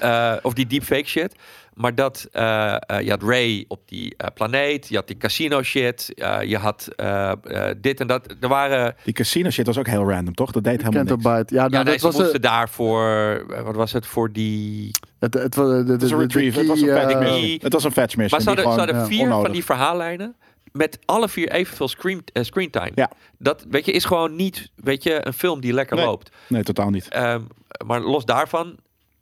Eh, 0.00 0.36
of 0.42 0.52
die 0.54 0.66
deepfake 0.66 1.08
shit. 1.08 1.34
Maar 1.72 1.94
dat, 1.94 2.28
eh, 2.32 2.74
eh, 2.74 3.00
je 3.00 3.10
had 3.10 3.22
Ray 3.22 3.64
op 3.68 3.80
die 3.88 4.14
eh, 4.16 4.26
planeet, 4.34 4.88
je 4.88 4.96
had 4.96 5.06
die 5.06 5.16
casino 5.16 5.62
shit, 5.62 6.14
eh, 6.14 6.42
je 6.42 6.56
had 6.58 6.88
eh, 6.96 7.32
eh, 7.42 7.76
dit 7.80 8.00
en 8.00 8.06
dat. 8.06 8.34
Er 8.40 8.48
waren, 8.48 8.94
Die 9.04 9.12
casino 9.14 9.50
shit 9.50 9.66
was 9.66 9.78
ook 9.78 9.86
heel 9.86 10.08
random, 10.10 10.34
toch? 10.34 10.50
Dat 10.50 10.64
deed 10.64 10.82
helemaal 10.82 11.04
Kent 11.04 11.22
niks. 11.24 11.36
Bite. 11.38 11.54
Ja, 11.54 11.60
nou, 11.60 11.72
ja, 11.72 11.82
nee, 11.82 11.84
dat 11.92 12.00
ze 12.00 12.06
was, 12.06 12.16
moesten 12.16 12.34
eh, 12.42 12.50
daarvoor, 12.50 13.44
wat 13.64 13.74
was 13.76 13.92
het, 13.92 14.06
voor 14.06 14.32
die... 14.32 14.90
het, 15.18 15.34
het, 15.34 15.54
was 15.54 15.68
de, 15.70 15.84
de, 15.84 15.92
Het 15.92 16.02
was 16.02 16.10
een 16.10 16.18
retriever. 16.18 16.58
Het 16.58 16.68
was 16.68 16.80
een 16.80 16.88
fetch 16.88 17.18
mission. 17.18 17.58
Het 17.62 17.72
was 17.72 17.84
een 17.84 17.92
fetch 17.92 18.16
mission. 18.16 18.30
Maar 18.30 18.40
ze 18.40 18.46
hadden, 18.46 18.64
die 18.64 18.72
ze 18.74 18.78
gewoon, 18.78 18.78
hadden 18.78 18.96
ja, 18.96 19.06
vier 19.06 19.22
onnodig. 19.22 19.44
van 19.44 19.52
die 19.52 19.64
verhaallijnen. 19.64 20.36
met 20.72 20.98
alle 21.04 21.28
vier 21.28 21.48
evenveel 21.50 21.88
screen, 21.88 22.22
eh, 22.32 22.42
screentime. 22.42 22.92
Ja. 22.94 23.10
Dat 23.38 23.64
weet 23.70 23.86
je, 23.86 23.92
is 23.92 24.04
gewoon 24.04 24.36
niet 24.36 24.70
weet 24.76 25.02
je, 25.02 25.26
een 25.26 25.32
film 25.32 25.60
die 25.60 25.72
lekker 25.72 25.96
Nee. 25.96 26.04
loopt. 26.04 26.30
Nee, 26.48 26.62
totaal 26.62 26.90
niet. 26.90 27.08
Ehm, 27.08 27.40
maar 27.86 28.00
los 28.00 28.24
daarvan, 28.24 28.76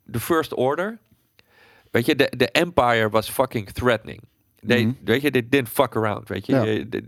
de 0.05 0.21
First 0.21 0.55
Order. 0.55 0.99
Weet 1.91 2.07
je, 2.07 2.15
de, 2.17 2.33
de 2.37 2.51
Empire 2.51 3.09
was 3.09 3.31
fucking 3.31 3.73
threatening. 3.73 4.21
They, 4.67 4.85
Mhm. 4.85 4.95
Weet 5.05 5.23
je, 5.23 5.31
they 5.31 5.49
didn't 5.49 5.69
fuck 5.69 5.97
around. 5.97 6.29
Weet 6.29 6.47
je, 6.47 6.53
Ja. 6.53 7.01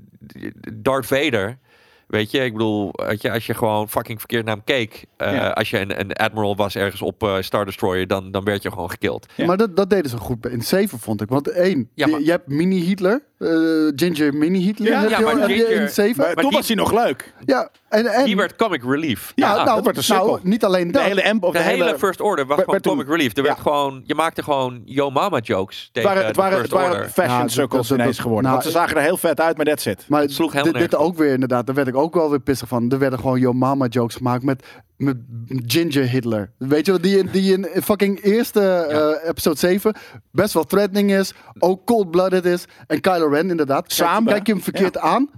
Darth 0.83 1.07
Vader. 1.07 1.59
Weet 2.13 2.31
je, 2.31 2.39
ik 2.45 2.53
bedoel, 2.53 2.91
weet 2.93 3.23
je, 3.23 3.33
als 3.33 3.47
je 3.47 3.55
gewoon 3.55 3.89
fucking 3.89 4.19
verkeerd 4.19 4.45
naar 4.45 4.55
hem 4.55 4.65
keek. 4.65 5.05
eh, 5.17 5.33
Ja. 5.35 5.49
Als 5.51 5.71
je 5.71 5.79
een, 5.81 6.01
een 6.01 6.13
admiral 6.13 6.57
was 6.57 6.77
ergens 6.77 7.03
op 7.03 7.23
eh, 7.23 7.35
Star 7.41 7.65
Destroyer, 7.65 8.07
dan, 8.07 8.31
dan 8.31 8.45
werd 8.45 8.63
je 8.63 8.71
gewoon 8.71 8.91
gekild. 8.91 9.27
Ja. 9.37 9.47
Maar 9.47 9.57
dat, 9.57 9.77
dat 9.77 9.91
deden 9.91 10.11
ze 10.11 10.17
goed 10.17 10.47
in 10.47 10.63
7, 10.63 10.99
vond 10.99 11.21
ik. 11.21 11.29
Want 11.29 11.49
één, 11.51 11.89
Ja, 11.95 12.07
je, 12.07 12.13
maar- 12.13 12.21
je 12.21 12.31
hebt 12.31 12.49
mini-Hitler. 12.49 13.23
eh, 13.39 13.49
Ginger 13.97 14.35
mini-Hitler. 14.35 14.89
Ja, 14.93 15.01
heb 15.01 15.11
ja, 15.11 15.19
je, 15.19 15.25
maar 15.25 15.37
heb 15.39 15.49
je 15.49 15.55
Ginger- 15.55 15.81
in 15.83 15.89
7. 15.89 16.17
Maar, 16.17 16.27
maar 16.27 16.35
toen 16.35 16.49
die- 16.49 16.59
was 16.59 16.67
hij 16.67 16.77
nog 16.77 16.93
leuk. 16.93 17.35
ja, 17.45 17.69
en, 17.89 18.07
en, 18.07 18.25
Die 18.25 18.37
werd 18.37 18.57
comic 18.57 18.83
relief. 18.85 19.33
Ja, 19.35 19.47
nou, 19.47 19.65
nou, 19.65 19.75
dat 19.83 19.85
werd 19.85 20.09
een 20.09 20.17
nou, 20.27 20.41
niet 20.43 20.65
alleen 20.65 20.87
De 20.87 20.93
dat. 20.93 21.03
hele 21.03 21.25
amp 21.31 21.45
of 21.45 21.53
De, 21.53 21.59
de, 21.59 21.65
hele, 21.65 21.95
First 21.99 22.21
Order 22.21 22.47
was 22.47 22.57
werd- 22.57 22.69
gewoon 22.69 22.81
toen- 22.81 22.93
comic 22.93 23.09
relief. 23.11 23.37
Er 23.37 23.43
werd 23.43 23.57
ja. 23.57 23.63
gewoon, 23.63 24.03
je 24.05 24.15
maakte 24.15 24.43
gewoon 24.43 24.83
Yo 24.85 25.11
Mama 25.11 25.39
jokes 25.39 25.83
Het 25.83 25.93
tegen 25.93 26.09
waren, 26.09 26.25
het 26.27 26.35
de 26.35 26.41
waren, 26.41 26.61
het 26.61 26.71
waren 26.71 26.91
Order. 26.97 27.09
fashion 27.09 27.49
circles 27.49 27.91
ineens 27.91 28.19
geworden. 28.19 28.43
nou, 28.51 28.55
want 28.57 28.67
ze 28.73 28.79
zagen 28.79 28.97
er 28.97 29.03
heel 29.03 29.17
vet 29.17 29.41
uit, 29.41 29.57
maar 29.57 29.67
that's 29.67 29.87
it. 29.87 30.05
Maar 30.09 30.21
Het 30.21 30.33
sloeg 30.33 30.53
helemaal 30.53 30.81
dit, 30.81 30.95
ook 30.95 31.17
weer 31.17 31.33
inderdaad. 31.33 31.67
Daar 31.67 31.75
werd 31.75 31.89
ik 31.89 31.97
ook 32.03 32.15
wel 32.15 32.31
weer 32.31 32.41
pissig 32.41 32.69
van. 32.69 32.91
Er 32.91 32.99
werden 32.99 33.19
gewoon 33.19 33.41
Yo 33.41 33.53
Mama 33.53 33.87
jokes 33.87 34.15
gemaakt 34.17 34.43
met, 34.43 34.67
met 34.97 35.17
Ginger 35.67 36.09
Hitler. 36.09 36.51
Weet 36.59 36.87
je 36.87 36.93
wel, 36.93 37.01
die, 37.01 37.19
in- 37.19 37.29
die 37.33 37.53
in 37.53 37.83
fucking 37.83 38.23
eerste 38.23 38.61
eh, 38.61 39.29
episode 39.29 39.59
7 39.59 39.95
best 40.31 40.55
wel 40.55 40.65
threatening 40.65 41.13
is. 41.13 41.33
Ook 41.59 41.85
cold-blooded 41.87 42.45
is. 42.45 42.65
En 42.87 43.01
Kylo 43.01 43.29
Ren 43.29 43.51
inderdaad. 43.51 43.93
Samen, 43.93 44.33
Kijk 44.33 44.47
je 44.47 44.53
hem 44.53 44.63
verkeerd 44.63 44.99
aan. 44.99 45.31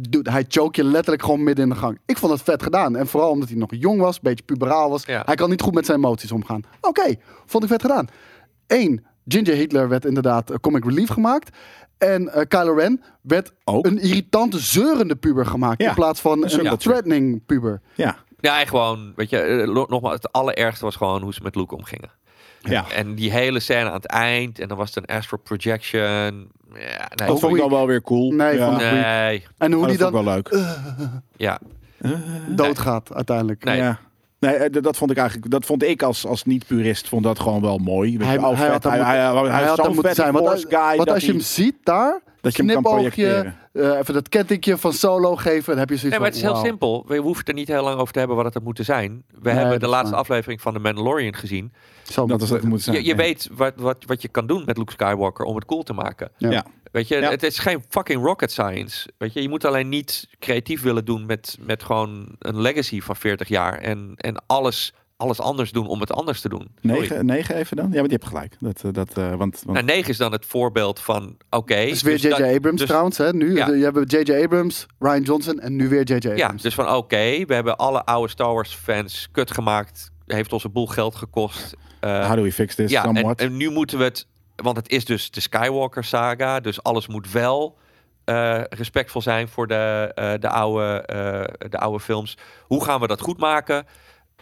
Dude, 0.00 0.30
hij 0.30 0.44
choke 0.48 0.82
je 0.82 0.88
letterlijk 0.88 1.22
gewoon 1.22 1.42
midden 1.42 1.64
in 1.64 1.70
de 1.70 1.76
gang. 1.76 1.98
Ik 2.06 2.18
vond 2.18 2.32
het 2.32 2.42
vet 2.42 2.62
gedaan. 2.62 2.96
En 2.96 3.06
vooral 3.06 3.30
omdat 3.30 3.48
hij 3.48 3.58
nog 3.58 3.70
jong 3.74 4.00
was, 4.00 4.14
een 4.14 4.20
beetje 4.22 4.44
puberaal 4.44 4.90
was. 4.90 5.04
Ja. 5.04 5.22
Hij 5.26 5.34
kan 5.34 5.50
niet 5.50 5.62
goed 5.62 5.74
met 5.74 5.86
zijn 5.86 5.98
emoties 5.98 6.32
omgaan. 6.32 6.60
Oké, 6.80 7.14
vond 7.46 7.62
ik 7.64 7.68
vet 7.70 7.80
gedaan. 7.80 8.06
Eén, 8.66 9.04
Ginger 9.28 9.54
Hitler 9.54 9.88
werd 9.88 10.04
inderdaad 10.04 10.50
eh, 10.50 10.56
comic 10.60 10.84
relief 10.84 11.08
gemaakt. 11.08 11.56
En 11.98 12.28
eh, 12.32 12.42
Kylo 12.48 12.74
Ren 12.74 13.02
werd 13.22 13.52
Ook. 13.64 13.86
een 13.86 13.98
irritante, 13.98 14.58
zeurende 14.58 15.16
puber 15.16 15.46
gemaakt. 15.46 15.82
Ja, 15.82 15.88
In 15.88 15.94
plaats 15.94 16.20
van 16.20 16.42
een 16.50 16.76
threatening 16.78 17.46
puber. 17.46 17.80
Ja, 17.94 18.16
Ja, 18.40 18.60
en 18.60 18.66
gewoon, 18.66 19.12
weet 19.16 19.30
je, 19.30 19.38
eh, 19.38 19.68
nogmaals, 19.68 20.14
het 20.14 20.32
allerergste 20.32 20.84
was 20.84 20.96
gewoon 20.96 21.22
hoe 21.22 21.34
ze 21.34 21.40
met 21.42 21.54
Luke 21.54 21.74
omgingen. 21.76 22.10
ja. 22.60 22.84
En 22.94 23.14
die 23.14 23.30
hele 23.32 23.60
scène 23.60 23.88
aan 23.88 23.94
het 23.94 24.06
eind, 24.06 24.58
en 24.58 24.68
dan 24.68 24.76
was 24.76 24.94
het 24.94 25.08
een 25.08 25.16
astral 25.16 25.40
projection. 25.40 26.02
Ja, 26.74 27.08
nee, 27.14 27.28
dat 27.28 27.40
vond 27.40 27.52
ik 27.54 27.60
dan 27.60 27.70
wel 27.70 27.86
weer 27.86 28.02
cool. 28.02 28.30
Nee, 28.32 28.56
ja. 28.56 28.66
vond 28.68 28.80
ik- 28.82 28.90
nee, 28.90 29.46
En 29.58 29.72
hoe 29.72 29.82
Oh, 29.82 29.88
die 29.88 29.98
dat 29.98 30.12
dan 30.12 30.24
vond 30.24 30.38
ik 30.46 30.52
wel 30.52 30.60
leuk. 30.60 30.76
ja. 31.36 31.58
doodgaat 32.56 33.14
uiteindelijk. 33.14 33.64
Nee. 33.64 33.76
Ja. 33.76 33.98
Nee, 34.44 34.54
eh, 34.54 34.82
dat 34.82 34.96
vond 34.96 35.10
ik 35.10 35.16
eigenlijk, 35.16 35.50
dat 35.50 35.64
vond 35.64 35.82
ik 35.82 36.02
als, 36.02 36.26
als 36.26 36.44
niet-purist, 36.44 37.08
vond 37.08 37.22
dat 37.24 37.38
gewoon 37.40 37.60
wel 37.60 37.78
mooi. 37.78 38.18
Weet 38.18 38.26
Hij, 38.26 38.36
je, 38.36 38.46
hij 38.46 38.56
vet. 38.56 38.68
had 38.68 38.82
hij, 38.82 38.98
hij, 38.98 39.18
hij, 39.18 39.50
hij 39.50 39.64
had 39.64 39.76
moeten 39.84 40.02
vette 40.02 40.14
zijn. 40.22 40.32
Want, 40.32 40.66
guy. 40.68 40.78
want 40.78 40.98
dat 40.98 41.08
als 41.08 41.24
je 41.24 41.30
hem 41.30 41.40
ziet 41.40 41.74
daar, 41.82 42.20
dat 42.40 42.56
je 42.56 42.62
hem 42.64 42.72
kan 42.72 42.82
projecteren. 42.82 43.56
Eh, 43.74 43.98
even 43.98 44.14
dat 44.14 44.28
kettingje 44.28 44.78
van 44.78 44.92
solo 44.92 45.36
geven, 45.36 45.64
dan 45.66 45.78
heb 45.78 45.88
je 45.88 45.96
zoiets 45.96 46.02
Nee, 46.10 46.18
maar 46.18 46.28
het 46.28 46.36
is 46.36 46.42
heel 46.42 46.56
simpel. 46.56 47.04
We 47.06 47.16
hoeven 47.16 47.44
er 47.44 47.54
niet 47.54 47.68
heel 47.68 47.82
lang 47.82 47.98
over 48.00 48.12
te 48.12 48.18
hebben 48.18 48.36
wat 48.36 48.44
het 48.44 48.54
had 48.54 48.62
moeten 48.62 48.84
zijn. 48.84 49.24
We 49.28 49.38
Nee, 49.42 49.54
hebben 49.54 49.80
de 49.80 49.86
laatste 49.88 50.16
aflevering 50.16 50.60
van 50.60 50.72
The 50.72 50.78
Mandalorian 50.78 51.34
gezien. 51.34 51.72
Zo 52.02 52.26
Dat 52.26 52.42
is 52.42 52.48
dat 52.48 52.58
het 52.60 52.68
moet 52.68 52.82
zijn. 52.82 52.96
Je, 52.96 53.02
je 53.02 53.08
ja. 53.08 53.16
weet 53.16 53.48
wat, 53.52 53.72
wat, 53.76 54.04
wat 54.06 54.22
je 54.22 54.28
kan 54.28 54.46
doen 54.46 54.62
met 54.66 54.76
Luke 54.78 54.92
Skywalker 54.92 55.44
om 55.44 55.54
het 55.54 55.64
cool 55.64 55.82
te 55.82 55.92
maken. 55.92 56.30
Ja. 56.36 56.50
Ja. 56.50 56.64
Weet 56.92 57.08
je, 57.08 57.16
Ja. 57.16 57.30
het 57.30 57.42
is 57.42 57.58
geen 57.58 57.84
fucking 57.88 58.24
rocket 58.24 58.50
science. 58.50 59.08
Weet 59.18 59.32
je, 59.32 59.42
je 59.42 59.48
moet 59.48 59.64
alleen 59.64 59.88
niet 59.88 60.28
creatief 60.38 60.82
willen 60.82 61.04
doen 61.04 61.26
met, 61.26 61.58
met 61.60 61.82
gewoon 61.82 62.26
een 62.38 62.60
legacy 62.60 63.00
van 63.00 63.16
40 63.16 63.48
jaar. 63.48 63.78
En, 63.78 64.12
en 64.16 64.42
alles, 64.46 64.94
alles 65.16 65.40
anders 65.40 65.72
doen 65.72 65.86
om 65.86 66.00
het 66.00 66.12
anders 66.12 66.40
te 66.40 66.48
doen. 66.48 66.68
Sorry. 66.82 66.98
Negen, 67.00 67.26
negen 67.26 67.54
even 67.54 67.76
dan? 67.76 67.86
Ja, 67.86 67.94
maar 67.94 68.04
je 68.04 68.10
hebt 68.10 68.26
gelijk. 68.26 68.56
Dat, 68.60 68.82
eh, 68.84 68.92
dat, 68.92 69.18
eh, 69.18 69.34
want, 69.34 69.62
want 69.64 69.72
Nou, 69.72 69.84
9 69.84 70.10
is 70.10 70.16
dan 70.16 70.32
het 70.32 70.46
voorbeeld 70.46 71.00
van, 71.00 71.36
oké. 71.50 71.74
Het 71.74 71.90
is 71.90 72.02
weer 72.02 72.20
dus 72.20 72.36
J.J. 72.36 72.54
Abrams 72.54 72.78
dus- 72.78 72.88
trouwens, 72.88 73.18
hè, 73.18 73.32
nu. 73.32 73.54
Ja. 73.56 73.68
Je 73.68 73.84
hebt 73.84 74.12
J.J. 74.12 74.42
Abrams, 74.42 74.86
Ryan 74.98 75.22
Johnson 75.22 75.60
en 75.60 75.76
nu 75.76 75.88
weer 75.88 76.02
J.J. 76.02 76.28
Ja, 76.28 76.44
Abrams. 76.44 76.62
dus 76.62 76.74
van 76.74 76.94
oké, 76.94 77.44
we 77.46 77.54
hebben 77.54 77.76
alle 77.76 78.04
oude 78.04 78.28
Star 78.28 78.54
Wars 78.54 78.74
fans 78.74 79.28
kut 79.32 79.50
gemaakt. 79.50 80.10
Heeft 80.26 80.52
ons 80.52 80.64
een 80.64 80.72
boel 80.72 80.86
geld 80.86 81.14
gekost. 81.14 81.76
Eh, 82.00 82.26
how 82.26 82.36
do 82.36 82.42
we 82.42 82.52
fix 82.52 82.74
this 82.74 82.90
ja, 82.90 83.04
en, 83.04 83.56
nu 83.56 83.70
moeten 83.70 83.98
we 83.98 84.04
het, 84.04 84.26
want 84.56 84.76
het 84.76 84.88
is 84.88 85.04
dus 85.04 85.30
de 85.30 85.40
Skywalker 85.40 86.04
saga, 86.04 86.60
dus 86.60 86.82
alles 86.82 87.08
moet 87.08 87.32
wel 87.32 87.78
eh, 88.24 88.60
respectvol 88.68 89.22
zijn 89.22 89.48
voor 89.48 89.66
de, 89.66 90.12
eh, 90.14 90.32
de, 90.40 90.48
oude, 90.48 91.02
eh, 91.06 91.68
de 91.70 91.78
oude 91.78 92.00
films. 92.00 92.36
Hoe 92.62 92.84
gaan 92.84 93.00
we 93.00 93.06
dat 93.06 93.20
goed 93.20 93.38
maken? 93.38 93.86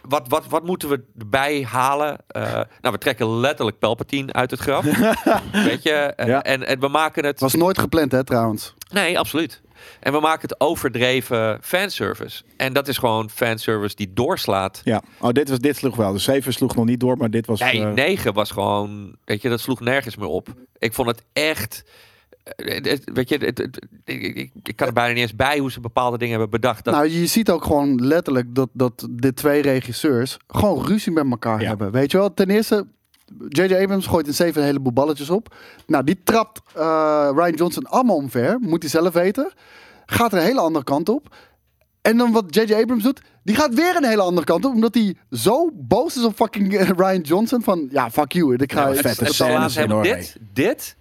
Wat, 0.07 0.27
wat, 0.27 0.47
wat 0.47 0.63
moeten 0.65 0.89
we 0.89 1.03
erbij 1.19 1.63
halen? 1.63 2.17
Eh, 2.27 2.51
nou, 2.53 2.93
we 2.93 2.97
trekken 2.97 3.39
letterlijk 3.39 3.79
Palpatine 3.79 4.33
uit 4.33 4.51
het 4.51 4.59
graf. 4.59 4.83
Weet 5.51 5.83
je? 5.83 5.91
Eh, 5.91 6.27
Ja. 6.27 6.43
en, 6.43 6.67
en 6.67 6.79
we 6.79 6.87
maken 6.87 7.25
het... 7.25 7.39
Was 7.39 7.53
nooit 7.53 7.79
gepland, 7.79 8.11
hè, 8.11 8.23
trouwens. 8.23 8.73
Nee, 8.91 9.19
absoluut. 9.19 9.61
En 9.99 10.11
we 10.13 10.19
maken 10.19 10.49
het 10.49 10.59
overdreven 10.59 11.57
fanservice. 11.61 12.43
En 12.57 12.73
dat 12.73 12.87
is 12.87 12.97
gewoon 12.97 13.29
fanservice 13.29 13.95
die 13.95 14.13
doorslaat. 14.13 14.81
ja, 14.83 15.01
oh, 15.19 15.29
dit, 15.29 15.49
was, 15.49 15.59
dit 15.59 15.75
sloeg 15.77 15.95
wel. 15.95 16.11
De 16.13 16.19
7 16.19 16.53
sloeg 16.53 16.75
nog 16.75 16.85
niet 16.85 16.99
door, 16.99 17.17
maar 17.17 17.29
dit 17.29 17.45
was... 17.45 17.59
Nee, 17.59 17.83
eh, 17.85 17.91
9 17.91 18.33
was 18.33 18.51
gewoon, 18.51 19.15
weet 19.25 19.41
je, 19.41 19.49
dat 19.49 19.59
sloeg 19.59 19.79
nergens 19.79 20.15
meer 20.15 20.27
op. 20.27 20.47
Ik 20.77 20.93
vond 20.93 21.07
het 21.07 21.23
echt, 21.33 21.83
eh, 21.85 21.91
weet 23.13 23.29
je, 23.29 23.37
het, 23.37 23.57
het- 23.57 23.85
ik, 24.05 24.51
kan 24.75 24.87
er 24.87 24.93
bijna 24.93 25.13
niet 25.13 25.21
eens 25.21 25.35
bij 25.35 25.59
hoe 25.59 25.71
ze 25.71 25.79
bepaalde 25.79 26.17
dingen 26.17 26.39
hebben 26.39 26.61
bedacht. 26.61 26.83
Dat, 26.83 26.93
Nou, 26.93 27.07
je 27.09 27.25
ziet 27.25 27.49
ook 27.49 27.63
gewoon 27.63 28.05
letterlijk 28.05 28.55
dat, 28.55 28.69
dat 28.73 29.07
de 29.11 29.33
twee 29.33 29.61
regisseurs 29.61 30.37
gewoon 30.47 30.85
ruzie 30.85 31.11
met 31.11 31.29
elkaar 31.29 31.61
Ja. 31.61 31.67
hebben. 31.67 31.91
Weet 31.91 32.11
je 32.11 32.17
wel, 32.17 32.33
ten 32.33 32.49
eerste, 32.49 32.87
J.J. 33.49 33.75
Abrams 33.75 34.07
gooit 34.07 34.27
in 34.27 34.33
7 34.33 34.61
een 34.61 34.67
heleboel 34.67 34.93
balletjes 34.93 35.29
op. 35.29 35.55
Nou, 35.87 36.03
die 36.03 36.19
trapt 36.23 36.61
eh, 36.75 37.29
Ryan 37.35 37.53
Johnson 37.53 37.83
allemaal 37.83 38.15
omver. 38.15 38.57
Moet 38.59 38.81
hij 38.81 38.91
zelf 38.91 39.13
weten. 39.13 39.51
Gaat 40.05 40.31
er 40.31 40.37
een 40.39 40.45
hele 40.45 40.59
andere 40.59 40.85
kant 40.85 41.09
op. 41.09 41.35
En 42.01 42.17
dan 42.17 42.31
wat 42.31 42.55
J.J. 42.55 42.73
Abrams 42.73 43.03
doet, 43.03 43.21
die 43.43 43.55
gaat 43.55 43.73
weer 43.73 43.95
een 43.95 44.05
hele 44.05 44.21
andere 44.21 44.45
kant 44.45 44.65
op. 44.65 44.73
Omdat 44.73 44.93
hij 44.93 45.15
zo 45.31 45.69
boos 45.73 46.17
is 46.17 46.23
op 46.23 46.35
fucking 46.35 46.73
eh, 46.77 46.89
Ryan 46.97 47.21
Johnson. 47.21 47.61
Van, 47.63 47.87
ja, 47.91 48.11
fuck 48.11 48.31
you. 48.31 48.55
Ik 48.55 48.71
ga, 48.73 48.93
vet. 48.93 49.03
het, 49.03 49.15
vette 49.17 49.33
scènes 49.33 49.73
dit, 50.01 50.37
dit, 50.53 50.95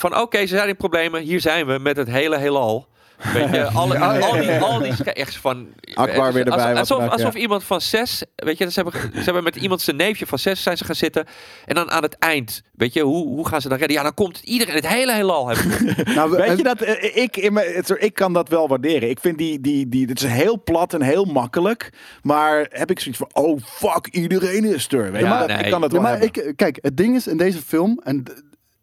van 0.00 0.16
oké, 0.20 0.38
ze 0.38 0.46
zijn 0.56 0.68
in 0.68 0.76
problemen, 0.76 1.22
hier 1.22 1.40
zijn 1.40 1.66
we 1.66 1.78
met 1.78 1.96
het 1.96 2.08
hele 2.08 2.38
heelal. 2.38 2.86
Weet 3.32 3.50
je, 3.50 3.64
alle, 3.80 3.98
al 3.98 4.32
die, 4.40 4.50
al 4.60 4.78
die 4.78 5.04
echt 5.12 5.36
van... 5.36 5.66
Akbar 5.94 6.32
weer 6.32 6.44
erbij, 6.46 6.68
wat 6.68 6.78
Alsof, 6.78 7.08
alsof 7.08 7.34
ja. 7.34 7.40
iemand 7.40 7.64
van 7.64 7.80
zes, 7.80 8.24
weet 8.36 8.58
je, 8.58 8.70
ze 8.70 8.80
hebben, 8.82 9.00
ze 9.14 9.20
hebben 9.24 9.42
met 9.42 9.56
iemand 9.56 9.80
zijn 9.80 9.96
neefje 9.96 10.26
van 10.26 10.38
zes 10.38 10.62
zijn 10.62 10.76
ze 10.76 10.84
gaan 10.84 10.94
zitten. 10.94 11.24
En 11.64 11.74
dan 11.74 11.90
aan 11.90 12.02
het 12.02 12.18
eind, 12.18 12.62
weet 12.72 12.92
je, 12.92 13.02
hoe, 13.02 13.26
hoe 13.26 13.48
gaan 13.48 13.60
ze 13.60 13.68
dan 13.68 13.78
redden? 13.78 13.96
Ja, 13.96 14.02
dan 14.02 14.14
komt 14.14 14.40
iedereen, 14.44 14.74
het 14.74 14.88
hele 14.88 15.12
heelal. 15.12 15.48
Hebben. 15.48 15.94
nou, 16.14 16.30
we- 16.30 16.36
Weet 16.36 16.56
je 16.56 16.62
dat? 16.62 16.80
eh, 16.82 17.16
Ik, 17.22 17.36
in 17.36 17.52
mijn- 17.52 17.84
ik 17.98 18.14
kan 18.14 18.32
dat 18.32 18.48
wel 18.48 18.68
waarderen. 18.68 19.10
Ik 19.10 19.20
vind 19.20 19.38
die, 19.38 19.60
die, 19.60 19.88
die, 19.88 20.06
het 20.06 20.22
is 20.22 20.30
heel 20.30 20.62
plat 20.62 20.94
en 20.94 21.02
heel 21.02 21.24
makkelijk. 21.24 21.90
Maar 22.22 22.66
heb 22.70 22.90
ik 22.90 23.00
zoiets 23.00 23.20
van, 23.20 23.44
oh 23.44 23.60
fuck, 23.64 24.06
iedereen 24.10 24.64
is 24.64 24.92
er. 24.92 25.12
Weet 25.12 25.20
je? 25.20 25.26
Ja, 25.26 25.46
nee. 25.46 25.58
Ik 25.64 25.70
kan 25.70 25.80
dat 25.80 25.90
Ja, 25.92 25.96
wel 26.00 26.06
maar 26.10 26.18
hebben. 26.20 26.46
ik, 26.48 26.56
kijk, 26.56 26.78
het 26.82 26.96
ding 26.96 27.14
is 27.16 27.26
in 27.26 27.36
deze 27.36 27.58
film, 27.62 28.00
en 28.04 28.24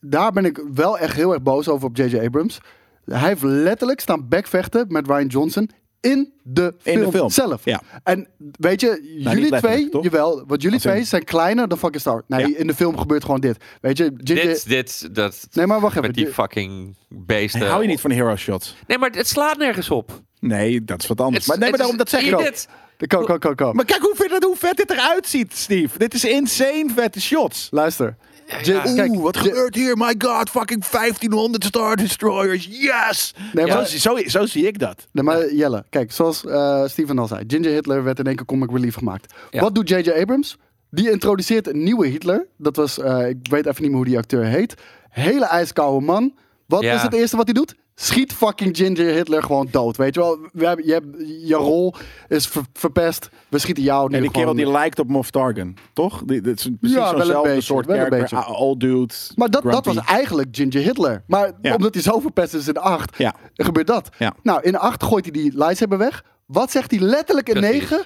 daar 0.04 0.32
ben 0.32 0.46
ik 0.46 0.64
wel 0.74 0.98
echt 1.00 1.16
heel 1.16 1.34
erg 1.34 1.42
boos 1.42 1.68
over 1.68 1.88
op 1.88 1.98
J.J. 1.98 2.18
Abrams. 2.20 2.60
Hij 3.06 3.28
heeft 3.30 3.42
letterlijk 3.44 4.00
staan 4.00 4.28
backvechten 4.28 4.86
met 4.88 5.08
Ryan 5.08 5.28
Johnson 5.28 5.70
in 6.02 6.34
de 6.44 6.62
In 6.84 6.94
de 6.94 7.00
film, 7.00 7.12
film, 7.12 7.30
zelf. 7.30 7.66
ja. 7.66 7.82
En 8.04 8.28
weet 8.60 8.82
je, 8.82 9.00
niet 9.18 9.32
jullie 9.32 9.58
twee, 9.58 9.90
toch? 9.90 10.04
jawel, 10.04 10.44
want 10.48 10.62
jullie 10.62 10.78
Als 10.78 10.86
in- 10.86 10.92
twee 10.92 11.04
zijn 11.04 11.24
kleiner 11.24 11.68
dan 11.68 11.78
fucking 11.78 12.02
Star. 12.02 12.24
Nee, 12.28 12.48
Ja. 12.52 12.58
in 12.58 12.68
de 12.68 12.76
film 12.76 12.98
gebeurt 12.98 13.24
gewoon 13.26 13.40
dit. 13.40 13.58
Weet 13.82 13.98
je, 13.98 14.04
J.J. 14.18 14.34
dit, 14.36 14.68
dit, 14.68 15.16
dat, 15.16 15.48
Nee, 15.52 15.66
maar 15.66 15.80
wacht 15.80 15.96
even. 15.96 16.06
met 16.08 16.16
die 16.16 16.28
fucking 16.28 16.96
beesten. 17.10 17.68
Hou 17.68 17.82
je 17.82 17.88
niet 17.88 18.02
van 18.02 18.12
hero 18.12 18.36
shots? 18.36 18.76
Nee, 18.88 18.98
maar 18.98 19.10
het 19.10 19.28
slaat 19.28 19.58
nergens 19.58 19.90
op. 19.90 20.22
Nee, 20.40 20.84
dat 20.84 21.02
is 21.02 21.08
wat 21.08 21.22
anders. 21.22 21.48
Maar 21.48 21.58
nee, 21.58 21.70
maar 21.70 21.78
daarom, 21.78 21.98
dat 21.98 22.10
zeg 22.10 22.22
ik 22.24 22.34
ook. 22.34 22.44
dit- 22.44 22.68
Kom, 23.08 23.26
kom, 23.26 23.40
kom, 23.40 23.56
kom. 23.56 23.76
Maar 23.76 23.86
kijk 23.86 24.02
hoe 24.02 24.14
vet, 24.16 24.44
hoe 24.44 24.56
vet 24.56 24.78
dit 24.78 24.90
eruit 24.92 25.28
ziet, 25.28 25.54
Steve. 25.56 25.98
Dit 25.98 26.14
is 26.14 26.26
insane 26.26 26.90
vette 26.96 27.22
shots. 27.22 27.68
Luister. 27.72 28.16
J- 28.62 28.72
Ja. 28.72 28.82
kijk, 28.96 29.12
Oeh, 29.12 29.22
wat 29.24 29.38
gebeurt 29.38 29.76
hier? 29.76 29.98
My 29.98 30.16
god, 30.18 30.50
fucking 30.50 30.86
1500 30.86 31.64
Star 31.64 31.96
Destroyers. 31.96 32.68
Yes! 32.72 33.34
Nee, 33.54 33.66
Ja, 33.66 33.76
maar- 33.76 33.86
zo, 33.88 33.98
zo, 34.18 34.28
zo 34.28 34.46
zie 34.46 34.68
ik 34.68 34.80
dat. 34.80 35.08
Nee, 35.12 35.24
maar 35.24 35.54
Jelle, 35.54 35.84
kijk, 35.90 36.12
zoals 36.12 36.46
eh, 36.46 36.86
Steven 36.86 37.20
al 37.20 37.28
zei, 37.28 37.44
Ginger 37.48 37.72
Hitler 37.72 38.04
werd 38.04 38.20
in 38.20 38.26
één 38.26 38.36
keer 38.36 38.46
comic 38.46 38.72
relief 38.72 38.96
gemaakt. 38.96 39.34
Ja. 39.50 39.60
Wat 39.62 39.76
doet 39.76 39.90
J.J. 39.90 40.10
Abrams? 40.12 40.58
Die 40.90 41.12
introduceert 41.12 41.68
een 41.68 41.84
nieuwe 41.84 42.08
Hitler. 42.08 42.48
Dat 42.58 42.76
was, 42.76 43.00
eh, 43.00 43.28
ik 43.30 43.38
weet 43.50 43.66
even 43.66 43.82
niet 43.82 43.90
meer 43.92 44.00
hoe 44.00 44.06
die 44.10 44.18
acteur 44.18 44.44
heet. 44.46 44.74
Hele 45.10 45.46
ijskoude 45.46 46.06
man. 46.06 46.34
Wat 46.68 46.82
Ja. 46.84 46.96
is 46.96 47.02
het 47.02 47.14
eerste 47.14 47.36
wat 47.38 47.46
hij 47.46 47.54
doet? 47.54 47.76
Schiet 48.04 48.34
fucking 48.34 48.78
Ginger 48.78 49.14
Hitler 49.14 49.44
gewoon 49.44 49.68
dood. 49.72 49.98
Weet 49.98 50.16
je 50.16 50.20
wel, 50.22 50.38
we 50.54 50.66
hebben, 50.68 50.86
je, 50.86 50.92
hebt, 50.94 51.06
je 51.48 51.56
rol 51.56 51.94
is 52.28 52.48
ver- 52.48 52.64
verpest. 52.74 53.30
We 53.50 53.58
schieten 53.60 53.84
jou 53.84 54.10
nu 54.10 54.16
En 54.16 54.22
die 54.22 54.32
kerel 54.32 54.54
die 54.56 54.72
lijkt 54.72 55.00
op 55.00 55.08
Moff 55.08 55.30
Targan, 55.32 55.76
toch? 55.94 56.24
Die, 56.26 56.42
dit 56.42 56.60
is 56.60 56.70
precies 56.80 56.98
Ja, 56.98 57.04
wel 57.04 57.12
een 57.14 57.18
zo'nzelfde 57.20 57.50
beetje, 57.50 57.62
soort 57.64 57.86
wel 57.86 57.96
een 57.96 58.02
character. 58.02 58.38
beetje. 58.38 58.54
Ah, 58.54 58.60
Old 58.62 58.80
dude. 58.80 59.14
Maar 59.36 59.50
dat, 59.50 59.64
dat 59.64 59.86
was 59.86 59.96
eigenlijk 59.98 60.48
Ginger 60.52 60.82
Hitler. 60.82 61.24
Maar 61.28 61.52
Ja. 61.62 61.76
omdat 61.76 61.94
hij 61.94 62.04
zo 62.04 62.20
verpest 62.20 62.54
is 62.54 62.68
in 62.68 62.78
8, 62.78 63.18
Ja. 63.18 63.34
gebeurt 63.54 63.88
dat. 63.88 64.10
Ja. 64.18 64.34
Nou, 64.44 64.62
in 64.62 64.78
8 64.78 65.04
gooit 65.04 65.24
hij 65.24 65.34
die 65.34 65.52
lightsaber 65.58 65.98
weg. 65.98 66.24
Wat 66.46 66.72
zegt 66.72 66.92
hij 66.92 67.00
letterlijk 67.00 67.50
in 67.50 67.54
Precies. 67.60 67.80
9? 67.90 68.04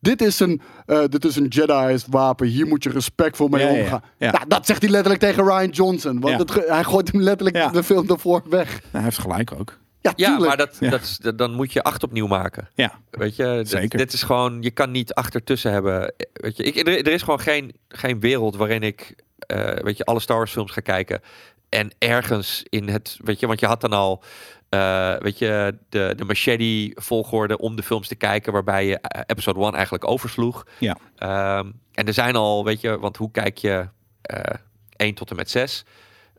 Dit 0.00 0.22
is 0.22 0.40
een, 0.40 0.60
eh, 0.86 1.04
dit 1.08 1.24
is 1.24 1.36
een 1.36 1.46
Jedi's 1.46 2.04
wapen. 2.10 2.46
Hier 2.46 2.66
moet 2.66 2.82
je 2.82 2.90
respectvol 2.90 3.48
mee 3.48 3.62
Ja, 3.64 3.68
ja, 3.70 3.74
ja. 3.76 3.82
omgaan. 3.82 4.02
Ja. 4.18 4.30
Nou, 4.30 4.44
dat 4.48 4.66
zegt 4.66 4.82
hij 4.82 4.90
letterlijk 4.90 5.20
tegen 5.22 5.44
Ryan 5.44 5.68
Johnson. 5.68 6.20
Want 6.20 6.50
Ja. 6.50 6.56
het 6.60 6.68
hij 6.68 6.84
gooit 6.84 7.12
hem 7.12 7.20
letterlijk 7.20 7.56
Ja. 7.56 7.68
de 7.68 7.82
film 7.82 8.08
ervoor 8.10 8.42
weg. 8.48 8.68
Nou, 8.70 8.82
hij 8.90 9.02
heeft 9.02 9.18
gelijk 9.18 9.52
ook. 9.58 9.78
Ja, 10.16 10.38
maar 10.38 10.56
dat, 10.56 10.76
Ja. 10.80 10.90
dat 10.90 11.00
is, 11.00 11.16
dat- 11.18 11.38
dan 11.38 11.52
moet 11.54 11.72
je 11.72 11.82
acht 11.82 12.02
opnieuw 12.02 12.26
maken. 12.26 12.68
Ja, 12.74 12.92
Weet 13.10 13.36
je, 13.36 13.44
dit, 13.56 13.68
Zeker. 13.68 13.98
dit 13.98 14.12
is 14.12 14.22
gewoon, 14.22 14.62
je 14.62 14.70
kan 14.70 14.90
niet 14.90 15.14
achtertussen 15.14 15.72
hebben. 15.72 16.14
Weet 16.32 16.56
je, 16.56 16.62
ik, 16.62 16.76
er, 16.88 16.98
er 17.06 17.12
is 17.12 17.22
gewoon 17.22 17.40
geen, 17.40 17.72
geen 17.88 18.20
wereld 18.20 18.56
waarin 18.56 18.82
ik, 18.82 19.14
eh, 19.38 19.64
weet 19.82 19.96
je, 19.96 20.04
alle 20.04 20.20
Star 20.20 20.36
Wars 20.36 20.52
films 20.52 20.72
ga 20.72 20.80
kijken. 20.80 21.20
En 21.68 21.90
ergens 21.98 22.62
in 22.68 22.88
het, 22.88 23.18
weet 23.24 23.40
je, 23.40 23.46
want 23.46 23.60
je 23.60 23.66
had 23.66 23.80
dan 23.80 23.92
al, 23.92 24.22
eh, 24.70 25.16
weet 25.18 25.38
je, 25.38 25.78
de, 25.88 26.12
de 26.16 26.24
machete 26.24 27.00
volgorde 27.00 27.58
om 27.58 27.76
de 27.76 27.82
films 27.82 28.08
te 28.08 28.14
kijken, 28.14 28.52
waarbij 28.52 28.86
je 28.86 28.98
eh, 29.00 29.20
episode 29.26 29.60
1 29.60 29.74
eigenlijk 29.74 30.08
oversloeg. 30.08 30.66
ja. 30.78 30.96
Ehm, 31.16 31.70
en 31.94 32.06
er 32.06 32.12
zijn 32.14 32.36
al, 32.36 32.64
weet 32.64 32.80
je, 32.80 32.98
want 32.98 33.16
hoe 33.16 33.30
kijk 33.30 33.58
je 33.58 33.88
eh 34.22 34.54
1 34.96 35.14
tot 35.14 35.30
en 35.30 35.36
met 35.36 35.50
6? 35.50 35.84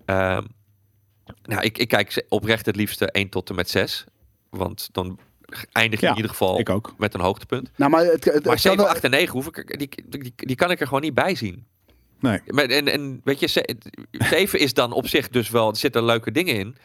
Ehm, 0.06 0.44
nou, 1.44 1.62
ik, 1.62 1.78
ik 1.78 1.88
kijk 1.88 2.12
ze 2.12 2.26
oprecht 2.30 2.66
het 2.66 2.76
liefste 2.76 3.12
1 3.12 3.30
tot 3.30 3.50
en 3.50 3.56
met 3.56 3.70
6. 3.70 4.06
Want 4.50 4.90
dan 4.92 5.20
eindig 5.72 6.00
je 6.00 6.06
Ja, 6.06 6.12
in 6.12 6.18
ieder 6.18 6.32
geval 6.32 6.60
ik 6.60 6.70
ook. 6.70 6.94
met 6.98 7.14
een 7.14 7.20
hoogtepunt. 7.20 7.72
Nou, 7.76 7.92
maar 7.92 8.04
het, 8.04 8.12
het, 8.12 8.26
Maar 8.26 8.34
het 8.34 8.44
kan 8.44 8.58
7, 8.60 8.78
wel- 8.78 8.88
8 8.88 9.04
en 9.04 9.10
9, 9.12 9.34
hoef 9.34 9.48
ik, 9.48 9.78
die, 9.80 9.90
die, 10.20 10.34
die 10.36 10.56
kan 10.56 10.72
ik 10.72 10.80
er 10.80 10.88
gewoon 10.88 11.02
niet 11.02 11.14
bij 11.14 11.36
zien. 11.36 11.66
Nee. 12.20 12.42
Maar- 12.48 12.66
En, 12.66 12.88
en 12.88 13.22
weet 13.24 13.40
je, 13.40 13.48
ze- 13.48 13.76
7 14.12 14.60
is 14.60 14.74
dan 14.74 14.92
op 14.92 15.08
zich 15.08 15.30
dus 15.30 15.50
wel, 15.50 15.70
er 15.70 15.76
zitten 15.76 16.04
leuke 16.06 16.32
dingen 16.32 16.56
in. 16.56 16.76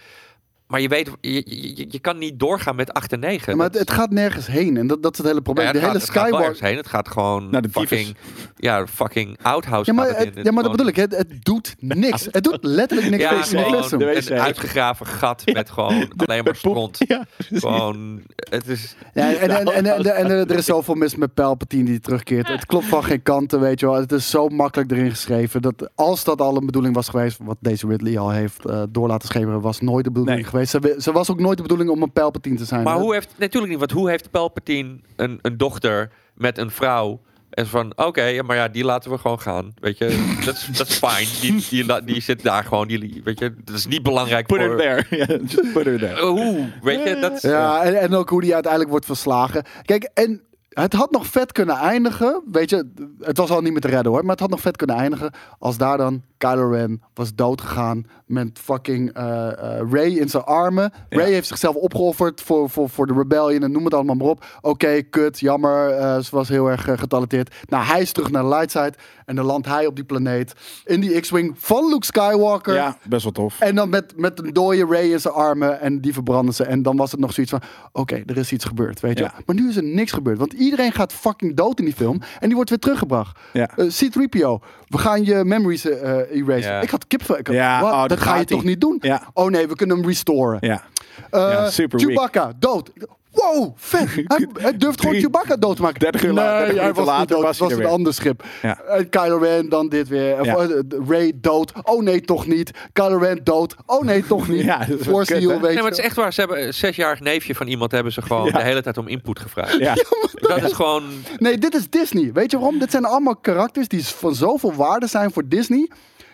Maar 0.67 0.81
je 0.81 0.89
weet, 0.89 1.11
je, 1.21 1.43
je, 1.77 1.87
je 1.91 1.99
kan 1.99 2.19
niet 2.19 2.39
doorgaan 2.39 2.77
met 2.77 2.93
8 2.93 3.13
en 3.13 3.21
9. 3.21 3.57
maar 3.57 3.67
het, 3.67 3.79
het 3.79 3.91
gaat 3.91 4.11
nergens 4.11 4.47
heen. 4.47 4.77
En 4.77 4.87
dat, 4.87 5.03
dat 5.03 5.13
is 5.13 5.19
het 5.19 5.27
hele 5.27 5.43
probleem. 5.43 5.67
ja, 5.67 5.73
de 5.73 5.79
het 5.79 5.87
hele 5.87 5.99
het 5.99 6.11
gaat 6.11 6.27
Skywalker... 6.27 6.67
heen. 6.67 6.77
Het 6.77 6.87
gaat 6.87 7.09
gewoon 7.09 7.51
Naar 7.51 7.63
de 7.63 7.69
fucking, 7.69 8.17
ja, 8.57 8.87
fucking 8.87 9.39
outhouse. 9.43 9.91
Ja, 9.91 9.97
maar, 9.97 10.09
het 10.17 10.31
ja, 10.43 10.53
maar 10.53 10.63
dat 10.63 10.73
bedoel 10.73 10.87
ik. 10.87 10.97
Het, 10.97 11.17
het 11.17 11.45
doet 11.45 11.75
niks. 11.79 12.29
Het 12.31 12.45
doet 12.45 12.59
letterlijk 12.61 13.11
niks 13.11 13.23
Ja, 13.23 13.43
gewoon 13.43 13.83
wc. 13.83 14.29
een 14.29 14.39
uitgegraven 14.39 15.07
gat 15.07 15.43
met 15.53 15.71
gewoon 15.71 16.09
alleen 16.17 16.45
maar 16.45 16.57
stront. 16.57 16.99
Gewoon, 17.39 18.23
het 18.35 18.69
is... 18.69 18.97
Ja, 19.15 19.33
en, 19.33 19.51
en, 19.51 19.67
en, 19.67 19.87
en, 19.87 20.17
en 20.17 20.31
er 20.31 20.57
is 20.57 20.65
zoveel 20.65 20.95
mis 20.95 21.17
met 21.17 21.35
Palpatine 21.35 21.85
die 21.85 22.01
terugkeert. 22.01 22.49
Het 22.49 22.67
klopt 22.67 22.87
van 22.87 23.05
geen 23.05 23.23
kanten, 23.23 23.61
weet 23.61 23.81
je 23.81 23.87
wel. 23.87 23.95
Het 23.95 24.13
is 24.13 24.31
zo 24.31 24.49
makkelijk 24.49 24.91
erin 24.91 25.11
geschreven. 25.11 25.63
Dat 25.63 25.91
als 25.95 26.25
dat 26.25 26.41
al 26.41 26.57
een 26.57 26.67
bedoeling 26.67 26.95
was 26.95 27.09
geweest, 27.09 27.39
wat 27.43 27.57
deze 27.61 27.87
Ridley 27.87 28.19
al 28.19 28.31
heeft 28.31 28.65
eh, 28.65 28.83
door 28.89 29.09
laten 29.09 29.29
schemeren, 29.29 29.61
was 29.61 29.81
nooit 29.81 30.05
de 30.05 30.11
bedoeling 30.11 30.37
Nee. 30.37 30.51
Geweest. 30.57 31.03
Ze, 31.03 31.13
was 31.13 31.31
ook 31.31 31.41
nooit 31.41 31.57
de 31.57 31.63
bedoeling 31.63 31.91
om 31.91 32.03
een 32.03 32.13
Palpatine 32.13 32.57
te 32.57 32.65
zijn. 32.65 32.83
Maar 32.83 32.95
hè? 32.95 33.01
hoe 33.01 33.13
heeft, 33.13 33.35
natuurlijk 33.39 33.71
niet, 33.71 33.79
want 33.81 33.91
hoe 33.91 34.11
heeft 34.11 34.31
Palpatine 34.31 34.97
een, 35.17 35.39
een 35.43 35.57
dochter 35.57 36.11
met 36.35 36.59
een 36.59 36.71
vrouw? 36.71 37.21
En 37.51 37.67
van, 37.67 37.93
oké, 37.97 38.43
maar 38.43 38.57
ja, 38.57 38.69
die 38.69 38.85
laten 38.85 39.11
we 39.11 39.19
gewoon 39.19 39.41
gaan. 39.41 39.75
Weet 39.81 39.99
je, 39.99 40.27
dat 40.45 40.55
is, 40.55 40.67
dat 40.79 40.89
is 40.89 40.99
fijn. 40.99 41.27
Die, 41.41 42.05
die, 42.05 42.21
zit 42.21 42.43
daar 42.43 42.65
gewoon, 42.65 42.89
die, 42.89 43.21
weet 43.25 43.39
je, 43.39 43.55
dat 43.65 43.77
is 43.77 43.87
niet 43.87 44.03
belangrijk 44.03 44.47
Put 44.47 44.59
voor... 44.59 44.81
her 44.81 45.07
there. 45.09 45.39
Put 45.73 45.85
her 45.85 45.99
there. 45.99 46.15
Eh, 46.15 46.21
Hoe, 46.21 46.69
weet 46.83 47.09
je, 47.09 47.19
dat 47.21 47.33
is... 47.33 47.43
Ja, 47.43 47.83
en, 47.83 48.01
en 48.01 48.15
ook 48.15 48.29
hoe 48.29 48.41
die 48.41 48.53
uiteindelijk 48.53 48.91
wordt 48.91 49.07
verslagen. 49.07 49.65
Kijk, 49.83 50.11
en 50.15 50.43
het 50.83 50.93
had 50.93 51.11
nog 51.11 51.27
vet 51.27 51.53
kunnen 51.53 51.77
eindigen. 51.77 52.43
Weet 52.53 52.71
je, 52.71 52.93
het 53.21 53.37
was 53.37 53.51
al 53.51 53.61
niet 53.61 53.73
meer 53.73 53.81
te 53.81 53.89
redden 53.89 54.13
hoor. 54.13 54.21
Maar 54.21 54.31
het 54.31 54.41
had 54.41 54.51
nog 54.51 54.61
vet 54.61 54.77
kunnen 54.77 54.97
eindigen. 54.97 55.31
Als 55.59 55.77
daar 55.77 55.97
dan 55.99 56.23
Kylo 56.39 56.71
Ren 56.71 57.03
was 57.15 57.35
doodgegaan. 57.35 58.07
Met 58.27 58.59
fucking 58.59 59.13
eh, 59.13 59.79
eh, 59.79 59.91
Ray 59.91 60.11
in 60.11 60.29
zijn 60.29 60.45
armen. 60.45 60.93
Ja. 61.09 61.19
Ray 61.19 61.33
heeft 61.33 61.47
zichzelf 61.47 61.75
opgeofferd 61.75 62.41
voor, 62.41 62.71
voor, 62.71 62.89
voor 62.89 63.07
de 63.07 63.13
rebellion. 63.13 63.63
En 63.63 63.73
noem 63.73 63.85
het 63.85 63.95
allemaal 63.95 64.15
maar 64.15 64.27
op. 64.27 64.45
Oké, 64.61 65.03
kut, 65.03 65.41
jammer. 65.41 65.91
eh, 65.91 66.19
ze 66.19 66.31
was 66.31 66.49
heel 66.49 66.71
erg 66.71 66.83
getalenteerd. 66.95 67.55
Nou, 67.69 67.85
hij 67.85 68.01
is 68.01 68.13
terug 68.13 68.31
naar 68.31 68.43
de 68.43 68.49
light 68.49 68.71
side. 68.71 68.95
En 69.25 69.37
dan 69.37 69.45
landt 69.45 69.67
hij 69.67 69.87
op 69.87 69.95
die 69.95 70.05
planeet. 70.05 70.53
In 70.85 71.01
die 71.01 71.21
X-Wing 71.21 71.55
van 71.59 71.89
Luke 71.89 72.05
Skywalker. 72.05 72.75
Ja, 72.75 72.97
best 73.09 73.23
wel 73.23 73.33
tof. 73.33 73.61
En 73.61 73.75
dan 73.75 73.89
met, 73.89 74.13
met 74.17 74.39
een 74.39 74.53
dode 74.53 74.87
Ray 74.87 75.13
in 75.13 75.21
zijn 75.21 75.35
armen 75.35 75.81
en 75.81 76.01
die 76.01 76.13
verbranden 76.13 76.55
ze. 76.55 76.65
En 76.65 76.83
dan 76.83 76.97
was 76.97 77.11
het 77.11 77.21
nog 77.21 77.33
zoiets 77.33 77.53
van, 77.53 77.63
oké, 77.93 78.23
er 78.27 78.37
is 78.37 78.53
iets 78.53 78.65
gebeurd, 78.65 79.01
weet 79.01 79.19
je. 79.19 79.25
Ja. 79.25 79.35
Maar 79.47 79.57
nu 79.57 79.69
is 79.69 79.77
er 79.77 79.83
niks 79.83 80.13
gebeurd, 80.13 80.39
want 80.39 80.55
iedereen 80.67 80.93
gaat 80.93 81.13
fucking 81.13 81.57
dood 81.57 81.79
in 81.79 81.85
die 81.85 81.95
film. 81.95 82.21
En 82.41 82.47
die 82.47 82.55
wordt 82.55 82.71
weer 82.71 82.79
teruggebracht. 82.79 83.39
Ja. 83.53 83.69
Eh, 83.77 83.87
C-3PO, 83.87 84.65
we 84.87 84.99
gaan 84.99 85.25
je 85.25 85.45
memories 85.45 85.85
eh 85.87 86.13
erasen. 86.31 86.73
Ja. 86.73 86.81
Ik 86.81 86.91
had 86.91 87.07
kipvel. 87.07 87.39
Ik 87.39 87.47
had, 87.47 87.57
Ja, 87.57 87.81
wat? 87.81 87.93
oh, 87.93 88.01
dat 88.01 88.09
dat 88.09 88.21
ga 88.21 88.37
je 88.37 88.45
toch 88.45 88.65
niet 88.65 88.81
doen? 88.81 88.99
Ja. 89.01 89.23
Oh 89.33 89.51
nee, 89.51 89.67
we 89.69 89.77
kunnen 89.77 89.97
hem 89.97 90.07
restoren. 90.07 90.59
Ja. 90.61 90.83
Eh, 91.31 91.41
Ja, 91.41 91.71
super 91.71 91.99
weak. 91.99 92.09
Chewbacca, 92.11 92.53
dood. 92.59 92.91
Wow, 93.37 93.73
vet. 93.77 94.09
Hij, 94.25 94.49
hij 94.53 94.77
durft 94.77 95.01
gewoon 95.01 95.17
Chewbacca 95.17 95.57
dood 95.57 95.77
te 95.77 95.83
maken. 95.83 96.01
30 96.01 96.25
uur 96.25 96.33
la- 96.33 96.57
30 96.59 96.75
nee, 96.75 96.83
hij 96.83 96.93
was 96.93 97.07
later 97.07 97.27
dood. 97.27 97.43
was 97.43 97.59
het 97.59 97.69
hij 97.69 97.77
was 97.79 97.87
een 97.87 97.93
ander 97.93 98.15
schip. 98.15 98.45
Ja. 98.63 98.81
En 98.81 99.09
Kylo 99.09 99.37
Ren 99.39 99.69
dan 99.69 99.89
dit 99.89 100.09
weer. 100.09 100.45
Ja. 100.45 100.57
eh, 100.57 100.69
Ray 101.09 101.33
dood. 101.35 101.73
Oh 101.83 102.03
nee, 102.03 102.21
toch 102.21 102.47
niet. 102.47 102.71
Kylo 102.93 103.17
Ren 103.19 103.41
dood. 103.45 103.75
Oh 103.87 104.03
nee, 104.05 104.27
toch 104.27 104.49
niet. 104.55 104.63
Ja, 104.65 104.79
dat 104.85 104.99
Force 105.01 105.33
kut, 105.33 105.43
Nee, 105.63 105.75
maar 105.75 105.85
het 105.85 105.99
is 105.99 106.05
echt 106.05 106.17
waar. 106.17 106.33
Ze 106.33 106.41
hebben 106.41 106.67
een 106.67 106.75
zesjarig 106.75 107.21
neefje 107.21 107.55
van 107.55 107.67
iemand 107.67 107.91
hebben 107.93 108.13
ze 108.13 108.23
gewoon 108.23 108.45
Ja. 108.45 108.51
de 108.53 108.63
hele 108.63 108.83
tijd 108.83 108.99
om 108.99 109.09
input 109.09 109.41
gevraagd. 109.41 109.79
Ja. 109.79 109.95
Dat 110.49 110.63
is 110.63 110.73
gewoon... 110.73 111.03
Nee, 111.39 111.59
dit 111.59 111.75
is 111.75 111.91
Disney. 111.91 112.31
Weet 112.33 112.51
je 112.51 112.59
waarom? 112.59 112.79
Dit 112.79 112.91
zijn 112.91 113.05
allemaal 113.05 113.37
karakters 113.37 113.89
die 113.89 114.05
van 114.07 114.35
zoveel 114.35 114.75
waarde 114.75 115.07
zijn 115.07 115.31
voor 115.33 115.49
Disney. 115.49 115.91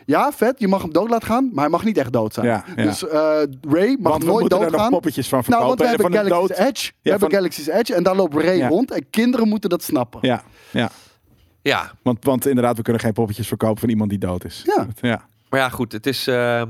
Ja, 0.06 0.32
vet, 0.32 0.54
je 0.58 0.68
mag 0.68 0.82
hem 0.82 0.92
dood 0.92 1.08
laten 1.10 1.26
gaan, 1.28 1.50
maar 1.52 1.62
hij 1.64 1.72
mag 1.72 1.84
niet 1.84 1.96
echt 1.98 2.12
dood 2.12 2.34
zijn. 2.34 2.46
Ja, 2.46 2.64
ja. 2.76 2.82
Dus 2.82 3.06
eh, 3.08 3.20
Ray 3.68 3.96
mag 4.00 4.12
Want 4.12 4.24
we 4.24 4.28
nooit 4.30 4.40
moeten 4.40 4.60
er 4.60 4.70
nog 4.70 4.88
poppetjes 4.88 5.28
van 5.28 5.42
Nou, 5.46 5.64
want 5.66 5.78
we 5.80 5.86
verkopen. 5.86 6.12
hebben 6.12 6.20
en 6.20 6.28
van 6.28 6.38
Galaxy's 6.38 6.56
dood. 6.58 6.68
Edge. 6.68 6.86
We 6.86 6.92
Ja, 7.02 7.10
hebben 7.10 7.30
van- 7.30 7.38
Galaxy's 7.38 7.66
Edge 7.68 7.94
en 7.94 8.02
daar 8.02 8.16
loopt 8.16 8.34
Ray 8.34 8.56
Ja. 8.56 8.68
rond. 8.68 8.90
En 8.90 9.10
kinderen 9.10 9.48
moeten 9.48 9.70
dat 9.70 9.82
snappen. 9.82 10.18
Ja, 10.22 10.42
ja. 10.70 10.90
Ja, 11.62 11.92
Want, 12.02 12.24
want 12.24 12.46
inderdaad, 12.46 12.76
we 12.76 12.82
kunnen 12.82 13.02
geen 13.02 13.12
poppetjes 13.12 13.48
verkopen 13.48 13.80
van 13.80 13.88
iemand 13.88 14.10
die 14.10 14.18
dood 14.18 14.44
is. 14.44 14.62
Ja. 14.76 14.86
ja. 15.00 15.24
maar 15.50 15.60
ja, 15.60 15.68
goed. 15.68 15.92
Het 15.92 16.06
is, 16.06 16.26
ehm, 16.26 16.68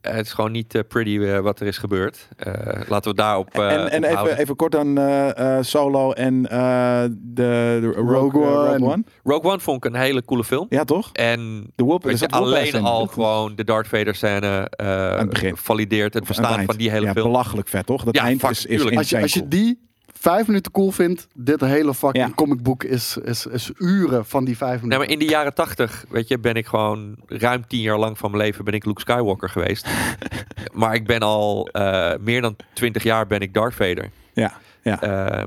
het 0.00 0.26
is 0.26 0.32
gewoon 0.32 0.52
niet 0.52 0.74
eh, 0.74 0.82
pretty 0.88 1.18
eh, 1.18 1.38
wat 1.38 1.60
er 1.60 1.66
is 1.66 1.78
gebeurd. 1.78 2.28
Eh, 2.36 2.52
laten 2.88 3.10
we 3.10 3.16
daarop 3.16 3.54
eh 3.54 3.72
en 3.72 3.90
en 3.90 4.04
even, 4.04 4.38
even 4.38 4.56
kort 4.56 4.76
aan 4.76 4.98
eh, 4.98 5.56
eh, 5.58 5.64
Solo 5.64 6.12
en 6.12 6.46
eh, 6.50 7.02
de, 7.10 7.78
de 7.80 7.92
Rogue, 7.96 8.12
Rogue 8.12 8.44
Rogue 8.44 8.74
One. 8.74 8.84
One. 8.84 9.04
Rogue 9.24 9.50
One 9.50 9.60
vond 9.60 9.84
ik 9.84 9.92
een 9.92 10.00
hele 10.00 10.24
coole 10.24 10.44
film. 10.44 10.66
Ja, 10.68 10.84
toch? 10.84 11.10
En 11.12 11.70
De 11.74 11.84
whoop, 11.84 12.04
weet 12.04 12.14
er 12.20 12.28
je, 12.30 12.34
alleen 12.36 12.82
al 12.84 13.06
gewoon 13.06 13.54
de 13.54 13.64
Darth 13.64 13.88
Vader 13.88 14.14
scène 14.14 14.66
eh, 14.70 15.18
het 15.18 15.28
begin. 15.30 15.56
valideert 15.56 16.14
het 16.14 16.22
Aan 16.22 16.28
het 16.28 16.36
bestaan 16.38 16.64
van 16.64 16.76
die 16.76 16.90
hele 16.90 17.06
ja, 17.06 17.12
film. 17.12 17.26
belachelijk 17.26 17.68
vet, 17.68 17.86
toch? 17.86 18.04
Dat 18.04 18.14
Ja, 18.16 18.22
eind 18.22 18.40
fuck, 18.40 18.50
is, 18.50 18.66
is. 18.66 18.96
Als 18.96 19.08
je, 19.10 19.20
als 19.22 19.34
je 19.34 19.48
die 19.48 19.87
vijf 20.18 20.46
minuten 20.46 20.72
cool 20.72 20.90
vindt, 20.90 21.26
dit 21.34 21.60
hele 21.60 21.94
fucking 21.94 22.26
Ja. 22.26 22.32
comicboek 22.34 22.84
is, 22.84 23.16
is, 23.16 23.46
is 23.46 23.70
uren 23.78 24.26
van 24.26 24.44
die 24.44 24.56
vijf 24.56 24.80
minuten. 24.82 24.88
Nee, 24.88 24.98
maar 24.98 25.08
in 25.08 25.18
de 25.18 25.32
jaren 25.32 25.54
tachtig, 25.54 26.04
weet 26.08 26.28
je, 26.28 26.38
ben 26.38 26.54
ik 26.54 26.66
gewoon 26.66 27.16
ruim 27.26 27.66
tien 27.66 27.80
jaar 27.80 27.98
lang 27.98 28.18
van 28.18 28.30
mijn 28.30 28.42
leven 28.42 28.64
ben 28.64 28.74
ik 28.74 28.84
Luke 28.84 29.00
Skywalker 29.00 29.48
geweest. 29.48 29.88
maar 30.72 30.94
ik 30.94 31.06
ben 31.06 31.20
al 31.20 31.68
eh, 31.68 32.12
meer 32.20 32.40
dan 32.40 32.56
twintig 32.72 33.02
jaar 33.02 33.26
ben 33.26 33.40
ik 33.40 33.54
Darth 33.54 33.74
Vader. 33.74 34.10
Ja, 34.32 34.52
ja. 34.82 35.00
Eh, 35.00 35.44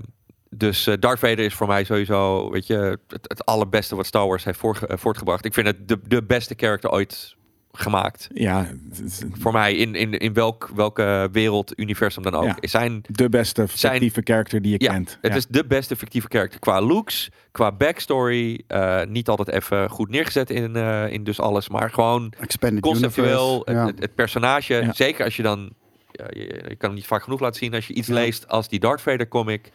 dus 0.49 0.88
eh, 0.88 0.93
Darth 0.99 1.19
Vader 1.19 1.39
is 1.39 1.53
voor 1.53 1.67
mij 1.67 1.84
sowieso, 1.84 2.49
weet 2.51 2.67
je, 2.67 2.99
het, 3.07 3.26
het 3.28 3.45
allerbeste 3.45 3.95
wat 3.95 4.05
Star 4.05 4.28
Wars 4.28 4.43
heeft 4.43 4.59
voortgebracht. 4.88 5.45
Ik 5.45 5.53
vind 5.53 5.67
het 5.67 5.88
de, 5.88 5.99
de 6.07 6.24
beste 6.24 6.53
character 6.57 6.89
ooit 6.91 7.36
gemaakt. 7.74 8.28
ja, 8.34 8.67
Voor 9.32 9.51
mij, 9.51 9.76
in, 9.76 9.95
in, 9.95 10.13
in 10.17 10.34
welk, 10.34 10.69
welke 10.76 11.30
wereld, 11.32 11.74
universum 11.80 12.24
dan 12.24 12.34
ook. 12.36 12.43
Ja. 12.43 12.55
Is 12.59 12.72
Zijn, 12.72 13.01
de 13.07 13.30
beste 13.30 13.65
Zijn- 13.74 13.91
fictieve 13.91 14.22
character 14.24 14.61
die 14.61 14.72
je 14.72 14.84
ja, 14.84 14.91
kent. 14.91 15.17
het 15.22 15.32
Ja. 15.32 15.38
is 15.38 15.47
de 15.47 15.65
beste 15.65 15.95
fictieve 15.95 16.28
character. 16.30 16.59
Qua 16.59 16.82
looks, 16.82 17.30
qua 17.51 17.72
backstory. 17.72 18.61
eh, 18.67 19.01
niet 19.07 19.28
altijd 19.30 19.49
even 19.49 19.89
goed 19.89 20.09
neergezet 20.09 20.49
in, 20.49 20.76
eh, 20.76 21.11
in 21.11 21.24
dus 21.24 21.39
alles. 21.39 21.69
Maar 21.69 21.89
gewoon 21.91 22.34
Expanded 22.39 22.82
conceptueel. 22.82 23.63
Universe, 23.69 23.93
ja. 23.95 24.01
Het, 24.01 24.15
personage. 24.15 24.74
Ja. 24.74 24.93
Zeker 24.93 25.26
als 25.26 25.36
je 25.36 25.43
dan... 25.43 25.69
Ja, 26.11 26.26
je, 26.30 26.39
je 26.41 26.76
kan 26.76 26.89
hem 26.89 26.93
niet 26.93 27.05
vaak 27.07 27.24
genoeg 27.24 27.39
laten 27.39 27.59
zien. 27.59 27.74
Als 27.74 27.88
je 27.88 27.93
iets 27.93 28.07
leest 28.07 28.47
als 28.47 28.67
die 28.69 28.80
Darth 28.80 29.01
Vader 29.01 29.28
comic. 29.28 29.72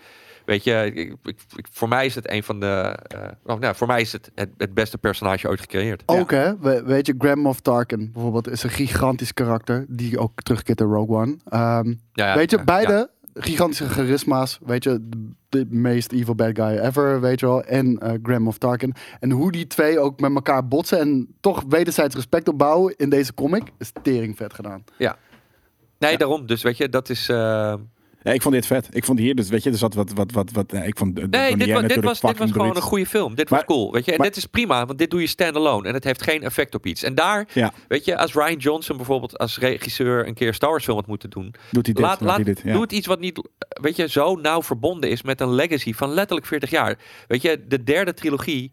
Weet 0.46 0.64
je, 0.64 0.90
ik, 0.94 0.96
ik- 1.22 1.40
ik- 1.56 1.66
voor 1.70 1.88
mij 1.88 2.06
is 2.06 2.14
het 2.14 2.30
een 2.30 2.42
van 2.42 2.60
de... 2.60 2.96
eh, 3.06 3.28
of, 3.44 3.58
nou, 3.58 3.74
voor 3.74 3.86
mij 3.86 4.00
is 4.00 4.12
het, 4.12 4.30
het 4.34 4.50
het 4.56 4.74
beste 4.74 4.98
personage 4.98 5.48
ooit 5.48 5.60
gecreëerd. 5.60 6.02
Ook 6.06 6.30
hè, 6.30 6.58
we- 6.58 6.82
weet 6.84 7.06
je, 7.06 7.14
Grand 7.18 7.42
Moff 7.42 7.60
Tarkin 7.60 8.10
bijvoorbeeld 8.12 8.48
is 8.50 8.62
een 8.62 8.70
gigantisch 8.70 9.32
karakter 9.34 9.84
die 9.88 10.18
ook 10.18 10.42
terugkeert 10.42 10.80
in 10.80 10.86
Rogue 10.86 11.16
One. 11.16 11.36
Ehm, 11.48 11.88
Ja, 12.12 12.28
ja, 12.28 12.34
weet 12.36 12.50
je, 12.50 12.56
ja, 12.56 12.64
beide 12.64 13.10
gigantische 13.34 13.88
charisma's. 13.88 14.58
Weet 14.64 14.84
je, 14.84 14.98
de, 15.08 15.30
de 15.48 15.66
meest 15.68 16.12
evil 16.12 16.34
bad 16.34 16.50
guy 16.58 16.78
ever, 16.78 17.20
weet 17.20 17.40
je 17.40 17.46
wel. 17.46 17.62
En 17.64 17.98
eh 17.98 18.12
Grand 18.22 18.40
Moff 18.42 18.58
Tarkin. 18.58 18.94
En 19.20 19.30
hoe 19.30 19.52
die 19.52 19.66
twee 19.66 19.98
ook 19.98 20.20
met 20.20 20.34
elkaar 20.34 20.68
botsen 20.68 20.98
en 21.00 21.34
toch 21.40 21.64
wederzijds 21.68 22.14
respect 22.14 22.48
opbouwen 22.48 22.94
in 22.96 23.10
deze 23.10 23.34
comic 23.34 23.62
is 23.78 23.92
tering 24.02 24.36
vet 24.36 24.54
gedaan. 24.54 24.84
Ja. 24.98 25.16
Nee, 25.98 26.18
daarom. 26.18 26.46
Dus 26.46 26.62
weet 26.62 26.76
je, 26.76 26.88
dat 26.88 27.08
is... 27.08 27.28
eh, 27.28 27.74
Ja, 28.22 28.32
ik 28.32 28.42
vond 28.42 28.54
dit 28.54 28.66
vet. 28.66 28.88
Ik 28.90 29.04
vond 29.04 29.18
hier, 29.18 29.34
dus 29.34 29.48
weet 29.48 29.62
je, 29.62 29.70
er 29.70 29.76
zat 29.76 29.94
wat, 29.94 30.12
wat, 30.12 30.32
wat, 30.32 30.50
wat 30.50 30.72
nee, 30.72 30.86
ik 30.86 30.96
vond 30.98 31.16
de- 31.16 31.28
de 31.28 31.36
Nee, 31.38 31.48
dit, 31.48 31.58
Bonnier 31.58 31.74
wa- 31.74 31.88
dit 31.88 32.04
was, 32.04 32.20
dit 32.20 32.38
was 32.38 32.50
gewoon 32.50 32.76
een 32.76 32.82
goede 32.82 33.06
film. 33.06 33.34
Dit 33.34 33.50
Maar- 33.50 33.58
was 33.66 33.76
cool, 33.76 33.92
weet 33.92 34.04
je. 34.04 34.10
En 34.12 34.16
maar- 34.18 34.26
dit 34.26 34.36
is 34.36 34.46
prima, 34.46 34.86
want 34.86 34.98
dit 34.98 35.10
doe 35.10 35.20
je 35.20 35.26
standalone. 35.26 35.88
En 35.88 35.94
het 35.94 36.04
heeft 36.04 36.22
geen 36.22 36.42
effect 36.42 36.74
op 36.74 36.86
iets. 36.86 37.02
En 37.02 37.14
daar, 37.14 37.46
Ja, 37.52 37.72
weet 37.88 38.04
je, 38.04 38.18
als 38.18 38.32
Ryan 38.32 38.56
Johnson 38.56 38.96
bijvoorbeeld 38.96 39.38
als 39.38 39.58
regisseur 39.58 40.26
een 40.26 40.34
keer 40.34 40.54
Star 40.54 40.70
Wars 40.70 40.84
film 40.84 40.96
had 40.96 41.06
moeten 41.06 41.30
doen. 41.30 41.54
doet 41.70 41.86
hij 41.86 41.94
dit, 41.94 42.04
laat, 42.04 42.18
doet 42.18 42.28
laat, 42.28 42.36
hij 42.36 42.44
dit, 42.44 42.60
ja. 42.64 42.72
Doe 42.72 42.82
het 42.82 42.92
iets 42.92 43.06
wat 43.06 43.20
niet, 43.20 43.48
weet 43.80 43.96
je, 43.96 44.08
zo 44.08 44.34
nauw 44.34 44.62
verbonden 44.62 45.10
is 45.10 45.22
met 45.22 45.40
een 45.40 45.54
legacy 45.54 45.92
van 45.92 46.10
letterlijk 46.12 46.46
40 46.46 46.70
jaar. 46.70 46.98
Weet 47.26 47.42
je, 47.42 47.64
de 47.68 47.82
derde 47.82 48.14
trilogie 48.14 48.72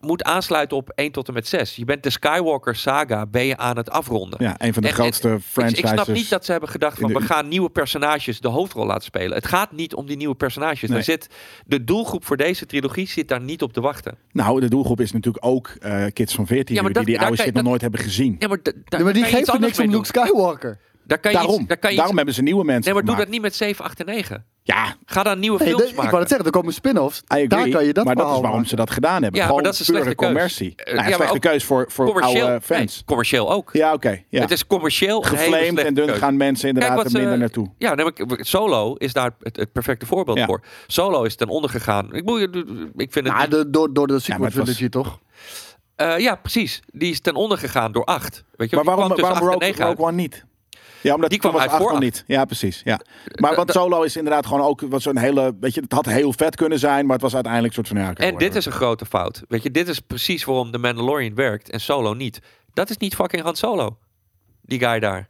moet 0.00 0.22
aansluiten 0.22 0.76
op 0.76 0.90
1 0.94 1.12
tot 1.12 1.28
en 1.28 1.34
met 1.34 1.46
6. 1.48 1.76
Je 1.76 1.84
bent 1.84 2.02
de 2.02 2.10
Skywalker 2.10 2.76
saga, 2.76 3.26
ben 3.26 3.44
je 3.44 3.56
aan 3.56 3.76
het 3.76 3.90
afronden. 3.90 4.42
Ja, 4.44 4.54
een 4.58 4.72
van 4.72 4.82
de 4.82 4.88
En- 4.88 4.94
grootste 4.94 5.28
Ik, 5.28 5.34
ik 5.36 5.42
franchises. 5.42 5.90
snap 5.90 6.06
niet 6.06 6.30
dat 6.30 6.44
ze 6.44 6.50
hebben 6.50 6.68
gedacht 6.70 6.98
van 6.98 7.12
de- 7.12 7.18
we 7.18 7.24
gaan 7.24 7.48
nieuwe 7.48 7.70
personages 7.70 8.40
de 8.40 8.48
hoofdrol 8.48 8.86
laten 8.86 9.04
spelen. 9.04 9.36
Het 9.36 9.46
gaat 9.46 9.72
niet 9.72 9.94
om 9.94 10.06
die 10.06 10.16
nieuwe 10.16 10.34
personages. 10.34 10.80
Nee. 10.80 10.90
Daar 10.90 11.02
zit, 11.02 11.28
de 11.66 11.84
doelgroep 11.84 12.24
voor 12.24 12.36
deze 12.36 12.66
trilogie 12.66 13.08
zit 13.08 13.28
daar 13.28 13.40
niet 13.40 13.62
op 13.62 13.72
te 13.72 13.80
wachten. 13.80 14.16
Nou, 14.32 14.60
de 14.60 14.68
doelgroep 14.68 15.00
is 15.00 15.12
natuurlijk 15.12 15.44
ook 15.46 15.68
eh, 15.80 16.04
kids 16.12 16.34
van 16.34 16.46
14 16.46 16.74
Ja, 16.74 16.82
maar 16.82 16.92
dat- 16.92 17.04
die 17.04 17.16
die 17.16 17.24
oude 17.26 17.42
shit 17.42 17.54
nog 17.54 17.62
nooit 17.62 17.80
hebben 17.80 18.00
gezien. 18.00 18.36
Ja, 18.38 18.48
maar, 18.48 18.58
Ja, 18.64 18.72
die 19.12 19.24
anders 19.50 19.58
niks 19.58 19.78
om 19.78 19.90
Luke. 19.90 20.06
Skywalker. 20.06 20.78
Daar 21.06 21.18
kan 21.18 21.30
je 21.30 21.36
Daarom, 21.36 21.58
iets, 21.58 21.68
daar 21.68 21.76
kan 21.78 21.90
je 21.90 21.96
daarom 21.96 22.14
iets, 22.18 22.24
hebben 22.24 22.34
ze 22.34 22.42
nieuwe 22.42 22.64
mensen 22.64 22.84
nee, 22.84 23.02
maar 23.02 23.12
doe 23.14 23.24
dat 23.24 23.32
niet 23.32 23.40
met 23.42 23.54
7, 23.54 23.84
8 23.84 24.00
en 24.00 24.06
9. 24.06 24.44
Ja, 24.74 24.94
Ga 25.06 25.22
dan 25.22 25.38
nieuwe 25.38 25.58
Nee, 25.58 25.66
films 25.68 25.82
de- 25.82 25.88
ik 25.88 25.94
maken. 25.94 26.10
wou 26.10 26.20
het 26.22 26.30
zeggen, 26.30 26.46
er 26.46 26.52
komen 26.52 26.72
spin-offs. 26.72 27.22
Agree, 27.26 27.48
Daar 27.48 27.68
kan 27.68 27.84
je 27.84 27.92
dat 27.92 28.04
maar 28.04 28.14
dat 28.14 28.24
is 28.26 28.30
waarom 28.32 28.50
maken. 28.52 28.68
ze 28.68 28.76
dat 28.76 28.90
gedaan 28.90 29.22
hebben. 29.22 29.40
Ja, 29.40 29.46
Gewoon 29.46 29.62
maar 29.62 29.70
dat 29.70 29.80
is 29.80 29.88
een 29.88 29.94
pure 29.94 29.98
slechte 30.04 30.24
commercie. 30.24 30.72
Eh, 30.76 30.94
Nou, 30.94 31.08
ja, 31.08 31.14
slechte 31.14 31.34
ook 31.34 31.40
keus 31.40 31.64
voor, 31.64 31.84
voor 31.90 32.04
commercieel, 32.06 32.46
oude 32.46 32.60
fans. 32.60 32.94
nee, 32.94 33.04
commercieel 33.04 33.52
ook. 33.52 33.70
Ja, 33.72 33.92
oké. 33.92 34.22
ja. 34.28 34.40
Het 34.40 34.50
is 34.50 34.66
commercieel 34.66 35.20
Geflamed 35.22 35.78
en 35.84 35.94
dan 35.94 36.06
keus. 36.06 36.18
gaan 36.18 36.36
mensen 36.36 36.68
inderdaad 36.68 37.04
er 37.04 37.12
minder 37.20 37.38
naartoe. 37.38 37.66
Ja, 37.78 37.94
nee, 37.94 38.04
maar 38.04 38.38
Solo 38.40 38.94
is 38.94 39.12
daar 39.12 39.30
het, 39.40 39.56
het 39.56 39.72
perfecte 39.72 40.06
voorbeeld 40.06 40.38
Ja. 40.38 40.46
voor. 40.46 40.60
Solo 40.86 41.22
is 41.22 41.36
ten 41.36 41.48
onder 41.48 41.70
gegaan. 41.70 42.14
Ik, 42.14 42.24
bedoel, 42.24 42.62
ik 42.96 43.12
vind 43.12 43.26
het 43.26 43.36
Nou, 43.36 43.48
de, 43.48 43.70
door, 43.70 43.92
door 43.92 44.06
de 44.06 44.12
Ja, 44.12 44.18
sequel 44.18 44.44
het 44.44 44.54
was- 44.54 44.64
trilogy, 44.64 44.88
toch? 44.88 45.18
Eh, 45.96 46.18
ja, 46.18 46.34
precies. 46.34 46.80
Die 46.92 47.10
is 47.10 47.20
ten 47.20 47.34
onder 47.34 47.58
gegaan 47.58 47.92
door 47.92 48.04
8. 48.04 48.44
Weet 48.56 48.70
je, 48.70 48.76
Maar 48.76 48.84
waarom, 48.84 49.08
waarom 49.08 49.24
8 49.26 49.34
en 49.40 49.42
Rogue, 49.46 49.58
9 49.58 49.84
uit. 49.84 49.96
Rogue 49.96 50.12
One 50.12 50.22
niet? 50.22 50.44
Ja, 51.02 51.14
omdat 51.14 51.30
Die 51.30 51.38
kwam 51.38 51.52
was 51.52 51.60
uit 51.60 51.70
8 51.70 51.80
nog 51.80 51.90
voor 51.90 52.00
niet. 52.00 52.24
Ja, 52.26 52.44
precies. 52.44 52.80
Ja. 52.84 53.00
Maar 53.40 53.50
Eh, 53.50 53.56
want 53.56 53.68
dat- 53.68 53.76
Solo 53.76 54.02
is 54.02 54.16
inderdaad 54.16 54.46
gewoon 54.46 54.62
ook 54.62 54.80
was 54.80 55.04
een 55.04 55.18
hele, 55.18 55.56
weet 55.60 55.74
je, 55.74 55.80
het 55.80 55.92
had 55.92 56.06
heel 56.06 56.32
vet 56.32 56.56
kunnen 56.56 56.78
zijn, 56.78 57.04
maar 57.04 57.12
het 57.14 57.22
was 57.22 57.34
uiteindelijk 57.34 57.76
een 57.76 57.84
soort 57.86 57.98
van 57.98 58.06
ja. 58.06 58.30
En 58.30 58.38
dit 58.38 58.54
is 58.54 58.66
een 58.66 58.72
grote 58.72 59.06
fout. 59.06 59.42
Weet 59.48 59.62
je, 59.62 59.70
dit 59.70 59.88
is 59.88 60.00
precies 60.00 60.44
waarom 60.44 60.70
de 60.72 60.78
Mandalorian 60.78 61.34
werkt 61.34 61.70
en 61.70 61.80
Solo 61.80 62.14
niet. 62.14 62.40
Dat 62.72 62.90
is 62.90 62.96
niet 62.96 63.14
fucking 63.14 63.42
Han 63.42 63.56
Solo. 63.56 63.98
Die 64.62 64.78
guy 64.78 64.98
daar. 64.98 65.28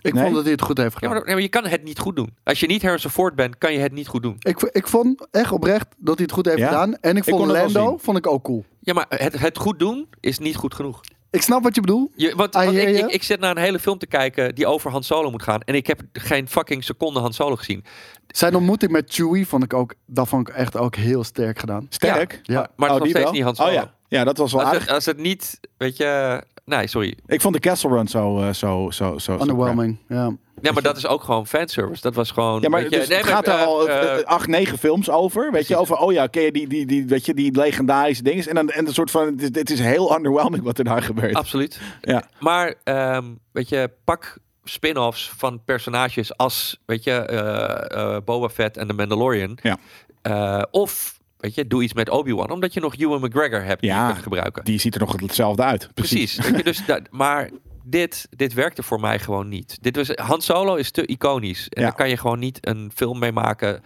Ik 0.00 0.12
Nee. 0.12 0.22
vond 0.22 0.34
dat 0.34 0.42
hij 0.42 0.52
het 0.52 0.62
goed 0.62 0.76
heeft 0.78 0.92
Ja, 0.92 0.98
gedaan. 0.98 1.14
maar, 1.14 1.24
nee, 1.24 1.34
maar 1.34 1.42
je 1.42 1.48
kan 1.48 1.66
het 1.66 1.84
niet 1.84 1.98
goed 1.98 2.16
doen. 2.16 2.36
Als 2.42 2.60
je 2.60 2.66
niet 2.66 2.82
Harrison 2.82 3.10
Ford 3.10 3.34
bent, 3.34 3.58
kan 3.58 3.72
je 3.72 3.78
het 3.78 3.92
niet 3.92 4.08
goed 4.08 4.22
doen. 4.22 4.36
Ik, 4.38 4.62
ik 4.62 4.88
vond 4.88 5.26
echt 5.30 5.52
oprecht 5.52 5.86
dat 5.98 6.14
hij 6.14 6.24
het 6.24 6.32
goed 6.34 6.46
heeft 6.46 6.58
Ja? 6.58 6.66
gedaan. 6.68 6.96
En 7.00 7.16
ik 7.16 7.24
vond 7.24 7.46
Lando 7.50 7.96
vond 7.98 8.18
ik 8.18 8.26
ook 8.26 8.42
cool. 8.44 8.64
Ja, 8.80 8.92
maar 8.92 9.06
het, 9.08 9.38
het 9.38 9.58
goed 9.58 9.78
doen 9.78 10.08
is 10.20 10.38
niet 10.38 10.56
goed 10.56 10.74
genoeg. 10.74 11.00
Ik 11.34 11.42
snap 11.42 11.62
wat 11.62 11.74
je 11.74 11.80
bedoelt. 11.80 12.12
Je, 12.16 12.34
want 12.36 12.54
I 12.54 12.58
want 12.58 12.76
hear 12.76 12.88
ik, 12.88 12.96
ik, 12.98 13.10
ik 13.10 13.22
zit 13.22 13.40
naar 13.40 13.50
een 13.50 13.62
hele 13.62 13.78
film 13.78 13.98
te 13.98 14.06
kijken 14.06 14.54
die 14.54 14.66
over 14.66 14.90
Han 14.90 15.02
Solo 15.02 15.30
moet 15.30 15.42
gaan. 15.42 15.60
En 15.60 15.74
ik 15.74 15.86
heb 15.86 16.00
geen 16.12 16.48
fucking 16.48 16.84
seconde 16.84 17.20
Han 17.20 17.32
Solo 17.32 17.56
gezien. 17.56 17.84
Zijn 18.26 18.54
ontmoeting 18.54 18.92
met 18.92 19.12
Chewie 19.14 19.46
vond 19.46 19.64
ik 19.64 19.74
ook, 19.74 19.94
dat 20.06 20.28
vond 20.28 20.48
ik 20.48 20.54
echt 20.54 20.76
ook 20.76 20.96
heel 20.96 21.24
sterk 21.24 21.58
gedaan. 21.58 21.86
sterk. 21.88 22.40
Ja. 22.42 22.54
Maar, 22.54 22.68
maar 22.76 22.88
Oh, 22.90 22.94
het 22.94 23.04
is 23.06 23.12
nog 23.12 23.22
steeds 23.22 23.24
wel? 23.24 23.32
niet 23.32 23.42
Han 23.42 23.54
Solo. 23.54 23.68
Oh 23.68 23.74
ja. 23.74 23.93
Ja, 24.08 24.24
dat 24.24 24.36
was 24.36 24.52
wel 24.52 24.60
Als, 24.60 24.70
aardig. 24.70 24.84
het, 24.86 24.94
als 24.94 25.06
het 25.06 25.16
niet, 25.16 25.60
weet 25.76 25.96
je... 25.96 26.42
Nee, 26.64 26.86
sorry. 26.86 27.16
Ik 27.26 27.40
vond 27.40 27.54
de 27.54 27.60
Castle 27.60 27.90
Run 27.90 28.08
zo, 28.08 28.40
eh, 28.40 28.52
zo, 28.52 28.90
zo, 28.90 28.90
zo, 28.90 29.18
zo. 29.18 29.32
Underwhelming, 29.40 29.98
ja. 30.08 30.36
Ja, 30.60 30.72
maar 30.72 30.82
dat 30.82 30.96
is 30.96 31.06
ook 31.06 31.22
gewoon 31.22 31.46
fanservice. 31.46 32.02
Dat 32.02 32.14
was 32.14 32.30
gewoon... 32.30 32.60
Ja, 32.60 32.68
maar 32.68 32.80
weet 32.80 32.90
je, 32.90 32.98
dus 32.98 33.08
nee, 33.08 33.16
het 33.16 33.26
maar, 33.26 33.34
gaat 33.34 33.46
er 33.46 33.58
eh, 33.58 33.66
al 33.66 33.88
eh, 33.88 34.24
acht, 34.24 34.46
negen 34.46 34.78
films 34.78 35.10
over. 35.10 35.52
Weet 35.52 35.66
je, 35.66 35.76
over, 35.76 35.96
oh 35.96 36.12
ja, 36.12 36.26
ken 36.26 36.42
je 36.42 36.52
die, 36.52 36.68
die, 36.68 36.86
die, 36.86 37.06
weet 37.06 37.26
je, 37.26 37.34
die 37.34 37.56
legendarische 37.56 38.22
dingen. 38.22 38.46
En 38.46 38.54
dan 38.54 38.70
en 38.70 38.86
een 38.86 38.94
soort 38.94 39.10
van, 39.10 39.26
het 39.26 39.42
is, 39.42 39.48
het 39.52 39.70
is 39.70 39.80
heel 39.80 40.16
underwhelming 40.16 40.62
wat 40.62 40.78
er 40.78 40.84
daar 40.84 41.02
gebeurt. 41.02 41.34
Absoluut. 41.34 41.80
Ja. 42.00 42.22
Maar, 42.38 42.74
ehm, 42.84 43.24
weet 43.52 43.68
je, 43.68 43.90
pak 44.04 44.38
spin-offs 44.64 45.32
van 45.36 45.64
personages 45.64 46.36
als, 46.36 46.80
weet 46.86 47.04
je, 47.04 47.12
eh, 47.12 48.14
eh, 48.14 48.22
Boba 48.24 48.48
Fett 48.48 48.76
en 48.76 48.86
The 48.86 48.92
Mandalorian. 48.92 49.58
Ja. 49.62 49.78
Eh, 50.22 50.62
of, 50.70 51.13
weet 51.44 51.54
je, 51.54 51.66
doe 51.66 51.82
iets 51.82 51.92
met 51.94 52.08
Obi-Wan. 52.08 52.50
Omdat 52.50 52.74
je 52.74 52.80
nog 52.80 52.96
Ewan 52.96 53.20
McGregor 53.20 53.62
hebt 53.62 53.80
die 53.80 53.90
je 53.92 54.06
kunt 54.06 54.22
gebruiken. 54.22 54.64
Die 54.64 54.78
ziet 54.78 54.94
er 54.94 55.00
nog 55.00 55.20
hetzelfde 55.20 55.62
uit. 55.62 55.88
Precies. 55.94 56.34
Precies. 56.34 56.50
Weet 56.50 56.56
je, 56.58 56.64
dus 56.64 56.86
dat, 56.86 57.00
maar 57.10 57.50
dit, 57.84 58.26
dit 58.30 58.52
werkte 58.52 58.82
voor 58.82 59.00
mij 59.00 59.18
gewoon 59.18 59.48
niet. 59.48 59.78
Dit 59.80 59.96
was, 59.96 60.08
Han 60.14 60.40
Solo 60.40 60.74
is 60.74 60.90
te 60.90 61.06
iconisch. 61.06 61.68
En 61.68 61.80
Ja. 61.82 61.86
daar 61.88 61.96
kan 61.96 62.08
je 62.08 62.16
gewoon 62.16 62.38
niet 62.38 62.66
een 62.66 62.90
film 62.94 63.18
mee 63.18 63.32
maken. 63.32 63.82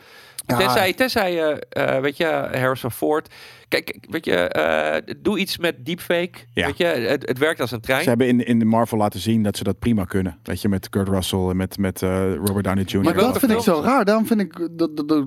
Ja. 0.48 0.56
Tenzij, 0.56 0.92
tenzij 0.92 1.32
je, 1.32 1.66
eh, 1.68 2.00
weet 2.00 2.16
je, 2.16 2.24
Harrison 2.52 2.90
Ford. 2.90 3.34
Kijk, 3.68 4.06
weet 4.10 4.24
je, 4.24 4.34
eh, 4.34 5.14
doe 5.18 5.38
iets 5.38 5.58
met 5.58 5.86
deepfake. 5.86 6.38
Ja. 6.52 6.66
Weet 6.66 6.76
je, 6.76 6.84
het, 6.84 7.28
het 7.28 7.38
werkt 7.38 7.60
als 7.60 7.70
een 7.70 7.80
trein. 7.80 8.02
Ze 8.02 8.08
hebben 8.08 8.28
in, 8.28 8.46
in 8.46 8.58
de 8.58 8.64
Marvel 8.64 8.98
laten 8.98 9.20
zien 9.20 9.42
dat 9.42 9.56
ze 9.56 9.64
dat 9.64 9.78
prima 9.78 10.04
kunnen. 10.04 10.38
Weet 10.42 10.62
je, 10.62 10.68
met 10.68 10.88
Kurt 10.88 11.08
Russell 11.08 11.48
en 11.48 11.56
met, 11.56 11.78
met 11.78 12.02
eh, 12.02 12.34
Robert 12.34 12.64
Downey 12.64 12.84
Jr. 12.84 13.02
Maar 13.02 13.14
dat 13.14 13.38
vind 13.38 13.52
ik 13.52 13.60
zo 13.60 13.80
raar. 13.80 14.04
Daarom 14.04 14.26
vind 14.26 14.40
ik... 14.40 14.68
Dat, 14.70 15.08
dat, 15.08 15.26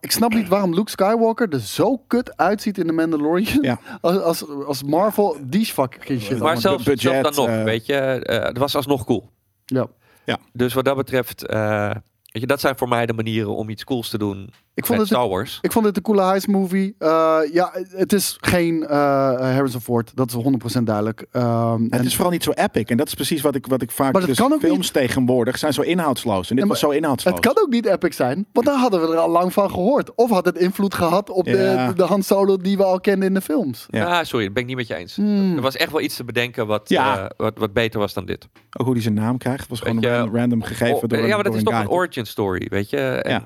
ik 0.00 0.10
snap 0.10 0.34
niet 0.34 0.48
waarom 0.48 0.74
Luke 0.74 0.90
Skywalker 0.90 1.48
er 1.48 1.60
zo 1.60 1.96
kut 1.96 2.36
uitziet 2.36 2.78
in 2.78 2.86
The 2.86 2.92
Mandalorian. 2.92 3.62
Ja. 3.62 3.80
Als, 4.00 4.20
als, 4.20 4.48
als 4.66 4.82
Marvel 4.82 5.36
die 5.42 5.66
fucking 5.66 6.20
shit 6.20 6.38
Maar 6.38 6.58
zelfs, 6.58 6.84
budget, 6.84 7.00
zelfs 7.00 7.36
dan 7.36 7.50
nog, 7.50 7.64
weet 7.64 7.86
je, 7.86 7.94
eh, 7.94 8.44
het 8.44 8.58
was 8.58 8.76
alsnog 8.76 9.04
cool. 9.04 9.30
doet. 9.64 9.88
Ja. 10.24 10.38
Dus 10.52 10.74
wat 10.74 10.84
dat 10.84 10.96
betreft, 10.96 11.46
eh, 11.46 11.90
weet 12.34 12.42
je, 12.42 12.48
dat 12.48 12.60
zijn 12.60 12.76
voor 12.76 12.88
mij 12.88 13.06
de 13.06 13.12
manieren 13.12 13.56
om 13.56 13.68
iets 13.68 13.84
cools 13.84 14.08
te 14.08 14.18
doen 14.18 14.50
Ik 14.74 14.86
vond 14.86 14.98
het 14.98 15.08
Star 15.08 15.28
Wars. 15.28 15.58
Ik 15.62 15.72
vond 15.72 15.84
het 15.84 15.96
een 15.96 16.02
coole 16.02 16.22
heist 16.22 16.46
movie. 16.46 16.94
Eh, 16.98 17.38
ja, 17.52 17.72
het 17.88 18.12
is 18.12 18.36
geen 18.40 18.86
eh, 18.86 18.96
Harrison 19.38 19.80
Ford. 19.80 20.12
Dat 20.14 20.28
is 20.28 20.34
100% 20.78 20.82
duidelijk. 20.86 21.26
Ehm, 21.32 21.82
Het 21.82 21.92
en- 21.92 22.04
is 22.04 22.14
vooral 22.14 22.32
niet 22.32 22.42
zo 22.42 22.50
epic. 22.50 22.82
En 22.84 22.96
dat 22.96 23.06
is 23.06 23.14
precies 23.14 23.40
wat 23.40 23.54
ik, 23.54 23.66
wat 23.66 23.82
ik 23.82 23.90
vaak... 23.90 24.12
Maar 24.12 24.26
dus 24.26 24.36
kan 24.38 24.52
ook 24.52 24.60
films 24.60 24.90
tegenwoordig 24.90 25.58
zijn 25.58 25.72
zo 25.72 25.80
inhoudsloos. 25.80 26.50
En 26.50 26.56
dit 26.56 26.66
was 26.66 26.78
zo 26.78 26.90
inhoudsloos. 26.90 27.34
het 27.34 27.44
kan 27.46 27.62
ook 27.64 27.70
niet 27.70 27.86
epic 27.86 28.12
zijn. 28.14 28.46
Want 28.52 28.66
dan 28.66 28.78
hadden 28.78 29.00
we 29.00 29.12
er 29.12 29.18
al 29.18 29.30
lang 29.30 29.52
van 29.52 29.70
gehoord. 29.70 30.14
Of 30.14 30.30
had 30.30 30.44
het 30.44 30.58
invloed 30.58 30.94
gehad 30.94 31.30
op 31.30 31.46
Ja. 31.46 31.86
de, 31.88 31.94
de 31.94 32.02
Han 32.04 32.22
Solo 32.22 32.56
die 32.56 32.76
we 32.76 32.84
al 32.84 33.00
kenden 33.00 33.28
in 33.28 33.34
de 33.34 33.40
films. 33.40 33.86
Ja. 33.90 34.18
Ah, 34.18 34.24
sorry, 34.24 34.44
dat 34.44 34.54
ben 34.54 34.62
ik 34.62 34.68
niet 34.68 34.78
met 34.78 34.86
je 34.86 34.94
eens. 34.94 35.16
Hmm. 35.16 35.56
Er 35.56 35.62
was 35.62 35.76
echt 35.76 35.90
wel 35.92 36.00
iets 36.00 36.16
te 36.16 36.24
bedenken 36.24 36.66
wat, 36.66 36.88
Ja. 36.88 37.18
eh, 37.18 37.24
wat, 37.36 37.58
wat 37.58 37.72
beter 37.72 38.00
was 38.00 38.12
dan 38.14 38.24
dit. 38.26 38.48
Ook 38.78 38.84
hoe 38.84 38.94
hij 38.94 39.02
zijn 39.02 39.14
naam 39.14 39.38
krijgt. 39.38 39.68
was 39.68 39.80
gewoon 39.80 40.00
je, 40.00 40.08
random, 40.08 40.36
random 40.36 40.62
gegeven 40.62 40.94
Oh, 40.94 41.00
door 41.02 41.18
een 41.18 41.26
ja, 41.26 41.34
maar 41.34 41.44
dat 41.44 41.54
is 41.54 41.62
toch 41.62 41.80
een 41.80 41.88
origin 41.88 42.26
story, 42.26 42.66
weet 42.70 42.90
je? 42.90 42.96
En, 42.98 43.30
Ja. 43.30 43.44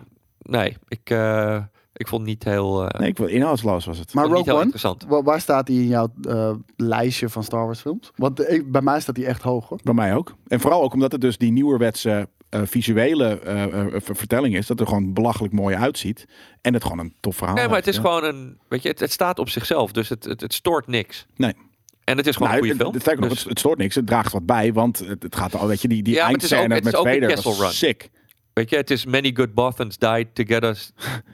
Nee, 0.49 0.77
ik, 0.89 1.11
eh, 1.11 1.63
ik 1.93 2.09
vond 2.09 2.21
het 2.21 2.31
niet 2.31 2.45
heel, 2.45 2.89
eh, 2.89 3.01
Nee, 3.01 3.09
ik 3.09 3.17
wil 3.19 3.27
inhoudsloos 3.27 3.85
was 3.85 3.99
het. 3.99 4.15
Maar 4.15 4.25
vond 4.25 4.37
Rogue 4.37 4.53
One, 4.53 4.63
interessant. 4.63 5.05
wa- 5.09 5.23
waar 5.23 5.41
staat 5.41 5.69
hij 5.69 5.77
in 5.77 5.87
jouw 5.87 6.09
eh, 6.29 6.51
lijstje 6.77 7.29
van 7.29 7.45
Star 7.45 7.65
Wars 7.65 7.81
films? 7.81 8.11
Want 8.17 8.49
ik- 8.51 8.73
bij 8.73 8.81
mij 8.83 9.01
staat 9.01 9.17
hij 9.17 9.27
echt 9.27 9.43
hoog 9.43 9.69
hoor. 9.69 9.79
Bij 9.83 9.95
mij 9.95 10.15
ook. 10.15 10.35
En 10.47 10.61
vooral 10.61 10.83
ook 10.83 10.93
omdat 10.93 11.13
het 11.13 11.21
dus 11.21 11.39
die 11.39 11.53
nieuwerwetse 11.53 12.29
eh, 12.49 12.61
visuele 12.65 13.41
ver- 14.03 14.17
vertelling 14.17 14.57
is. 14.57 14.67
Dat 14.67 14.81
er 14.81 14.87
gewoon 14.87 15.13
belachelijk 15.13 15.53
mooi 15.53 15.77
uitziet. 15.77 16.25
En 16.61 16.75
het 16.75 16.83
gewoon 16.83 16.99
een 16.99 17.15
tof 17.21 17.37
verhaal 17.37 17.55
Nee, 17.55 17.67
maar 17.67 17.77
het 17.77 17.85
heeft, 17.85 17.99
is 17.99 18.05
ja. 18.05 18.11
gewoon 18.11 18.35
een, 18.35 18.59
weet 18.69 18.83
je, 18.83 18.89
het, 18.89 19.01
het 19.01 19.13
staat 19.13 19.39
op 19.39 19.49
zichzelf, 19.49 19.93
dus 19.93 20.09
het, 20.09 20.25
het, 20.25 20.41
het 20.41 20.55
stoort 20.55 20.87
niks. 20.87 21.27
Nee. 21.37 21.53
En 22.05 22.17
het 22.17 22.27
is 22.27 22.37
gewoon 22.37 22.49
Nou, 22.53 22.61
een 22.63 22.69
goede 22.69 22.85
het- 22.85 23.03
film. 23.03 23.19
het- 23.21 23.29
Dus- 23.31 23.41
het, 23.41 23.49
het 23.49 23.59
stoort 23.59 23.79
niks. 23.79 23.95
Het 23.95 24.07
draagt 24.07 24.33
wat 24.33 24.47
bij. 24.47 24.73
Want 24.73 24.99
het, 24.99 25.23
het 25.23 25.37
gaat 25.37 25.55
al, 25.55 25.67
weet 25.67 25.83
je, 25.83 25.89
die, 25.89 26.03
die 26.03 26.15
Ja, 26.15 26.25
ook- 26.25 26.31
met 26.69 26.89
Vader 26.89 27.29
Castle 27.29 27.51
was 27.51 27.61
Run. 27.61 27.71
sick. 27.73 28.11
Weet 28.59 28.71
je, 28.71 28.77
het 28.77 28.91
is 28.91 29.05
many 29.07 29.31
good 29.35 29.55
Bothans 29.55 29.99
died 29.99 30.27
together. 30.33 30.79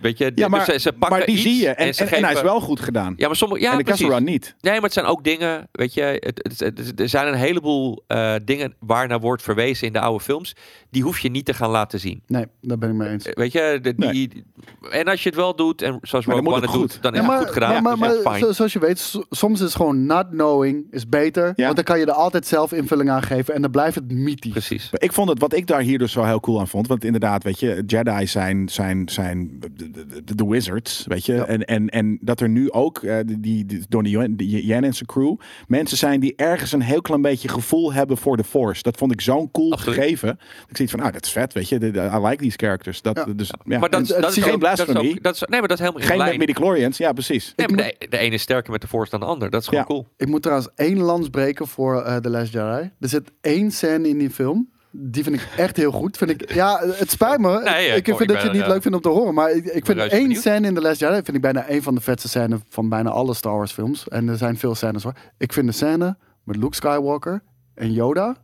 Weet 0.03 0.19
je, 0.19 0.33
Ja, 0.35 0.49
maar, 0.49 0.65
dus 0.65 0.75
ze, 0.75 0.81
ze 0.81 0.93
pakken 0.93 1.19
maar 1.19 1.27
die 1.27 1.35
iets 1.35 1.45
zie 1.45 1.61
je. 1.63 1.69
En, 1.69 1.95
ze 1.95 2.05
en, 2.05 2.09
en 2.09 2.13
hij 2.13 2.21
is 2.23 2.27
geven- 2.39 2.45
wel 2.45 2.61
goed 2.61 2.81
gedaan. 2.81 3.15
Ja, 3.17 3.27
maar 3.27 3.37
sommige, 3.37 3.61
ja, 3.61 3.73
en 3.73 3.85
de 3.85 3.93
Run 4.09 4.25
niet. 4.25 4.55
Nee, 4.61 4.73
maar 4.75 4.83
het 4.83 4.93
zijn 4.93 5.07
ook 5.07 5.25
dingen, 5.25 5.69
weet 5.73 5.95
je, 5.95 6.03
het, 6.03 6.59
het, 6.59 6.77
het- 6.87 7.01
er 7.01 7.09
zijn 7.09 7.27
een 7.29 7.35
heleboel 7.35 8.05
eh, 8.07 8.35
dingen 8.45 8.75
waar 8.79 9.09
naar 9.09 9.21
wordt 9.21 9.43
verwezen 9.43 9.87
in 9.87 9.93
de 9.93 10.01
oude 10.01 10.25
films. 10.25 10.55
Die 10.91 11.03
hoef 11.03 11.19
je 11.19 11.29
niet 11.29 11.45
te 11.45 11.55
gaan 11.55 11.71
laten 11.71 12.01
zien. 12.01 12.23
Nee, 12.27 12.47
daar 12.61 12.79
ben 12.79 12.89
ik 12.91 12.95
mee 12.95 13.09
eens. 13.09 13.27
Eh, 13.27 13.35
Weet 13.35 13.53
je, 13.53 13.79
de, 13.83 13.95
Nee. 13.97 14.11
die, 14.13 14.45
en 14.91 15.05
als 15.05 15.23
je 15.23 15.29
het 15.29 15.39
wel 15.39 15.57
doet, 15.57 15.83
en 15.83 15.99
zoals 16.03 16.25
Rogue 16.25 16.41
One 16.47 16.53
het 16.55 16.61
het 16.63 16.71
goed. 16.71 16.81
doet, 16.93 17.03
dan 17.03 17.15
is 17.15 17.21
maar, 17.21 17.37
het 17.37 17.45
goed 17.45 17.53
gedaan. 17.53 17.83
maar, 17.83 17.99
maar, 17.99 18.09
dus 18.09 18.23
ja, 18.23 18.31
maar 18.31 18.39
zo- 18.39 18.53
zoals 18.53 18.73
je 18.73 18.79
weet, 18.79 18.99
so- 18.99 19.25
soms 19.31 19.61
is 19.61 19.75
gewoon 19.75 20.07
not 20.07 20.27
knowing 20.31 20.87
is 20.91 21.09
beter. 21.09 21.53
Ja. 21.57 21.65
Want 21.65 21.77
dan 21.77 21.85
kan 21.85 21.99
je 21.99 22.07
er 22.07 22.13
altijd 22.13 22.47
zelf 22.47 22.73
invulling 22.73 23.11
aan 23.11 23.23
geven 23.23 23.55
en 23.55 23.63
dan 23.63 23.71
blijft 23.71 23.95
het 23.95 24.13
mythisch. 24.13 24.53
Precies. 24.53 24.89
Ik 24.93 25.13
vond 25.13 25.29
het, 25.29 25.39
wat 25.39 25.55
ik 25.55 25.67
daar 25.67 25.81
hier 25.81 25.99
dus 25.99 26.15
wel 26.15 26.27
heel 26.27 26.41
cool 26.41 26.61
aan 26.61 26.69
vond. 26.69 26.87
Want 26.89 27.05
inderdaad, 27.15 27.43
weet 27.43 27.61
je, 27.61 27.83
Jedi 27.87 28.27
zijn, 28.27 28.69
zijn, 28.69 29.09
zijn 29.09 29.51
de, 29.61 29.73
de, 29.91 30.07
de- 30.25 30.35
de 30.35 30.47
wizards, 30.47 31.05
weet 31.09 31.27
je. 31.27 31.33
Ja. 31.35 31.45
En, 31.47 31.65
en, 31.65 31.89
en 31.89 32.19
dat 32.21 32.41
er 32.41 32.49
nu 32.49 32.71
ook, 32.71 32.99
eh, 32.99 33.17
die, 33.39 33.67
door 33.89 34.03
de 34.03 34.11
Yen- 34.11 34.37
de 34.37 34.67
Yen 34.67 34.85
en 34.85 34.95
zijn 34.95 35.07
crew, 35.09 35.37
mensen 35.67 35.97
zijn 35.97 36.21
die 36.21 36.33
ergens 36.37 36.73
een 36.73 36.81
heel 36.83 37.01
klein 37.01 37.23
beetje 37.23 37.49
gevoel 37.49 37.93
hebben 37.93 38.17
voor 38.17 38.37
de 38.37 38.45
Force. 38.45 38.83
Dat 38.83 38.97
vond 38.97 39.13
ik 39.13 39.21
zo'n 39.21 39.51
cool 39.51 39.73
Absoluut. 39.73 39.99
gegeven. 39.99 40.39
Ik 40.69 40.77
zie 40.77 40.89
van, 40.91 40.99
nou, 40.99 41.13
dat 41.13 41.25
is 41.25 41.31
vet, 41.33 41.53
weet 41.53 41.69
je. 41.69 41.79
De- 41.79 41.91
de- 41.91 42.11
I 42.15 42.19
like 42.27 42.37
these 42.43 42.57
characters. 42.57 43.03
Dat, 43.03 43.17
Ja. 43.27 43.33
Dus, 43.33 43.51
ja. 43.65 43.79
Maar 43.79 43.91
dat, 43.91 44.07
dat 44.07 44.37
is 44.37 44.43
geen 44.43 44.59
blasphemy. 44.59 45.19
dat 45.21 45.35
is- 45.35 45.41
Nee, 45.41 45.59
maar 45.61 45.69
dat 45.69 45.79
is 45.79 45.85
helemaal 45.85 46.07
Geen 46.09 46.17
met 46.19 46.27
lijn. 46.27 46.39
midichlorians, 46.39 46.97
ja 46.99 47.13
precies. 47.13 47.53
Nee, 47.57 47.69
maar 47.69 47.77
de, 47.77 48.07
de 48.09 48.19
ene 48.19 48.35
is 48.35 48.43
sterker 48.43 48.73
met 48.73 48.81
de 48.81 48.87
Force 48.89 49.11
dan 49.11 49.21
de 49.21 49.27
ander. 49.27 49.51
Dat 49.51 49.61
is 49.61 49.67
gewoon 49.69 49.81
Ja. 49.81 49.87
cool. 49.87 50.07
Ik 50.17 50.27
moet 50.29 50.43
trouwens 50.43 50.69
één 50.75 50.99
lans 50.99 51.29
breken 51.29 51.67
voor 51.67 52.03
eh 52.03 52.17
The 52.17 52.31
Last 52.31 52.53
Jedi. 52.53 52.91
Er 53.01 53.09
zit 53.09 53.31
één 53.41 53.71
scène 53.71 54.09
in 54.09 54.19
die 54.19 54.31
film 54.31 54.73
Die 54.97 55.23
vind 55.23 55.37
ik 55.37 55.49
echt 55.57 55.77
heel 55.77 55.91
goed. 55.93 56.17
Vind 56.17 56.31
ik, 56.31 56.53
ja, 56.55 56.81
het 56.85 57.11
spijt 57.11 57.39
me. 57.41 57.49
Nee, 57.63 57.87
ja, 57.87 57.95
ik 57.95 58.05
vind 58.05 58.19
dat 58.19 58.29
je 58.31 58.35
het 58.43 58.53
niet 58.53 58.61
ja. 58.63 58.69
leuk 58.69 58.83
vindt 58.83 58.97
om 58.97 59.03
te 59.03 59.09
horen. 59.09 59.35
Maar 59.35 59.51
ik, 59.51 59.65
ik 59.65 59.87
vind 59.87 59.99
één 59.99 60.09
benieuwd. 60.23 60.41
scène 60.41 60.67
in 60.67 60.75
The 60.75 60.81
Last 60.81 61.01
Jedi... 61.01 61.15
vind 61.15 61.35
ik 61.37 61.41
bijna 61.41 61.71
een 61.71 61.83
van 61.83 61.95
de 61.95 62.01
vetste 62.01 62.29
scènes 62.29 62.61
van 62.69 62.89
bijna 62.89 63.11
alle 63.11 63.35
Star 63.35 63.57
Wars 63.57 63.73
films. 63.73 64.09
En 64.09 64.29
er 64.29 64.37
zijn 64.37 64.59
veel 64.59 64.75
scènes 64.75 65.03
hoor. 65.03 65.13
Ik 65.39 65.53
vind 65.53 65.67
de 65.67 65.73
scène 65.73 66.17
met 66.45 66.57
Luke 66.57 66.75
Skywalker 66.75 67.43
en 67.75 67.93
Yoda... 67.93 68.37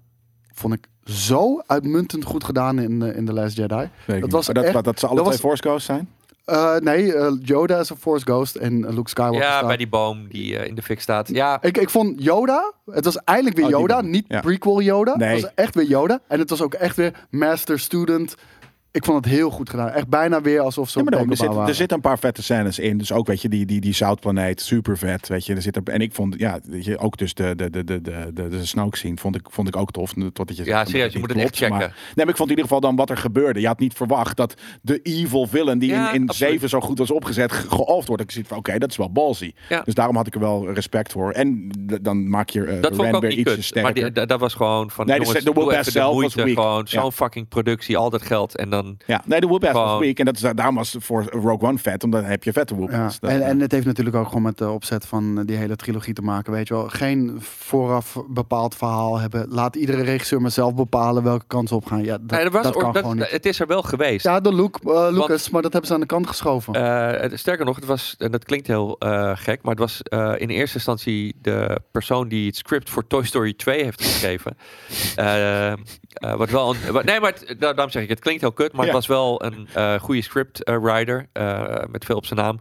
vond 0.55 0.75
ik 0.75 0.87
zo 1.05 1.63
uitmuntend 1.67 2.25
goed 2.25 2.45
gedaan 2.45 2.79
in, 2.79 3.03
eh, 3.03 3.17
in 3.17 3.25
The 3.27 3.33
Last 3.33 3.57
Jedi. 3.57 3.89
Dat 4.21 4.31
was 4.31 4.47
dat, 4.47 4.65
echt- 4.65 4.73
dat, 4.73 4.85
dat 4.85 4.99
ze 5.01 5.07
alle 5.07 5.15
dat 5.17 5.25
twee 5.25 5.39
was- 5.39 5.47
Force 5.49 5.63
Ghosts 5.63 5.87
zijn? 5.87 6.09
Eh, 6.51 6.77
nee, 6.77 7.15
eh, 7.15 7.33
Yoda 7.43 7.79
is 7.79 7.91
een 7.91 7.97
Force 7.97 8.25
Ghost 8.25 8.57
en 8.57 8.85
eh, 8.85 8.95
Luke 8.95 9.09
Skywalker 9.09 9.41
Ja, 9.41 9.51
staat- 9.57 9.67
bij 9.67 9.77
die 9.77 9.89
boom 9.89 10.27
die 10.29 10.53
in 10.67 10.75
de 10.75 10.83
fik 10.83 11.01
staat. 11.01 11.29
Ja, 11.29 11.63
Ik, 11.63 11.79
ik 11.79 11.91
vond 11.91 12.23
Yoda, 12.23 12.73
het 12.91 13.05
was 13.05 13.17
eindelijk 13.25 13.57
weer 13.57 13.65
Oh, 13.65 13.71
Yoda, 13.71 14.01
niet 14.01 14.25
Ja. 14.29 14.41
prequel 14.41 14.81
Yoda. 14.83 15.17
Nee. 15.17 15.29
Het 15.33 15.41
was 15.43 15.51
echt 15.55 15.75
weer 15.75 15.87
Yoda. 15.87 16.21
En 16.29 16.39
het 16.39 16.51
was 16.51 16.63
ook 16.63 16.75
echt 16.75 16.97
weer 16.97 17.27
master-student. 17.31 18.35
Ik 18.93 19.05
vond 19.05 19.25
het 19.25 19.35
heel 19.35 19.51
goed 19.51 19.71
gedaan. 19.71 19.89
Echt 19.89 20.09
bijna 20.09 20.41
weer 20.41 20.61
alsof 20.61 20.91
ze 20.91 20.99
Ja, 20.99 21.05
maar 21.05 21.21
op 21.21 21.31
er, 21.31 21.37
zit, 21.37 21.55
er 21.55 21.75
zitten 21.75 21.97
een 21.97 22.03
paar 22.03 22.19
vette 22.19 22.43
scènes 22.43 22.79
in. 22.79 22.99
Dus 22.99 23.13
ook, 23.13 23.27
weet 23.27 23.43
je, 23.43 23.49
die, 23.49 23.67
die, 23.67 23.81
die 23.81 23.95
zoutplaneet, 23.95 24.61
super 24.61 24.99
vet. 24.99 25.29
Weet 25.29 25.47
je, 25.47 25.55
er 25.55 25.63
zit 25.63 25.77
er, 25.77 25.83
en 25.85 26.01
ik 26.01 26.15
vond, 26.15 26.35
ja, 26.39 26.59
weet 26.65 26.85
je, 26.85 26.99
ook 26.99 27.17
dus 27.17 27.35
de, 27.35 27.55
de, 27.57 27.71
de, 27.71 27.85
de, 27.85 28.01
de, 28.01 28.31
de, 28.35 28.49
de 28.49 28.67
Snoke 28.67 28.97
scene 28.97 29.17
vond 29.17 29.37
ik, 29.37 29.47
vond 29.51 29.69
ik 29.69 29.77
ook 29.77 29.91
tof. 29.91 30.13
Totdat 30.33 30.57
je 30.57 30.65
Ja, 30.65 30.77
zegt, 30.79 30.89
serieus, 30.89 31.13
je 31.13 31.19
moet 31.19 31.29
het 31.29 31.39
echt 31.39 31.57
checken. 31.57 31.77
Maar, 31.77 31.81
nee, 31.89 31.95
maar 32.15 32.29
ik 32.29 32.37
vond 32.37 32.51
in 32.51 32.57
ieder 32.57 32.63
geval 32.65 32.81
dan 32.81 32.97
wat 32.97 33.11
er 33.11 33.17
gebeurde. 33.17 33.61
Je 33.61 33.67
had 33.67 33.79
niet 33.79 33.95
verwacht 33.95 34.37
dat 34.37 34.55
de 34.83 34.99
evil 35.03 35.47
villain 35.47 35.79
die 35.79 35.91
Ja, 35.91 36.09
in, 36.09 36.15
in 36.23 36.29
absoluut. 36.29 36.53
7 36.53 36.69
zo 36.69 36.81
goed 36.81 36.99
was 36.99 37.11
opgezet, 37.11 37.53
ge- 37.53 37.69
geofferd 37.69 38.07
wordt. 38.09 38.23
Ik 38.23 38.31
zit 38.31 38.47
van, 38.47 38.59
oké, 38.59 38.79
dat 38.79 38.91
is 38.91 38.97
wel 38.97 39.13
ballsy. 39.13 39.53
Ja. 39.69 39.81
Dus 39.85 39.95
daarom 39.95 40.17
had 40.17 40.27
ik 40.27 40.35
er 40.35 40.41
wel 40.41 40.73
respect 40.73 41.13
voor. 41.13 41.31
En 41.33 41.71
dan 42.03 42.29
maak 42.29 42.49
je 42.51 42.61
uh, 42.61 42.83
dat 42.83 42.95
vond 42.97 43.09
ik 43.09 43.15
ook 43.15 43.23
niet 43.29 43.43
kut. 43.45 43.83
Maar 43.83 43.95
die- 43.95 44.13
da- 44.13 44.27
dat 44.27 44.41
was 44.41 44.55
gewoon 44.55 44.91
van, 44.91 45.07
Nee, 45.07 45.19
de- 45.19 45.25
jongens, 45.25 45.45
de 45.45 45.53
de 45.85 45.91
zelf 45.91 46.21
was 46.23 46.35
moeite. 46.35 46.55
Gewoon 46.61 46.89
zo'n 46.89 47.13
fucking 47.13 47.49
productie, 47.49 47.97
al 47.97 48.11
dat 48.11 48.23
geld. 48.23 48.57
En 48.57 48.71
dan, 48.71 48.80
ja, 49.07 49.23
nee, 49.27 49.41
de 49.41 49.47
whoop 49.47 49.65
ass 49.65 49.73
was 49.73 49.99
weak. 50.01 50.19
En 50.19 50.25
dat 50.25 50.35
is, 50.35 50.41
daarom 50.41 50.75
was 50.75 50.97
voor 50.99 51.25
Rogue 51.25 51.69
One 51.69 51.79
vet, 51.79 52.05
omdat 52.05 52.21
dan 52.21 52.31
heb 52.31 52.45
je 52.45 52.53
vette 52.53 52.75
whoop 52.77 52.91
Ja. 52.91 53.05
ass. 53.05 53.19
En, 53.21 53.43
en 53.47 53.61
het 53.61 53.73
heeft 53.73 53.87
natuurlijk 53.87 54.17
ook 54.17 54.27
gewoon 54.27 54.43
met 54.43 54.59
de 54.59 54.71
opzet 54.71 55.07
van 55.07 55.39
eh, 55.39 55.47
die 55.47 55.57
hele 55.57 55.77
trilogie 55.77 56.15
te 56.15 56.23
maken. 56.23 56.53
Weet 56.53 56.69
je 56.69 56.75
wel, 56.75 56.89
geen 56.89 57.37
vooraf 57.41 58.17
bepaald 58.29 58.75
verhaal 58.75 59.19
hebben. 59.19 59.47
Laat 59.49 59.77
iedere 59.77 60.03
regisseur 60.03 60.41
maar 60.41 60.51
zelf 60.51 60.75
bepalen 60.75 61.23
welke 61.23 61.45
kant 61.47 61.69
ze 61.69 61.75
op 61.75 61.87
gaan. 61.87 62.05
Ja, 62.05 62.19
dat, 62.19 62.31
Nee, 62.31 62.43
dat 62.45 62.53
was, 62.53 62.63
dat 62.63 62.77
kan 62.77 62.93
dat- 62.93 63.03
gewoon 63.03 63.17
niet. 63.17 63.31
Het 63.31 63.47
is 63.47 63.61
er 63.61 63.67
wel 63.67 63.83
geweest. 63.83 64.25
Ja, 64.25 64.41
de 64.41 64.55
Luke, 64.55 64.93
eh, 64.93 65.09
Lucas, 65.11 65.51
maar 65.51 65.63
dat 65.63 65.71
hebben 65.73 65.89
ze 65.91 65.95
aan 65.95 66.01
de 66.01 66.07
kant 66.07 66.27
geschoven. 66.27 66.75
Eh, 66.75 67.31
sterker 67.37 67.65
nog, 67.65 67.77
het 67.77 67.85
was, 67.85 68.15
en 68.19 68.31
dat 68.31 68.45
klinkt 68.45 68.67
heel 68.67 68.97
eh, 68.99 69.31
gek, 69.35 69.63
maar 69.63 69.71
het 69.71 69.81
was 69.81 70.03
eh, 70.03 70.33
in 70.37 70.49
eerste 70.49 70.75
instantie 70.77 71.35
de 71.43 71.81
persoon 71.91 72.29
die 72.29 72.47
het 72.47 72.57
script 72.57 72.91
voor 72.91 73.07
Toy 73.07 73.25
Story 73.25 73.53
2 73.55 73.85
heeft 73.85 74.03
geschreven. 74.03 74.57
Eh, 75.17 75.73
eh, 75.73 75.77
wat 76.37 76.51
wel 76.51 76.71
een, 76.87 76.93
wat- 76.93 77.05
nee, 77.05 77.21
maar 77.21 77.33
het, 77.47 77.61
daarom 77.61 77.91
zeg 77.91 78.03
ik, 78.03 78.09
het 78.09 78.19
klinkt 78.19 78.41
heel 78.41 78.53
kut, 78.53 78.70
maar 78.73 78.85
het 78.85 78.95
was 78.95 79.07
wel 79.07 79.45
een 79.45 79.69
eh, 79.75 79.95
goede 80.01 80.23
scriptwriter 80.23 81.29
eh, 81.33 81.85
met 81.91 82.05
veel 82.05 82.17
op 82.17 82.27
zijn 82.27 82.39
naam. 82.41 82.61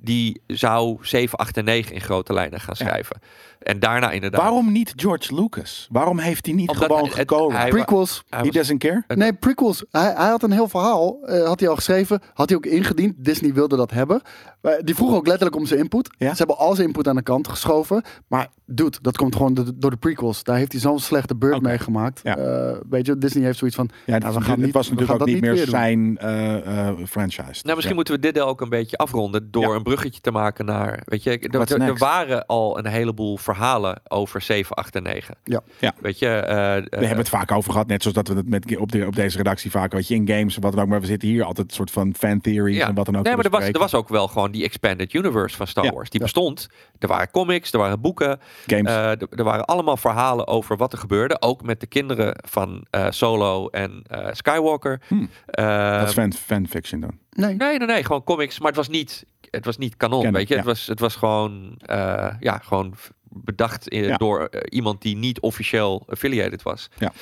Die 0.00 0.40
zou 0.46 0.98
7, 1.00 1.38
8 1.38 1.56
en 1.56 1.64
9 1.64 1.94
in 1.94 2.00
grote 2.00 2.32
lijnen 2.32 2.60
gaan 2.60 2.74
Ja. 2.78 2.84
schrijven. 2.86 3.16
En 3.58 3.78
daarna 3.80 4.10
inderdaad. 4.10 4.40
Waarom 4.40 4.72
niet 4.72 4.92
George 4.96 5.34
Lucas? 5.34 5.88
Waarom 5.90 6.18
heeft 6.18 6.46
hij 6.46 6.54
niet 6.54 6.68
Omdat 6.68 6.84
gewoon 6.84 7.10
gekozen? 7.10 7.68
Prequels. 7.68 8.22
hij 8.28 8.38
He 8.38 8.44
was- 8.46 8.54
doesn't 8.54 8.78
care? 8.78 9.04
Nee, 9.08 9.32
prequels. 9.32 9.84
Hij, 9.90 10.12
hij 10.16 10.28
had 10.28 10.42
een 10.42 10.50
heel 10.52 10.68
verhaal. 10.68 11.18
eh, 11.24 11.46
had 11.46 11.60
hij 11.60 11.68
al 11.68 11.74
geschreven. 11.74 12.20
Had 12.34 12.48
hij 12.48 12.58
ook 12.58 12.66
ingediend. 12.66 13.14
Disney 13.24 13.52
wilde 13.52 13.76
dat 13.76 13.90
hebben. 13.90 14.20
Maar 14.62 14.80
die 14.84 14.94
vroeg 14.94 15.14
ook 15.14 15.26
letterlijk 15.26 15.56
om 15.56 15.66
zijn 15.66 15.80
input. 15.80 16.10
Ja? 16.18 16.30
Ze 16.30 16.36
hebben 16.36 16.56
al 16.58 16.74
zijn 16.74 16.86
input 16.86 17.08
aan 17.08 17.16
de 17.16 17.22
kant 17.22 17.48
geschoven. 17.48 18.02
Maar 18.28 18.48
dude, 18.66 18.98
dat 19.02 19.16
komt 19.16 19.36
gewoon 19.36 19.54
do- 19.54 19.64
door 19.74 19.90
de 19.90 19.96
prequels. 19.96 20.42
Daar 20.44 20.56
heeft 20.56 20.72
hij 20.72 20.80
zo'n 20.80 20.98
slechte 20.98 21.36
beurt 21.36 21.54
Oké. 21.54 21.68
mee 21.68 21.78
gemaakt. 21.78 22.20
Ja. 22.22 22.36
Eh, 22.36 22.76
weet 22.88 23.06
je, 23.06 23.18
Disney 23.18 23.44
heeft 23.44 23.58
zoiets 23.58 23.76
van... 23.76 23.90
Ja, 24.06 24.18
nou, 24.18 24.24
het, 24.24 24.34
we 24.34 24.40
gaan 24.40 24.50
het 24.56 24.64
niet- 24.64 24.74
was 24.74 24.88
we 24.88 24.94
natuurlijk 24.94 25.20
gaan 25.20 25.28
ook 25.28 25.40
dat 25.40 25.42
niet 25.42 25.56
meer 25.56 25.66
zijn 25.66 26.18
eh, 26.18 26.88
eh, 26.88 26.96
franchise. 27.06 27.60
Nou, 27.62 27.74
misschien 27.74 27.88
ja. 27.88 27.94
moeten 27.94 28.14
we 28.14 28.20
dit 28.20 28.34
deel 28.34 28.46
ook 28.46 28.60
een 28.60 28.68
beetje 28.68 28.96
afronden 28.96 29.50
door 29.50 29.62
Ja. 29.68 29.74
een 29.74 29.82
bruggetje 29.88 30.20
te 30.20 30.30
maken 30.30 30.64
naar, 30.64 31.00
weet 31.04 31.22
je, 31.22 31.38
er, 31.38 31.60
er- 31.60 31.80
er 31.82 31.96
waren 31.98 32.46
al 32.46 32.78
een 32.78 32.86
heleboel 32.86 33.36
verhalen 33.36 34.00
over 34.08 34.40
7, 34.42 34.76
8 34.76 34.96
en 34.96 35.02
9. 35.02 35.36
Ja. 35.44 35.60
Ja. 35.78 35.94
Weet 36.00 36.18
je, 36.18 36.28
eh, 36.28 36.54
We 36.98 37.06
hebben 37.06 37.16
het 37.18 37.28
vaak 37.28 37.52
over 37.52 37.70
gehad, 37.72 37.86
net 37.86 38.02
zoals 38.02 38.16
dat 38.16 38.28
we 38.28 38.34
het 38.34 38.48
met, 38.48 38.76
op, 38.76 38.92
de, 38.92 39.06
op 39.06 39.14
deze 39.16 39.36
redactie 39.36 39.70
vaak, 39.70 39.92
weet 39.92 40.08
je, 40.08 40.14
in 40.14 40.28
games 40.28 40.56
of 40.56 40.62
wat 40.62 40.72
dan 40.72 40.82
ook. 40.82 40.88
Maar 40.88 41.00
we 41.00 41.06
zitten 41.06 41.28
hier 41.28 41.44
altijd 41.44 41.68
een 41.68 41.74
soort 41.74 41.90
van 41.90 42.14
fan 42.18 42.40
theories 42.40 42.76
ja. 42.76 42.86
en 42.88 42.94
wat 42.94 43.04
dan 43.06 43.16
ook. 43.16 43.24
Nee, 43.24 43.34
maar 43.36 43.44
er 43.44 43.50
was, 43.50 43.64
er 43.64 43.78
was 43.78 43.94
ook 43.94 44.08
wel 44.08 44.28
gewoon 44.28 44.50
die 44.50 44.64
expanded 44.64 45.12
universe 45.14 45.56
van 45.56 45.66
Star 45.66 45.84
Ja. 45.84 45.90
Wars. 45.92 46.10
Die 46.10 46.20
Ja. 46.20 46.24
bestond. 46.26 46.68
Er 46.98 47.08
waren 47.08 47.30
comics, 47.30 47.72
er 47.72 47.78
waren 47.78 48.00
boeken. 48.00 48.40
games. 48.66 48.90
eh, 48.90 49.10
er, 49.10 49.26
er 49.30 49.44
waren 49.44 49.64
allemaal 49.64 49.96
verhalen 49.96 50.46
over 50.46 50.76
wat 50.76 50.92
er 50.92 50.98
gebeurde. 50.98 51.40
Ook 51.40 51.62
met 51.62 51.80
de 51.80 51.86
kinderen 51.86 52.34
van 52.48 52.86
eh, 52.90 53.06
Solo 53.10 53.68
en 53.68 54.02
eh, 54.06 54.26
Skywalker. 54.32 55.00
Hmm. 55.08 55.28
Eh, 55.46 55.98
dat 55.98 56.08
is 56.08 56.14
fan, 56.14 56.32
fanfiction 56.32 57.00
dan. 57.00 57.18
Nee. 57.30 57.54
Nee, 57.54 57.78
nee, 57.78 57.86
nee, 57.86 58.04
gewoon 58.04 58.24
comics. 58.24 58.58
Maar 58.58 58.66
het 58.68 58.76
was 58.76 58.88
niet, 58.88 59.24
het 59.50 59.64
was 59.64 59.76
niet 59.78 59.96
kanon, 59.96 60.32
weet 60.32 60.48
je. 60.48 60.54
ja. 60.54 60.60
Het, 60.60 60.68
was, 60.68 60.86
het 60.86 61.00
was 61.00 61.16
gewoon, 61.16 61.74
eh, 61.78 62.34
ja, 62.40 62.58
gewoon 62.58 62.94
bedacht 63.30 63.88
eh, 63.88 64.06
Ja. 64.06 64.16
door 64.16 64.44
eh, 64.44 64.60
iemand 64.68 65.02
die 65.02 65.16
niet 65.16 65.40
officieel 65.40 66.04
affiliated 66.08 66.62
was. 66.62 66.88
Ja. 66.98 67.12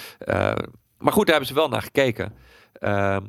Maar 0.99 1.13
goed, 1.13 1.27
daar 1.27 1.37
hebben 1.37 1.47
ze 1.47 1.55
wel 1.55 1.69
naar 1.69 1.83
gekeken. 1.83 2.33
Ehm, 2.73 3.25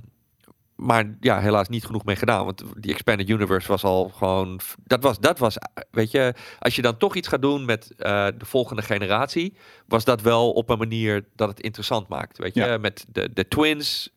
maar 0.76 1.16
ja, 1.20 1.40
helaas 1.40 1.68
niet 1.70 1.86
genoeg 1.86 2.06
mee 2.06 2.16
gedaan. 2.16 2.46
Want 2.46 2.64
die 2.78 2.92
Expanded 2.92 3.30
Universe 3.30 3.68
was 3.68 3.84
al 3.84 4.10
gewoon... 4.10 4.60
Dat 4.84 5.04
was, 5.04 5.20
dat 5.20 5.40
was, 5.40 5.58
weet 5.92 6.12
je... 6.12 6.34
Als 6.60 6.76
je 6.76 6.82
dan 6.82 6.98
toch 6.98 7.16
iets 7.16 7.28
gaat 7.28 7.42
doen 7.42 7.66
met 7.66 7.94
de 7.98 8.34
volgende 8.46 8.82
generatie... 8.82 9.58
was 9.88 10.04
dat 10.06 10.22
wel 10.22 10.52
op 10.52 10.70
een 10.70 10.78
manier 10.78 11.26
dat 11.36 11.50
het 11.50 11.60
interessant 11.60 12.08
maakt. 12.08 12.38
Weet 12.38 12.54
je, 12.54 12.66
Ja. 12.66 12.78
met 12.78 13.06
de, 13.10 13.34
de 13.34 13.48
twins... 13.48 14.12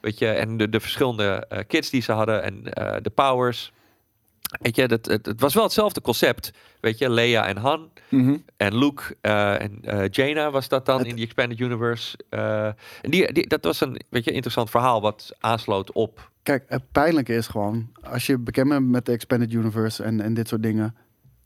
weet 0.00 0.18
je, 0.18 0.26
en 0.28 0.56
de, 0.56 0.68
de 0.68 0.80
verschillende 0.80 1.64
kids 1.66 1.90
die 1.90 2.02
ze 2.02 2.12
hadden... 2.12 2.42
en 2.42 2.62
de 3.02 3.10
powers... 3.14 3.72
Weet 4.60 4.76
je, 4.76 4.88
dat, 4.88 5.06
het, 5.06 5.26
het 5.26 5.40
was 5.40 5.54
wel 5.54 5.62
hetzelfde 5.62 6.00
concept. 6.00 6.50
Weet 6.80 6.98
je, 6.98 7.10
Leia 7.10 7.46
en 7.46 7.56
Han 7.56 7.88
en 8.56 8.78
Luke 8.78 9.16
eh, 9.20 9.60
en 9.62 9.78
eh, 9.82 10.08
Jaina 10.10 10.50
was 10.50 10.68
dat 10.68 10.86
dan 10.86 10.98
Het- 10.98 11.06
in 11.06 11.14
die 11.14 11.24
Expanded 11.24 11.60
Universe. 11.60 12.18
Eh, 12.28 12.64
en 13.02 13.10
die, 13.10 13.32
die, 13.32 13.46
dat 13.48 13.64
was 13.64 13.80
een 13.80 14.00
weet 14.08 14.24
je, 14.24 14.30
interessant 14.30 14.70
verhaal 14.70 15.00
wat 15.00 15.32
aansloot 15.40 15.92
op. 15.92 16.30
Kijk, 16.42 16.64
het 16.68 16.82
pijnlijke 16.92 17.34
is 17.34 17.46
gewoon... 17.46 17.88
Als 18.02 18.26
je 18.26 18.38
bekend 18.38 18.68
bent 18.68 18.88
met 18.88 19.06
de 19.06 19.12
Expanded 19.12 19.52
Universe 19.52 20.02
en, 20.02 20.20
en 20.20 20.34
dit 20.34 20.48
soort 20.48 20.62
dingen... 20.62 20.94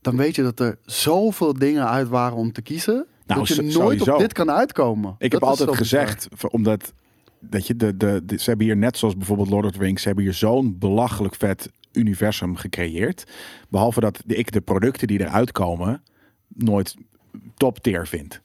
dan 0.01 0.17
weet 0.17 0.35
je 0.37 0.43
dat 0.43 0.61
er 0.61 0.79
zoveel 0.85 1.53
dingen 1.55 1.89
uit 1.89 2.09
waren 2.09 2.37
om 2.37 2.53
te 2.53 2.63
kiezen... 2.63 3.07
Nou, 3.27 3.41
dat 3.41 3.49
je 3.49 3.63
nooit 3.63 3.73
sowieso. 3.73 4.13
op 4.13 4.19
dit 4.19 4.33
kan 4.33 4.51
uitkomen. 4.51 5.15
Ik 5.19 5.31
Dat 5.31 5.41
heb 5.41 5.51
altijd 5.51 5.77
gezegd, 5.77 6.29
omdat 6.51 6.93
dat 7.41 7.67
je 7.67 7.77
de, 7.77 7.97
de, 7.97 8.21
de- 8.25 8.39
ze 8.39 8.45
hebben 8.49 8.67
hier 8.67 8.77
net 8.77 8.99
zoals 8.99 9.17
bijvoorbeeld 9.17 9.49
Lord 9.51 9.65
of 9.65 9.73
the 9.73 9.79
Rings, 9.79 10.01
ze 10.01 10.07
hebben 10.07 10.25
hier 10.25 10.35
zo'n 10.35 10.79
belachelijk 10.79 11.35
vet 11.35 11.71
universum 11.97 12.57
gecreëerd. 12.57 13.25
Behalve 13.69 14.01
dat 14.01 14.23
ik 14.27 14.53
de 14.53 14.61
producten 14.61 15.07
die 15.07 15.21
eruit 15.21 15.53
komen 15.53 16.03
nooit 16.49 16.97
top 17.57 17.79
tier 17.79 18.07
vind. 18.07 18.43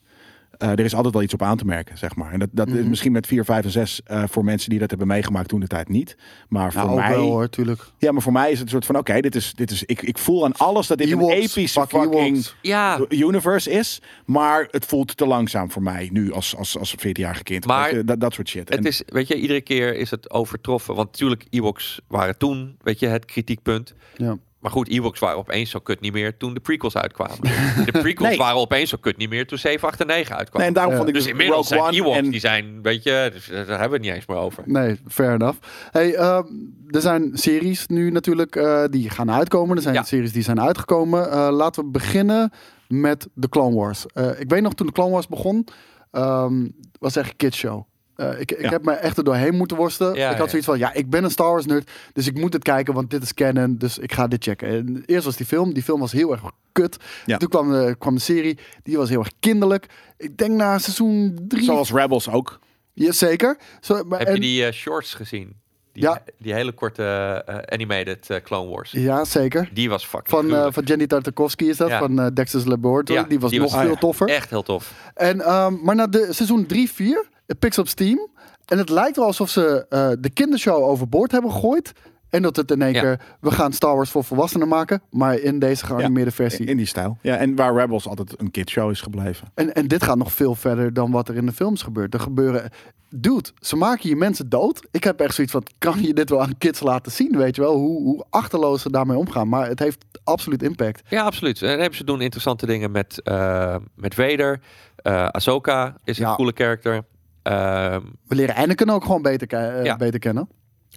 Eh, 0.60 0.70
er 0.70 0.80
is 0.80 0.94
altijd 0.94 1.14
wel 1.14 1.22
iets 1.22 1.34
op 1.34 1.42
aan 1.42 1.56
te 1.56 1.64
merken, 1.64 1.98
zeg 1.98 2.16
maar. 2.16 2.32
En 2.32 2.38
dat, 2.38 2.48
dat 2.52 2.68
is 2.68 2.74
Mhm. 2.74 2.88
misschien 2.88 3.12
met 3.12 3.26
4, 3.26 3.44
5 3.44 3.64
en 3.64 3.70
6 3.70 4.00
eh, 4.04 4.22
voor 4.30 4.44
mensen 4.44 4.70
die 4.70 4.78
dat 4.78 4.90
hebben 4.90 5.06
meegemaakt 5.08 5.48
toen 5.48 5.60
de 5.60 5.66
tijd 5.66 5.88
niet. 5.88 6.16
Maar 6.48 6.72
Nou, 6.74 6.86
voor 6.88 6.96
ook 6.96 7.00
mij, 7.02 7.10
wel 7.16 7.20
hoor, 7.30 7.48
tuurlijk. 7.48 7.82
ja, 7.98 8.12
maar 8.12 8.22
voor 8.22 8.32
mij 8.32 8.50
is 8.50 8.54
het 8.58 8.62
een 8.62 8.68
soort 8.72 8.86
van, 8.86 8.96
oké, 8.96 9.20
dit 9.20 9.34
is, 9.34 9.54
dit 9.54 9.70
is, 9.70 9.82
ik, 9.84 10.02
ik 10.02 10.18
voel 10.18 10.44
aan 10.44 10.56
alles 10.56 10.86
dat 10.86 10.98
dit 10.98 11.08
Ewoks, 11.08 11.32
een 11.34 11.40
epische 11.40 11.86
fucking. 11.88 12.46
Ja, 12.62 13.00
universe 13.08 13.70
is, 13.70 14.00
maar 14.26 14.68
het 14.70 14.84
voelt 14.86 15.16
te 15.16 15.26
langzaam 15.26 15.70
voor 15.70 15.82
mij 15.82 16.08
nu 16.12 16.32
als, 16.32 16.56
als, 16.56 16.78
als 16.78 16.94
14-jarige 16.98 17.42
kind. 17.42 17.66
Maar 17.66 17.94
je, 17.96 18.04
dat, 18.04 18.20
dat 18.20 18.34
soort 18.34 18.48
shit. 18.48 18.68
het 18.68 18.78
En- 18.78 18.84
is, 18.84 19.02
weet 19.06 19.28
je, 19.28 19.34
iedere 19.34 19.60
keer 19.60 19.96
is 19.96 20.10
het 20.10 20.30
overtroffen. 20.30 20.94
Want 20.94 21.10
natuurlijk, 21.10 21.44
Ewoks 21.50 22.00
waren 22.08 22.38
toen, 22.38 22.76
weet 22.82 22.98
je, 22.98 23.06
het 23.06 23.24
kritiekpunt. 23.24 23.94
Ja. 24.16 24.36
Maar 24.60 24.70
goed, 24.70 24.88
Ewoks 24.88 25.18
waren 25.20 25.36
opeens 25.38 25.70
zo 25.70 25.78
kut 25.78 26.00
niet 26.00 26.12
meer 26.12 26.36
toen 26.36 26.54
de 26.54 26.60
prequels 26.60 26.96
uitkwamen. 26.96 27.38
De 27.86 27.92
prequels 28.00 28.28
Nee. 28.28 28.38
waren 28.38 28.56
opeens 28.56 28.90
zo 28.90 28.96
kut 29.00 29.16
niet 29.16 29.28
meer 29.30 29.46
toen 29.46 29.58
7, 29.58 29.88
8 29.88 30.00
en 30.00 30.06
9 30.06 30.36
uitkwamen. 30.36 30.58
nee, 30.58 30.66
en 30.68 30.72
daarom 30.74 30.92
Ja. 30.92 30.98
vond 30.98 31.08
ik 31.08 31.14
dus 31.14 31.22
dus 31.24 31.32
inmiddels 31.32 31.68
Rogue 31.70 31.78
zijn 31.92 32.02
One 32.02 32.08
Ewoks, 32.10 32.24
en 32.26 32.30
die 32.30 32.40
zijn, 32.40 32.82
weet 32.82 33.02
je, 33.02 33.30
dus 33.32 33.46
daar 33.46 33.56
hebben 33.66 33.76
we 33.88 33.94
het 33.94 34.00
niet 34.02 34.12
eens 34.12 34.26
meer 34.26 34.36
over. 34.36 34.62
Nee, 34.66 35.00
fair 35.08 35.32
enough. 35.34 35.58
Hey, 35.90 36.14
ehm, 36.14 36.44
er 36.88 37.00
zijn 37.00 37.30
series 37.34 37.86
nu 37.86 38.10
natuurlijk 38.10 38.56
eh, 38.56 38.84
die 38.90 39.10
gaan 39.10 39.30
uitkomen. 39.30 39.76
Er 39.76 39.82
zijn 39.82 39.94
Ja. 39.94 40.02
series 40.02 40.32
die 40.32 40.42
zijn 40.42 40.60
uitgekomen. 40.60 41.30
Eh, 41.30 41.48
laten 41.50 41.84
we 41.84 41.90
beginnen 41.90 42.52
met 42.88 43.28
de 43.34 43.48
Clone 43.48 43.76
Wars. 43.76 44.06
Eh, 44.06 44.40
ik 44.40 44.48
weet 44.50 44.62
nog 44.62 44.74
toen 44.74 44.86
de 44.86 44.92
Clone 44.92 45.10
Wars 45.10 45.26
begon, 45.28 45.66
ehm, 46.10 46.66
was 46.98 47.16
echt 47.16 47.30
een 47.30 47.36
kidshow. 47.36 47.82
Eh, 48.20 48.40
ik 48.40 48.52
ik 48.52 48.60
Ja. 48.60 48.68
heb 48.68 48.84
me 48.84 48.92
echt 48.92 49.16
er 49.16 49.24
doorheen 49.24 49.54
moeten 49.54 49.76
worstelen. 49.76 50.14
Ja, 50.14 50.30
ik 50.30 50.36
had 50.36 50.44
ja. 50.44 50.48
zoiets 50.50 50.66
van, 50.68 50.78
ja, 50.78 50.92
ik 50.92 51.10
ben 51.10 51.24
een 51.24 51.30
Star 51.30 51.50
Wars 51.50 51.66
nerd, 51.66 51.90
dus 52.12 52.26
ik 52.26 52.38
moet 52.38 52.52
het 52.52 52.62
kijken, 52.62 52.94
want 52.94 53.10
dit 53.10 53.22
is 53.22 53.34
canon, 53.34 53.76
dus 53.78 53.98
ik 53.98 54.12
ga 54.12 54.26
dit 54.26 54.44
checken. 54.44 54.68
En 54.68 55.02
eerst 55.06 55.24
was 55.24 55.36
die 55.36 55.46
film, 55.46 55.72
die 55.74 55.82
film 55.82 56.00
was 56.00 56.12
heel 56.12 56.32
erg 56.32 56.42
kut. 56.72 56.96
Ja. 57.26 57.36
Toen 57.36 57.48
kwam 57.48 57.70
de, 57.72 57.94
kwam 57.98 58.14
de 58.14 58.20
serie, 58.20 58.58
die 58.82 58.96
was 58.96 59.08
heel 59.08 59.18
erg 59.18 59.32
kinderlijk. 59.40 59.86
Ik 60.16 60.36
denk 60.36 60.52
na 60.52 60.78
seizoen 60.78 61.38
drie, 61.48 61.64
zoals 61.64 61.92
Rebels 61.92 62.28
ook. 62.30 62.58
ja, 62.92 63.12
zeker. 63.12 63.56
Zo, 63.80 64.04
maar, 64.04 64.18
Heb 64.18 64.28
en- 64.28 64.34
je 64.34 64.40
die 64.40 64.64
eh, 64.66 64.72
shorts 64.72 65.14
gezien? 65.14 65.56
Die, 65.92 66.02
Ja. 66.02 66.22
die 66.38 66.52
hele 66.54 66.72
korte 66.72 67.02
eh, 67.46 67.56
animated 67.74 68.30
eh, 68.30 68.36
Clone 68.42 68.70
Wars. 68.70 68.90
Ja, 68.90 69.24
zeker. 69.24 69.68
Die 69.72 69.88
was 69.88 70.06
fucking 70.06 70.28
Van, 70.28 70.54
eh, 70.54 70.66
van 70.72 70.82
Jenny 70.84 71.06
Tartakovsky 71.06 71.64
is 71.64 71.76
dat, 71.76 71.88
Ja. 71.88 71.98
van 71.98 72.20
eh, 72.20 72.26
Dexter's 72.34 72.64
Laboratory. 72.64 73.18
Ja, 73.20 73.24
die 73.26 73.40
was 73.40 73.50
die 73.50 73.60
nog 73.60 73.70
was- 73.72 73.80
veel 73.80 73.88
ah, 73.88 73.94
ja. 73.94 74.00
toffer. 74.00 74.28
Echt 74.28 74.50
heel 74.50 74.62
tof. 74.62 75.10
En, 75.14 75.40
ehm, 75.40 75.74
maar 75.82 75.94
na 75.94 76.06
de 76.06 76.26
seizoen 76.30 76.66
3, 76.66 76.90
4, 76.90 77.28
Pikt 77.58 77.78
op 77.78 77.88
Steam. 77.88 78.28
En 78.64 78.78
het 78.78 78.88
lijkt 78.88 79.16
wel 79.16 79.26
alsof 79.26 79.50
ze 79.50 79.86
eh, 79.88 80.10
de 80.18 80.30
kindershow 80.30 80.82
overboord 80.84 81.30
hebben 81.32 81.52
gegooid. 81.52 81.92
En 82.28 82.42
dat 82.42 82.56
het 82.56 82.70
in 82.70 82.82
één 82.82 82.92
Ja. 82.92 83.00
keer, 83.00 83.20
we 83.40 83.50
gaan 83.50 83.72
Star 83.72 83.94
Wars 83.96 84.10
voor 84.10 84.24
volwassenen 84.24 84.68
maken. 84.68 85.02
Maar 85.10 85.38
in 85.38 85.58
deze 85.58 85.86
geanimeerde 85.86 86.30
versie. 86.30 86.66
In 86.66 86.76
die 86.76 86.86
stijl. 86.86 87.18
Ja, 87.22 87.36
en 87.36 87.54
waar 87.56 87.74
Rebels 87.74 88.08
altijd 88.08 88.34
een 88.40 88.50
kidshow 88.50 88.90
is 88.90 89.00
gebleven. 89.00 89.48
En, 89.54 89.74
en 89.74 89.88
dit 89.88 90.02
gaat 90.02 90.16
nog 90.16 90.32
veel 90.32 90.54
verder 90.54 90.92
dan 90.92 91.10
wat 91.10 91.28
er 91.28 91.36
in 91.36 91.46
de 91.46 91.52
films 91.52 91.82
gebeurt. 91.82 92.14
Er 92.14 92.20
gebeuren. 92.20 92.70
Dude, 93.08 93.48
ze 93.60 93.76
maken 93.76 94.08
je 94.08 94.16
mensen 94.16 94.48
dood. 94.48 94.86
Ik 94.90 95.04
heb 95.04 95.20
echt 95.20 95.34
zoiets 95.34 95.52
van: 95.52 95.62
kan 95.78 96.02
je 96.02 96.14
dit 96.14 96.30
wel 96.30 96.42
aan 96.42 96.58
kids 96.58 96.80
laten 96.80 97.12
zien? 97.12 97.36
Weet 97.36 97.56
je 97.56 97.62
wel, 97.62 97.74
hoe, 97.76 98.02
hoe 98.02 98.24
achterloos 98.30 98.82
ze 98.82 98.90
daarmee 98.90 99.16
omgaan. 99.16 99.48
Maar 99.48 99.68
het 99.68 99.78
heeft 99.78 100.04
absoluut 100.24 100.62
impact. 100.62 101.02
Ja, 101.08 101.22
absoluut. 101.22 101.62
En 101.62 101.78
hebben 101.78 101.96
ze 101.98 102.04
doen 102.04 102.20
interessante 102.20 102.66
dingen 102.66 102.90
met, 102.90 103.22
eh 103.22 103.76
met 103.94 104.14
Vader. 104.14 104.60
Eh 104.96 105.26
Ahsoka 105.28 105.96
is 106.04 106.18
een 106.18 106.26
Ja. 106.26 106.34
coole 106.34 106.52
character. 106.54 107.02
Ehm, 107.50 108.00
We 108.28 108.34
leren 108.34 108.54
Anakin 108.54 108.90
ook 108.90 109.04
gewoon 109.04 109.22
beter, 109.22 109.46
ke- 109.46 109.56
eh, 109.56 109.84
Ja. 109.84 109.96
beter 109.96 110.18
kennen. 110.20 110.48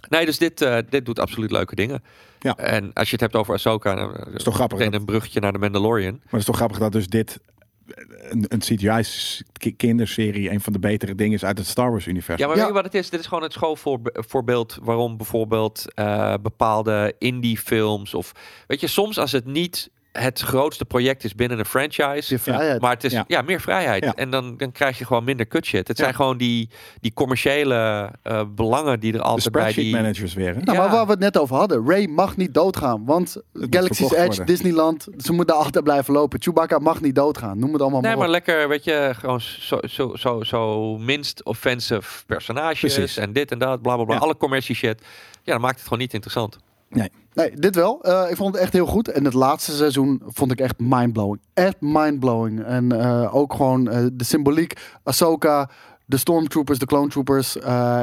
nee, 0.09 0.25
dus 0.25 0.37
dit, 0.37 0.61
eh, 0.61 0.77
dit 0.89 1.05
doet 1.05 1.19
absoluut 1.19 1.51
leuke 1.51 1.75
dingen. 1.75 2.03
Ja. 2.39 2.55
En 2.57 2.93
als 2.93 3.05
je 3.07 3.11
het 3.11 3.21
hebt 3.21 3.35
over 3.35 3.53
Ahsoka, 3.53 3.95
dan 3.95 4.15
eh, 4.15 4.33
is 4.33 4.43
toch 4.43 4.55
grappig 4.55 4.77
meteen 4.77 4.93
een 4.93 5.05
bruggetje 5.05 5.39
naar 5.39 5.51
de 5.51 5.57
Mandalorian. 5.59 6.13
Maar 6.13 6.21
het 6.29 6.39
is 6.39 6.45
toch 6.45 6.55
grappig 6.55 6.77
dat 6.77 6.91
dus 6.91 7.07
dit 7.07 7.39
een, 8.29 8.45
een 8.47 8.59
CGI-kinderserie 8.59 10.51
een 10.51 10.61
van 10.61 10.73
de 10.73 10.79
betere 10.79 11.15
dingen 11.15 11.33
is 11.33 11.45
uit 11.45 11.57
het 11.57 11.67
Star 11.67 11.91
Wars-universum. 11.91 12.37
Ja, 12.37 12.47
maar 12.47 12.55
weet 12.57 12.67
je 12.67 12.73
wat 12.73 12.83
het 12.83 12.93
is? 12.93 13.09
Dit 13.09 13.19
is 13.19 13.25
gewoon 13.27 13.43
het 13.43 13.53
schoolvoorbeeld 13.53 14.77
waarom 14.81 15.17
bijvoorbeeld 15.17 15.85
bepaalde 16.41 17.15
indie-films 17.19 18.13
of 18.13 18.31
weet 18.67 18.79
je, 18.79 18.87
soms 18.87 19.17
als 19.17 19.31
het 19.31 19.45
niet 19.45 19.89
het 20.19 20.39
grootste 20.39 20.85
project 20.85 21.23
is 21.23 21.35
binnen 21.35 21.59
een 21.59 21.65
franchise, 21.65 22.33
Je 22.33 22.39
vrijheid. 22.39 22.81
maar 22.81 22.91
het 22.91 23.03
is 23.03 23.11
ja, 23.11 23.23
Ja. 23.27 23.41
meer 23.41 23.61
vrijheid 23.61 24.03
Ja. 24.03 24.13
en 24.15 24.29
dan, 24.29 24.57
dan 24.57 24.71
krijg 24.71 24.97
je 24.97 25.05
gewoon 25.05 25.23
minder 25.23 25.45
kutshit. 25.45 25.87
Het 25.87 25.97
Ja. 25.97 26.03
zijn 26.03 26.15
gewoon 26.15 26.37
die, 26.37 26.69
die 27.01 27.13
commerciële 27.13 28.09
eh, 28.23 28.41
belangen 28.55 28.99
die 28.99 29.13
er 29.13 29.21
altijd 29.21 29.51
bij 29.51 29.61
spreadsheet 29.61 29.83
die 29.85 29.93
managers 29.95 30.33
weer. 30.33 30.53
Nou, 30.53 30.71
Ja. 30.77 30.83
maar 30.83 30.91
waar 30.91 31.05
we 31.05 31.11
het 31.11 31.19
net 31.19 31.37
over 31.37 31.55
hadden. 31.55 31.87
Ray 31.87 32.05
mag 32.05 32.37
niet 32.37 32.53
doodgaan. 32.53 33.05
Want 33.05 33.37
Galaxy's 33.53 34.11
Edge, 34.11 34.25
worden. 34.25 34.45
Disneyland, 34.45 35.07
ze 35.17 35.33
moeten 35.33 35.55
altijd 35.55 35.83
blijven 35.83 36.13
lopen. 36.13 36.41
Chewbacca 36.41 36.79
mag 36.79 37.01
niet 37.01 37.15
doodgaan. 37.15 37.59
Noem 37.59 37.73
het 37.73 37.81
allemaal 37.81 38.01
Nee, 38.01 38.09
maar 38.09 38.19
maar 38.19 38.27
op. 38.27 38.33
lekker, 38.33 38.67
weet 38.67 38.83
je, 38.83 39.11
gewoon 39.19 39.41
zo, 39.41 39.79
zo, 39.87 40.15
zo, 40.15 40.43
zo 40.43 40.97
minst 40.97 41.43
offensive 41.43 42.25
personages 42.25 42.79
Precies. 42.93 43.17
en 43.17 43.33
dit 43.33 43.51
en 43.51 43.59
dat, 43.59 43.81
bla 43.81 43.95
bla 43.95 44.03
bla. 44.05 44.13
Ja. 44.15 44.19
Alle 44.21 44.37
commercie 44.37 44.75
shit. 44.75 45.01
Ja, 45.43 45.51
dan 45.51 45.61
maakt 45.61 45.75
het 45.75 45.83
gewoon 45.83 45.99
niet 45.99 46.13
interessant. 46.13 46.57
Nee, 47.33 47.51
dit 47.55 47.75
wel. 47.75 48.03
Eh, 48.03 48.29
ik 48.29 48.35
vond 48.35 48.53
het 48.53 48.63
echt 48.63 48.73
heel 48.73 48.85
goed. 48.85 49.07
En 49.07 49.25
het 49.25 49.33
laatste 49.33 49.71
seizoen 49.71 50.21
vond 50.25 50.51
ik 50.51 50.59
echt 50.59 50.79
mindblowing. 50.79 51.41
Echt 51.53 51.75
mindblowing. 51.79 52.63
En 52.63 52.91
eh, 52.91 53.35
ook 53.35 53.53
gewoon 53.53 53.89
eh, 53.89 54.05
de 54.13 54.23
symboliek. 54.23 54.73
Ahsoka, 55.03 55.69
de 56.05 56.17
stormtroopers, 56.17 56.79
de 56.79 56.85
clone 56.85 57.09
troopers. 57.09 57.59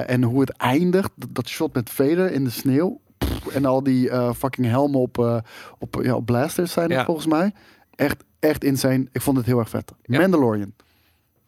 en 0.07 0.23
hoe 0.23 0.41
het 0.41 0.51
eindigt. 0.51 1.11
Dat, 1.29 1.49
shot 1.49 1.75
met 1.75 1.91
Vader 1.91 2.33
in 2.33 2.45
de 2.45 2.51
sneeuw. 2.51 3.01
Pff, 3.19 3.47
en 3.47 3.65
al 3.65 3.83
die 3.83 4.11
fucking 4.35 4.67
helmen 4.67 5.01
op, 5.01 5.43
op, 5.79 5.99
ja, 6.03 6.15
op 6.15 6.27
blasters 6.27 6.73
zijn 6.73 6.91
het 6.93 7.05
volgens 7.05 7.27
mij. 7.27 7.53
Echt, 7.95 8.25
echt 8.39 8.65
insane. 8.65 9.09
Ik 9.12 9.23
vond 9.23 9.37
het 9.37 9.47
heel 9.47 9.59
erg 9.59 9.69
vet. 9.69 9.93
Ja. 10.03 10.19
Mandalorian. 10.19 10.73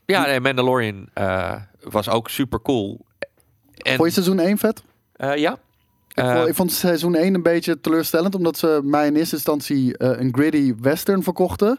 Ja, 0.05 0.27
nee, 0.27 0.40
Mandalorian 0.40 1.09
was 1.81 2.09
ook 2.09 2.28
super 2.28 2.62
cool. 2.62 3.06
En, 3.77 3.97
Vond 3.97 4.09
je 4.09 4.23
seizoen 4.23 4.39
1 4.39 4.59
vet? 4.59 4.82
ja. 5.35 5.59
Ik, 6.14 6.18
Eh, 6.24 6.34
vond, 6.36 6.48
ik 6.48 6.55
vond 6.55 6.72
seizoen 6.72 7.14
1 7.14 7.34
een 7.34 7.43
beetje 7.43 7.80
teleurstellend, 7.80 8.34
omdat 8.34 8.59
ze 8.59 8.80
mij 8.84 9.06
in 9.06 9.16
eerste 9.16 9.34
instantie 9.34 9.97
eh, 9.98 10.20
een 10.20 10.34
gritty 10.34 10.74
western 10.80 11.22
verkochten. 11.22 11.78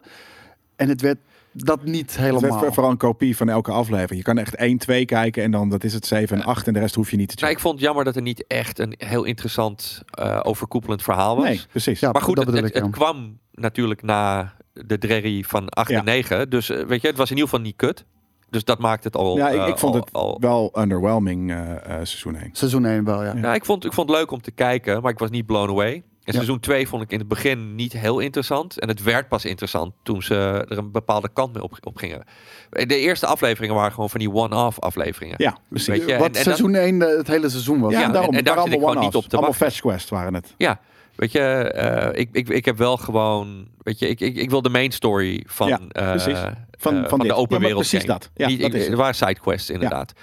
En 0.75 0.89
het 0.89 1.01
werd 1.01 1.17
dat 1.51 1.83
niet 1.83 2.11
Het 2.15 2.19
werd 2.19 2.41
helemaal. 2.41 2.73
vooral 2.73 2.91
een 2.91 2.97
kopie 2.97 3.37
van 3.37 3.49
elke 3.49 3.71
aflevering. 3.71 4.17
Je 4.17 4.23
kan 4.23 4.37
echt 4.37 4.55
1, 4.55 4.77
2 4.77 5.05
kijken 5.05 5.43
en 5.43 5.51
dan 5.51 5.69
dat 5.69 5.83
is 5.83 5.93
het 5.93 6.05
7 6.05 6.37
en 6.37 6.43
8 6.43 6.67
en 6.67 6.73
de 6.73 6.79
rest 6.79 6.95
hoef 6.95 7.11
je 7.11 7.17
niet 7.17 7.27
te 7.27 7.33
nou, 7.35 7.45
checken. 7.47 7.55
ik 7.57 7.61
vond 7.61 7.73
het 7.75 7.83
jammer 7.83 8.03
dat 8.05 8.15
er 8.15 8.21
niet 8.21 8.43
echt 8.47 8.79
een 8.79 8.93
heel 8.97 9.23
interessant 9.23 10.01
eh, 10.09 10.39
overkoepelend 10.43 11.01
verhaal 11.03 11.35
was. 11.35 11.45
nee, 11.45 11.61
precies. 11.69 11.99
Ja, 11.99 12.11
maar 12.11 12.21
goed, 12.21 12.35
dat 12.35 12.47
het, 12.53 12.89
kwam 12.89 13.37
natuurlijk 13.51 14.01
na 14.01 14.53
de 14.73 14.97
Drerry 14.97 15.43
van 15.43 15.69
8 15.69 15.89
en 15.89 15.95
Ja. 15.95 16.01
9. 16.03 16.49
Dus 16.49 16.69
eh, 16.69 16.85
weet 16.85 17.01
je, 17.01 17.07
het 17.07 17.17
was 17.17 17.29
in 17.29 17.35
ieder 17.35 17.49
geval 17.49 17.65
niet 17.65 17.75
kut. 17.75 18.05
Dus 18.53 18.63
dat 18.63 18.79
maakt 18.79 19.03
het 19.03 19.15
al. 19.15 19.37
ja, 19.37 19.49
ik, 19.49 19.59
eh, 19.61 19.67
ik 19.67 19.77
vond 19.77 19.93
al- 19.93 19.99
het 19.99 20.13
al- 20.13 20.37
wel 20.39 20.71
underwhelming 20.79 21.51
eh, 21.51 21.71
eh, 21.71 21.77
seizoen 21.85 22.35
1. 22.35 22.49
Seizoen 22.51 22.85
1 22.85 23.03
wel, 23.03 23.23
ja. 23.23 23.33
Ja. 23.35 23.41
Ja, 23.41 23.53
ik 23.53 23.65
vond, 23.65 23.85
ik 23.85 23.93
vond 23.93 24.09
het 24.09 24.17
leuk 24.17 24.31
om 24.31 24.41
te 24.41 24.51
kijken, 24.51 25.01
maar 25.01 25.11
ik 25.11 25.19
was 25.19 25.29
niet 25.29 25.45
blown 25.45 25.69
away. 25.69 25.93
En 25.93 26.01
Ja. 26.23 26.33
seizoen 26.33 26.59
2 26.59 26.87
vond 26.87 27.03
ik 27.03 27.11
in 27.11 27.19
het 27.19 27.27
begin 27.27 27.75
niet 27.75 27.93
heel 27.93 28.19
interessant. 28.19 28.79
En 28.79 28.87
het 28.87 29.03
werd 29.03 29.27
pas 29.27 29.45
interessant 29.45 29.93
toen 30.03 30.21
ze 30.23 30.35
er 30.69 30.77
een 30.77 30.91
bepaalde 30.91 31.29
kant 31.33 31.53
mee 31.53 31.63
op, 31.63 31.77
op 31.81 31.97
gingen. 31.97 32.23
De 32.69 32.97
eerste 32.97 33.25
afleveringen 33.25 33.75
waren 33.75 33.91
gewoon 33.91 34.09
van 34.09 34.19
die 34.19 34.31
one-off 34.33 34.79
afleveringen. 34.79 35.35
Ja, 35.37 35.57
precies. 35.69 35.87
Weet 35.87 36.07
je, 36.09 36.17
Wat 36.17 36.27
en- 36.29 36.35
en 36.35 36.43
seizoen 36.43 36.75
1 36.75 37.01
eh, 37.01 37.17
het 37.17 37.27
hele 37.27 37.49
seizoen 37.49 37.79
was. 37.79 37.91
Ja, 37.91 37.99
Ja, 37.99 38.07
daarom, 38.09 38.31
en- 38.31 38.37
en 38.37 38.43
daar 38.43 38.53
zit 38.57 38.65
ik 38.65 38.71
allemaal 38.71 38.89
gewoon 38.89 39.03
niet 39.03 39.13
one-offs. 39.13 39.25
op 39.25 39.29
te 39.29 39.35
Allemaal. 39.37 39.53
Fetch 39.55 39.79
Quest 39.79 40.09
waren 40.09 40.33
het. 40.33 40.53
Ja, 40.57 40.79
weet 41.15 41.31
je, 41.31 41.39
eh, 41.39 42.19
ik, 42.19 42.29
ik, 42.31 42.49
ik 42.49 42.65
heb 42.65 42.77
wel 42.77 42.97
gewoon, 42.97 43.67
weet 43.77 43.99
je, 43.99 44.07
ik, 44.07 44.19
ik, 44.19 44.35
ik 44.35 44.49
wil 44.49 44.61
de 44.61 44.69
main 44.69 44.91
story 44.91 45.43
van, 45.47 45.67
Ja, 45.67 45.79
eh, 45.89 46.09
precies. 46.09 46.33
eh, 46.39 46.43
Van- 46.43 46.93
van, 46.93 47.09
van 47.09 47.19
de 47.19 47.33
open 47.33 47.55
Ja, 47.55 47.61
wereld. 47.61 47.79
precies 47.89 47.99
game. 47.99 48.13
dat. 48.19 48.29
Ja, 48.35 48.47
Niet, 48.47 48.61
dat 48.61 48.73
is 48.73 48.87
het. 48.87 48.95
waren 48.95 49.15
sidequests 49.15 49.69
inderdaad. 49.69 50.13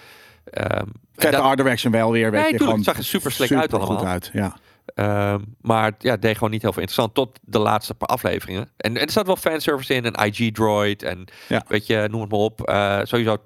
En 0.44 0.92
Vette 1.14 1.36
dat- 1.36 1.44
art 1.44 1.56
direction 1.56 1.92
wel 1.92 2.12
weer. 2.12 2.30
Weet 2.30 2.40
Nee, 2.42 2.52
je, 2.52 2.58
tuurlijk, 2.58 2.62
gewoon 2.62 2.76
het 2.76 2.84
zag 2.86 2.96
er 2.96 3.04
super 3.04 3.32
slick 3.32 3.52
uit 3.52 3.74
allemaal. 3.74 4.06
uit. 4.06 4.30
Ja. 4.32 4.56
Ehm, 4.94 5.40
maar 5.60 5.92
ja, 5.98 6.10
het 6.10 6.22
deed 6.22 6.34
gewoon 6.34 6.50
niet 6.50 6.62
heel 6.62 6.72
veel 6.72 6.82
interessant 6.82 7.14
tot 7.14 7.38
de 7.42 7.58
laatste 7.58 7.94
paar 7.94 8.08
afleveringen. 8.08 8.68
En, 8.76 8.96
en 8.96 9.02
er 9.06 9.10
zat 9.10 9.26
wel 9.26 9.36
fanservice 9.36 9.94
in, 9.94 10.04
een 10.04 10.26
IG-droid 10.26 11.02
en 11.02 11.24
Ja. 11.48 11.64
weet 11.68 11.86
je, 11.86 12.08
noem 12.10 12.20
het 12.20 12.30
maar 12.30 12.40
op. 12.40 12.60
Sowieso, 13.04 13.36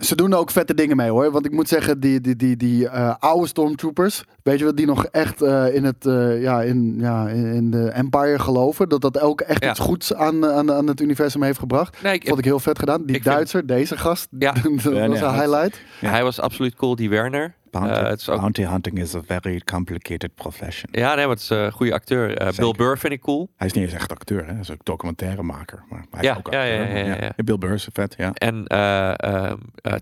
Ze 0.00 0.16
doen 0.16 0.32
er 0.32 0.38
ook 0.38 0.50
vette 0.50 0.74
dingen 0.74 0.96
mee 0.96 1.10
hoor. 1.10 1.30
Want 1.30 1.46
ik 1.46 1.52
moet 1.52 1.68
zeggen, 1.68 2.00
die, 2.00 2.20
die, 2.20 2.36
die, 2.36 2.56
die 2.56 2.88
eh, 2.88 3.14
oude 3.18 3.46
stormtroopers, 3.46 4.24
weet 4.42 4.58
je 4.58 4.64
wat, 4.64 4.76
die 4.76 4.86
nog 4.86 5.04
echt 5.06 5.42
eh, 5.42 5.74
in, 5.74 5.84
het, 5.84 6.06
eh, 6.06 6.42
ja, 6.42 6.62
in, 6.62 6.94
ja, 6.98 7.28
in 7.28 7.70
de 7.70 7.88
Empire 7.90 8.38
geloven. 8.38 8.88
Dat 8.88 9.00
dat 9.00 9.20
ook 9.20 9.40
echt 9.40 9.64
Ja. 9.64 9.70
iets 9.70 9.78
goeds 9.80 10.14
aan, 10.14 10.46
aan, 10.46 10.72
aan 10.72 10.86
het 10.86 11.00
universum 11.00 11.42
heeft 11.42 11.58
gebracht. 11.58 12.02
nee, 12.02 12.14
ik, 12.14 12.26
Vond 12.26 12.38
ik 12.38 12.44
heel 12.44 12.60
vet 12.60 12.78
gedaan. 12.78 13.02
Die 13.04 13.12
vind- 13.14 13.24
Duitser, 13.24 13.66
deze 13.66 13.96
gast, 13.96 14.28
Ja. 14.38 14.52
dat 14.52 14.62
was 14.62 14.82
Ja, 14.82 14.90
nee, 14.90 15.02
een 15.22 15.34
highlight. 15.34 15.80
Ja. 16.00 16.10
hij 16.10 16.22
was 16.22 16.40
absoluut 16.40 16.74
cool, 16.74 16.96
die 16.96 17.08
Werner. 17.10 17.54
Bounty, 17.72 17.90
Eh, 17.92 18.34
ook- 18.34 18.40
bounty 18.40 18.62
hunting 18.64 18.98
is 18.98 19.14
a 19.14 19.20
very 19.26 19.60
complicated 19.64 20.34
profession. 20.34 20.88
Ja, 20.92 21.14
nee, 21.14 21.26
maar 21.26 21.34
het 21.34 21.42
is 21.42 21.50
eh, 21.50 21.62
een 21.62 21.72
goede 21.72 21.92
acteur. 21.92 22.36
Eh, 22.38 22.52
Bill. 22.56 22.72
Burr 22.72 22.98
vind 22.98 23.12
ik 23.12 23.20
cool. 23.20 23.48
Hij 23.56 23.66
is 23.66 23.72
niet 23.72 23.84
eens 23.84 23.92
echt 23.92 24.10
acteur, 24.12 24.44
hè? 24.46 24.50
hij 24.52 24.60
is 24.60 24.70
ook 24.70 24.84
documentairemaker. 24.84 25.82
Maar 25.88 26.04
hij 26.10 26.22
Ja, 26.22 26.32
is 26.32 26.38
ook 26.38 26.52
ja, 26.52 26.60
acteur. 26.60 26.88
ja, 26.90 26.96
ja, 26.96 27.04
ja, 27.14 27.16
ja. 27.36 27.42
Bill 27.44 27.58
Burr 27.58 27.72
is 27.72 27.88
vet, 27.92 28.14
ja. 28.18 28.30
En 28.34 28.66
eh 28.66 29.10
eh, 29.12 29.52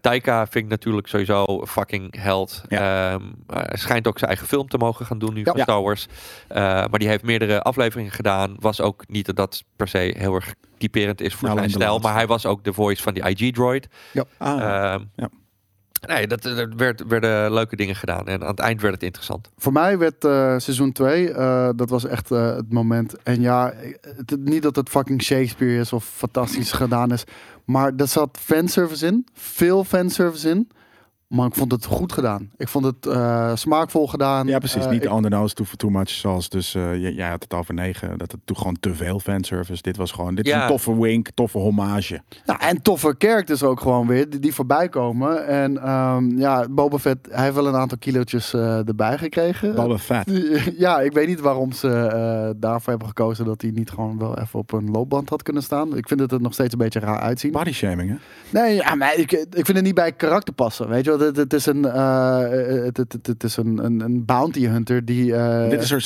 Taika 0.00 0.46
vind 0.46 0.64
ik 0.64 0.70
natuurlijk 0.70 1.06
sowieso 1.06 1.66
fucking 1.66 2.22
held. 2.22 2.62
Ja. 2.68 3.12
Ehm, 3.12 3.22
hij 3.46 3.76
schijnt 3.76 4.06
ook 4.06 4.18
zijn 4.18 4.30
eigen 4.30 4.48
film 4.48 4.68
te 4.68 4.78
mogen 4.78 5.06
gaan 5.06 5.18
doen 5.18 5.34
nu 5.34 5.38
Ja. 5.44 5.52
van 5.52 5.60
Star 5.60 5.82
Wars. 5.82 6.06
Eh, 6.48 6.56
maar 6.64 6.98
die 6.98 7.08
heeft 7.08 7.22
meerdere 7.24 7.62
afleveringen 7.62 8.12
gedaan. 8.12 8.56
Was 8.58 8.80
ook 8.80 9.04
niet 9.08 9.26
dat 9.26 9.36
dat 9.36 9.64
per 9.76 9.88
se 9.88 10.14
heel 10.18 10.34
erg 10.34 10.54
typerend 10.78 11.20
is 11.20 11.34
voor 11.34 11.48
Nou, 11.48 11.58
zijn 11.58 11.70
stijl. 11.70 11.98
Maar 11.98 12.14
hij 12.14 12.26
was 12.26 12.46
ook 12.46 12.64
de 12.64 12.72
voice 12.72 13.02
van 13.02 13.14
die 13.14 13.28
IG-droid. 13.28 13.88
Ah, 14.38 14.60
Ehm, 14.60 15.02
ja. 15.16 15.28
Nee, 16.08 16.26
dat, 16.26 16.44
er 16.44 16.76
werd, 16.76 17.02
werden 17.06 17.52
leuke 17.52 17.76
dingen 17.76 17.96
gedaan. 17.96 18.26
En 18.26 18.42
aan 18.42 18.48
het 18.48 18.58
eind 18.58 18.80
werd 18.80 18.94
het 18.94 19.02
interessant. 19.02 19.50
Voor 19.58 19.72
mij 19.72 19.98
werd 19.98 20.24
eh, 20.24 20.54
seizoen 20.58 20.92
2, 20.92 21.32
dat 21.74 21.90
was 21.90 22.04
echt 22.04 22.30
eh, 22.30 22.54
het 22.56 22.72
moment. 22.72 23.22
En 23.22 23.40
ja, 23.40 23.72
niet 24.38 24.62
dat 24.62 24.76
het 24.76 24.88
fucking 24.88 25.22
Shakespeare 25.22 25.80
is 25.80 25.92
of 25.92 26.04
fantastisch 26.04 26.72
gedaan 26.82 27.12
is. 27.12 27.24
Maar 27.64 27.92
er 27.96 28.08
zat 28.08 28.38
fanservice 28.40 29.06
in. 29.06 29.26
Veel 29.34 29.84
fanservice 29.84 30.48
in. 30.48 30.68
Maar 31.30 31.46
ik 31.46 31.54
vond 31.54 31.72
het 31.72 31.84
goed 31.84 32.12
gedaan. 32.12 32.50
Ik 32.56 32.68
vond 32.68 32.84
het 32.84 33.06
eh, 33.06 33.50
smaakvol 33.54 34.06
gedaan. 34.08 34.46
ja, 34.46 34.58
precies. 34.58 34.84
Eh, 34.84 34.90
niet 34.90 35.04
ik- 35.04 35.08
the 35.22 35.28
nose, 35.28 35.54
too, 35.54 35.66
too 35.76 35.90
much. 35.90 36.08
Zoals 36.08 36.48
dus, 36.48 36.74
eh, 36.74 36.94
j- 36.94 37.14
jij 37.16 37.28
had 37.28 37.42
het 37.42 37.54
over 37.54 37.74
negen. 37.74 38.18
Dat 38.18 38.32
het 38.32 38.40
toen 38.44 38.56
gewoon 38.56 38.76
te 38.80 38.94
veel 38.94 39.20
fanservice. 39.20 39.82
Dit 39.82 39.96
was 39.96 40.12
gewoon, 40.12 40.34
dit 40.34 40.46
is 40.46 40.52
een 40.52 40.66
toffe 40.66 41.00
wink, 41.00 41.28
toffe 41.34 41.58
hommage. 41.58 42.20
Ja, 42.44 42.60
en 42.60 42.82
toffe 42.82 43.14
characters 43.18 43.62
ook 43.62 43.80
gewoon 43.80 44.06
weer, 44.06 44.30
die, 44.30 44.40
die 44.40 44.54
voorbij 44.54 44.88
komen. 44.88 45.46
En 45.46 45.82
ehm, 45.82 46.38
ja, 46.38 46.66
Boba 46.70 46.98
Fett, 46.98 47.28
hij 47.30 47.42
heeft 47.42 47.54
wel 47.54 47.66
een 47.66 47.74
aantal 47.76 47.98
kilootjes 47.98 48.54
eh, 48.54 48.88
erbij 48.88 49.18
gekregen. 49.18 49.74
Boba 49.74 49.98
Fett. 49.98 50.30
Ja, 50.78 51.00
ik 51.00 51.12
weet 51.12 51.26
niet 51.26 51.40
waarom 51.40 51.72
ze 51.72 51.88
eh, 51.88 52.50
daarvoor 52.56 52.88
hebben 52.90 53.08
gekozen 53.08 53.44
dat 53.44 53.62
hij 53.62 53.70
niet 53.70 53.90
gewoon 53.90 54.18
wel 54.18 54.38
even 54.38 54.58
op 54.58 54.72
een 54.72 54.90
loopband 54.90 55.28
had 55.28 55.42
kunnen 55.42 55.62
staan. 55.62 55.96
Ik 55.96 56.08
vind 56.08 56.20
het 56.20 56.32
er 56.32 56.40
nog 56.40 56.52
steeds 56.52 56.72
een 56.72 56.78
beetje 56.78 57.00
raar 57.00 57.20
uitzien. 57.20 57.52
Body 57.52 57.72
shaming, 57.72 58.10
hè? 58.10 58.16
Nee, 58.60 58.74
ja, 58.74 58.94
maar 58.94 59.14
ik, 59.18 59.32
ik 59.32 59.64
vind 59.64 59.68
het 59.76 59.82
niet 59.82 59.94
bij 59.94 60.12
karakter 60.12 60.54
passen. 60.54 60.88
Weet 60.88 61.04
je 61.04 61.10
wel, 61.10 61.18
het, 61.20 61.36
het 61.36 61.52
is 61.52 61.66
een, 61.66 61.84
eh, 61.84 62.38
het, 62.84 62.96
het, 62.96 63.12
het, 63.12 63.26
het 63.26 63.44
is 63.44 63.56
een, 63.56 63.84
een, 63.84 64.00
een 64.00 64.24
bounty 64.24 64.66
hunter 64.66 65.04
die, 65.04 65.34
eh 65.34 65.68
Dit 65.70 65.82
is 65.82 65.90
er 65.90 66.00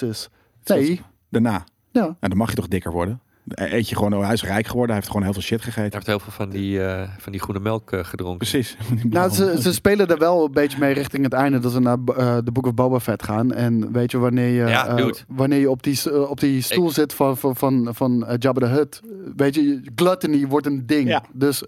die 0.00 0.08
is. 0.08 0.28
Nee, 0.64 1.00
Daarna. 1.28 1.64
ja. 1.90 2.16
En 2.20 2.28
dan 2.28 2.38
mag 2.38 2.50
je 2.50 2.56
toch 2.56 2.68
dikker 2.68 2.92
worden? 2.92 3.20
Eet 3.48 3.88
je 3.88 3.96
gewoon, 3.96 4.14
oh, 4.14 4.24
hij 4.24 4.32
is 4.32 4.42
rijk 4.42 4.66
geworden. 4.66 4.90
Hij 4.90 4.96
heeft 4.96 5.06
gewoon 5.06 5.22
heel 5.22 5.32
veel 5.32 5.42
shit 5.42 5.62
Hij 5.62 5.72
gegeten. 5.72 5.92
heeft 5.92 6.06
heel 6.06 6.18
veel 6.18 6.32
van 6.32 6.50
die, 6.50 6.82
eh, 6.84 7.08
van 7.18 7.32
die 7.32 7.40
groene 7.40 7.60
melk 7.60 7.90
gedronken. 8.02 8.38
Precies. 8.38 8.76
Nou, 9.10 9.30
ze, 9.30 9.56
ze 9.60 9.72
spelen 9.72 10.08
er 10.08 10.18
wel 10.18 10.44
een 10.44 10.52
beetje 10.52 10.78
mee 10.78 10.94
richting 10.94 11.24
het 11.24 11.32
einde 11.32 11.58
dat 11.58 11.72
ze 11.72 11.80
naar 11.80 11.98
eh, 12.16 12.36
de 12.44 12.52
Book 12.52 12.66
of 12.66 12.74
Boba 12.74 13.00
Fett 13.00 13.22
gaan. 13.22 13.52
En 13.52 13.92
weet 13.92 14.10
je, 14.10 14.18
wanneer 14.18 14.48
je, 14.48 14.68
Ja, 14.68 14.86
eh, 14.96 15.10
wanneer 15.28 15.58
je 15.58 15.70
op 15.70 15.82
die, 15.82 16.28
op 16.28 16.40
die 16.40 16.62
stoel 16.62 16.90
zit 16.90 17.12
van, 17.12 17.36
van, 17.36 17.56
van, 17.56 17.88
van 17.94 18.26
Jabba 18.38 18.60
the 18.60 18.72
Hutt, 18.72 19.00
weet 19.36 19.54
je, 19.54 19.80
gluttony 19.94 20.46
wordt 20.46 20.66
een 20.66 20.86
ding. 20.86 21.08
Ja. 21.08 21.22
Dus 21.32 21.64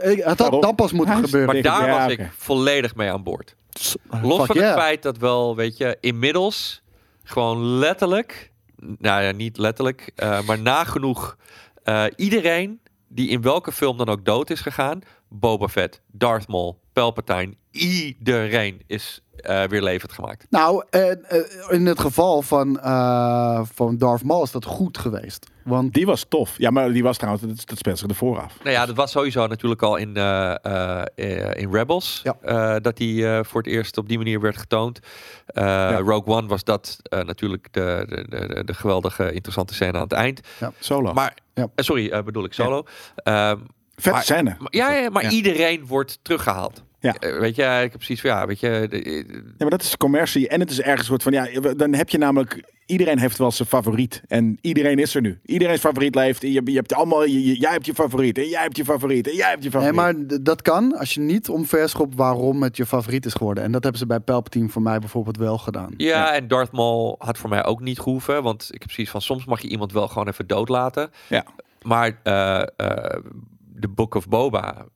Ik- 0.00 0.24
Het 0.24 0.38
had 0.38 0.62
dan 0.62 0.74
pas 0.74 0.92
moeten 0.92 1.14
gebeuren. 1.24 1.54
Maar 1.54 1.62
daar 1.62 1.88
was 2.00 2.12
ik 2.12 2.30
volledig 2.36 2.94
mee 2.94 3.10
aan 3.12 3.22
boord. 3.22 3.56
Los 4.22 4.36
Fuck 4.38 4.46
van 4.46 4.56
yeah. 4.56 4.68
het 4.74 4.78
feit 4.78 5.02
dat 5.02 5.16
wel, 5.18 5.56
weet 5.56 5.76
je, 5.76 5.96
inmiddels 6.00 6.82
gewoon 7.22 7.64
letterlijk, 7.78 8.52
nou 8.98 9.22
ja, 9.22 9.30
niet 9.30 9.58
letterlijk, 9.58 10.12
eh, 10.16 10.40
maar 10.42 10.58
nagenoeg 10.58 11.36
eh, 11.84 12.04
iedereen 12.16 12.80
die 13.08 13.28
in 13.28 13.42
welke 13.42 13.72
film 13.72 13.96
dan 13.96 14.08
ook 14.08 14.24
dood 14.24 14.50
is 14.50 14.60
gegaan, 14.60 15.00
Boba 15.28 15.68
Fett, 15.68 16.00
Darth 16.12 16.48
Maul, 16.48 16.78
Palpatine, 17.00 17.54
iedereen 17.70 18.82
is 18.86 19.20
eh, 19.36 19.62
weer 19.64 19.82
levend 19.82 20.12
gemaakt. 20.12 20.46
Nou, 20.50 20.84
eh, 20.90 21.10
eh, 21.10 21.16
in 21.68 21.86
het 21.86 22.00
geval 22.00 22.42
van, 22.42 22.80
eh, 22.80 23.60
van 23.74 23.96
Darth 23.98 24.22
Maul 24.24 24.42
is 24.42 24.50
dat 24.50 24.64
goed 24.64 24.98
geweest. 24.98 25.46
Want 25.64 25.94
Die 25.94 26.06
was 26.06 26.24
tof. 26.28 26.54
Ja, 26.58 26.70
maar 26.70 26.92
die 26.92 27.02
was 27.02 27.16
trouwens, 27.16 27.46
dat, 27.46 27.68
dat 27.68 27.78
speelt 27.78 27.98
zich 27.98 28.08
ervoor 28.08 28.40
af. 28.40 28.54
Nou 28.62 28.70
ja, 28.70 28.86
dat 28.86 28.96
was 28.96 29.10
sowieso 29.10 29.46
natuurlijk 29.46 29.82
al 29.82 29.96
in, 29.96 30.16
eh, 30.16 30.54
eh, 30.64 31.02
eh, 31.14 31.60
in 31.62 31.72
Rebels. 31.72 32.20
Ja. 32.22 32.36
eh, 32.42 32.76
dat 32.82 32.96
die 32.96 33.26
eh, 33.28 33.44
voor 33.44 33.62
het 33.62 33.70
eerst 33.70 33.98
op 33.98 34.08
die 34.08 34.18
manier 34.18 34.40
werd 34.40 34.56
getoond. 34.56 34.98
Eh, 35.46 35.98
Rogue 35.98 36.34
One 36.34 36.46
was 36.46 36.64
dat 36.64 36.98
eh, 37.02 37.20
natuurlijk 37.20 37.68
de, 37.70 38.04
de, 38.08 38.46
de, 38.46 38.64
de 38.64 38.74
geweldige 38.74 39.32
interessante 39.32 39.74
scène 39.74 39.92
aan 39.92 40.02
het 40.02 40.12
eind. 40.12 40.40
Solo. 40.78 41.12
Maar, 41.12 41.34
Ja. 41.54 41.68
sorry, 41.76 42.08
eh, 42.10 42.22
bedoel 42.22 42.44
ik 42.44 42.52
solo. 42.52 42.82
Ehm, 43.16 43.58
Vette 43.94 44.10
maar- 44.10 44.22
scène. 44.22 44.56
maar- 44.58 44.74
ja, 44.74 44.92
ja, 44.94 45.10
maar 45.10 45.22
Ja. 45.22 45.30
iedereen 45.30 45.86
wordt 45.86 46.18
teruggehaald. 46.22 46.84
Ja. 47.00 47.14
Eh, 47.14 47.38
weet 47.38 47.56
je, 47.56 47.62
ik 47.62 47.90
heb 47.90 47.92
precies 47.92 48.20
van, 48.20 48.30
ja, 48.30 48.46
weet 48.46 48.60
je... 48.60 48.86
de- 48.90 49.24
Ja, 49.42 49.54
maar 49.58 49.70
dat 49.70 49.82
is 49.82 49.96
commercie. 49.96 50.48
En 50.48 50.60
het 50.60 50.70
is 50.70 50.80
ergens 50.80 50.98
een 51.00 51.04
soort 51.06 51.22
van, 51.22 51.32
ja, 51.32 51.74
dan 51.74 51.94
heb 51.94 52.08
je 52.08 52.18
namelijk, 52.18 52.62
iedereen 52.86 53.18
heeft 53.18 53.38
wel 53.38 53.50
zijn 53.50 53.68
favoriet. 53.68 54.22
En 54.28 54.58
iedereen 54.60 54.98
is 54.98 55.14
er 55.14 55.20
nu. 55.20 55.38
Iedereen's 55.44 55.80
favoriet 55.80 56.14
leeft. 56.14 56.42
Je, 56.42 56.60
je 56.64 56.72
hebt 56.72 56.92
allemaal, 56.94 57.24
je- 57.24 57.44
je- 57.46 57.58
jij 57.60 57.70
hebt 57.70 57.86
je 57.86 57.94
favoriet. 57.94 58.38
En 58.38 58.48
jij 58.48 58.62
hebt 58.62 58.76
je 58.76 58.84
favoriet. 58.84 59.28
En 59.28 59.34
jij 59.34 59.48
hebt 59.50 59.62
je 59.62 59.70
Nee, 59.70 59.80
favoriet. 59.82 60.28
maar 60.28 60.38
d- 60.38 60.44
dat 60.44 60.62
kan 60.62 60.96
als 60.98 61.14
je 61.14 61.20
niet 61.20 61.48
omverschopt 61.48 62.14
waarom 62.14 62.62
het 62.62 62.76
je 62.76 62.86
favoriet 62.86 63.26
is 63.26 63.34
geworden. 63.34 63.64
En 63.64 63.72
dat 63.72 63.82
hebben 63.82 64.00
ze 64.00 64.06
bij 64.06 64.20
Palpatine 64.20 64.68
voor 64.68 64.82
mij 64.82 64.98
bijvoorbeeld 64.98 65.36
wel 65.36 65.58
gedaan. 65.58 65.94
Ja, 65.96 66.34
en 66.34 66.48
Darth 66.48 66.72
Maul 66.72 67.14
had 67.18 67.38
voor 67.38 67.50
mij 67.50 67.64
ook 67.64 67.80
niet 67.80 68.00
gehoeven. 68.00 68.42
Want 68.42 68.62
ik 68.70 68.78
heb 68.80 68.88
precies 68.92 69.10
van, 69.10 69.20
soms 69.20 69.44
mag 69.44 69.60
je 69.60 69.68
iemand 69.68 69.92
wel 69.92 70.08
gewoon 70.08 70.28
even 70.28 70.46
doodlaten. 70.46 71.10
Ja. 71.28 71.44
Maar 71.82 72.18
eh, 72.22 72.62
eh, 72.76 73.20
de 73.78 73.88
Book 73.88 74.14
of 74.14 74.28
Boba, 74.28 74.86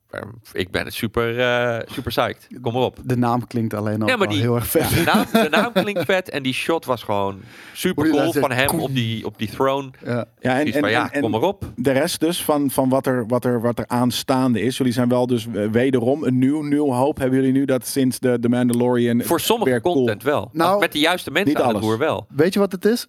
ik 0.53 0.71
ben 0.71 0.85
het 0.85 0.93
super, 0.93 1.39
eh 1.39 1.79
super 1.85 2.11
psyched. 2.11 2.47
Kom 2.61 2.75
erop. 2.75 2.97
De 3.03 3.17
naam 3.17 3.47
klinkt 3.47 3.73
alleen 3.73 4.01
al 4.01 4.07
Ja, 4.07 4.15
maar 4.17 4.29
heel 4.29 4.55
erg 4.55 4.67
vet. 4.67 4.89
De 4.89 5.01
naam, 5.05 5.25
de 5.43 5.47
naam 5.49 5.71
klinkt 5.73 6.05
vet 6.05 6.29
en 6.29 6.43
die 6.43 6.53
shot 6.53 6.85
was 6.85 7.03
gewoon 7.03 7.41
super 7.73 8.09
cool 8.09 8.31
van 8.33 8.51
hem 8.51 8.69
op 8.79 8.93
die, 8.93 9.25
op 9.25 9.37
die 9.37 9.49
throne. 9.49 9.89
Ja. 10.05 10.25
ja, 10.39 10.51
en, 10.51 10.55
Precies 10.55 10.73
en, 10.75 10.81
van, 10.81 10.89
ja, 10.91 11.11
en- 11.11 11.21
kom 11.21 11.33
erop. 11.33 11.65
de 11.75 11.91
rest 11.91 12.19
dus 12.19 12.43
van, 12.43 12.69
van 12.71 12.89
wat, 12.89 13.05
er, 13.05 13.25
wat, 13.27 13.45
er, 13.45 13.61
wat 13.61 13.79
er 13.79 13.87
aanstaande 13.87 14.61
is. 14.61 14.77
Jullie 14.77 14.93
zijn 14.93 15.09
wel 15.09 15.27
dus 15.27 15.47
eh, 15.53 15.67
wederom 15.69 16.23
een 16.23 16.37
nieuw, 16.37 16.61
nieuw 16.61 16.91
hoop. 16.91 17.17
Hebben 17.17 17.39
jullie 17.39 17.53
nu 17.53 17.65
dat 17.65 17.87
sinds 17.87 18.19
de, 18.19 18.39
de 18.39 18.49
Mandalorian... 18.49 19.21
Voor 19.23 19.39
sommige 19.39 19.81
cool. 19.81 19.95
content 19.95 20.23
wel. 20.23 20.49
Nou, 20.53 20.79
Met 20.79 20.91
de 20.91 20.99
juiste 20.99 21.31
mensen 21.31 21.53
niet 21.53 21.61
aan 21.61 21.67
het 21.67 21.75
alles. 21.77 21.87
roer 21.89 21.97
wel. 21.97 22.25
Weet 22.29 22.53
je 22.53 22.59
wat 22.59 22.71
het 22.71 22.85
is? 22.85 23.07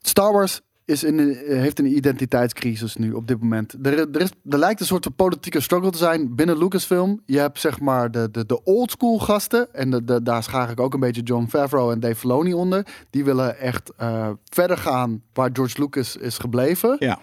Star 0.00 0.32
Wars 0.32 0.60
is 0.84 1.04
in 1.04 1.18
een, 1.18 1.36
heeft 1.46 1.78
een 1.78 1.96
identiteitscrisis 1.96 2.96
nu 2.96 3.12
op 3.12 3.28
dit 3.28 3.40
moment. 3.40 3.74
Er, 3.82 3.98
er, 3.98 4.20
is, 4.20 4.30
er 4.48 4.58
lijkt 4.58 4.80
een 4.80 4.86
soort 4.86 5.04
van 5.04 5.14
politieke 5.14 5.60
struggle 5.60 5.90
te 5.90 5.98
zijn 5.98 6.34
binnen 6.34 6.58
Lucasfilm. 6.58 7.20
Je 7.26 7.38
hebt 7.38 7.60
zeg 7.60 7.80
maar 7.80 8.10
de, 8.10 8.28
de, 8.30 8.46
de 8.46 8.64
old 8.64 8.90
school 8.90 9.18
gasten. 9.18 9.74
En 9.74 9.90
de, 9.90 10.04
de, 10.04 10.22
daar 10.22 10.42
schaar 10.42 10.70
ik 10.70 10.80
ook 10.80 10.94
een 10.94 11.00
beetje 11.00 11.22
John 11.22 11.46
Favreau 11.48 11.92
en 11.92 12.00
Dave 12.00 12.14
Filoni 12.14 12.54
onder. 12.54 12.86
Die 13.10 13.24
willen 13.24 13.58
echt 13.58 13.92
eh, 13.96 14.28
verder 14.44 14.78
gaan 14.78 15.22
waar 15.32 15.50
George 15.52 15.80
Lucas 15.80 16.16
is 16.16 16.38
gebleven. 16.38 16.96
Ja. 16.98 17.18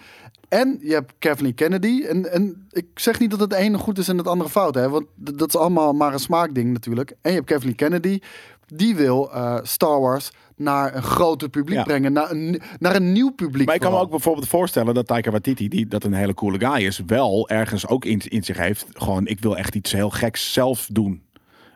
En 0.48 0.78
je 0.80 0.92
hebt 0.92 1.12
Kathleen 1.18 1.54
Kennedy. 1.54 2.04
En, 2.08 2.32
en 2.32 2.66
ik 2.70 2.86
zeg 2.94 3.18
niet 3.18 3.30
dat 3.30 3.40
het 3.40 3.52
ene 3.52 3.78
goed 3.78 3.98
is 3.98 4.08
en 4.08 4.18
het 4.18 4.26
andere 4.26 4.50
fout. 4.50 4.74
Hè? 4.74 4.88
Want 4.88 5.06
dat 5.14 5.48
is 5.48 5.56
allemaal 5.56 5.92
maar 5.92 6.12
een 6.12 6.18
smaakding 6.18 6.72
natuurlijk. 6.72 7.10
En 7.10 7.30
je 7.30 7.36
hebt 7.36 7.50
Kathleen 7.50 7.74
Kennedy. 7.74 8.18
Die 8.66 8.94
wil 8.96 9.32
eh, 9.32 9.58
Star 9.62 10.00
Wars 10.00 10.30
naar 10.56 10.94
een 10.94 11.02
groter 11.02 11.48
publiek 11.48 11.76
Ja. 11.76 11.82
brengen. 11.82 12.12
Naar 12.12 12.30
een, 12.30 12.60
naar 12.78 12.96
een 12.96 13.12
nieuw 13.12 13.30
publiek. 13.30 13.66
Maar 13.66 13.74
ik 13.74 13.80
kan 13.80 13.92
me 13.92 13.98
ook 13.98 14.10
bijvoorbeeld 14.10 14.48
voorstellen 14.48 14.94
dat 14.94 15.06
Taika 15.06 15.30
Waititi, 15.30 15.68
die 15.68 15.86
dat 15.86 16.04
een 16.04 16.12
hele 16.12 16.34
coole 16.34 16.58
guy 16.66 16.86
is, 16.86 17.00
wel 17.06 17.48
ergens 17.48 17.86
ook 17.86 18.04
in, 18.04 18.20
in 18.28 18.44
zich 18.44 18.56
heeft. 18.56 18.86
Gewoon, 18.92 19.26
ik 19.26 19.40
wil 19.40 19.56
echt 19.56 19.74
iets 19.74 19.92
heel 19.92 20.10
geks 20.10 20.52
zelf 20.52 20.88
doen. 20.92 21.22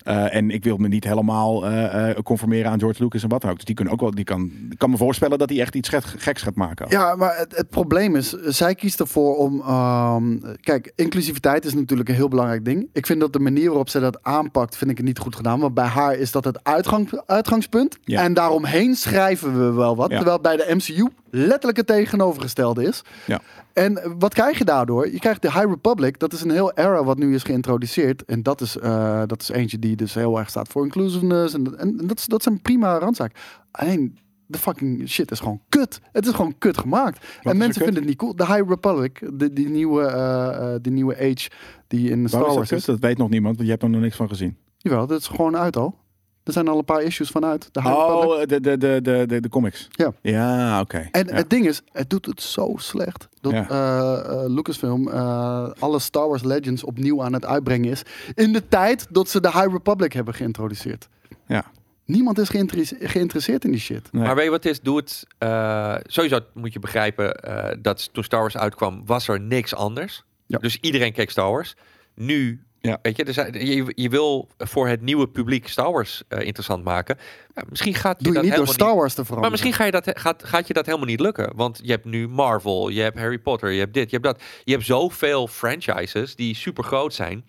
Eh, 0.06 0.34
en 0.34 0.50
ik 0.50 0.64
wil 0.64 0.76
me 0.76 0.88
niet 0.88 1.04
helemaal 1.04 1.66
eh, 1.66 2.10
eh, 2.10 2.16
conformeren 2.22 2.70
aan 2.70 2.78
George 2.78 3.02
Lucas 3.02 3.22
en 3.22 3.28
wat 3.28 3.40
dan 3.40 3.50
ook. 3.50 3.56
Dus 3.56 3.64
die 3.64 3.74
kunnen 3.74 3.94
ook 3.94 4.00
wel, 4.00 4.10
die 4.10 4.24
kan, 4.24 4.52
kan 4.76 4.90
me 4.90 4.96
voorstellen 4.96 5.38
dat 5.38 5.48
hij 5.48 5.60
echt 5.60 5.74
iets 5.74 5.88
geks, 5.88 6.42
gaat 6.42 6.54
maken. 6.54 6.86
Ja, 6.88 7.16
maar 7.16 7.38
het, 7.38 7.56
het 7.56 7.68
probleem 7.68 8.16
is, 8.16 8.30
zij 8.30 8.74
kiest 8.74 9.00
ervoor 9.00 9.36
om. 9.36 9.60
ehm, 9.60 10.38
kijk, 10.60 10.92
inclusiviteit 10.94 11.64
is 11.64 11.74
natuurlijk 11.74 12.08
een 12.08 12.14
heel 12.14 12.28
belangrijk 12.28 12.64
ding. 12.64 12.88
Ik 12.92 13.06
vind 13.06 13.20
dat 13.20 13.32
de 13.32 13.38
manier 13.38 13.66
waarop 13.66 13.88
zij 13.88 14.00
dat 14.00 14.22
aanpakt, 14.22 14.76
vind 14.76 14.90
ik 14.90 14.96
het 14.96 15.06
niet 15.06 15.18
goed 15.18 15.36
gedaan. 15.36 15.60
Want 15.60 15.74
bij 15.74 15.84
haar 15.84 16.14
is 16.14 16.32
dat 16.32 16.44
het 16.44 16.64
uitgang, 16.64 17.22
uitgangspunt. 17.26 17.98
Ja. 18.04 18.22
En 18.22 18.34
daaromheen 18.34 18.94
schrijven 18.94 19.58
we 19.58 19.72
wel 19.72 19.96
wat. 19.96 20.10
Ja. 20.10 20.16
Terwijl 20.16 20.40
bij 20.40 20.56
de 20.56 20.74
MCU 20.74 21.08
letterlijk 21.30 21.76
het 21.76 21.86
tegenovergestelde 21.86 22.84
is. 22.84 23.02
Ja. 23.24 23.40
En 23.76 24.18
wat 24.18 24.34
krijg 24.34 24.58
je 24.58 24.64
daardoor? 24.64 25.10
Je 25.10 25.18
krijgt 25.18 25.42
de 25.42 25.52
High 25.52 25.68
Republic. 25.68 26.18
Dat 26.18 26.32
is 26.32 26.40
een 26.40 26.50
heel 26.50 26.72
era 26.72 27.04
wat 27.04 27.18
nu 27.18 27.34
is 27.34 27.42
geïntroduceerd. 27.42 28.24
En 28.24 28.42
dat 28.42 28.60
is, 28.60 28.78
eh, 28.78 29.22
dat 29.26 29.42
is 29.42 29.48
eentje 29.48 29.78
die 29.78 29.96
dus 29.96 30.14
heel 30.14 30.38
erg 30.38 30.48
staat 30.48 30.68
voor 30.68 30.84
inclusiveness. 30.84 31.54
En, 31.54 31.78
en, 31.78 31.98
en 31.98 32.06
dat, 32.06 32.18
is, 32.18 32.26
dat 32.26 32.40
is 32.40 32.46
een 32.46 32.60
prima 32.60 32.98
randzaak. 32.98 33.36
Alleen, 33.70 34.18
de 34.46 34.58
fucking 34.58 35.08
shit 35.08 35.30
is 35.30 35.38
gewoon 35.38 35.60
kut. 35.68 36.00
Het 36.12 36.26
is 36.26 36.32
gewoon 36.32 36.58
kut 36.58 36.78
gemaakt. 36.78 37.26
en 37.42 37.56
mensen 37.56 37.82
vinden 37.82 38.00
het 38.00 38.08
niet 38.08 38.18
cool. 38.18 38.36
De 38.36 38.46
High 38.46 38.68
Republic, 38.68 39.30
de, 39.32 39.52
die, 39.52 39.68
nieuwe, 39.68 40.78
die 40.82 40.92
nieuwe 40.92 41.16
age 41.16 41.50
die 41.86 42.10
in 42.10 42.28
Star 42.28 42.54
Wars 42.54 42.72
is 42.72 42.84
dat 42.84 42.98
weet 42.98 43.18
nog 43.18 43.28
niemand, 43.28 43.54
want 43.54 43.66
je 43.66 43.72
hebt 43.72 43.84
er 43.84 43.90
nog 43.90 44.00
niks 44.00 44.16
van 44.16 44.28
gezien. 44.28 44.56
Jawel, 44.76 45.06
dat 45.06 45.20
is 45.20 45.26
gewoon 45.26 45.56
uit 45.56 45.76
al. 45.76 45.98
Er 46.46 46.52
zijn 46.52 46.68
al 46.68 46.78
een 46.78 46.84
paar 46.84 47.02
issues 47.02 47.30
van 47.30 47.44
uit. 47.44 47.68
De 47.72 47.80
High 47.82 47.94
Republic. 47.94 48.28
Oh, 48.28 48.38
de, 48.46 48.60
de, 48.60 48.78
de, 48.78 49.00
de, 49.02 49.24
de, 49.26 49.40
de 49.40 49.48
comics. 49.48 49.88
Ja. 49.90 50.12
Ja, 50.22 50.80
oké. 50.80 51.08
En 51.10 51.26
Ja. 51.26 51.34
het 51.34 51.50
ding 51.50 51.66
is, 51.66 51.82
het 51.92 52.10
doet 52.10 52.26
het 52.26 52.42
zo 52.42 52.72
slecht. 52.76 53.28
Dat 53.40 53.52
Ja. 53.52 53.68
eh, 53.68 54.30
eh, 54.44 54.50
Lucasfilm 54.50 55.08
eh, 55.08 55.68
alle 55.78 55.98
Star 55.98 56.28
Wars 56.28 56.42
Legends 56.42 56.84
opnieuw 56.84 57.22
aan 57.22 57.32
het 57.32 57.44
uitbrengen 57.44 57.90
is. 57.90 58.02
In 58.34 58.52
de 58.52 58.68
tijd 58.68 59.06
dat 59.10 59.28
ze 59.28 59.40
de 59.40 59.50
High 59.50 59.72
Republic 59.72 60.12
hebben 60.12 60.34
geïntroduceerd. 60.34 61.08
Ja. 61.46 61.64
Niemand 62.04 62.38
is 62.38 62.48
geïnteresse- 62.48 62.96
geïnteresseerd 63.00 63.64
in 63.64 63.70
die 63.70 63.80
shit. 63.80 64.08
Nee. 64.12 64.22
Maar 64.22 64.34
weet 64.34 64.44
je 64.44 64.50
wat 64.50 64.62
het 64.64 64.72
is? 64.72 64.80
Doe 64.80 64.96
het. 64.96 65.26
eh, 65.38 65.94
sowieso 66.02 66.38
moet 66.54 66.72
je 66.72 66.78
begrijpen 66.78 67.34
eh, 67.34 67.76
dat 67.82 68.08
toen 68.12 68.24
Star 68.24 68.40
Wars 68.40 68.56
uitkwam, 68.56 69.02
was 69.06 69.28
er 69.28 69.40
niks 69.40 69.74
anders. 69.74 70.24
Ja. 70.46 70.58
Dus 70.58 70.78
iedereen 70.80 71.12
keek 71.12 71.30
Star 71.30 71.50
Wars. 71.50 71.74
Nu, 72.14 72.65
Ja. 72.86 72.98
weet 73.02 73.16
je, 73.16 73.32
zijn, 73.32 73.66
je, 73.66 73.92
je 73.94 74.08
wil 74.08 74.48
voor 74.58 74.88
het 74.88 75.00
nieuwe 75.00 75.28
publiek 75.28 75.68
Star 75.68 75.92
Wars 75.92 76.22
eh, 76.28 76.40
interessant 76.40 76.84
maken. 76.84 77.18
Ja, 77.54 77.62
misschien 77.68 77.94
gaat 77.94 78.18
je 78.18 78.24
Doe 78.24 78.32
je 78.32 78.38
dat 78.38 78.48
niet 78.48 78.56
door 78.56 78.74
Star 78.74 78.94
Wars 78.94 79.14
te 79.14 79.24
veranderen. 79.24 79.40
Maar 79.40 79.50
misschien 79.50 79.72
ga 79.72 79.84
je 79.84 79.90
dat, 79.90 80.20
gaat, 80.20 80.44
gaat 80.44 80.66
je 80.66 80.74
dat 80.74 80.86
helemaal 80.86 81.06
niet 81.06 81.20
lukken. 81.20 81.52
Want 81.54 81.80
je 81.82 81.90
hebt 81.90 82.04
nu 82.04 82.28
Marvel, 82.28 82.88
je 82.88 83.00
hebt 83.00 83.18
Harry 83.18 83.38
Potter, 83.38 83.70
je 83.70 83.78
hebt 83.78 83.94
dit, 83.94 84.10
je 84.10 84.16
hebt 84.16 84.24
dat. 84.24 84.42
Je 84.64 84.72
hebt 84.72 84.84
zoveel 84.84 85.48
franchises 85.48 86.36
die 86.36 86.54
super 86.54 86.84
groot 86.84 87.14
zijn. 87.14 87.44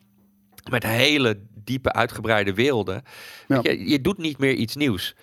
Met 0.70 0.84
hele 0.84 1.40
diepe, 1.68 1.94
uitgebreide 1.94 2.54
werelden. 2.54 3.04
Ja. 3.48 3.60
Je 3.64 4.02
doet 4.02 4.18
niet 4.18 4.38
meer 4.38 4.54
iets 4.54 4.76
nieuws. 4.76 5.16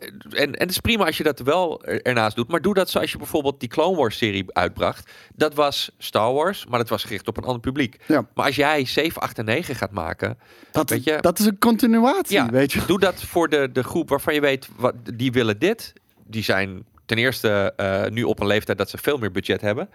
En, 0.00 0.12
en 0.30 0.58
het 0.58 0.70
is 0.70 0.78
prima 0.78 1.04
als 1.06 1.16
je 1.16 1.22
dat 1.22 1.38
wel 1.38 1.84
er- 1.84 2.02
ernaast 2.02 2.36
doet. 2.36 2.48
Maar 2.48 2.60
doe 2.62 2.74
dat 2.74 2.90
zoals 2.90 3.12
je 3.12 3.18
bijvoorbeeld 3.18 3.60
die 3.60 3.68
Clone 3.68 3.96
Wars 3.96 4.16
serie 4.16 4.44
uitbracht. 4.48 5.10
Dat 5.34 5.54
was 5.54 5.90
Star 5.98 6.32
Wars, 6.32 6.66
maar 6.66 6.78
dat 6.78 6.88
was 6.88 7.02
gericht 7.04 7.28
op 7.28 7.36
een 7.36 7.44
ander 7.44 7.60
publiek. 7.60 7.96
Ja. 8.06 8.26
Maar 8.34 8.46
als 8.46 8.56
jij 8.56 8.84
7, 8.84 9.22
8 9.22 9.38
en 9.38 9.44
9 9.44 9.74
gaat 9.74 9.90
maken. 9.90 10.38
dat, 10.72 10.90
weet 10.90 11.04
je- 11.04 11.18
dat 11.20 11.38
is 11.38 11.46
een 11.46 11.58
continuatie, 11.58 12.36
Ja, 12.36 12.50
weet 12.50 12.72
je. 12.72 12.84
Doe 12.86 12.98
dat 12.98 13.22
voor 13.22 13.48
de, 13.48 13.68
de 13.72 13.82
groep 13.82 14.08
waarvan 14.08 14.34
je 14.34 14.40
weet, 14.40 14.68
wat, 14.76 14.94
die 15.14 15.32
willen 15.32 15.58
dit. 15.58 15.92
Die 16.26 16.42
zijn 16.42 16.84
ten 17.06 17.18
eerste 17.18 17.72
eh, 17.76 18.04
nu 18.06 18.22
op 18.22 18.40
een 18.40 18.46
leeftijd 18.46 18.78
dat 18.78 18.90
ze 18.90 18.98
veel 18.98 19.18
meer 19.18 19.30
budget 19.30 19.60
hebben. 19.60 19.88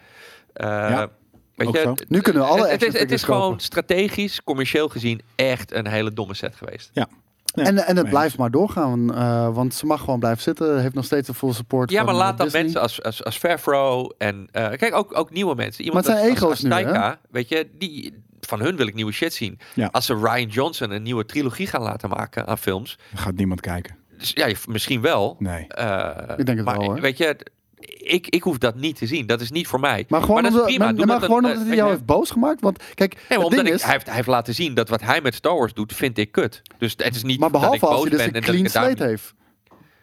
Eh, 0.53 0.67
Ja, 0.67 1.09
weet 1.55 1.71
je, 1.71 1.79
zo. 1.81 1.93
Nu 2.07 2.21
kunnen 2.21 2.41
we 2.41 2.47
alle 2.47 2.67
het, 2.67 2.83
is, 2.83 2.99
het 2.99 3.11
is 3.11 3.23
gewoon 3.23 3.59
strategisch, 3.59 4.43
commercieel 4.43 4.89
gezien, 4.89 5.21
echt 5.35 5.71
een 5.73 5.87
hele 5.87 6.13
domme 6.13 6.33
set 6.33 6.55
geweest. 6.55 6.89
Nee, 7.55 7.65
en, 7.65 7.77
en 7.77 7.97
het 7.97 8.09
blijft 8.09 8.37
maar 8.37 8.51
doorgaan, 8.51 9.15
eh, 9.15 9.53
want 9.55 9.73
ze 9.73 9.85
mag 9.85 9.99
gewoon 9.99 10.19
blijven 10.19 10.41
zitten. 10.43 10.81
Heeft 10.81 10.93
nog 10.93 11.05
steeds 11.05 11.27
de 11.27 11.33
full 11.33 11.53
support 11.53 11.91
Ja, 11.91 11.97
van, 11.97 12.05
maar 12.05 12.15
laat 12.15 12.37
dan 12.37 12.45
Disney. 12.45 12.63
mensen 12.63 12.81
als, 12.81 13.03
als, 13.03 13.23
als 13.23 13.37
Favreau 13.37 14.13
en 14.17 14.47
eh, 14.51 14.69
kijk 14.69 14.95
ook, 14.95 15.17
ook 15.17 15.31
nieuwe 15.31 15.55
mensen. 15.55 15.83
Iemand 15.83 16.05
Maar 16.07 16.15
het 16.15 16.23
zijn 16.25 16.33
als, 16.41 16.43
als, 16.51 16.63
ego's 16.63 16.73
als 16.73 16.83
nu? 16.83 16.91
Taika, 16.91 17.19
weet 17.31 17.49
je, 17.49 17.67
die, 17.77 18.23
van 18.39 18.59
hun 18.61 18.75
wil 18.75 18.87
ik 18.87 18.93
nieuwe 18.93 19.11
shit 19.11 19.33
zien. 19.33 19.59
Ja. 19.73 19.89
Als 19.91 20.05
ze 20.05 20.13
Ryan 20.15 20.47
Johnson 20.47 20.91
een 20.91 21.03
nieuwe 21.03 21.25
trilogie 21.25 21.67
gaan 21.67 21.81
laten 21.81 22.09
maken 22.09 22.47
aan 22.47 22.57
films, 22.57 22.97
Dan 23.13 23.19
gaat 23.21 23.35
niemand 23.35 23.61
kijken. 23.61 23.95
dus 24.17 24.31
ja, 24.35 24.47
misschien 24.67 25.01
wel. 25.01 25.35
Nee. 25.39 25.67
Eh, 25.67 26.09
Ik 26.37 26.45
denk 26.45 26.57
het 26.57 26.65
maar, 26.67 26.77
wel, 26.77 26.85
hoor. 26.85 27.01
Weet 27.01 27.17
je, 27.17 27.37
ik, 27.97 28.27
ik 28.27 28.43
hoef 28.43 28.57
dat 28.57 28.75
niet 28.75 28.97
te 28.97 29.05
zien. 29.05 29.25
Dat 29.25 29.41
is 29.41 29.51
niet 29.51 29.67
voor 29.67 29.79
mij. 29.79 30.05
Maar 30.07 30.21
gewoon, 30.21 30.43
dat 30.43 30.51
is 30.51 30.57
omdat, 30.57 30.65
prima. 30.67 30.85
maar, 30.85 30.95
maar 30.95 31.07
dat 31.07 31.25
gewoon 31.25 31.41
dan, 31.41 31.51
omdat 31.51 31.63
eh, 31.63 31.67
hij 31.67 31.75
jou 31.75 31.89
weet 31.89 31.97
heeft 31.97 32.05
boos 32.05 32.29
gemaakt. 32.31 32.61
Want 32.61 32.83
kijk, 32.93 33.13
Nee, 33.13 33.37
maar 33.37 33.47
omdat 33.47 33.67
ik, 33.67 33.73
is, 33.73 33.83
hij, 33.83 33.91
heeft, 33.91 34.05
hij 34.05 34.15
heeft 34.15 34.27
laten 34.27 34.53
zien 34.53 34.73
dat 34.73 34.89
wat 34.89 35.01
hij 35.01 35.21
met 35.21 35.35
Star 35.35 35.55
Wars 35.55 35.73
doet, 35.73 35.93
vind 35.93 36.17
ik 36.17 36.31
kut. 36.31 36.61
Dus 36.77 36.93
het 36.97 37.15
is 37.15 37.23
niet 37.23 37.39
maar 37.39 37.51
dat 37.51 37.61
ik 37.61 37.79
behalve 37.79 37.85
als 37.85 37.95
boos 37.95 38.01
hij 38.01 38.09
dus 38.09 38.25
ben 38.25 38.35
een 38.35 38.41
dat 38.41 38.49
clean 38.49 38.67
daarom 38.73 38.91
slate 38.95 39.09
heeft. 39.09 39.33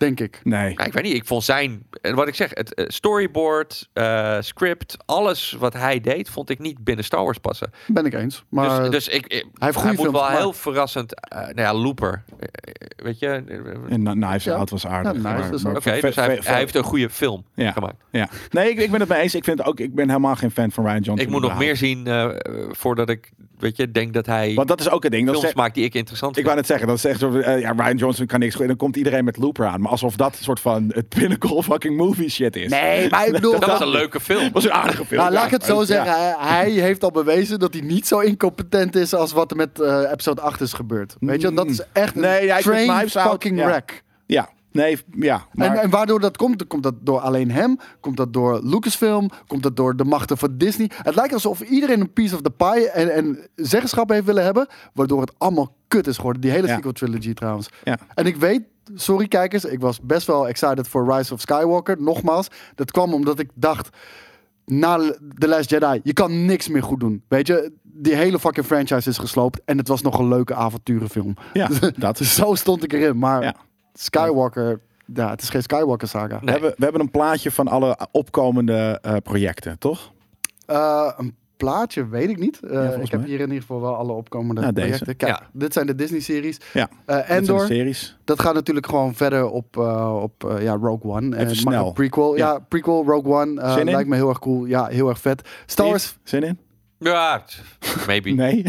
Denk 0.03 0.21
ik. 0.21 0.41
Nee. 0.45 0.75
Nou, 0.75 0.89
ik 0.89 0.93
weet 0.93 1.03
niet, 1.03 1.15
ik 1.15 1.25
vond 1.27 1.45
zijn, 1.45 1.83
en 2.01 2.15
wat 2.15 2.29
ik 2.29 2.35
zeg, 2.35 2.51
het 2.55 2.75
eh, 2.75 2.85
storyboard, 2.89 3.89
eh, 3.93 4.37
script, 4.41 4.97
alles 5.07 5.57
wat 5.59 5.73
hij 5.73 6.01
deed, 6.01 6.29
vond 6.31 6.51
ik 6.51 6.59
niet 6.59 6.85
binnen 6.85 7.05
Star 7.05 7.25
Wars 7.25 7.39
passen. 7.39 7.71
Ben 7.87 8.05
ik 8.07 8.15
eens. 8.15 8.45
Maar 8.49 8.81
dus, 8.81 8.91
dus 8.91 9.09
ik, 9.09 9.27
ik- 9.27 9.47
heeft 9.59 9.77
goede 9.77 9.89
moet 9.97 10.01
films 10.07 10.19
wel 10.19 10.29
heel 10.29 10.53
verrassend, 10.53 11.15
eh, 11.29 11.39
nou 11.39 11.61
ja, 11.61 11.75
Looper, 11.75 12.23
weet 12.97 13.19
je. 13.19 13.43
Oké, 13.45 13.89
En 13.89 14.03
Na- 14.03 14.13
Knives 14.13 14.45
Ja. 14.45 14.55
Out 14.55 14.71
was 14.71 14.87
aardig. 14.87 15.13
Ja, 15.13 15.19
maar 15.21 15.39
ook- 15.39 15.83
ve- 15.83 15.99
dus 16.01 16.15
hij, 16.15 16.39
hij 16.43 16.59
heeft 16.59 16.75
een 16.75 16.83
goede 16.83 17.11
film 17.11 17.45
Ja. 17.55 17.73
gemaakt. 17.73 17.97
Ja. 18.11 18.29
Nee, 18.51 18.71
ik, 18.71 18.79
ik 18.79 18.91
ben 18.91 19.01
het 19.01 19.09
mee 19.09 19.21
eens. 19.21 19.35
Ik, 19.35 19.45
vind 19.45 19.65
ook, 19.65 19.81
ik 19.81 19.95
ben 19.95 20.09
helemaal 20.09 20.37
geen 20.37 20.51
fan 20.51 20.71
van 20.71 20.85
Ryan 20.85 21.01
Johnson. 21.01 21.27
Ik 21.27 21.33
moet 21.33 21.43
nog 21.43 21.59
meer 21.59 21.77
zien 21.77 22.07
eh, 22.07 22.29
voordat 22.71 23.09
ik, 23.09 23.31
weet 23.59 23.77
je, 23.77 23.91
denk 23.91 24.15
dat 24.15 24.27
hij 24.27 24.55
Want 24.55 24.69
dat 24.69 24.81
is 24.81 24.91
ook 24.91 25.03
het 25.03 25.13
ding. 25.13 25.27
Dat 25.27 25.39
films 25.39 25.55
maakt 25.55 25.75
die 25.75 25.85
ik 25.85 25.95
interessant 25.95 26.31
ik 26.31 26.37
vind. 26.37 26.47
wou 26.47 26.59
net 26.59 26.67
zeggen, 26.69 26.87
dat 26.87 26.97
is 26.97 27.05
echt 27.05 27.19
zo, 27.21 27.39
ja, 27.59 27.73
Ryan 27.77 27.97
Johnson 27.97 28.27
kan 28.27 28.39
niks 28.41 28.53
goed. 28.53 28.63
En 28.63 28.69
dan 28.69 28.77
komt 28.77 28.97
iedereen 28.97 29.25
met 29.25 29.37
Looper 29.37 29.67
aan. 29.67 29.81
Maar 29.81 29.92
alsof 29.93 30.17
dat 30.17 30.37
een 30.39 30.45
soort 30.45 30.61
van 30.61 30.91
het 30.95 31.09
pinnacle 31.09 31.63
fucking 31.63 31.97
movie 31.97 32.29
shit 32.31 32.57
is. 32.57 32.71
Nee, 32.71 33.11
maar 33.11 33.27
ik 33.27 33.33
bedoel... 33.41 33.53
dat 33.61 33.65
was 33.69 33.81
een 33.81 33.89
leuke 33.89 34.21
film. 34.21 34.43
Dat 34.43 34.53
was 34.53 34.65
een 34.65 34.73
aardige 34.73 35.05
film. 35.05 35.21
Nou, 35.21 35.33
laat 35.33 35.45
ik 35.45 35.51
het 35.51 35.65
zo 35.65 35.85
zeggen. 35.85 36.13
Hij, 36.13 36.35
hij 36.39 36.71
heeft 36.71 37.05
al 37.05 37.11
bewezen 37.11 37.59
dat 37.59 37.73
hij 37.75 37.83
niet 37.83 38.07
zo 38.07 38.19
incompetent 38.19 38.97
is 38.97 39.15
als 39.15 39.33
wat 39.33 39.51
er 39.51 39.57
met 39.57 39.81
eh, 39.81 40.11
episode 40.11 40.41
8 40.41 40.61
is 40.61 40.73
gebeurd. 40.73 41.17
Weet 41.21 41.41
je, 41.41 41.53
dat 41.53 41.67
is 41.67 41.81
echt 41.93 42.15
een 42.15 42.21
Nee, 42.21 42.45
ja, 42.47 42.57
ik 42.57 42.63
vind 42.63 42.75
train 42.77 42.91
Out, 42.91 43.11
fucking 43.11 43.59
ja. 43.59 43.67
wreck. 43.67 44.03
Ja, 44.27 44.49
nee, 44.73 44.99
ja. 45.19 45.47
Maar, 45.53 45.71
En, 45.71 45.83
en 45.83 45.91
waardoor 45.91 46.21
dat 46.21 46.37
komt, 46.37 46.67
komt 46.67 46.83
dat 46.83 46.95
door 47.01 47.19
alleen 47.21 47.51
hem, 47.51 47.79
komt 48.01 48.17
dat 48.17 48.33
door 48.33 48.61
Lucasfilm, 48.63 49.31
komt 49.47 49.63
dat 49.63 49.77
door 49.77 49.97
de 49.97 50.05
machten 50.05 50.39
van 50.39 50.55
Disney. 50.57 50.91
Het 51.03 51.15
lijkt 51.15 51.35
alsof 51.35 51.61
iedereen 51.61 52.01
een 52.01 52.13
piece 52.13 52.35
of 52.35 52.41
the 52.41 52.51
pie 52.51 52.91
en, 52.91 53.15
en 53.15 53.39
zeggenschap 53.55 54.09
heeft 54.11 54.25
willen 54.25 54.45
hebben, 54.45 54.67
waardoor 54.95 55.21
het 55.21 55.33
allemaal 55.39 55.75
kut 55.89 56.07
is 56.07 56.17
geworden. 56.17 56.43
Die 56.43 56.51
hele 56.51 56.67
Ja. 56.67 56.75
sequel 56.75 56.93
trilogy 56.93 57.33
trouwens. 57.35 57.69
ja. 57.85 57.99
En 58.15 58.27
ik 58.27 58.37
weet, 58.37 58.63
sorry 58.95 59.29
kijkers, 59.29 59.65
ik 59.65 59.81
was 59.81 60.01
best 60.01 60.27
wel 60.27 60.49
excited 60.49 60.89
voor 60.89 61.13
Rise 61.15 61.35
of 61.35 61.41
Skywalker. 61.41 62.03
Nogmaals, 62.03 62.49
dat 62.75 62.91
kwam 62.91 63.15
omdat 63.15 63.39
ik 63.39 63.51
dacht, 63.55 63.97
na 64.67 64.97
The 65.39 65.49
Last 65.49 65.71
Jedi, 65.71 66.01
je 66.03 66.13
kan 66.13 66.45
niks 66.45 66.69
meer 66.69 66.83
goed 66.83 67.01
doen. 67.01 67.23
Weet 67.29 67.47
je, 67.47 67.73
die 67.83 68.15
hele 68.15 68.39
fucking 68.39 68.67
franchise 68.67 69.09
is 69.09 69.19
gesloopt 69.19 69.61
en 69.65 69.79
het 69.79 69.89
was 69.89 70.03
nog 70.03 70.19
een 70.19 70.29
leuke 70.29 70.55
avonturenfilm. 70.55 71.35
ja, 71.53 71.69
dat 71.97 72.21
is... 72.21 72.35
Zo 72.35 72.55
stond 72.55 72.85
ik 72.85 72.93
erin, 72.93 73.19
maar 73.19 73.43
Ja. 73.43 73.55
Skywalker, 73.95 74.81
ja, 75.15 75.31
het 75.31 75.43
is 75.43 75.49
geen 75.49 75.63
Skywalker 75.63 76.09
saga. 76.09 76.41
We, 76.45 76.51
hebben, 76.51 76.71
we 76.77 76.85
hebben 76.85 77.01
een 77.01 77.11
plaatje 77.11 77.51
van 77.51 77.69
alle 77.69 77.99
opkomende 78.11 78.99
eh, 79.03 79.17
projecten, 79.23 79.79
toch? 79.79 80.13
Eh, 80.67 81.13
een 81.17 81.35
plaatje, 81.57 82.09
weet 82.09 82.29
ik 82.29 82.39
niet. 82.39 82.61
Eh, 82.63 82.99
ik 83.03 83.11
heb 83.11 83.25
hier 83.25 83.35
in 83.41 83.47
ieder 83.47 83.61
geval 83.61 83.81
wel 83.81 83.95
alle 83.97 84.13
opkomende 84.13 84.61
Nou, 84.61 84.73
deze. 84.73 84.87
projecten. 84.89 85.17
Kijk, 85.17 85.31
Ja. 85.39 85.47
dit 85.53 85.73
zijn 85.73 85.87
de 85.87 85.95
Disney-series. 85.95 86.59
Ja. 86.73 86.89
Eh, 86.89 86.89
Dat 87.07 87.27
zijn 87.27 87.27
de 87.27 87.33
Endor, 87.53 87.67
series. 87.67 88.17
dat 88.25 88.41
gaat 88.41 88.55
natuurlijk 88.55 88.87
gewoon 88.87 89.15
verder 89.15 89.49
op, 89.51 89.77
eh, 89.77 90.19
op 90.23 90.45
eh, 90.51 90.63
ja, 90.63 90.73
Rogue 90.81 91.11
One. 91.11 91.37
En 91.37 91.57
snel. 91.57 91.93
prequel. 91.93 92.37
Ja. 92.37 92.53
Ja. 92.53 92.59
prequel, 92.59 93.05
Rogue 93.07 93.33
One. 93.33 93.71
Zin 93.73 93.87
in? 93.87 93.93
lijkt 93.95 94.09
me 94.09 94.17
heel 94.17 94.29
erg 94.29 94.39
cool. 94.39 94.65
Ja, 94.65 94.87
heel 94.87 95.09
erg 95.09 95.21
vet. 95.21 95.49
Star 95.67 95.87
Wars... 95.89 96.19
Zin 96.23 96.43
in? 96.43 96.59
Ja, 96.99 97.43
maybe. 98.07 98.31
Nee. 98.43 98.65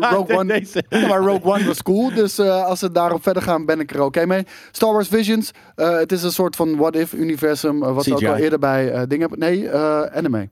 Rogue 0.00 0.36
One, 0.38 0.62
maar 0.90 1.18
Rogue 1.20 1.42
One 1.52 1.64
was 1.64 1.82
cool. 1.82 2.14
Dus 2.14 2.38
eh, 2.38 2.64
als 2.64 2.78
ze 2.78 2.92
daarop 2.92 3.22
verder 3.22 3.42
gaan, 3.42 3.64
ben 3.66 3.80
ik 3.80 3.94
er 3.94 4.02
oké 4.02 4.26
mee. 4.26 4.46
Star 4.72 4.92
Wars 4.92 5.08
Visions. 5.08 5.50
eh, 5.74 5.96
het 5.96 6.12
is 6.12 6.22
een 6.22 6.32
soort 6.32 6.56
van 6.56 6.76
what-if-universum. 6.76 7.78
wat 7.78 8.04
ze 8.04 8.12
ook 8.12 8.18
CGI. 8.18 8.26
al 8.28 8.36
eerder 8.36 8.58
bij 8.58 8.90
eh, 8.92 9.02
dingen 9.08 9.20
hebben. 9.28 9.38
Nee, 9.38 9.68
eh, 9.68 10.00
anime. 10.02 10.48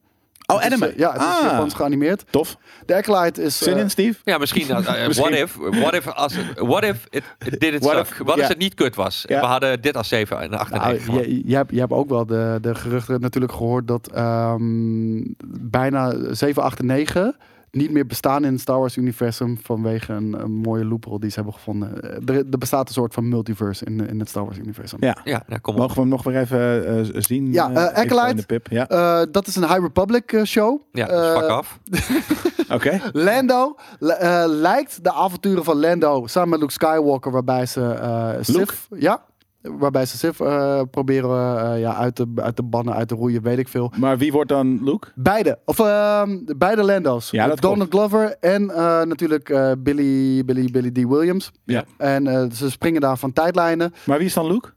Oh, 0.47 0.61
anime. 0.63 0.87
eh, 0.87 0.97
ja, 0.99 1.13
het 1.13 1.21
is 1.21 1.27
Ah. 1.27 1.43
Japans 1.43 1.75
geanimeerd. 1.75 2.25
Tof. 2.31 2.57
De 2.87 2.95
Acolyte 2.95 3.43
is... 3.43 3.59
Zin 3.59 3.75
eh, 3.75 3.81
in, 3.81 3.91
Steve? 3.91 4.19
Ja, 4.25 4.39
misschien. 4.39 4.67
uh, 4.71 4.77
Misschien. 5.07 5.31
What 5.31 5.39
if, 5.43 5.57
what 5.81 5.95
if, 5.95 6.09
als 6.09 6.35
het, 6.37 6.59
what 6.59 6.85
if 6.85 7.07
it, 7.11 7.23
it 7.47 7.61
did 7.61 7.75
it 7.75 7.85
What 7.85 7.97
suck? 8.07 8.19
if- 8.19 8.19
Wat 8.27 8.39
als 8.39 8.49
het 8.49 8.59
niet 8.59 8.75
kut 8.75 8.95
was? 8.95 9.27
En 9.27 9.35
Ja. 9.35 9.41
we 9.41 9.47
hadden 9.47 9.81
dit 9.81 9.97
als 9.97 10.09
7 10.09 10.41
en 10.41 10.53
8 10.59 10.73
en 10.73 10.79
Nou, 10.79 10.93
9 10.93 11.07
gemaakt. 11.07 11.27
je, 11.27 11.43
je, 11.49 11.55
hebt, 11.55 11.71
je 11.71 11.79
hebt 11.81 11.93
ook 11.93 12.09
wel 12.09 12.27
de, 12.27 12.59
de 12.61 12.75
geruchten 12.75 13.21
natuurlijk 13.21 13.53
gehoord 13.53 13.89
dat 13.89 14.09
ehm, 14.15 15.21
bijna 15.61 16.15
7, 16.35 16.63
8 16.63 16.79
en 16.79 16.87
9 16.87 17.37
niet 17.73 17.91
meer 17.91 18.07
bestaan 18.07 18.45
in 18.45 18.53
het 18.53 18.61
Star 18.61 18.79
Wars 18.79 18.97
universum 18.97 19.59
vanwege 19.63 20.13
een, 20.13 20.33
een 20.43 20.53
mooie 20.53 20.85
loophole 20.85 21.21
die 21.21 21.29
ze 21.31 21.35
hebben 21.35 21.55
gevonden. 21.55 22.03
Eh, 22.03 22.35
Er, 22.37 22.45
er 22.51 22.59
bestaat 22.59 22.89
een 22.89 22.95
soort 22.95 23.15
van 23.15 23.29
multiverse 23.29 23.85
in, 23.85 24.09
in 24.09 24.19
het 24.19 24.29
Star 24.29 24.45
Wars 24.45 24.59
universum. 24.59 24.99
Ja. 25.01 25.17
Ja, 25.25 25.43
nou, 25.47 25.61
kom 25.61 25.75
op. 25.75 25.81
Mogen 25.81 25.95
we 25.95 26.01
hem 26.01 26.11
nog 26.11 26.23
weer 26.23 26.37
even 26.37 26.87
eh, 27.15 27.21
zien? 27.23 27.53
Ja, 27.53 27.65
Acolyte. 27.95 28.35
de 28.35 28.43
pip. 28.47 28.67
Ja, 28.71 28.89
Eh, 28.89 29.23
dat 29.31 29.47
is 29.47 29.57
een 29.57 29.67
High 29.69 29.81
Republic 29.81 30.41
show. 30.45 30.81
Ja, 30.93 31.07
dus 31.07 31.39
fuck 31.41 31.49
af. 31.51 31.79
oké. 32.77 33.01
Lando 33.13 33.77
li- 33.99 34.11
eh, 34.11 34.45
lijkt 34.47 35.05
de 35.05 35.13
avonturen 35.13 35.65
van 35.65 35.81
Lando 35.81 36.27
samen 36.27 36.49
met 36.49 36.59
Luke 36.61 36.73
Skywalker, 36.73 37.33
waarbij 37.33 37.67
ze 37.67 37.85
eh 37.93 38.31
Sith, 38.41 38.75
ja, 38.99 39.23
waarbij 39.63 40.07
ze 40.07 40.19
Sith 40.19 40.41
eh, 40.41 40.81
proberen 40.91 41.31
eh, 41.31 41.81
ja, 41.81 41.97
uit, 41.97 42.15
te, 42.15 42.27
uit 42.35 42.57
te 42.57 42.63
bannen, 42.63 42.95
uit 42.95 43.09
te 43.09 43.15
roeien, 43.15 43.43
weet 43.43 43.59
ik 43.59 43.69
veel. 43.69 43.93
Maar 43.97 44.19
wie 44.19 44.33
wordt 44.33 44.49
dan 44.49 44.85
Luke? 44.85 45.09
Beide, 45.15 45.59
of 45.65 45.79
ehm, 45.79 46.39
beide 46.57 46.83
Lando's. 46.83 47.31
Ja, 47.31 47.47
dat 47.47 47.61
Donald 47.61 47.91
Glover 47.91 48.37
en 48.41 48.71
eh, 48.71 49.03
natuurlijk 49.03 49.75
Billy, 49.79 50.45
Billy, 50.45 50.71
Billy 50.71 50.91
D. 50.91 51.09
Williams. 51.09 51.53
Ja. 51.65 51.85
En 51.99 52.53
ze 52.55 52.71
springen 52.71 53.01
daar 53.01 53.19
van 53.19 53.33
tijdlijnen. 53.33 53.93
Maar 54.07 54.19
wie 54.19 54.27
is 54.27 54.35
dan 54.35 54.47
Luke? 54.47 54.69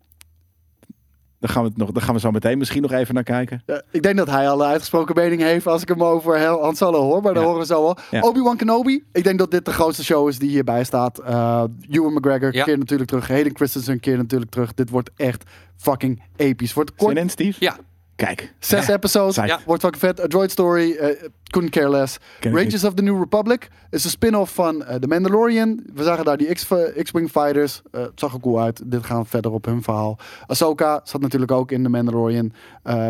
Daar 1.45 1.53
gaan 1.53 1.63
we, 1.63 1.69
het 1.69 1.77
nog, 1.77 1.91
daar 1.91 2.03
gaan 2.03 2.13
we 2.13 2.19
zo 2.19 2.31
meteen 2.31 2.57
misschien 2.57 2.81
nog 2.81 2.91
even 2.91 3.13
naar 3.13 3.23
kijken. 3.23 3.63
Eh, 3.65 3.75
ik 3.91 4.01
denk 4.03 4.17
dat 4.17 4.29
hij 4.29 4.49
al 4.49 4.61
een 4.61 4.67
uitgesproken 4.67 5.15
mening 5.15 5.41
heeft 5.41 5.67
als 5.67 5.81
ik 5.81 5.87
hem 5.87 6.03
over 6.03 6.41
Han 6.45 6.75
Solo 6.75 7.01
hoor, 7.01 7.21
maar 7.21 7.33
dat 7.33 7.41
Ja. 7.43 7.47
horen 7.49 7.61
we 7.61 7.67
zo 7.73 7.81
wel. 7.81 7.97
Ja. 8.11 8.19
Obi-Wan 8.21 8.57
Kenobi, 8.57 9.03
ik 9.11 9.23
denk 9.23 9.39
dat 9.39 9.51
dit 9.51 9.65
de 9.65 9.71
grootste 9.71 10.03
show 10.03 10.27
is 10.27 10.39
die 10.39 10.49
hierbij 10.49 10.83
staat. 10.83 11.19
Uh, 11.19 11.63
Ewan 11.89 12.13
McGregor 12.13 12.53
Ja. 12.53 12.63
keert 12.63 12.79
natuurlijk 12.79 13.09
terug, 13.09 13.27
Hayden 13.27 13.55
Christensen 13.55 13.99
keert 13.99 14.17
natuurlijk 14.17 14.51
terug. 14.51 14.73
Dit 14.73 14.89
wordt 14.89 15.09
echt 15.15 15.43
fucking 15.77 16.21
episch. 16.35 16.73
Wordt 16.73 16.95
kort, 16.95 17.13
Zin 17.13 17.21
in, 17.23 17.29
Steve? 17.29 17.57
Ja, 17.59 17.77
Kijk. 18.15 18.53
zes 18.59 18.87
episodes. 18.87 19.35
Ja. 19.35 19.59
wordt 19.65 19.81
fucking 19.81 20.01
vet. 20.03 20.19
A 20.23 20.27
Droid 20.27 20.51
Story, 20.51 20.91
eh, 20.91 21.23
couldn't 21.49 21.71
care 21.71 21.89
less. 21.89 22.17
Ken 22.39 22.53
Rangers 22.55 22.83
of 22.83 22.93
the 22.93 23.01
New 23.03 23.19
Republic 23.19 23.69
is 23.89 24.03
een 24.03 24.09
spin-off 24.09 24.53
van 24.53 24.83
eh, 24.83 24.95
The 24.95 25.07
Mandalorian. 25.07 25.79
We 25.93 26.03
zagen 26.03 26.25
daar 26.25 26.37
die 26.37 26.53
X- 26.53 26.67
X-Wing 27.03 27.29
fighters. 27.29 27.81
Eh, 27.91 28.01
het 28.01 28.11
zag 28.19 28.33
er 28.33 28.39
cool 28.39 28.61
uit. 28.61 28.81
Dit 28.91 29.05
gaan 29.05 29.25
verder 29.25 29.51
op 29.51 29.65
hun 29.65 29.83
verhaal. 29.83 30.17
Ahsoka 30.47 31.01
zat 31.03 31.21
natuurlijk 31.21 31.51
ook 31.51 31.71
in 31.71 31.83
The 31.83 31.89
Mandalorian. 31.89 32.51
Eh, 32.83 33.07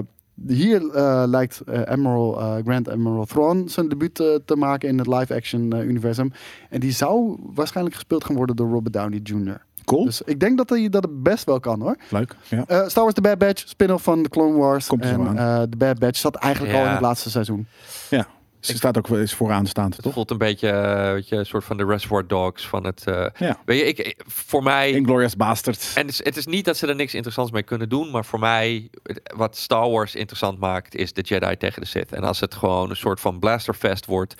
hier 0.47 0.89
eh, 0.89 1.23
lijkt 1.27 1.59
eh, 1.65 1.81
Admiral, 1.81 2.39
eh, 2.39 2.55
Grand 2.65 2.89
Admiral 2.89 3.25
Thrawn 3.25 3.67
zijn 3.67 3.89
debuut 3.89 4.19
eh, 4.19 4.27
te 4.45 4.55
maken 4.55 4.89
in 4.89 4.97
het 4.97 5.07
live-action 5.07 5.73
eh, 5.73 5.83
universum. 5.87 6.31
En 6.69 6.79
die 6.79 6.91
zou 6.91 7.37
waarschijnlijk 7.53 7.95
gespeeld 7.95 8.23
gaan 8.25 8.35
worden 8.35 8.55
door 8.55 8.69
Robert 8.69 8.93
Downey 8.93 9.19
Jr. 9.23 9.61
Cool. 9.85 10.05
Dus 10.05 10.21
ik 10.21 10.39
denk 10.39 10.57
dat 10.57 10.69
hij 10.69 10.89
dat 10.89 11.03
het 11.03 11.23
best 11.23 11.43
wel 11.45 11.59
kan 11.59 11.81
hoor. 11.81 11.95
Leuk. 12.09 12.35
Ja. 12.47 12.63
Eh, 12.67 12.87
Star 12.87 13.03
Wars 13.03 13.13
The 13.15 13.21
Bad 13.21 13.37
Batch, 13.37 13.63
spin-off 13.67 14.03
van 14.03 14.23
The 14.23 14.29
Clone 14.29 14.57
Wars. 14.57 14.87
Komt 14.87 15.05
zo 15.05 15.09
en 15.11 15.27
aan. 15.27 15.37
eh, 15.61 15.61
The 15.69 15.77
Bad 15.77 15.99
Batch 15.99 16.19
zat 16.19 16.35
eigenlijk 16.35 16.73
al 16.75 16.85
in 16.85 16.91
het 16.91 17.01
laatste 17.01 17.29
seizoen. 17.29 17.67
ja. 18.09 18.27
Ze 18.59 18.75
staat 18.75 18.97
ook 18.97 19.07
wel 19.07 19.19
eens 19.19 19.33
vooraanstaand, 19.33 19.93
het 19.95 20.03
toch? 20.03 20.13
voelt 20.13 20.31
een 20.31 20.37
beetje, 20.37 20.69
eh, 20.69 21.11
weet 21.11 21.27
je, 21.29 21.35
een 21.35 21.45
soort 21.45 21.63
van 21.63 21.77
de 21.77 21.85
Reservoir 21.85 22.27
Dogs 22.27 22.67
van 22.67 22.85
het... 22.85 23.03
eh, 23.07 23.25
Ja. 23.37 23.57
Weet 23.65 23.79
je, 23.79 23.85
ik, 23.85 24.23
voor 24.27 24.63
mij... 24.63 24.91
Inglorious 24.91 25.35
Bastards. 25.35 25.93
En 25.95 26.01
het 26.01 26.09
is, 26.11 26.23
het 26.23 26.37
is 26.37 26.45
niet 26.45 26.65
dat 26.65 26.77
ze 26.77 26.87
er 26.87 26.95
niks 26.95 27.13
interessants 27.13 27.51
mee 27.51 27.63
kunnen 27.63 27.89
doen, 27.89 28.11
maar 28.11 28.25
voor 28.25 28.39
mij, 28.39 28.89
wat 29.35 29.57
Star 29.57 29.89
Wars 29.89 30.15
interessant 30.15 30.59
maakt, 30.59 30.95
is 30.95 31.13
de 31.13 31.21
Jedi 31.21 31.57
tegen 31.57 31.81
de 31.81 31.87
Sith. 31.87 32.11
En 32.13 32.23
als 32.23 32.39
het 32.39 32.55
gewoon 32.55 32.89
een 32.89 32.95
soort 32.95 33.19
van 33.19 33.39
blasterfest 33.39 34.05
wordt. 34.05 34.35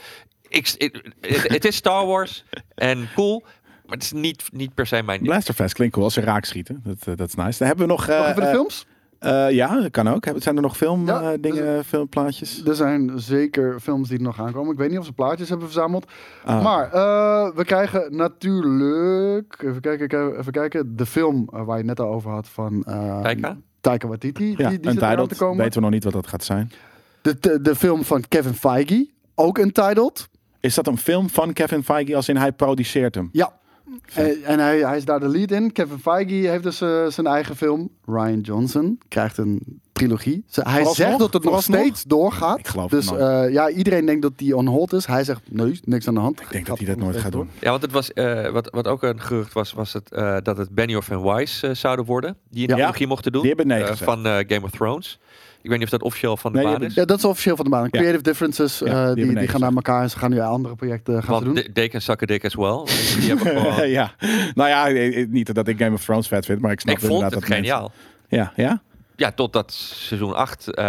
Ik, 0.48 0.94
het 1.48 1.66
is 1.66 1.76
Star 1.76 2.06
Wars 2.06 2.44
en 2.76 3.10
cool, 3.16 3.44
maar 3.88 3.96
het 3.98 4.04
is 4.04 4.12
niet, 4.12 4.44
niet 4.52 4.74
per 4.74 4.88
se 4.88 5.02
mijn. 5.04 5.22
Blasterfest 5.22 5.74
klinkt 5.74 5.94
cool 5.94 6.06
als 6.06 6.14
ze 6.14 6.22
raak 6.22 6.46
schieten. 6.46 6.82
Dat, 6.84 6.98
eh, 7.08 7.16
dat 7.16 7.28
is 7.28 7.36
nice. 7.36 7.58
Dan 7.58 7.68
hebben 7.68 7.86
we 7.88 7.92
nog... 7.92 8.08
eh, 8.08 8.18
Nog 8.18 8.28
even 8.28 8.42
de 8.42 8.48
eh, 8.48 8.54
films? 8.54 8.86
eh, 9.20 9.52
ja, 9.52 9.82
dat 9.82 9.92
kan 9.92 10.08
ook. 10.08 10.26
Zijn 10.36 10.56
er 10.56 10.62
nog 10.62 10.78
film 10.78 11.06
Ja, 11.06 11.32
eh, 11.32 11.38
dingen, 11.42 11.86
filmplaatjes? 11.86 12.66
Er 12.66 12.76
zijn 12.76 13.12
zeker 13.16 13.80
films 13.80 14.10
die 14.10 14.18
er 14.18 14.24
nog 14.24 14.40
aankomen. 14.40 14.72
Ik 14.72 14.78
weet 14.78 14.90
niet 14.90 15.00
of 15.00 15.06
ze 15.06 15.14
plaatjes 15.14 15.50
hebben 15.50 15.68
verzameld. 15.68 16.12
Ah. 16.46 16.64
Maar 16.64 16.92
eh, 16.94 17.56
we 17.56 17.66
krijgen 17.66 18.16
natuurlijk... 18.16 19.64
Even 19.64 19.82
kijken, 19.82 20.40
even 20.40 20.52
kijken. 20.52 20.96
De 20.96 21.06
film 21.06 21.46
waar 21.52 21.66
je 21.68 21.74
het 21.74 21.86
net 21.86 22.00
al 22.00 22.10
over 22.14 22.32
had 22.32 22.48
van... 22.50 22.84
eh 22.84 23.22
Taika? 23.22 23.58
Taika 23.82 24.08
Waititi. 24.08 24.54
Ja, 24.58 24.70
die, 24.70 24.80
die 24.80 24.92
zit 24.92 25.02
Untitled. 25.02 25.30
te 25.30 25.36
komen. 25.36 25.58
Weten 25.58 25.74
we 25.74 25.80
nog 25.82 25.92
niet 25.92 26.04
wat 26.04 26.14
dat 26.14 26.28
gaat 26.28 26.44
zijn. 26.44 26.72
De, 27.22 27.38
de, 27.40 27.62
de 27.62 27.76
film 27.76 28.04
van 28.04 28.24
Kevin 28.28 28.54
Feige. 28.54 29.10
Ook 29.36 29.58
Untitled. 29.58 30.30
Is 30.60 30.76
dat 30.76 30.88
een 30.88 30.98
film 30.98 31.30
van 31.30 31.54
Kevin 31.54 31.84
Feige 31.84 32.16
als 32.16 32.30
in 32.30 32.38
hij 32.38 32.52
produceert 32.52 33.16
hem? 33.16 33.30
Ja. 33.32 33.54
En, 34.14 34.44
en 34.44 34.60
hij, 34.60 34.80
hij 34.80 34.98
is 34.98 35.06
daar 35.06 35.20
de 35.20 35.28
lead 35.28 35.52
in. 35.52 35.72
Kevin 35.72 36.00
Feige 36.00 36.34
heeft 36.34 36.64
dus 36.64 36.82
eh, 36.82 37.06
zijn 37.08 37.28
eigen 37.28 37.56
film. 37.56 37.90
Ryan 38.06 38.40
Johnson 38.42 39.00
krijgt 39.08 39.38
een 39.38 39.80
trilogie. 39.92 40.44
Hij 40.52 40.86
zegt 40.86 41.20
dat 41.20 41.34
het 41.34 41.44
nog 41.44 41.62
steeds 41.64 42.04
doorgaat. 42.04 42.60
Ik 42.60 42.68
geloof 42.68 42.90
dus 42.90 43.12
eh, 43.12 43.52
ja, 43.52 43.70
iedereen 43.70 44.06
denkt 44.06 44.22
dat 44.22 44.38
die 44.38 44.56
on 44.56 44.68
hold 44.68 44.94
is. 44.94 45.06
Hij 45.06 45.24
zegt 45.24 45.42
nee, 45.50 45.80
niks 45.84 46.08
aan 46.08 46.14
de 46.14 46.20
hand. 46.20 46.42
Ik 46.42 46.52
denk 46.52 46.66
dat 46.66 46.78
hij 46.78 46.88
dat 46.88 46.98
nooit 46.98 47.18
gaat 47.18 47.32
doen. 47.32 47.50
Ja, 47.60 47.70
want 47.70 47.82
het 47.82 47.92
was, 47.92 48.14
eh, 48.14 48.50
wat, 48.50 48.70
wat 48.72 48.88
ook 48.88 49.04
een 49.04 49.22
gerucht 49.22 49.54
was, 49.54 49.74
was 49.74 49.94
het, 49.94 50.12
eh, 50.12 50.38
dat 50.44 50.58
het 50.58 50.70
Benioff 50.70 51.10
en 51.10 51.24
Weiss 51.24 51.64
eh, 51.64 51.72
zouden 51.72 52.06
worden. 52.06 52.38
Die 52.50 52.64
een 52.64 52.70
Ja. 52.70 52.82
trilogie 52.84 53.08
mochten 53.08 53.32
doen. 53.32 53.42
Die 53.42 53.54
hebben 53.56 53.68
nee 53.78 53.86
van 53.86 54.26
eh, 54.26 54.38
Game 54.48 54.62
of 54.66 54.72
Thrones. 54.72 55.20
Ik 55.66 55.72
weet 55.72 55.80
niet 55.80 55.88
of 55.94 56.00
dat 56.00 56.08
officieel 56.08 56.38
van 56.38 56.52
de 56.52 56.58
Nee, 56.58 56.68
baan 56.68 56.84
is. 56.84 56.94
Ja, 56.94 57.06
dat 57.06 57.18
is 57.18 57.26
officieel 57.26 57.56
van 57.56 57.66
de 57.66 57.72
baan. 57.72 57.84
Ja. 57.92 58.00
Creative 58.00 58.24
differences, 58.24 58.80
Ja, 58.80 59.08
eh, 59.10 59.14
die 59.14 59.26
die, 59.26 59.36
die 59.36 59.48
gaan 59.48 59.60
naar 59.60 59.72
elkaar 59.74 60.02
en 60.02 60.10
ze 60.10 60.18
gaan 60.18 60.30
nu 60.30 60.40
andere 60.40 60.76
projecten 60.76 61.24
gaan 61.24 61.44
doen. 61.44 61.64
They 61.74 61.88
can 61.88 62.02
suck 62.02 62.22
a 62.24 62.26
dick 62.26 62.46
as 62.46 62.56
well. 62.56 62.84
Die 63.20 63.28
hebben 63.28 63.48
gewoon... 63.62 63.90
ja, 63.90 64.12
nou 64.54 64.70
ja, 64.70 64.88
eh, 64.90 65.22
eh, 65.22 65.30
niet 65.30 65.54
dat 65.54 65.68
ik 65.68 65.78
Game 65.78 65.94
of 65.96 66.04
Thrones 66.04 66.28
vet 66.28 66.46
vind, 66.46 66.60
maar 66.62 66.72
ik 66.72 66.80
snap 66.80 66.94
ik 66.94 67.00
vond 67.00 67.12
inderdaad 67.14 67.40
het 67.40 67.50
dat 67.50 67.58
mensen- 67.58 67.76
geniaal. 68.30 68.52
Ja, 68.56 68.80
ja? 69.16 69.26
Ja, 69.26 69.32
totdat 69.32 69.72
seizoen 69.74 70.36
8... 70.36 70.68
eh, 70.74 70.84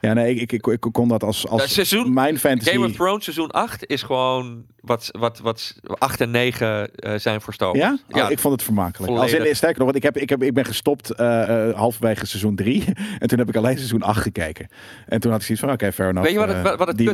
Ja, 0.00 0.12
nee, 0.12 0.34
ik, 0.34 0.52
ik, 0.52 0.66
ik 0.66 0.80
kon 0.92 1.08
dat 1.08 1.22
als, 1.22 1.48
als 1.48 1.72
seizoen- 1.72 2.12
mijn 2.12 2.38
fantasy... 2.38 2.70
Game 2.70 2.86
of 2.86 2.92
Thrones 2.92 3.24
seizoen 3.24 3.50
8 3.50 3.86
is 3.86 4.02
gewoon 4.02 4.64
wat, 4.80 5.08
wat, 5.18 5.38
wat 5.38 5.74
8 5.98 6.20
en 6.20 6.30
9 6.30 6.94
eh, 6.94 7.12
zijn 7.18 7.40
voor 7.40 7.54
Star 7.54 7.68
Wars. 7.68 7.78
Ja? 7.78 7.98
Ja. 8.08 8.24
Oh, 8.24 8.30
ik 8.30 8.38
vond 8.38 8.54
het 8.54 8.62
vermakelijk. 8.62 9.12
Als 9.12 9.32
in, 9.32 9.56
sterker 9.56 9.76
nog, 9.78 9.84
want 9.84 9.96
ik, 9.96 10.02
heb, 10.02 10.16
ik, 10.16 10.28
heb, 10.28 10.42
ik 10.42 10.54
ben 10.54 10.64
gestopt 10.64 11.10
eh, 11.10 11.70
halverwege 11.74 12.26
seizoen 12.26 12.56
3. 12.56 12.84
en 13.18 13.28
toen 13.28 13.38
heb 13.38 13.48
ik 13.48 13.56
alleen 13.56 13.76
seizoen 13.76 14.02
8 14.02 14.22
gekeken. 14.22 14.68
En 15.06 15.20
toen 15.20 15.30
had 15.30 15.40
ik 15.40 15.46
zoiets 15.46 15.64
van, 15.64 15.74
oké, 15.74 15.92
fair 15.92 16.08
enough. 16.10 16.26
Weet 16.26 16.40
je 16.40 16.46
wat 16.46 16.56
het, 16.56 16.78
wat- 16.78 16.88
het 16.88 16.96
die, 16.98 17.10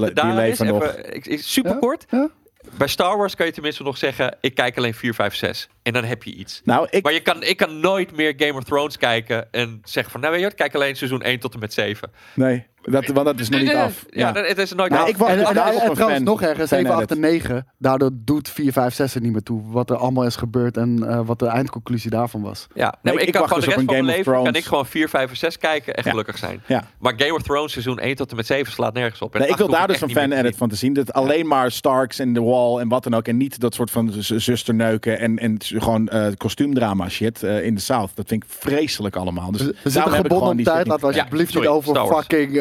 is? 0.49 0.59
nog. 0.59 0.95
Even, 0.97 1.39
super 1.39 1.71
Ja? 1.73 1.79
kort. 1.79 2.05
Ja? 2.11 2.29
Bij 2.77 2.89
Star 2.89 3.17
Wars 3.17 3.35
kan 3.35 3.47
je 3.47 3.53
tenminste 3.53 3.83
nog 3.83 3.97
zeggen, 3.97 4.37
ik 4.41 4.55
kijk 4.55 4.77
alleen 4.77 4.95
4, 4.95 5.15
5, 5.15 5.35
6. 5.35 5.69
En 5.83 5.93
dan 5.93 6.05
heb 6.05 6.23
je 6.23 6.35
iets. 6.35 6.61
Nou, 6.65 6.87
ik, 6.91 7.03
Maar 7.03 7.13
je 7.13 7.21
kan, 7.21 7.43
ik 7.43 7.57
kan 7.57 7.81
nooit 7.81 8.17
meer 8.17 8.35
Game 8.37 8.53
of 8.53 8.65
Thrones 8.65 8.99
kijken 8.99 9.53
en 9.53 9.81
zeggen 9.85 10.13
van, 10.13 10.21
nou 10.21 10.33
weet 10.33 10.43
je 10.43 10.49
wat, 10.49 10.57
kijk 10.57 10.75
alleen 10.75 10.97
seizoen 10.97 11.23
1 11.23 11.41
tot 11.41 11.55
en 11.55 11.61
met 11.61 11.73
7. 11.73 12.11
nee, 12.35 12.67
dat, 12.85 13.07
want 13.07 13.27
dat 13.27 13.41
is 13.41 13.49
nog 13.49 13.61
niet 13.61 13.75
af. 13.75 14.05
Ja, 14.11 14.33
dat- 14.33 14.47
het 14.47 14.59
is 14.59 14.73
nooit 14.75 14.91
Nou, 14.91 15.03
af. 15.03 15.09
ik 15.09 15.17
wacht 15.17 15.33
En, 15.33 15.45
trouwens 15.95 16.21
nog 16.23 16.43
ergens, 16.43 16.69
fan 16.71 16.79
7, 16.79 16.91
8 16.91 16.99
edit. 17.03 17.11
en 17.11 17.21
9. 17.21 17.67
Daardoor 17.79 18.11
doet 18.15 18.49
4, 18.49 18.73
5, 18.73 18.95
6 18.95 19.15
er 19.15 19.21
niet 19.21 19.33
meer 19.33 19.43
toe. 19.43 19.63
Wat 19.71 19.91
er 19.91 19.97
allemaal 19.97 20.25
is 20.25 20.37
gebeurd 20.37 20.77
en 20.77 21.05
eh, 21.09 21.21
wat 21.25 21.39
de 21.39 21.47
eindconclusie 21.47 22.11
daarvan 22.11 22.43
was. 22.43 22.67
Ja, 22.75 22.83
nee, 22.85 22.91
Nee, 23.03 23.13
maar 23.15 23.23
ik, 23.23 23.29
ik 23.29 23.35
kan 23.35 23.43
gewoon 23.43 23.59
dus 23.59 23.69
de 23.69 23.75
rest 23.75 23.87
van 23.87 23.95
mijn 23.95 24.17
leven 24.17 24.33
kan 24.43 24.55
ik 24.55 24.65
gewoon 24.65 24.87
4, 24.87 25.09
5 25.09 25.31
en 25.31 25.37
6 25.37 25.59
kijken 25.59 25.95
en 25.95 26.03
Ja. 26.05 26.11
gelukkig 26.11 26.39
zijn. 26.39 26.63
Ja. 26.67 26.85
Maar 26.99 27.13
Game 27.17 27.35
of 27.35 27.43
Thrones 27.43 27.73
seizoen 27.73 27.99
1 27.99 28.15
tot 28.17 28.31
en 28.31 28.37
met 28.37 28.47
7 28.47 28.73
slaat 28.73 28.95
nergens 28.95 29.21
op. 29.23 29.35
En 29.35 29.41
Nee, 29.41 29.49
ik 29.49 29.57
wil 29.57 29.69
daar 29.69 29.87
dus 29.87 30.01
een 30.01 30.11
fan-edit 30.11 30.57
van 30.57 30.69
te 30.69 30.77
zien. 30.77 30.93
Dat 30.93 31.13
alleen 31.13 31.47
maar 31.47 31.71
Starks 31.71 32.19
en 32.19 32.33
The 32.33 32.43
Wall 32.43 32.79
en 32.79 32.89
wat 32.89 33.03
dan 33.03 33.15
ook. 33.15 33.29
En 33.29 33.37
niet 33.37 33.61
dat 33.61 33.75
soort 33.75 33.91
van 33.91 34.11
zusterneuken 34.21 35.19
en, 35.19 35.39
en 35.39 35.57
gewoon 35.61 36.09
eh 36.09 36.27
kostuumdrama 36.37 37.09
shit 37.09 37.43
eh, 37.43 37.65
in 37.65 37.75
de 37.75 37.81
South. 37.81 38.11
Dat 38.15 38.29
vind 38.29 38.43
ik 38.45 38.51
vreselijk 38.59 39.17
allemaal. 39.17 39.51
Dus 39.53 39.63
We 39.63 39.73
zitten 39.83 40.03
heb 40.03 40.11
ik 40.11 40.15
gebonden 40.15 40.37
gewoon 40.39 40.51
op 40.51 40.57
die 40.57 40.67
tijd. 40.67 40.87
Laten 40.87 41.09
we 41.09 41.15
alsjeblieft 41.15 41.55
niet 41.55 41.67
over 41.67 42.07
fucking 42.07 42.57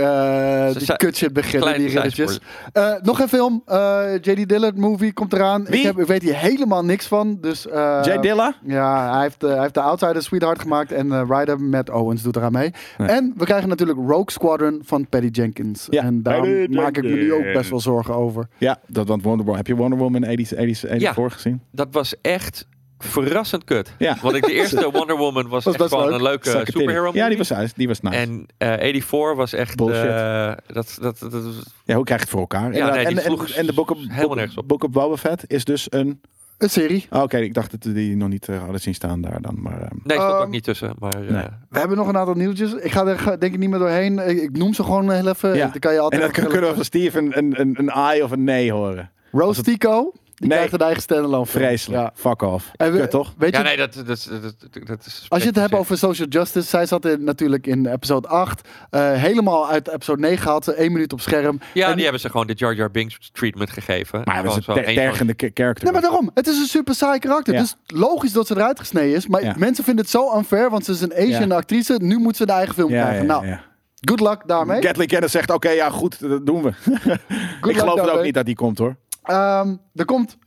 die 0.73 0.85
zijn- 0.85 0.97
kutshit 0.97 1.33
beginnen, 1.33 1.77
die 1.77 1.87
riddertjes. 1.87 2.39
Eh, 2.73 2.93
nog 3.01 3.19
een 3.19 3.27
film. 3.27 3.61
eh, 3.65 4.03
J.D. 4.21 4.49
Dillard 4.49 4.77
movie 4.77 5.13
komt 5.13 5.33
eraan. 5.33 5.65
Wie? 5.65 5.79
Ik, 5.79 5.85
heb, 5.85 5.99
ik 5.99 6.07
weet 6.07 6.21
hier 6.21 6.35
helemaal 6.37 6.85
niks 6.85 7.07
van. 7.07 7.37
Dus, 7.41 7.67
eh, 7.67 7.99
Jay 8.03 8.17
Dilla? 8.19 8.55
Ja, 8.65 9.11
hij 9.13 9.21
heeft, 9.21 9.43
eh, 9.43 9.49
hij 9.49 9.61
heeft 9.61 9.73
de 9.73 9.81
Outsider 9.81 10.21
Sweetheart 10.23 10.59
gemaakt. 10.59 10.91
En 10.91 11.11
eh 11.11 11.21
Ryder 11.29 11.59
met 11.59 11.89
Owens 11.89 12.21
doet 12.21 12.35
eraan 12.35 12.51
mee. 12.51 12.71
Nee. 12.97 13.07
En 13.07 13.33
we 13.37 13.45
krijgen 13.45 13.69
natuurlijk 13.69 13.99
Rogue 13.99 14.31
Squadron 14.31 14.81
van 14.85 15.07
Patty 15.09 15.27
Jenkins. 15.27 15.87
Ja. 15.89 16.03
En 16.03 16.23
daar 16.23 16.47
maak 16.69 16.97
ik 16.97 17.03
me 17.03 17.09
nu 17.09 17.33
ook 17.33 17.53
best 17.53 17.69
wel 17.69 17.79
zorgen 17.79 18.13
over. 18.15 18.47
Ja, 18.57 18.77
dat, 18.87 19.07
want 19.07 19.23
Wonder 19.23 19.41
Woman. 19.45 19.57
Heb 19.57 19.67
je 19.67 19.75
Wonder 19.75 19.99
Woman 19.99 20.21
80, 20.21 20.47
80, 20.57 20.79
84 20.89 21.33
gezien? 21.33 21.61
Dat 21.71 21.87
was 21.91 22.15
echt 22.21 22.67
verrassend 22.99 23.63
kut. 23.63 23.93
Ja. 23.97 24.17
Want 24.21 24.35
ik, 24.35 24.45
de 24.45 24.53
eerste 24.53 24.91
Wonder 24.91 25.17
Woman 25.17 25.47
was, 25.47 25.63
Was 25.65 25.75
echt 25.75 25.87
gewoon 25.87 26.05
leuk. 26.05 26.15
een 26.15 26.23
leuke 26.23 26.61
superhero 26.71 27.09
Ja, 27.13 27.27
die 27.27 27.37
was, 27.37 27.51
die 27.75 27.87
was 27.87 28.01
nice. 28.01 28.17
En 28.17 28.45
eh 28.57 28.67
84 28.79 29.35
was 29.35 29.53
echt... 29.53 29.75
Bullshit. 29.75 30.05
eh, 30.05 30.51
dat, 30.67 30.97
dat, 31.01 31.19
dat, 31.19 31.31
dat- 31.31 31.43
ja, 31.85 31.95
hoe 31.95 32.03
krijg 32.05 32.19
je 32.19 32.25
het 32.25 32.29
voor 32.29 32.39
elkaar? 32.39 32.61
nee, 32.69 32.71
die 32.71 32.81
en, 32.81 33.05
en, 33.17 33.55
en 33.55 33.65
de 33.65 33.73
Book 33.73 33.91
of, 33.91 33.97
Book. 34.21 34.65
Book 34.67 34.91
Boba 34.91 35.17
Fett 35.17 35.43
is 35.47 35.65
dus 35.65 35.87
een... 35.89 36.21
Een 36.57 36.69
serie. 36.69 37.05
Oh, 37.09 37.21
Oké, 37.21 37.37
ik 37.37 37.53
dacht 37.53 37.71
dat 37.71 37.83
we 37.83 37.91
die 37.91 38.15
nog 38.15 38.29
niet 38.29 38.47
eh, 38.47 38.59
hadden 38.61 38.79
zien 38.81 38.93
staan 38.95 39.21
daar 39.21 39.41
dan. 39.41 39.61
Maar, 39.61 39.81
ehm, 39.81 39.95
nee, 40.03 40.17
stond 40.17 40.31
Ehm, 40.33 40.41
ook 40.41 40.49
niet 40.49 40.63
tussen. 40.63 40.93
Maar, 40.99 41.13
eh, 41.13 41.19
nee. 41.33 41.45
We 41.69 41.79
hebben 41.79 41.97
nog 41.97 42.07
een 42.07 42.17
aantal 42.17 42.33
nieuwtjes. 42.33 42.73
Ik 42.73 42.91
ga 42.91 43.05
er 43.05 43.39
denk 43.39 43.53
ik 43.53 43.57
niet 43.59 43.69
meer 43.69 43.79
doorheen. 43.79 44.19
Ik, 44.19 44.41
ik 44.41 44.57
noem 44.57 44.73
ze 44.73 44.83
gewoon 44.83 45.11
heel 45.11 45.27
even. 45.27 45.55
Ja. 45.55 45.67
Dan 45.67 45.79
kan 45.79 45.91
je 45.91 45.97
en 45.97 46.03
altijd 46.03 46.21
dan 46.21 46.31
kun- 46.31 46.47
kunnen 46.47 46.69
we 46.69 46.75
van 46.75 46.85
Steve 46.85 47.17
een, 47.19 47.37
een, 47.37 47.59
een, 47.59 47.75
een 47.79 47.91
aai 47.91 48.21
of 48.23 48.31
een 48.31 48.43
nee 48.43 48.71
horen. 48.71 49.11
Rose 49.31 49.61
Tico. 49.63 50.13
Die 50.43 50.51
Nee. 50.51 50.57
krijgt 50.67 50.73
een 50.81 50.87
eigen 50.87 51.01
standalone. 51.01 51.45
Vreselijk. 51.45 52.01
Ja. 52.01 52.11
Fuck 52.15 52.41
off. 52.41 52.71
En 52.75 52.91
Kut, 52.91 53.09
toch? 53.09 53.33
Weet 53.37 53.51
je, 53.51 53.57
ja, 53.57 53.63
nee, 53.63 53.77
dat, 53.77 53.93
dat, 53.93 54.05
dat, 54.41 54.87
dat, 54.87 55.05
is... 55.05 55.25
Als 55.29 55.41
je 55.41 55.47
het 55.47 55.57
hebt 55.57 55.73
over 55.73 55.97
social 55.97 56.27
justice, 56.27 56.67
zij 56.69 56.85
zat 56.85 57.05
in, 57.05 57.23
natuurlijk 57.23 57.67
in 57.67 57.85
episode 57.85 58.27
8. 58.27 58.67
eh, 58.89 59.11
helemaal 59.13 59.69
uit 59.69 59.87
episode 59.89 60.21
9 60.21 60.37
gehaald. 60.37 60.63
Ze 60.63 60.73
één 60.73 60.91
minuut 60.91 61.13
op 61.13 61.21
scherm. 61.21 61.59
Ja, 61.73 61.87
En- 61.87 61.93
die 61.93 62.03
hebben 62.03 62.21
ze 62.21 62.29
gewoon 62.29 62.47
de 62.47 62.53
Jar 62.53 62.73
Jar 62.75 62.91
Binks 62.91 63.29
treatment 63.31 63.69
gegeven. 63.69 64.21
Maar 64.23 64.43
dat 64.43 64.57
is 64.57 64.67
een 64.67 64.83
tergende 64.95 65.33
character. 65.53 65.83
Nee, 65.83 65.93
maar 65.93 66.01
daarom. 66.01 66.31
Het 66.33 66.47
is 66.47 66.57
een 66.59 66.65
super 66.65 66.95
saai 66.95 67.19
karakter. 67.19 67.53
Ja. 67.53 67.59
Dus 67.59 67.75
logisch 67.87 68.31
dat 68.31 68.47
ze 68.47 68.55
eruit 68.55 68.79
gesneden 68.79 69.15
is. 69.15 69.27
Maar 69.27 69.43
Ja. 69.43 69.53
mensen 69.57 69.83
vinden 69.83 70.03
het 70.03 70.13
zo 70.13 70.37
unfair, 70.37 70.69
want 70.69 70.85
ze 70.85 70.91
is 70.91 71.01
een 71.01 71.13
Asian 71.13 71.47
Ja. 71.47 71.55
actrice. 71.55 71.97
Nu 72.01 72.17
moet 72.17 72.35
ze 72.37 72.45
de 72.45 72.51
eigen 72.51 72.73
film 72.73 72.87
krijgen. 72.89 73.15
ja, 73.15 73.23
nou, 73.23 73.47
ja. 73.47 73.61
good 74.01 74.19
luck 74.19 74.41
daarmee. 74.45 74.79
Kathleen 74.79 75.07
Kenneth 75.07 75.31
zegt, 75.31 75.51
oké, 75.51 75.69
ja 75.69 75.89
goed, 75.89 76.19
dat 76.19 76.45
doen 76.45 76.61
we. 76.63 76.69
ik 77.69 77.77
geloof 77.77 77.99
het 78.01 78.09
ook 78.09 78.23
niet 78.23 78.33
dat 78.33 78.45
die 78.45 78.55
komt 78.55 78.77
hoor. 78.77 78.95
Ehm, 79.23 79.75
er 79.95 80.05
komt 80.05 80.37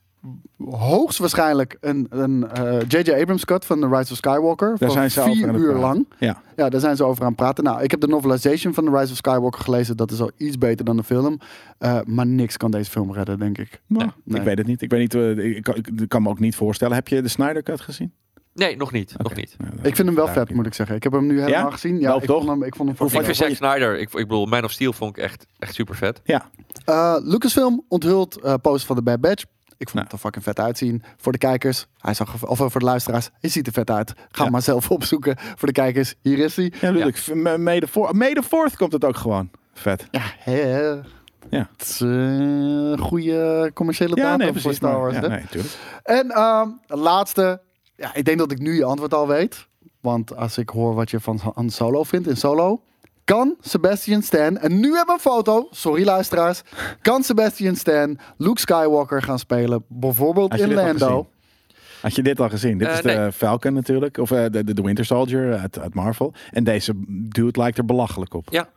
hoogstwaarschijnlijk 0.70 1.76
een 1.80 2.06
een, 2.10 2.48
eh, 2.50 2.80
J.J. 2.88 3.12
Abrams 3.12 3.44
cut 3.44 3.64
van 3.64 3.80
The 3.80 3.88
Rise 3.88 4.10
of 4.12 4.16
Skywalker. 4.16 4.68
Daar 4.68 4.78
van 4.78 4.90
zijn 4.90 5.10
ze 5.10 5.20
over 5.20 5.32
vier 5.34 5.48
aan 5.48 5.54
het 5.54 5.62
uur 5.62 5.70
praten. 5.72 5.88
lang. 5.88 6.06
Ja. 6.18 6.40
Ja, 6.56 6.68
daar 6.68 6.80
zijn 6.80 6.96
ze 6.96 7.04
over 7.04 7.20
aan 7.22 7.28
het 7.28 7.36
praten. 7.36 7.64
Nou, 7.64 7.82
ik 7.82 7.90
heb 7.90 8.00
de 8.00 8.06
novelization 8.06 8.74
van 8.74 8.84
The 8.84 8.90
Rise 8.90 9.10
of 9.10 9.16
Skywalker 9.16 9.60
gelezen. 9.60 9.96
Dat 9.96 10.10
is 10.10 10.20
al 10.20 10.30
iets 10.36 10.58
beter 10.58 10.84
dan 10.84 10.96
de 10.96 11.02
film. 11.04 11.38
Eh, 11.78 11.98
maar 12.06 12.26
niks 12.26 12.56
kan 12.56 12.70
deze 12.70 12.90
film 12.90 13.12
redden, 13.12 13.38
denk 13.38 13.58
ik. 13.58 13.80
Nou, 13.86 14.10
Nee. 14.24 14.38
Ik 14.38 14.44
weet 14.46 14.58
het 14.58 14.66
niet. 14.66 14.82
Ik, 14.82 14.90
weet 14.90 15.00
niet 15.00 15.14
eh, 15.14 15.56
ik, 15.56 15.62
kan, 15.62 15.74
ik 15.74 16.08
kan 16.08 16.22
me 16.22 16.28
ook 16.28 16.38
niet 16.40 16.56
voorstellen. 16.56 16.94
Heb 16.94 17.08
je 17.08 17.22
de 17.22 17.28
Snyder 17.28 17.62
Cut 17.62 17.80
gezien? 17.80 18.12
Nee, 18.54 18.76
nog 18.76 18.92
niet. 18.92 19.14
Nog 19.18 19.34
niet. 19.34 19.54
Ja, 19.58 19.64
dat- 19.64 19.86
Ik 19.86 19.94
vind 19.96 20.08
hem 20.08 20.16
wel 20.16 20.28
vet, 20.28 20.54
moet 20.54 20.66
ik 20.66 20.74
zeggen. 20.74 20.96
Ik 20.96 21.02
heb 21.02 21.12
hem 21.12 21.26
nu 21.26 21.40
helemaal 21.40 21.64
Ja? 21.64 21.70
gezien. 21.70 22.00
Ja, 22.00 22.06
Wel, 22.08 22.16
ik 22.16 22.24
toch? 22.24 22.36
vond 22.36 22.48
hem, 22.48 22.62
ik 22.62 22.74
vond 22.76 22.98
hem 22.98 23.06
Ik 23.08 23.24
vind. 23.24 23.36
Zack 23.36 23.50
Snyder, 23.50 23.94
ik, 23.98 24.08
ik 24.14 24.28
bedoel, 24.28 24.46
Man 24.46 24.64
of 24.64 24.70
Steel 24.70 24.92
vond 24.92 25.16
ik 25.16 25.22
echt, 25.22 25.46
echt 25.58 25.74
super 25.74 25.94
vet. 25.94 26.20
Ja, 26.24 26.48
Eh, 26.86 27.16
Lucasfilm 27.22 27.84
onthult 27.88 28.40
eh 28.40 28.54
post 28.62 28.86
van 28.86 28.96
de 28.96 29.02
Bad 29.02 29.20
Batch. 29.20 29.42
Ik 29.78 29.88
vond 29.88 29.92
Nou. 29.94 30.04
het 30.04 30.12
er 30.12 30.18
fucking 30.18 30.44
vet 30.44 30.58
uitzien. 30.60 31.02
Voor 31.16 31.32
de 31.32 31.38
kijkers, 31.38 31.86
hij 31.98 32.14
zag, 32.14 32.44
of 32.46 32.60
eh, 32.60 32.66
voor 32.70 32.80
de 32.80 32.86
luisteraars, 32.86 33.30
hij 33.40 33.50
ziet 33.50 33.66
er 33.66 33.72
vet 33.72 33.90
uit. 33.90 34.12
Ga 34.30 34.44
Ja. 34.44 34.50
maar 34.50 34.62
zelf 34.62 34.90
opzoeken. 34.98 35.36
Voor 35.38 35.68
de 35.68 35.74
kijkers, 35.74 36.14
hier 36.22 36.38
is 36.38 36.56
hij. 36.56 36.72
ja, 36.80 36.92
bedoel 36.92 37.08
ik. 37.08 37.26
M- 37.34 37.62
May 37.62 37.80
the, 37.80 37.88
four, 37.88 38.16
May 38.16 38.34
the 38.34 38.42
Fourth 38.42 38.76
komt 38.76 38.92
het 38.92 39.04
ook 39.04 39.16
gewoon. 39.16 39.50
Vet. 39.74 40.06
Ja, 40.10 40.22
Ja. 41.50 41.68
het 41.76 41.88
is 41.88 42.00
een 42.00 42.98
goede 42.98 43.70
commerciële 43.74 44.16
Ja, 44.16 44.22
datum 44.22 44.52
nee, 44.52 44.62
voor. 44.62 44.74
Star 44.74 45.00
Wars. 45.00 45.14
ja, 45.14 45.26
nee. 45.26 45.44
En 46.02 46.30
ehm, 46.30 46.68
de 46.86 46.96
laatste. 46.96 47.60
Ja, 47.96 48.14
ik 48.14 48.24
denk 48.24 48.38
dat 48.38 48.50
ik 48.50 48.58
nu 48.58 48.74
je 48.74 48.84
antwoord 48.84 49.14
al 49.14 49.26
weet. 49.28 49.66
Want 50.00 50.36
als 50.36 50.58
ik 50.58 50.68
hoor 50.68 50.94
wat 50.94 51.10
je 51.10 51.20
van 51.20 51.40
Han 51.54 51.70
Solo 51.70 52.02
vindt 52.02 52.26
in 52.28 52.36
Solo. 52.36 52.80
Kan 53.26 53.56
Sebastian 53.60 54.22
Stan, 54.22 54.58
en 54.58 54.80
nu 54.80 54.86
hebben 54.96 55.06
we 55.06 55.12
een 55.12 55.32
foto, 55.32 55.68
sorry 55.70 56.04
luisteraars. 56.04 56.62
Kan 57.02 57.22
Sebastian 57.22 57.76
Stan 57.76 58.18
Luke 58.36 58.60
Skywalker 58.60 59.22
gaan 59.22 59.38
spelen? 59.38 59.84
Bijvoorbeeld 59.88 60.54
in 60.54 60.74
Lando. 60.74 61.28
Had 62.00 62.14
je 62.14 62.22
dit 62.22 62.40
al 62.40 62.48
gezien? 62.48 62.78
Dit 62.78 62.88
Eh, 62.88 62.94
is 62.94 63.00
de 63.02 63.08
nee. 63.08 63.32
Falcon 63.32 63.72
natuurlijk. 63.72 64.18
Of 64.18 64.30
eh, 64.30 64.44
de, 64.50 64.82
Winter 64.82 65.04
Soldier 65.04 65.58
uit, 65.58 65.78
uit 65.78 65.94
Marvel. 65.94 66.34
En 66.50 66.64
deze 66.64 66.92
dude 67.28 67.58
lijkt 67.60 67.78
er 67.78 67.84
belachelijk 67.84 68.34
op. 68.34 68.46
Ja. 68.50 68.68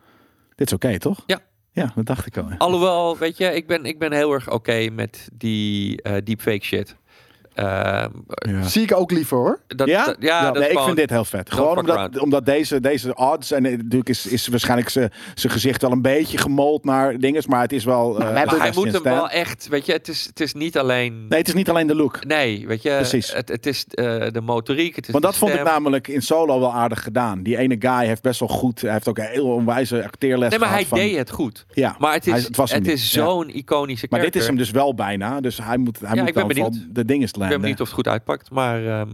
Dit 0.55 0.67
is 0.67 0.73
oké, 0.73 0.99
toch? 0.99 1.23
Ja. 1.25 1.39
Ja, 1.71 1.91
dat 1.95 2.05
dacht 2.05 2.25
ik 2.25 2.37
al. 2.37 2.49
ja. 2.49 2.55
Alhoewel, 2.57 3.17
weet 3.17 3.37
je, 3.37 3.45
ik 3.55 3.67
ben, 3.67 3.85
ik 3.85 3.99
ben 3.99 4.11
heel 4.13 4.33
erg 4.33 4.51
oké 4.51 4.89
met 4.91 5.29
die 5.33 6.01
eh 6.01 6.13
deepfake 6.23 6.63
shit. 6.65 6.95
Ehm, 7.53 8.09
Ja. 8.49 8.61
Zie 8.63 8.81
ik 8.81 8.95
ook 8.95 9.11
liever 9.11 9.37
hoor. 9.37 9.59
dat, 9.67 9.87
Ja? 9.87 10.05
dat- 10.05 10.15
ja, 10.19 10.51
dat 10.51 10.61
nee, 10.63 10.69
ik 10.71 10.79
vind 10.79 10.95
dit 10.95 11.09
heel 11.09 11.25
vet. 11.25 11.51
Gewoon 11.53 11.77
omdat, 11.77 12.19
omdat 12.19 12.45
deze, 12.45 12.79
deze 12.79 13.15
odds... 13.15 13.51
En 13.51 13.65
eh, 13.65 13.71
natuurlijk 13.77 14.09
is, 14.09 14.25
is 14.25 14.47
waarschijnlijk 14.47 14.89
zijn 14.89 15.11
gezicht 15.35 15.81
wel 15.81 15.91
een 15.91 16.01
beetje 16.01 16.37
gemold 16.37 16.83
naar 16.83 17.17
dinges. 17.17 17.47
Maar 17.47 17.61
het 17.61 17.73
is 17.73 17.83
wel... 17.83 18.19
eh, 18.19 18.23
Maar 18.25 18.33
hij 18.33 18.41
Sebastian 18.47 18.73
moet 18.85 18.93
hem 18.93 19.03
wel 19.03 19.29
echt, 19.29 19.67
weet 19.67 19.85
je, 19.85 19.91
het 19.91 20.07
is, 20.07 20.25
het 20.25 20.39
is 20.39 20.53
niet 20.53 20.77
alleen... 20.77 21.27
Nee, 21.27 21.39
het 21.39 21.47
is 21.47 21.53
niet 21.53 21.69
alleen 21.69 21.87
de 21.87 21.95
look. 21.95 22.25
Nee, 22.25 22.67
weet 22.67 22.81
je, 22.81 22.89
Precies. 22.95 23.33
Het, 23.33 23.49
het 23.49 23.65
is 23.65 23.85
eh, 23.89 24.05
de 24.31 24.41
motoriek, 24.41 24.95
het 24.95 25.05
is 25.05 25.11
Want 25.11 25.23
de 25.23 25.29
dat 25.29 25.39
vond 25.39 25.53
ik 25.53 25.63
namelijk 25.63 26.07
in 26.07 26.21
Solo 26.21 26.59
wel 26.59 26.73
aardig 26.73 27.03
gedaan. 27.03 27.43
Die 27.43 27.57
ene 27.57 27.75
guy 27.79 28.05
heeft 28.05 28.21
best 28.21 28.39
wel 28.39 28.49
goed... 28.49 28.81
Hij 28.81 28.91
heeft 28.91 29.07
ook 29.07 29.17
een 29.17 29.25
heel 29.25 29.47
onwijze 29.53 30.03
acteerles 30.03 30.49
Nee, 30.49 30.59
maar 30.59 30.69
hij 30.71 30.85
van- 30.85 30.97
deed 30.97 31.17
het 31.17 31.29
goed. 31.29 31.65
Ja, 31.73 31.95
Maar 31.99 32.13
het 32.13 32.27
is, 32.27 32.33
hij- 32.33 32.41
het 32.41 32.55
was 32.55 32.71
hem 32.71 32.79
het 32.79 32.89
niet. 32.89 32.97
is 32.97 33.11
Ja. 33.13 33.23
zo'n 33.23 33.49
iconische 33.55 34.07
Maar 34.09 34.21
dit 34.21 34.35
is 34.35 34.45
hem 34.47 34.55
dus 34.57 34.71
wel 34.71 34.95
bijna. 34.95 35.41
Dus 35.41 35.57
hij 35.63 35.77
moet, 35.77 35.99
hij 35.99 36.09
Ja, 36.09 36.19
moet 36.19 36.27
ik 36.27 36.47
ben 36.47 36.55
dan 36.55 36.85
de 36.89 37.05
dingen 37.05 37.27
Ik 37.43 37.49
ben 37.49 37.61
benieuwd 37.61 37.79
of 37.79 37.85
het 37.85 37.95
goed 37.95 38.07
uitpakt, 38.07 38.51
maar... 38.51 38.85
ehm, 38.85 39.09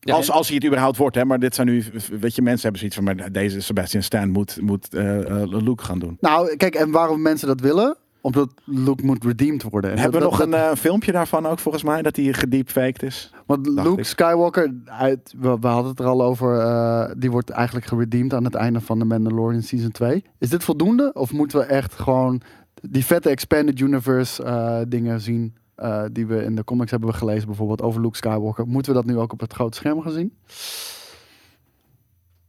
ja, 0.00 0.14
als, 0.14 0.30
als 0.30 0.46
hij 0.46 0.56
het 0.56 0.64
überhaupt 0.66 0.96
wordt, 0.96 1.16
hè. 1.16 1.24
Maar 1.24 1.38
dit 1.38 1.54
zijn 1.54 1.66
nu... 1.66 1.84
Weet 2.20 2.34
je, 2.34 2.42
mensen 2.42 2.62
hebben 2.62 2.78
zoiets 2.78 2.96
van... 2.96 3.04
Maar 3.04 3.32
deze 3.32 3.60
Sebastian 3.60 4.02
Stan 4.02 4.30
moet, 4.30 4.60
moet 4.60 4.94
eh, 4.94 5.42
eh, 5.42 5.48
Luke 5.48 5.84
gaan 5.84 5.98
doen. 5.98 6.16
Nou, 6.20 6.56
kijk, 6.56 6.74
en 6.74 6.90
waarom 6.90 7.22
mensen 7.22 7.48
dat 7.48 7.60
willen? 7.60 7.96
omdat 8.20 8.52
Luke 8.64 9.04
moet 9.04 9.24
redeemed 9.24 9.62
worden. 9.62 9.90
En 9.90 9.98
Hebben 9.98 10.20
we 10.20 10.26
nog 10.26 10.38
dat- 10.38 10.46
een 10.46 10.54
eh, 10.54 10.74
filmpje 10.74 11.12
daarvan 11.12 11.46
ook 11.46 11.58
volgens 11.58 11.84
mij? 11.84 12.02
Dat 12.02 12.16
hij 12.16 12.32
gedeepfaked 12.32 13.02
is? 13.02 13.32
Want 13.46 13.66
Luke 13.66 13.98
ik. 13.98 14.04
Skywalker, 14.04 14.74
uit, 14.84 15.34
we, 15.38 15.56
we 15.60 15.66
hadden 15.66 15.90
het 15.90 16.00
er 16.00 16.06
al 16.06 16.22
over, 16.22 16.58
eh, 16.60 17.10
die 17.16 17.30
wordt 17.30 17.50
eigenlijk 17.50 17.86
geredeemd 17.86 18.34
aan 18.34 18.44
het 18.44 18.54
einde 18.54 18.80
van 18.80 18.98
de 18.98 19.04
Mandalorian 19.04 19.62
Season 19.62 19.90
2. 19.90 20.24
Is 20.38 20.48
dit 20.50 20.64
voldoende? 20.64 21.10
Of 21.14 21.32
moeten 21.32 21.58
we 21.58 21.64
echt 21.64 21.94
gewoon 21.94 22.40
die 22.82 23.04
vette 23.04 23.28
Expanded 23.28 23.80
Universe 23.80 24.42
eh, 24.42 24.80
dingen 24.88 25.20
zien 25.20 25.54
eh, 25.78 26.04
die 26.12 26.26
we 26.26 26.42
in 26.44 26.54
de 26.54 26.64
comics 26.64 26.90
hebben 26.90 27.14
gelezen, 27.14 27.46
bijvoorbeeld 27.46 27.82
over 27.82 28.00
Luke 28.00 28.16
Skywalker? 28.16 28.66
Moeten 28.66 28.92
we 28.92 28.98
dat 28.98 29.08
nu 29.08 29.18
ook 29.18 29.32
op 29.32 29.40
het 29.40 29.52
grote 29.52 29.76
scherm 29.76 30.02
gaan 30.02 30.12
zien? 30.12 30.32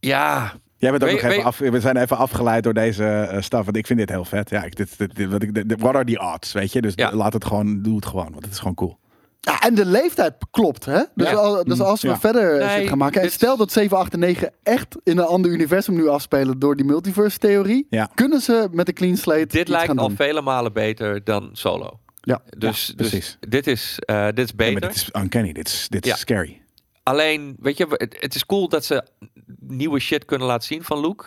Ja, 0.00 0.52
Jij 0.76 0.90
bent 0.90 1.02
ook 1.02 1.10
Weet- 1.10 1.22
nog 1.22 1.30
even 1.32 1.44
af, 1.44 1.58
we 1.58 1.80
zijn 1.80 1.96
even 1.96 2.16
afgeleid 2.16 2.64
door 2.64 2.74
deze 2.74 3.04
eh 3.04 3.40
staf. 3.42 3.64
Want 3.64 3.76
ik 3.76 3.86
vind 3.86 3.98
dit 3.98 4.08
heel 4.08 4.24
vet. 4.24 4.50
Ja, 4.50 4.64
ik, 4.64 4.76
dit, 4.76 4.98
dit, 4.98 5.16
dit- 5.16 5.30
wat 5.30 5.42
ik, 5.42 5.54
dit- 5.68 5.80
what 5.80 5.94
are 5.94 6.04
the 6.04 6.32
odds? 6.34 6.52
Weet 6.52 6.72
je? 6.72 6.80
Dus 6.80 6.92
Ja. 6.96 7.12
laat 7.14 7.32
het 7.32 7.44
gewoon, 7.44 7.82
doe 7.82 7.96
het 7.96 8.06
gewoon. 8.06 8.30
Want 8.30 8.44
het 8.44 8.52
is 8.52 8.58
gewoon 8.58 8.74
cool. 8.74 8.98
Ja, 9.40 9.60
en 9.60 9.74
de 9.74 9.84
leeftijd 9.86 10.34
klopt, 10.50 10.84
hè? 10.84 11.02
Dus, 11.14 11.30
Ja. 11.30 11.36
al- 11.36 11.64
dus 11.64 11.80
als 11.80 12.02
we 12.02 12.08
Ja. 12.08 12.18
verder 12.18 12.58
Nee, 12.58 12.78
shit 12.78 12.88
gaan 12.88 12.98
maken. 12.98 13.22
En 13.22 13.30
stel 13.30 13.56
dat 13.56 13.72
7, 13.72 13.96
8 13.96 14.12
en 14.12 14.18
9 14.18 14.50
echt 14.62 14.96
in 15.02 15.18
een 15.18 15.24
ander 15.24 15.50
universum 15.50 15.94
nu 15.94 16.08
afspelen 16.08 16.58
door 16.58 16.76
die 16.76 16.84
multiverse-theorie. 16.86 17.86
Ja. 17.90 18.10
Kunnen 18.14 18.40
ze 18.40 18.68
met 18.72 18.88
een 18.88 18.94
clean 18.94 19.16
slate 19.16 19.46
dit 19.46 19.68
lijkt 19.68 19.98
al 19.98 20.06
doen? 20.08 20.16
vele 20.16 20.40
malen 20.42 20.72
beter 20.72 21.24
dan 21.24 21.48
Solo. 21.52 22.00
Ja. 22.30 22.42
Dus, 22.58 22.86
Ja, 22.86 22.94
dus 22.96 23.10
precies. 23.10 23.36
dit 23.40 23.66
is, 23.66 23.98
eh, 23.98 24.24
dit 24.26 24.38
is 24.38 24.48
Ja, 24.50 24.56
beter. 24.56 24.72
maar 24.72 24.80
dit 24.88 24.94
is 24.96 25.08
uncanny. 25.12 25.52
Dit 25.52 25.68
is, 25.68 25.86
dit 25.88 26.04
is 26.04 26.10
Ja. 26.10 26.16
scary. 26.16 26.62
Alleen, 27.02 27.56
weet 27.60 27.76
je, 27.76 27.86
het, 27.90 28.16
het 28.20 28.34
is 28.34 28.46
cool 28.46 28.68
dat 28.68 28.84
ze 28.84 29.04
nieuwe 29.60 30.00
shit 30.00 30.24
kunnen 30.24 30.46
laten 30.46 30.66
zien 30.66 30.84
van 30.84 31.00
Luke. 31.00 31.24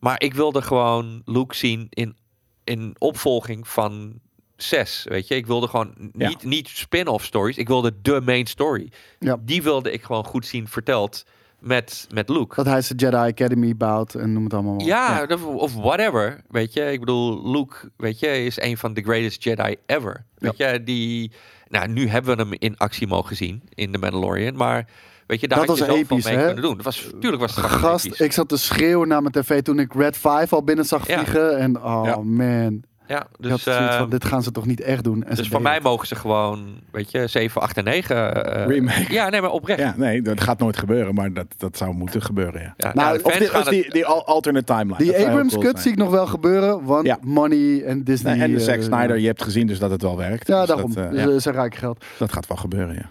Maar 0.00 0.22
ik 0.22 0.34
wilde 0.34 0.62
gewoon 0.62 1.22
Luke 1.24 1.54
zien 1.56 1.86
in, 1.90 2.16
in 2.64 2.94
opvolging 2.98 3.68
van 3.68 4.20
6. 4.56 5.04
Weet 5.08 5.28
je, 5.28 5.34
ik 5.34 5.46
wilde 5.46 5.68
gewoon 5.68 5.94
Ja. 6.18 6.28
niet, 6.28 6.44
niet 6.44 6.68
spin-off 6.68 7.24
stories. 7.24 7.56
Ik 7.56 7.68
wilde 7.68 7.94
de 8.02 8.20
main 8.20 8.46
story. 8.46 8.92
Ja. 9.18 9.36
Die 9.40 9.62
wilde 9.62 9.92
ik 9.92 10.02
gewoon 10.02 10.24
goed 10.24 10.46
zien 10.46 10.68
verteld 10.68 11.24
met, 11.62 12.06
met 12.14 12.28
Luke. 12.28 12.54
Dat 12.54 12.66
hij 12.66 12.80
zijn 12.82 12.98
Jedi 12.98 13.16
Academy 13.16 13.76
bouwt 13.76 14.14
en 14.14 14.32
noem 14.32 14.44
het 14.44 14.54
allemaal 14.54 14.74
maar. 14.74 14.84
Ja, 14.86 15.26
of- 15.56 15.74
whatever. 15.74 16.40
Weet 16.48 16.72
je, 16.72 16.92
ik 16.92 17.00
bedoel, 17.00 17.50
Luke, 17.50 17.76
weet 17.96 18.18
je, 18.18 18.44
is 18.44 18.60
een 18.60 18.76
van 18.78 18.94
de 18.94 19.02
greatest 19.02 19.42
Jedi 19.44 19.76
ever. 19.86 20.24
Weet 20.38 20.56
je, 20.56 20.82
die. 20.84 21.32
Nou, 21.68 21.88
nu 21.88 22.08
hebben 22.08 22.36
we 22.36 22.42
hem 22.42 22.52
in 22.58 22.76
actie 22.78 23.06
mogen 23.06 23.36
zien 23.36 23.62
in 23.74 23.92
The 23.92 23.98
Mandalorian, 23.98 24.56
maar 24.56 24.86
weet 25.26 25.40
je, 25.40 25.48
daar 25.48 25.58
Dat 25.58 25.68
had 25.68 25.78
je 25.78 25.86
was 25.86 25.96
episch, 25.96 26.24
mee 26.24 26.36
hè? 26.36 26.44
kunnen 26.44 26.62
doen. 26.62 26.74
Dat 26.76 26.84
was, 26.84 27.10
tuurlijk 27.20 27.42
was 27.42 27.56
het 27.56 27.64
Gast, 27.64 28.04
episch. 28.06 28.20
ik 28.20 28.32
zat 28.32 28.48
te 28.48 28.56
schreeuwen 28.56 29.08
naar 29.08 29.20
mijn 29.22 29.32
tv 29.34 29.60
toen 29.62 29.78
ik 29.78 29.92
Red 29.94 30.16
5 30.16 30.52
al 30.52 30.62
binnen 30.64 30.84
zag 30.84 31.06
Ja. 31.06 31.14
vliegen. 31.14 31.58
En 31.58 31.82
oh 31.82 32.16
man, 32.16 32.82
Ja, 33.06 33.26
dus, 33.38 33.66
eh, 33.66 33.98
van, 33.98 34.10
dit 34.10 34.24
gaan 34.24 34.42
ze 34.42 34.50
toch 34.50 34.66
niet 34.66 34.80
echt 34.80 35.04
doen. 35.04 35.24
En 35.24 35.36
ze 35.36 35.42
dus 35.42 35.50
voor 35.50 35.62
mij 35.62 35.74
het. 35.74 35.82
mogen 35.82 36.06
ze 36.06 36.14
gewoon, 36.14 36.80
weet 36.92 37.10
je, 37.10 37.26
7, 37.26 37.60
8 37.60 37.76
en 37.76 37.84
9. 37.84 38.44
eh, 38.54 38.66
Remake. 38.66 39.12
Ja, 39.12 39.28
nee, 39.28 39.40
maar 39.40 39.50
oprecht. 39.50 39.78
Ja. 39.80 39.94
Nee, 39.96 40.22
dat 40.22 40.40
gaat 40.40 40.58
nooit 40.58 40.76
gebeuren. 40.76 41.14
Maar 41.14 41.32
dat, 41.32 41.46
dat 41.56 41.76
zou 41.76 41.92
moeten 41.94 42.22
gebeuren, 42.22 42.60
ja. 42.60 42.74
Ja, 42.76 42.90
Nou, 42.94 43.20
Of, 43.22 43.36
die, 43.36 43.54
of 43.58 43.64
die, 43.64 43.82
het- 43.82 43.92
die 43.92 44.06
al- 44.06 44.26
alternate 44.26 44.64
timeline. 44.64 44.96
Die 44.96 45.26
Abrams 45.26 45.52
cool 45.52 45.62
cut 45.62 45.70
zijn. 45.70 45.82
zie 45.82 45.92
ik 45.92 45.98
nog 45.98 46.10
wel 46.10 46.26
gebeuren, 46.26 46.84
want 46.84 47.06
Ja. 47.06 47.18
money 47.22 47.82
en 47.84 48.04
Disney. 48.04 48.32
Nee, 48.34 48.42
en 48.42 48.52
de 48.52 48.60
Zack 48.60 48.76
eh, 48.76 48.82
Snyder, 48.82 49.18
je 49.18 49.26
hebt 49.26 49.42
gezien 49.42 49.66
dus 49.66 49.78
dat 49.78 49.90
het 49.90 50.02
wel 50.02 50.16
werkt. 50.16 50.46
Ja, 50.46 50.58
Dus 50.58 50.68
daarom. 50.68 50.94
Dat, 50.94 51.08
ja, 51.12 51.28
eh, 51.28 51.36
ze 51.38 51.50
rijk 51.50 51.74
geld. 51.74 52.04
dat 52.18 52.32
gaat 52.32 52.46
wel 52.46 52.56
gebeuren, 52.56 52.94
ja. 52.94 53.10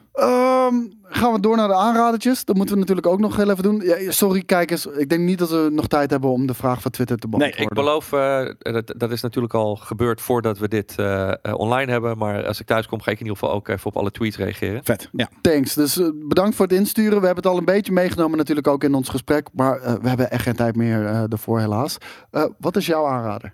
Ehm, 0.65 0.75
gaan 1.03 1.33
we 1.33 1.39
door 1.39 1.57
naar 1.57 1.67
de 1.67 1.75
aanradertjes. 1.75 2.45
Dat 2.45 2.55
moeten 2.55 2.73
we 2.73 2.79
natuurlijk 2.79 3.07
ook 3.07 3.19
nog 3.19 3.35
heel 3.35 3.49
even 3.49 3.63
doen. 3.63 3.81
Ja, 3.81 4.11
sorry 4.11 4.43
kijkers, 4.43 4.85
ik 4.85 5.09
denk 5.09 5.21
niet 5.21 5.39
dat 5.39 5.49
we 5.49 5.69
nog 5.71 5.87
tijd 5.87 6.09
hebben 6.09 6.29
om 6.29 6.45
de 6.45 6.53
vraag 6.53 6.81
van 6.81 6.91
Twitter 6.91 7.17
te 7.17 7.27
beantwoorden. 7.27 7.63
Ik 7.63 7.73
beloof, 7.73 8.13
eh, 8.13 8.45
dat, 8.59 8.93
dat 8.97 9.11
is 9.11 9.21
natuurlijk 9.21 9.53
al 9.53 9.75
gebeurd 9.75 10.21
voordat 10.21 10.57
we 10.57 10.67
dit 10.67 10.93
eh, 10.97 11.29
eh, 11.29 11.35
online 11.53 11.91
hebben. 11.91 12.17
Maar 12.17 12.45
als 12.45 12.59
ik 12.59 12.65
thuis 12.65 12.87
kom, 12.87 13.01
ga 13.01 13.11
ik 13.11 13.19
in 13.19 13.25
ieder 13.25 13.39
geval 13.39 13.55
ook 13.55 13.67
even 13.67 13.85
op 13.85 13.97
alle 13.97 14.11
tweets 14.11 14.37
reageren. 14.37 14.83
Vet, 14.83 15.09
ja. 15.11 15.29
Thanks. 15.41 15.73
Dus 15.73 16.01
bedankt 16.27 16.55
voor 16.55 16.65
het 16.65 16.75
insturen. 16.75 17.19
We 17.19 17.25
hebben 17.25 17.43
het 17.43 17.51
al 17.53 17.57
een 17.57 17.65
beetje 17.65 17.91
meegenomen 17.91 18.37
natuurlijk 18.37 18.67
ook 18.67 18.83
in 18.83 18.93
ons 18.93 19.09
gesprek. 19.09 19.47
Maar 19.53 19.99
we 20.01 20.07
hebben 20.07 20.31
echt 20.31 20.43
geen 20.43 20.55
tijd 20.55 20.75
meer 20.75 21.25
ervoor 21.29 21.59
helaas. 21.59 21.97
Eh, 22.31 22.45
wat 22.57 22.75
is 22.75 22.85
jouw 22.85 23.05
aanrader? 23.05 23.53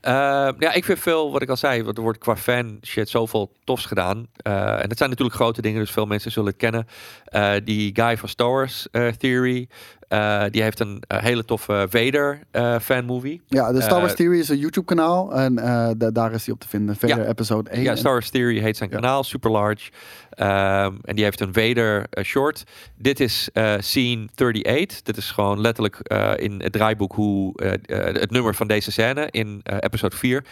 Eh, 0.00 0.12
ja, 0.58 0.72
ik 0.72 0.84
vind 0.84 0.98
veel, 0.98 1.32
wat 1.32 1.42
ik 1.42 1.48
al 1.48 1.56
zei, 1.56 1.82
want 1.82 1.96
er 1.96 2.02
wordt 2.02 2.18
qua 2.18 2.36
fan 2.36 2.78
shit 2.82 3.08
zoveel 3.08 3.52
tofs 3.64 3.84
gedaan. 3.84 4.26
Eh, 4.36 4.82
en 4.82 4.88
dat 4.88 4.98
zijn 4.98 5.10
natuurlijk 5.10 5.36
grote 5.36 5.62
dingen, 5.62 5.80
dus 5.80 5.90
veel 5.90 6.06
mensen 6.06 6.32
zullen 6.32 6.48
het 6.48 6.58
kennen. 6.58 6.86
Eh, 7.24 7.52
die 7.64 7.90
guy 7.94 8.16
van 8.16 8.28
Star 8.28 8.50
Wars 8.50 8.88
Theory, 9.18 9.68
eh, 10.10 10.44
die 10.50 10.62
heeft 10.62 10.80
een 10.80 11.02
eh, 11.06 11.18
hele 11.22 11.44
toffe 11.44 11.86
Vader 11.90 12.40
fanmovie. 12.82 13.40
Ja, 13.48 13.72
de 13.72 13.80
Star 13.80 13.98
Wars 14.00 14.10
Eh, 14.12 14.18
Theory 14.18 14.38
is 14.38 14.48
een 14.48 14.58
YouTube 14.58 14.86
kanaal. 14.86 15.34
En 15.34 15.54
da- 15.98 16.10
daar 16.10 16.32
is 16.32 16.44
hij 16.44 16.54
op 16.54 16.60
te 16.60 16.68
vinden. 16.68 16.96
Verder 16.96 17.18
Ja. 17.18 17.24
episode 17.24 17.70
1. 17.70 17.82
Ja, 17.82 17.96
Star 17.96 18.12
Wars 18.12 18.30
Theory 18.30 18.58
heet 18.58 18.76
zijn 18.76 18.90
Ja. 18.90 18.96
kanaal, 18.96 19.24
super 19.24 19.50
large. 19.50 19.90
Ehm, 20.30 20.92
en 21.04 21.14
die 21.14 21.24
heeft 21.24 21.40
een 21.40 21.54
Vader 21.54 22.06
short. 22.22 22.64
Dit 22.98 23.20
is 23.20 23.48
scene 23.78 24.28
38. 24.34 25.02
Dit 25.02 25.16
is 25.16 25.30
gewoon 25.30 25.60
letterlijk 25.60 25.96
in 26.36 26.60
het 26.62 26.72
draaiboek 26.72 27.12
hoe 27.12 27.52
het 28.12 28.30
nummer 28.30 28.54
van 28.54 28.66
deze 28.66 28.92
scène 28.92 29.28
in 29.30 29.60
episode 29.78 30.16
4. 30.16 30.44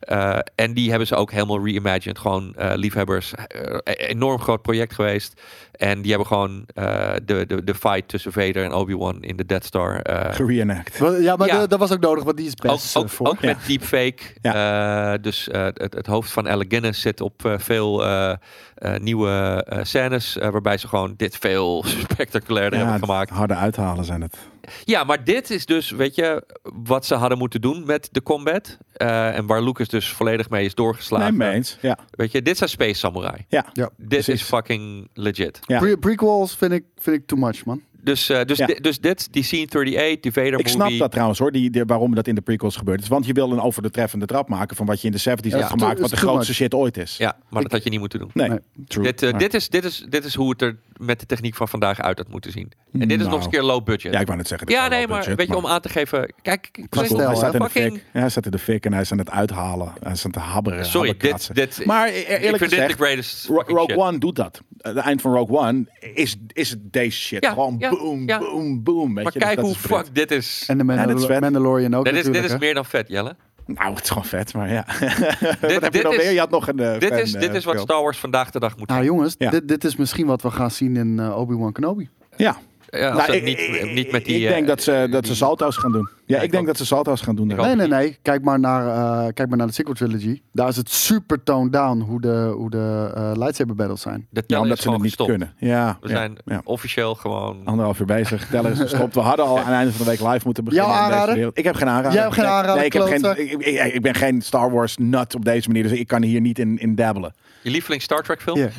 Eh, 0.00 0.38
en 0.54 0.74
die 0.74 0.88
hebben 0.90 1.06
ze 1.08 1.14
ook 1.14 1.30
helemaal 1.30 1.64
reimagined. 1.64 2.18
Gewoon 2.18 2.54
eh, 2.54 2.72
liefhebbers. 2.74 3.32
Eh, 3.34 3.76
enorm 4.08 4.40
groot 4.40 4.62
project 4.62 4.94
geweest. 4.94 5.40
En 5.72 6.00
die 6.00 6.08
hebben 6.10 6.26
gewoon 6.28 6.64
eh, 6.74 7.12
de, 7.24 7.46
de, 7.46 7.64
de 7.64 7.74
fight 7.74 8.08
tussen 8.08 8.32
Vader 8.32 8.64
en 8.64 8.72
Obi-Wan 8.72 9.22
in 9.22 9.36
de 9.36 9.46
Death 9.46 9.64
Star. 9.64 10.00
eh, 10.00 10.34
Gereenact. 10.34 10.98
Ja, 11.20 11.36
maar 11.36 11.46
Ja. 11.48 11.66
dat 11.66 11.78
was 11.78 11.92
ook 11.92 12.00
nodig, 12.00 12.24
want 12.24 12.36
die 12.36 12.46
is 12.46 12.52
ook, 12.52 12.72
best 12.72 12.96
ook, 12.96 13.08
voor. 13.08 13.26
ook 13.28 13.40
met 13.40 13.56
deepfake. 13.66 14.22
Ja. 14.42 15.12
Eh, 15.14 15.22
dus 15.22 15.48
eh, 15.48 15.64
het, 15.64 15.94
het 15.94 16.06
hoofd 16.06 16.30
van 16.30 16.48
Alec 16.48 16.66
Guinness 16.70 17.00
zit 17.00 17.20
op 17.20 17.44
eh, 17.44 17.54
veel 17.58 18.04
eh, 18.04 18.30
eh, 18.74 19.00
nieuwe 19.00 19.64
eh, 19.68 19.78
scènes. 19.82 20.36
waarbij 20.40 20.78
ze 20.78 20.88
gewoon 20.88 21.14
dit 21.16 21.36
veel 21.36 21.84
spectaculairder 22.10 22.78
hebben 22.78 22.98
gemaakt. 22.98 23.30
harde 23.30 23.54
uithalen 23.54 24.04
zijn 24.04 24.20
het. 24.20 24.36
Ja, 24.84 25.04
maar 25.04 25.24
dit 25.24 25.50
is 25.50 25.66
dus, 25.66 25.90
weet 25.90 26.14
je, 26.14 26.42
wat 26.84 27.06
ze 27.06 27.14
hadden 27.14 27.38
moeten 27.38 27.60
doen 27.60 27.82
met 27.86 28.08
de 28.12 28.22
combat. 28.22 28.78
Eh, 28.92 29.36
en 29.36 29.46
waar 29.46 29.62
Lucas 29.62 29.88
dus 29.88 30.08
volledig 30.12 30.50
mee 30.50 30.64
is 30.64 30.74
Nee, 30.74 30.86
doorgeslagen. 30.86 31.36
mee 31.36 31.50
eens. 31.52 31.78
Ja, 31.80 31.98
Weet 32.10 32.32
je, 32.32 32.42
dit 32.42 32.56
zijn 32.56 32.70
Space 32.70 32.94
Samurai. 32.94 33.44
ja. 33.48 33.66
Ja. 33.72 33.90
Dit 33.96 34.08
Precies. 34.08 34.28
is 34.34 34.42
fucking 34.42 35.08
legit. 35.14 35.60
Ja. 35.66 35.78
Pre- 35.78 35.96
prequels 35.96 36.56
vind 36.56 36.72
ik, 36.72 36.84
vind 36.98 37.16
ik 37.16 37.26
too 37.26 37.38
much, 37.38 37.64
man. 37.64 37.82
Dus, 38.00 38.28
eh, 38.28 38.44
dus, 38.44 38.58
Ja. 38.58 38.66
di- 38.66 38.80
dus 38.80 39.00
dit, 39.00 39.32
die 39.32 39.42
scene 39.42 39.66
38, 39.66 40.20
die 40.20 40.32
Vader 40.32 40.46
Ik 40.46 40.52
movie. 40.58 40.70
snap 40.70 40.98
dat 40.98 41.10
trouwens 41.10 41.38
hoor, 41.38 41.52
die, 41.52 41.70
die- 41.70 41.84
waarom 41.84 42.14
dat 42.14 42.26
in 42.26 42.34
de 42.34 42.40
prequels 42.40 42.76
gebeurd 42.76 43.00
is. 43.02 43.08
Want 43.08 43.26
je 43.26 43.32
wil 43.32 43.52
een 43.52 43.60
over 43.60 43.82
de 43.82 43.90
treffende 43.90 44.26
trap 44.26 44.48
maken 44.48 44.76
van 44.76 44.86
wat 44.86 45.00
je 45.00 45.06
in 45.06 45.12
de 45.12 45.18
70s 45.18 45.52
Ja, 45.52 45.58
hebt 45.58 45.70
gemaakt, 45.70 46.00
wat 46.00 46.10
de 46.10 46.16
grootste 46.16 46.46
much. 46.50 46.56
shit 46.56 46.74
ooit 46.74 46.96
is. 46.96 47.16
Ja, 47.16 47.36
maar 47.48 47.62
dat 47.62 47.72
had 47.72 47.84
je 47.84 47.90
niet 47.90 48.00
moeten 48.00 48.18
doen. 48.18 48.30
Nee, 48.34 48.48
Nee. 48.48 48.58
true. 48.88 49.04
Dit, 49.04 49.22
eh, 49.22 49.38
dit, 49.38 49.54
is, 49.54 49.68
dit, 49.68 49.84
is, 49.84 50.04
dit 50.08 50.24
is 50.24 50.34
hoe 50.34 50.50
het 50.50 50.62
er 50.62 50.76
met 50.98 51.20
de 51.20 51.26
techniek 51.26 51.54
van 51.54 51.68
vandaag 51.68 52.00
uit 52.00 52.18
had 52.18 52.28
moeten 52.28 52.50
zien. 52.52 52.72
En 52.92 52.98
dit 53.08 53.10
is 53.10 53.16
nog 53.16 53.24
Nou. 53.24 53.34
eens 53.36 53.44
een 53.44 53.50
keer 53.50 53.62
low 53.62 53.84
budget. 53.84 54.12
Ja, 54.12 54.20
ik 54.20 54.26
wou 54.26 54.38
net 54.38 54.48
zeggen. 54.48 54.66
dit 54.66 54.76
Ja, 54.76 54.88
nee, 54.88 55.06
maar 55.08 55.18
budget, 55.18 55.36
weet 55.36 55.46
je, 55.48 55.56
om 55.56 55.66
aan 55.66 55.80
te 55.80 55.88
geven... 55.88 56.32
Kijk, 56.42 56.68
ik- 56.72 56.86
stijl, 56.90 57.26
hij 57.26 57.36
staat 57.36 57.54
in 57.54 57.60
de 57.60 57.64
fucking... 57.70 57.92
fik. 57.92 58.04
Ja, 58.12 58.20
hij 58.20 58.28
staat 58.28 58.44
in 58.44 58.50
de 58.50 58.58
fik 58.58 58.84
en 58.86 58.92
hij 58.92 59.00
is 59.02 59.12
aan 59.12 59.18
het 59.18 59.30
uithalen. 59.30 59.92
Hij 60.02 60.12
is 60.12 60.24
aan 60.24 60.30
het 60.30 60.40
habberen. 60.40 60.86
Sorry, 60.86 61.14
dit, 61.18 61.54
dit... 61.54 61.84
Maar 61.84 62.08
e- 62.08 62.10
ik 62.10 62.26
eerlijk 62.28 62.42
vind 62.56 62.58
dit 62.58 62.92
gezegd, 62.92 62.98
de 63.18 63.22
fucking 63.54 63.78
Rogue 63.78 63.88
shit. 63.88 63.98
One 63.98 64.18
doet 64.18 64.36
dat. 64.36 64.60
Het 64.78 64.96
eind 64.96 65.20
van 65.20 65.32
Rogue 65.32 65.58
One 65.58 65.84
is, 66.14 66.36
is 66.52 66.76
deze 66.80 67.18
shit. 67.20 67.44
Ja, 67.44 67.50
Gewoon 67.52 67.76
ja, 67.78 67.90
boom, 67.90 68.28
ja. 68.28 68.38
boom, 68.38 68.82
boom. 68.82 69.14
Weet 69.14 69.24
Maar 69.24 69.32
je? 69.32 69.38
Kijk 69.38 69.56
dat 69.56 69.64
hoe 69.64 69.74
fuck 69.74 70.14
dit 70.14 70.30
is... 70.30 70.64
En 70.66 70.78
de 70.78 70.84
Mandal- 70.84 71.06
dit 71.06 71.18
is 71.18 71.24
vet. 71.26 71.40
Mandalorian 71.40 71.94
ook 71.94 72.04
Dit 72.04 72.14
is, 72.14 72.24
dit 72.24 72.58
meer 72.58 72.74
dan 72.74 72.84
vet, 72.84 73.08
Jelle. 73.08 73.36
Nou, 73.66 73.94
het 73.94 74.02
is 74.02 74.08
gewoon 74.08 74.24
vet, 74.24 74.54
maar 74.54 74.72
ja. 74.72 74.84
Wat 75.60 75.70
heb 75.70 75.80
dit 75.82 75.94
je 75.94 76.02
dan 76.02 76.12
is- 76.12 76.18
weer? 76.18 76.32
Je 76.32 76.38
had 76.38 76.50
nog 76.50 76.68
een 76.68 76.78
eh, 76.80 76.98
Dit 76.98 77.08
fan, 77.08 77.18
is, 77.18 77.32
dit 77.32 77.42
eh, 77.50 77.54
is 77.54 77.64
wat 77.64 77.74
film. 77.74 77.86
Star 77.86 78.02
Wars 78.02 78.18
vandaag 78.18 78.50
de 78.50 78.58
dag 78.60 78.76
moet 78.76 78.88
Nou 78.88 79.00
zijn. 79.04 79.12
jongens, 79.14 79.34
Ja. 79.38 79.50
dit, 79.50 79.68
dit 79.68 79.84
is 79.84 79.96
misschien 79.96 80.26
wat 80.26 80.42
we 80.42 80.50
gaan 80.50 80.70
zien 80.70 80.96
in 80.96 81.18
eh, 81.20 81.38
Obi-Wan 81.38 81.72
Kenobi. 81.72 82.08
Ja. 82.36 82.56
Ja, 82.98 83.08
als 83.10 83.26
Nou, 83.26 83.32
ik, 83.38 83.44
niet, 83.44 83.58
ik- 83.58 83.92
niet 83.94 84.12
met 84.12 84.24
die... 84.24 84.40
ik 84.40 84.48
denk 84.48 84.60
eh, 84.62 84.66
dat 84.68 84.82
ze, 84.82 85.06
dat 85.10 85.22
die- 85.22 85.30
ze 85.32 85.36
salto's 85.36 85.76
gaan 85.76 85.92
doen. 85.92 86.08
Ja, 86.10 86.22
Ja, 86.26 86.36
ik 86.36 86.42
ik 86.44 86.50
denk 86.50 86.62
ook. 86.62 86.68
dat 86.68 86.76
ze 86.76 86.86
salto's 86.86 87.20
gaan 87.20 87.36
doen. 87.36 87.46
Nee, 87.46 87.74
nee, 87.76 87.88
nee. 87.88 88.18
Kijk 88.22 88.42
maar 88.42 88.60
naar, 88.60 88.86
eh, 88.86 89.32
kijk 89.34 89.48
maar 89.48 89.58
naar 89.58 89.66
de 89.66 89.72
sequel 89.72 89.94
trilogy. 89.94 90.40
Daar 90.52 90.68
is 90.68 90.76
het 90.76 90.90
super 90.90 91.42
toned 91.42 91.72
down 91.72 91.98
hoe 92.00 92.20
de, 92.20 92.52
hoe 92.56 92.70
de 92.70 93.10
eh, 93.14 93.30
lightsaber 93.34 93.74
battles 93.74 94.00
zijn. 94.00 94.26
De 94.30 94.44
Ja, 94.46 94.60
omdat 94.60 94.76
is 94.76 94.82
ze 94.82 94.88
het 94.90 94.98
niet 94.98 95.06
gestopt. 95.06 95.30
kunnen. 95.30 95.54
Ja, 95.58 95.98
We 96.00 96.08
ja, 96.08 96.14
zijn 96.14 96.36
ja. 96.44 96.60
officieel 96.64 97.14
gewoon... 97.14 97.60
Anderhalf 97.64 98.00
uur 98.00 98.06
bezig. 98.06 98.46
Teller 98.48 98.70
is 98.70 98.78
gestopt. 98.88 99.14
We 99.14 99.20
hadden 99.20 99.44
al 99.46 99.58
aan 99.58 99.64
het 99.64 99.74
einde 99.74 99.92
van 99.92 100.04
de 100.04 100.10
week 100.10 100.20
live 100.32 100.40
moeten 100.44 100.64
beginnen. 100.64 100.90
Jouw 100.90 100.96
in 100.98 101.02
deze 101.04 101.14
aanrader? 101.14 101.34
wereld. 101.34 101.58
Ik 101.58 101.64
heb 101.64 101.74
geen 101.74 101.88
aanrader. 101.88 102.12
Jij 102.12 102.22
hebt 102.22 102.34
geen 102.34 102.44
Nee, 102.44 102.52
aanrader, 102.52 102.76
Nee, 102.76 102.84
ik, 102.86 102.92
heb 102.92 103.02
geen, 103.02 103.50
ik, 103.50 103.66
ik, 103.66 103.94
ik 103.94 104.02
ben 104.02 104.14
geen 104.14 104.42
Star 104.42 104.70
Wars 104.72 104.96
nut 104.96 105.34
op 105.34 105.44
deze 105.44 105.68
manier. 105.68 105.82
Dus 105.82 105.92
ik 105.98 106.06
kan 106.06 106.22
hier 106.22 106.40
niet 106.40 106.58
in, 106.58 106.78
in 106.78 106.94
dabbelen. 106.94 107.34
Je 107.66 107.72
lieveling 107.72 108.02
Star 108.02 108.22
Trek 108.22 108.42
film? 108.42 108.56
Hier. 108.56 108.72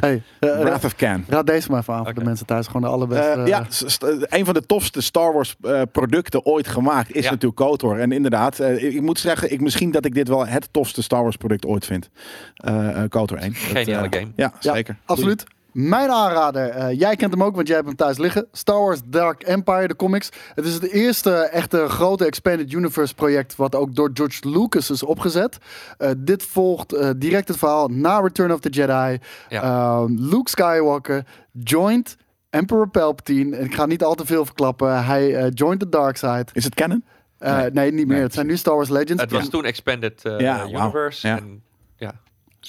Hey, 0.00 0.22
eh, 0.40 0.58
Wrath 0.60 0.84
of 0.84 0.94
Khan. 0.94 1.24
raad 1.28 1.46
deze 1.46 1.70
maar 1.70 1.80
even 1.80 1.94
aan 1.94 2.04
voor 2.04 2.14
de 2.14 2.24
mensen 2.24 2.46
thuis. 2.46 2.66
Gewoon 2.66 2.82
de 2.82 2.88
allerbeste. 2.88 3.30
Eh, 3.40 3.46
ja, 3.46 3.64
st- 3.68 4.02
een 4.20 4.44
van 4.44 4.54
de 4.54 4.66
tofste 4.66 5.00
Star 5.00 5.32
Wars 5.32 5.56
eh, 5.62 5.82
producten 5.92 6.44
ooit 6.46 6.68
gemaakt 6.68 7.14
is 7.14 7.24
Ja. 7.24 7.30
natuurlijk 7.30 7.60
KOTOR. 7.60 7.98
En 7.98 8.12
inderdaad, 8.12 8.58
eh, 8.58 8.94
ik, 8.94 9.00
moet 9.00 9.18
zeggen, 9.18 9.52
ik, 9.52 9.60
misschien 9.60 9.90
dat 9.90 10.04
ik 10.04 10.14
dit 10.14 10.28
wel 10.28 10.46
het 10.46 10.68
tofste 10.72 11.02
Star 11.02 11.22
Wars 11.22 11.36
product 11.36 11.66
ooit 11.66 11.86
vind. 11.86 12.10
Eh 12.56 13.02
eh 13.02 13.08
KOTOR 13.10 13.38
1. 13.38 13.52
Dat, 13.52 13.60
Geniale 13.60 14.08
eh, 14.08 14.18
game. 14.18 14.32
Ja, 14.36 14.52
Ja, 14.60 14.72
zeker. 14.72 14.96
absoluut. 15.04 15.44
Mijn 15.80 16.10
aanrader, 16.10 16.68
eh, 16.68 16.98
jij 16.98 17.16
kent 17.16 17.32
hem 17.32 17.42
ook, 17.42 17.54
want 17.54 17.66
jij 17.66 17.76
hebt 17.76 17.88
hem 17.88 17.96
thuis 17.96 18.18
liggen. 18.18 18.46
Star 18.52 18.78
Wars 18.80 19.00
Dark 19.04 19.42
Empire, 19.42 19.88
de 19.88 19.96
comics. 19.96 20.28
Het 20.54 20.64
is 20.64 20.74
het 20.74 20.90
eerste 20.90 21.32
echte 21.34 21.88
grote 21.88 22.24
Expanded 22.24 22.72
Universe 22.72 23.14
project 23.14 23.56
wat 23.56 23.74
ook 23.74 23.94
door 23.94 24.10
George 24.14 24.48
Lucas 24.48 24.90
is 24.90 25.02
opgezet. 25.02 25.58
Eh, 25.98 26.10
dit 26.16 26.42
volgt 26.42 26.92
eh, 26.92 27.10
direct 27.16 27.48
het 27.48 27.56
verhaal 27.56 27.88
na 27.88 28.20
Return 28.20 28.52
of 28.52 28.60
the 28.60 28.68
Jedi. 28.68 29.18
Ja. 29.48 29.62
Ehm, 29.62 30.14
Luke 30.16 30.50
Skywalker 30.50 31.24
joint 31.52 32.16
Emperor 32.50 32.88
Palpatine. 32.88 33.56
En 33.56 33.64
ik 33.64 33.74
ga 33.74 33.86
niet 33.86 34.04
al 34.04 34.14
te 34.14 34.26
veel 34.26 34.44
verklappen. 34.44 35.04
Hij 35.04 35.36
eh, 35.36 35.46
joint 35.54 35.80
the 35.80 35.88
dark 35.88 36.16
side. 36.16 36.46
Is 36.52 36.64
het 36.64 36.74
canon? 36.74 37.04
Eh, 37.38 37.56
Nee. 37.58 37.70
nee. 37.70 37.92
niet 37.92 38.06
meer. 38.06 38.14
Nee, 38.14 38.24
het 38.24 38.34
zijn 38.34 38.46
nu 38.46 38.56
Star 38.56 38.74
Wars 38.74 38.88
Legends. 38.88 39.22
Het 39.22 39.30
was 39.30 39.48
toen 39.48 39.64
Expanded 39.64 40.24
eh, 40.24 40.38
Ja. 40.38 40.66
Universe. 40.68 41.26
Ja. 41.26 41.36
En. 41.36 41.62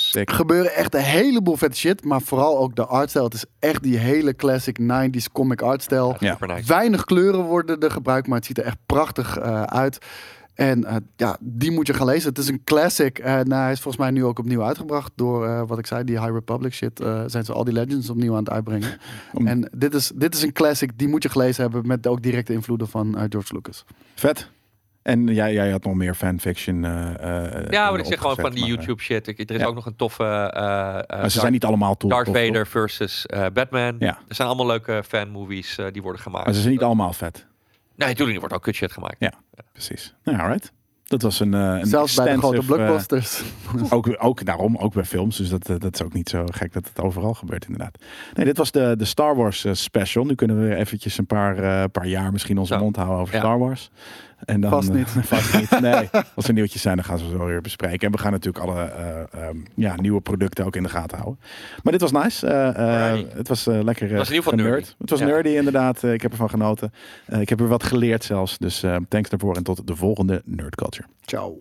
Sick. 0.01 0.31
gebeuren 0.31 0.75
echt 0.75 0.95
een 0.95 1.01
heleboel 1.01 1.55
vette 1.55 1.77
shit. 1.77 2.03
Maar 2.03 2.21
vooral 2.21 2.57
ook 2.57 2.75
de 2.75 2.85
artstijl. 2.85 3.23
Het 3.25 3.33
is 3.33 3.45
echt 3.59 3.83
die 3.83 3.97
hele 3.97 4.35
classic 4.35 4.79
90s 4.81 5.31
comic 5.31 5.61
artstijl. 5.61 6.15
Ja. 6.19 6.31
Super 6.31 6.47
nice. 6.47 6.67
Weinig 6.67 7.03
kleuren 7.03 7.43
worden 7.43 7.79
er 7.79 7.91
gebruikt, 7.91 8.27
maar 8.27 8.37
het 8.37 8.45
ziet 8.45 8.57
er 8.57 8.63
echt 8.65 8.77
prachtig 8.85 9.37
eh, 9.37 9.63
uit. 9.63 9.97
En 10.53 10.83
eh, 10.85 10.95
ja, 11.15 11.37
die 11.39 11.71
moet 11.71 11.87
je 11.87 11.93
gaan 11.93 12.05
lezen. 12.05 12.29
Het 12.29 12.37
is 12.37 12.47
een 12.47 12.63
classic. 12.63 13.19
En 13.19 13.51
hij 13.51 13.71
is 13.71 13.79
volgens 13.79 14.03
mij 14.03 14.11
nu 14.11 14.25
ook 14.25 14.39
opnieuw 14.39 14.63
uitgebracht. 14.63 15.11
Door 15.15 15.45
eh, 15.47 15.61
wat 15.67 15.79
ik 15.79 15.85
zei, 15.87 16.03
die 16.03 16.19
High 16.19 16.31
Republic 16.33 16.73
shit. 16.73 16.99
eh, 16.99 17.23
zijn 17.25 17.45
ze 17.45 17.53
al 17.53 17.63
die 17.63 17.73
legends 17.73 18.09
opnieuw 18.09 18.31
aan 18.33 18.39
het 18.43 18.49
uitbrengen. 18.49 18.97
Om- 19.33 19.47
En 19.47 19.69
dit 19.77 19.93
is, 19.93 20.11
dit 20.15 20.35
is 20.35 20.41
een 20.41 20.53
classic. 20.53 20.91
Die 20.97 21.07
moet 21.07 21.23
je 21.23 21.29
gelezen 21.29 21.61
hebben. 21.63 21.87
Met 21.87 22.07
ook 22.07 22.21
directe 22.21 22.53
invloeden 22.53 22.87
van 22.87 23.17
eh, 23.17 23.23
George 23.29 23.53
Lucas. 23.53 23.85
Vet. 24.15 24.49
En 25.01 25.27
jij, 25.27 25.53
jij 25.53 25.71
had 25.71 25.83
nog 25.83 25.93
meer 25.95 26.15
fanfiction. 26.15 26.85
eh, 26.85 26.91
eh, 26.91 27.51
Ja, 27.51 27.55
wat 27.55 27.69
dingen 27.69 27.99
ik 27.99 28.05
zeg 28.05 28.19
gewoon 28.19 28.35
van 28.35 28.49
die 28.51 28.59
maar, 28.59 28.69
eh, 28.69 28.75
YouTube 28.75 29.01
shit. 29.01 29.27
Ik, 29.27 29.39
er 29.39 29.55
is 29.55 29.61
ja. 29.61 29.67
ook 29.67 29.75
nog 29.75 29.85
een 29.85 29.95
toffe 29.95 30.23
eh, 30.23 30.97
eh, 30.97 31.19
Maar 31.19 31.31
ze 31.31 31.39
zijn 31.39 31.51
niet 31.51 31.65
allemaal 31.65 31.97
tof. 31.97 32.09
Darth 32.11 32.25
tof, 32.25 32.35
tof. 32.35 32.45
Vader 32.45 32.67
versus 32.67 33.25
eh, 33.25 33.45
Batman. 33.53 33.95
Ja. 33.99 34.17
Er 34.27 34.35
zijn 34.35 34.47
allemaal 34.47 34.65
leuke 34.67 35.03
fanmovies 35.07 35.77
eh 35.77 35.85
die 35.91 36.01
worden 36.01 36.21
gemaakt. 36.21 36.45
Maar 36.45 36.53
ze 36.53 36.59
zijn 36.61 36.73
niet 36.73 36.83
allemaal 36.83 37.13
vet. 37.13 37.45
Nee, 37.95 38.07
natuurlijk 38.07 38.33
er 38.33 38.39
wordt 38.39 38.55
ook 38.55 38.63
kut 38.63 38.75
shit 38.75 38.91
gemaakt. 38.91 39.15
Ja. 39.19 39.33
Precies. 39.71 40.15
Nou, 40.23 40.39
alright. 40.39 40.71
Dat 41.03 41.21
was 41.21 41.39
een, 41.39 41.53
eh 41.53 41.59
een 41.79 41.85
Zelfs 41.85 42.15
bij 42.15 42.33
de 42.33 42.37
grote 42.37 42.57
eh, 42.57 42.65
blockbusters. 42.65 43.41
ook, 43.89 44.15
ook 44.17 44.45
daarom, 44.45 44.77
ook 44.77 44.93
bij 44.93 45.03
films. 45.05 45.37
Dus 45.37 45.49
dat, 45.49 45.69
eh, 45.69 45.75
dat 45.79 45.93
is 45.93 46.01
ook 46.01 46.13
niet 46.13 46.29
zo 46.29 46.43
gek 46.51 46.73
dat 46.73 46.87
het 46.87 47.01
overal 47.01 47.33
gebeurt 47.33 47.63
inderdaad. 47.65 47.97
Nee, 48.33 48.45
dit 48.45 48.57
was 48.57 48.71
de, 48.71 48.95
de 48.97 49.05
Star 49.05 49.35
Wars 49.35 49.65
eh, 49.65 49.73
special. 49.73 50.25
Nu 50.25 50.35
kunnen 50.35 50.67
we 50.69 50.75
eventjes 50.75 51.17
een 51.17 51.25
paar, 51.25 51.57
eh, 51.57 51.83
paar 51.91 52.07
jaar 52.07 52.31
misschien 52.31 52.57
onze 52.57 52.73
Zo. 52.73 52.79
mond 52.79 52.95
houden 52.95 53.17
over 53.19 53.33
Ja. 53.33 53.39
Star 53.39 53.59
Wars. 53.59 53.89
En 54.45 54.61
dan, 54.61 54.69
Vast 54.71 54.89
eh, 54.89 54.95
niet. 54.95 55.07
vast 55.27 55.57
niet. 55.57 55.79
Nee, 55.81 56.09
als 56.35 56.47
er 56.47 56.53
nieuwtjes 56.53 56.81
zijn, 56.81 56.95
dan 56.95 57.05
gaan 57.05 57.17
ze 57.17 57.29
zo 57.29 57.45
weer 57.45 57.61
bespreken. 57.61 58.07
En 58.07 58.11
we 58.13 58.17
gaan 58.19 58.31
natuurlijk 58.31 58.65
alle 58.65 58.81
eh, 58.83 59.43
ehm, 59.47 59.57
ja, 59.75 59.95
nieuwe 59.95 60.21
producten 60.21 60.65
ook 60.65 60.75
in 60.75 60.83
de 60.83 60.89
gaten 60.89 61.17
houden. 61.17 61.39
Maar 61.83 61.91
dit 61.91 62.01
was 62.01 62.11
nice. 62.11 62.47
Eh, 62.47 62.67
eh, 62.69 63.11
Alrighty. 63.11 63.37
het 63.37 63.47
was 63.47 63.67
eh, 63.67 63.83
lekker 63.83 64.11
uh, 64.11 64.17
was 64.17 64.29
in 64.29 64.35
ieder 64.35 64.49
geval 64.51 64.65
nerdy. 64.65 64.87
Het 64.97 65.09
was 65.09 65.19
Ja. 65.19 65.25
nerdy 65.25 65.49
inderdaad. 65.49 66.03
Eh, 66.03 66.13
ik 66.13 66.21
heb 66.21 66.31
ervan 66.31 66.49
genoten. 66.49 66.93
Eh, 67.25 67.41
ik 67.41 67.49
heb 67.49 67.59
er 67.59 67.67
wat 67.67 67.83
geleerd 67.83 68.23
zelfs. 68.23 68.57
Dus 68.57 68.83
eh, 68.83 68.95
thanks 69.09 69.29
daarvoor 69.29 69.55
en 69.55 69.63
tot 69.63 69.87
de 69.87 69.95
volgende 69.95 70.41
Nerd 70.45 70.75
Culture. 70.75 71.07
Ciao. 71.25 71.59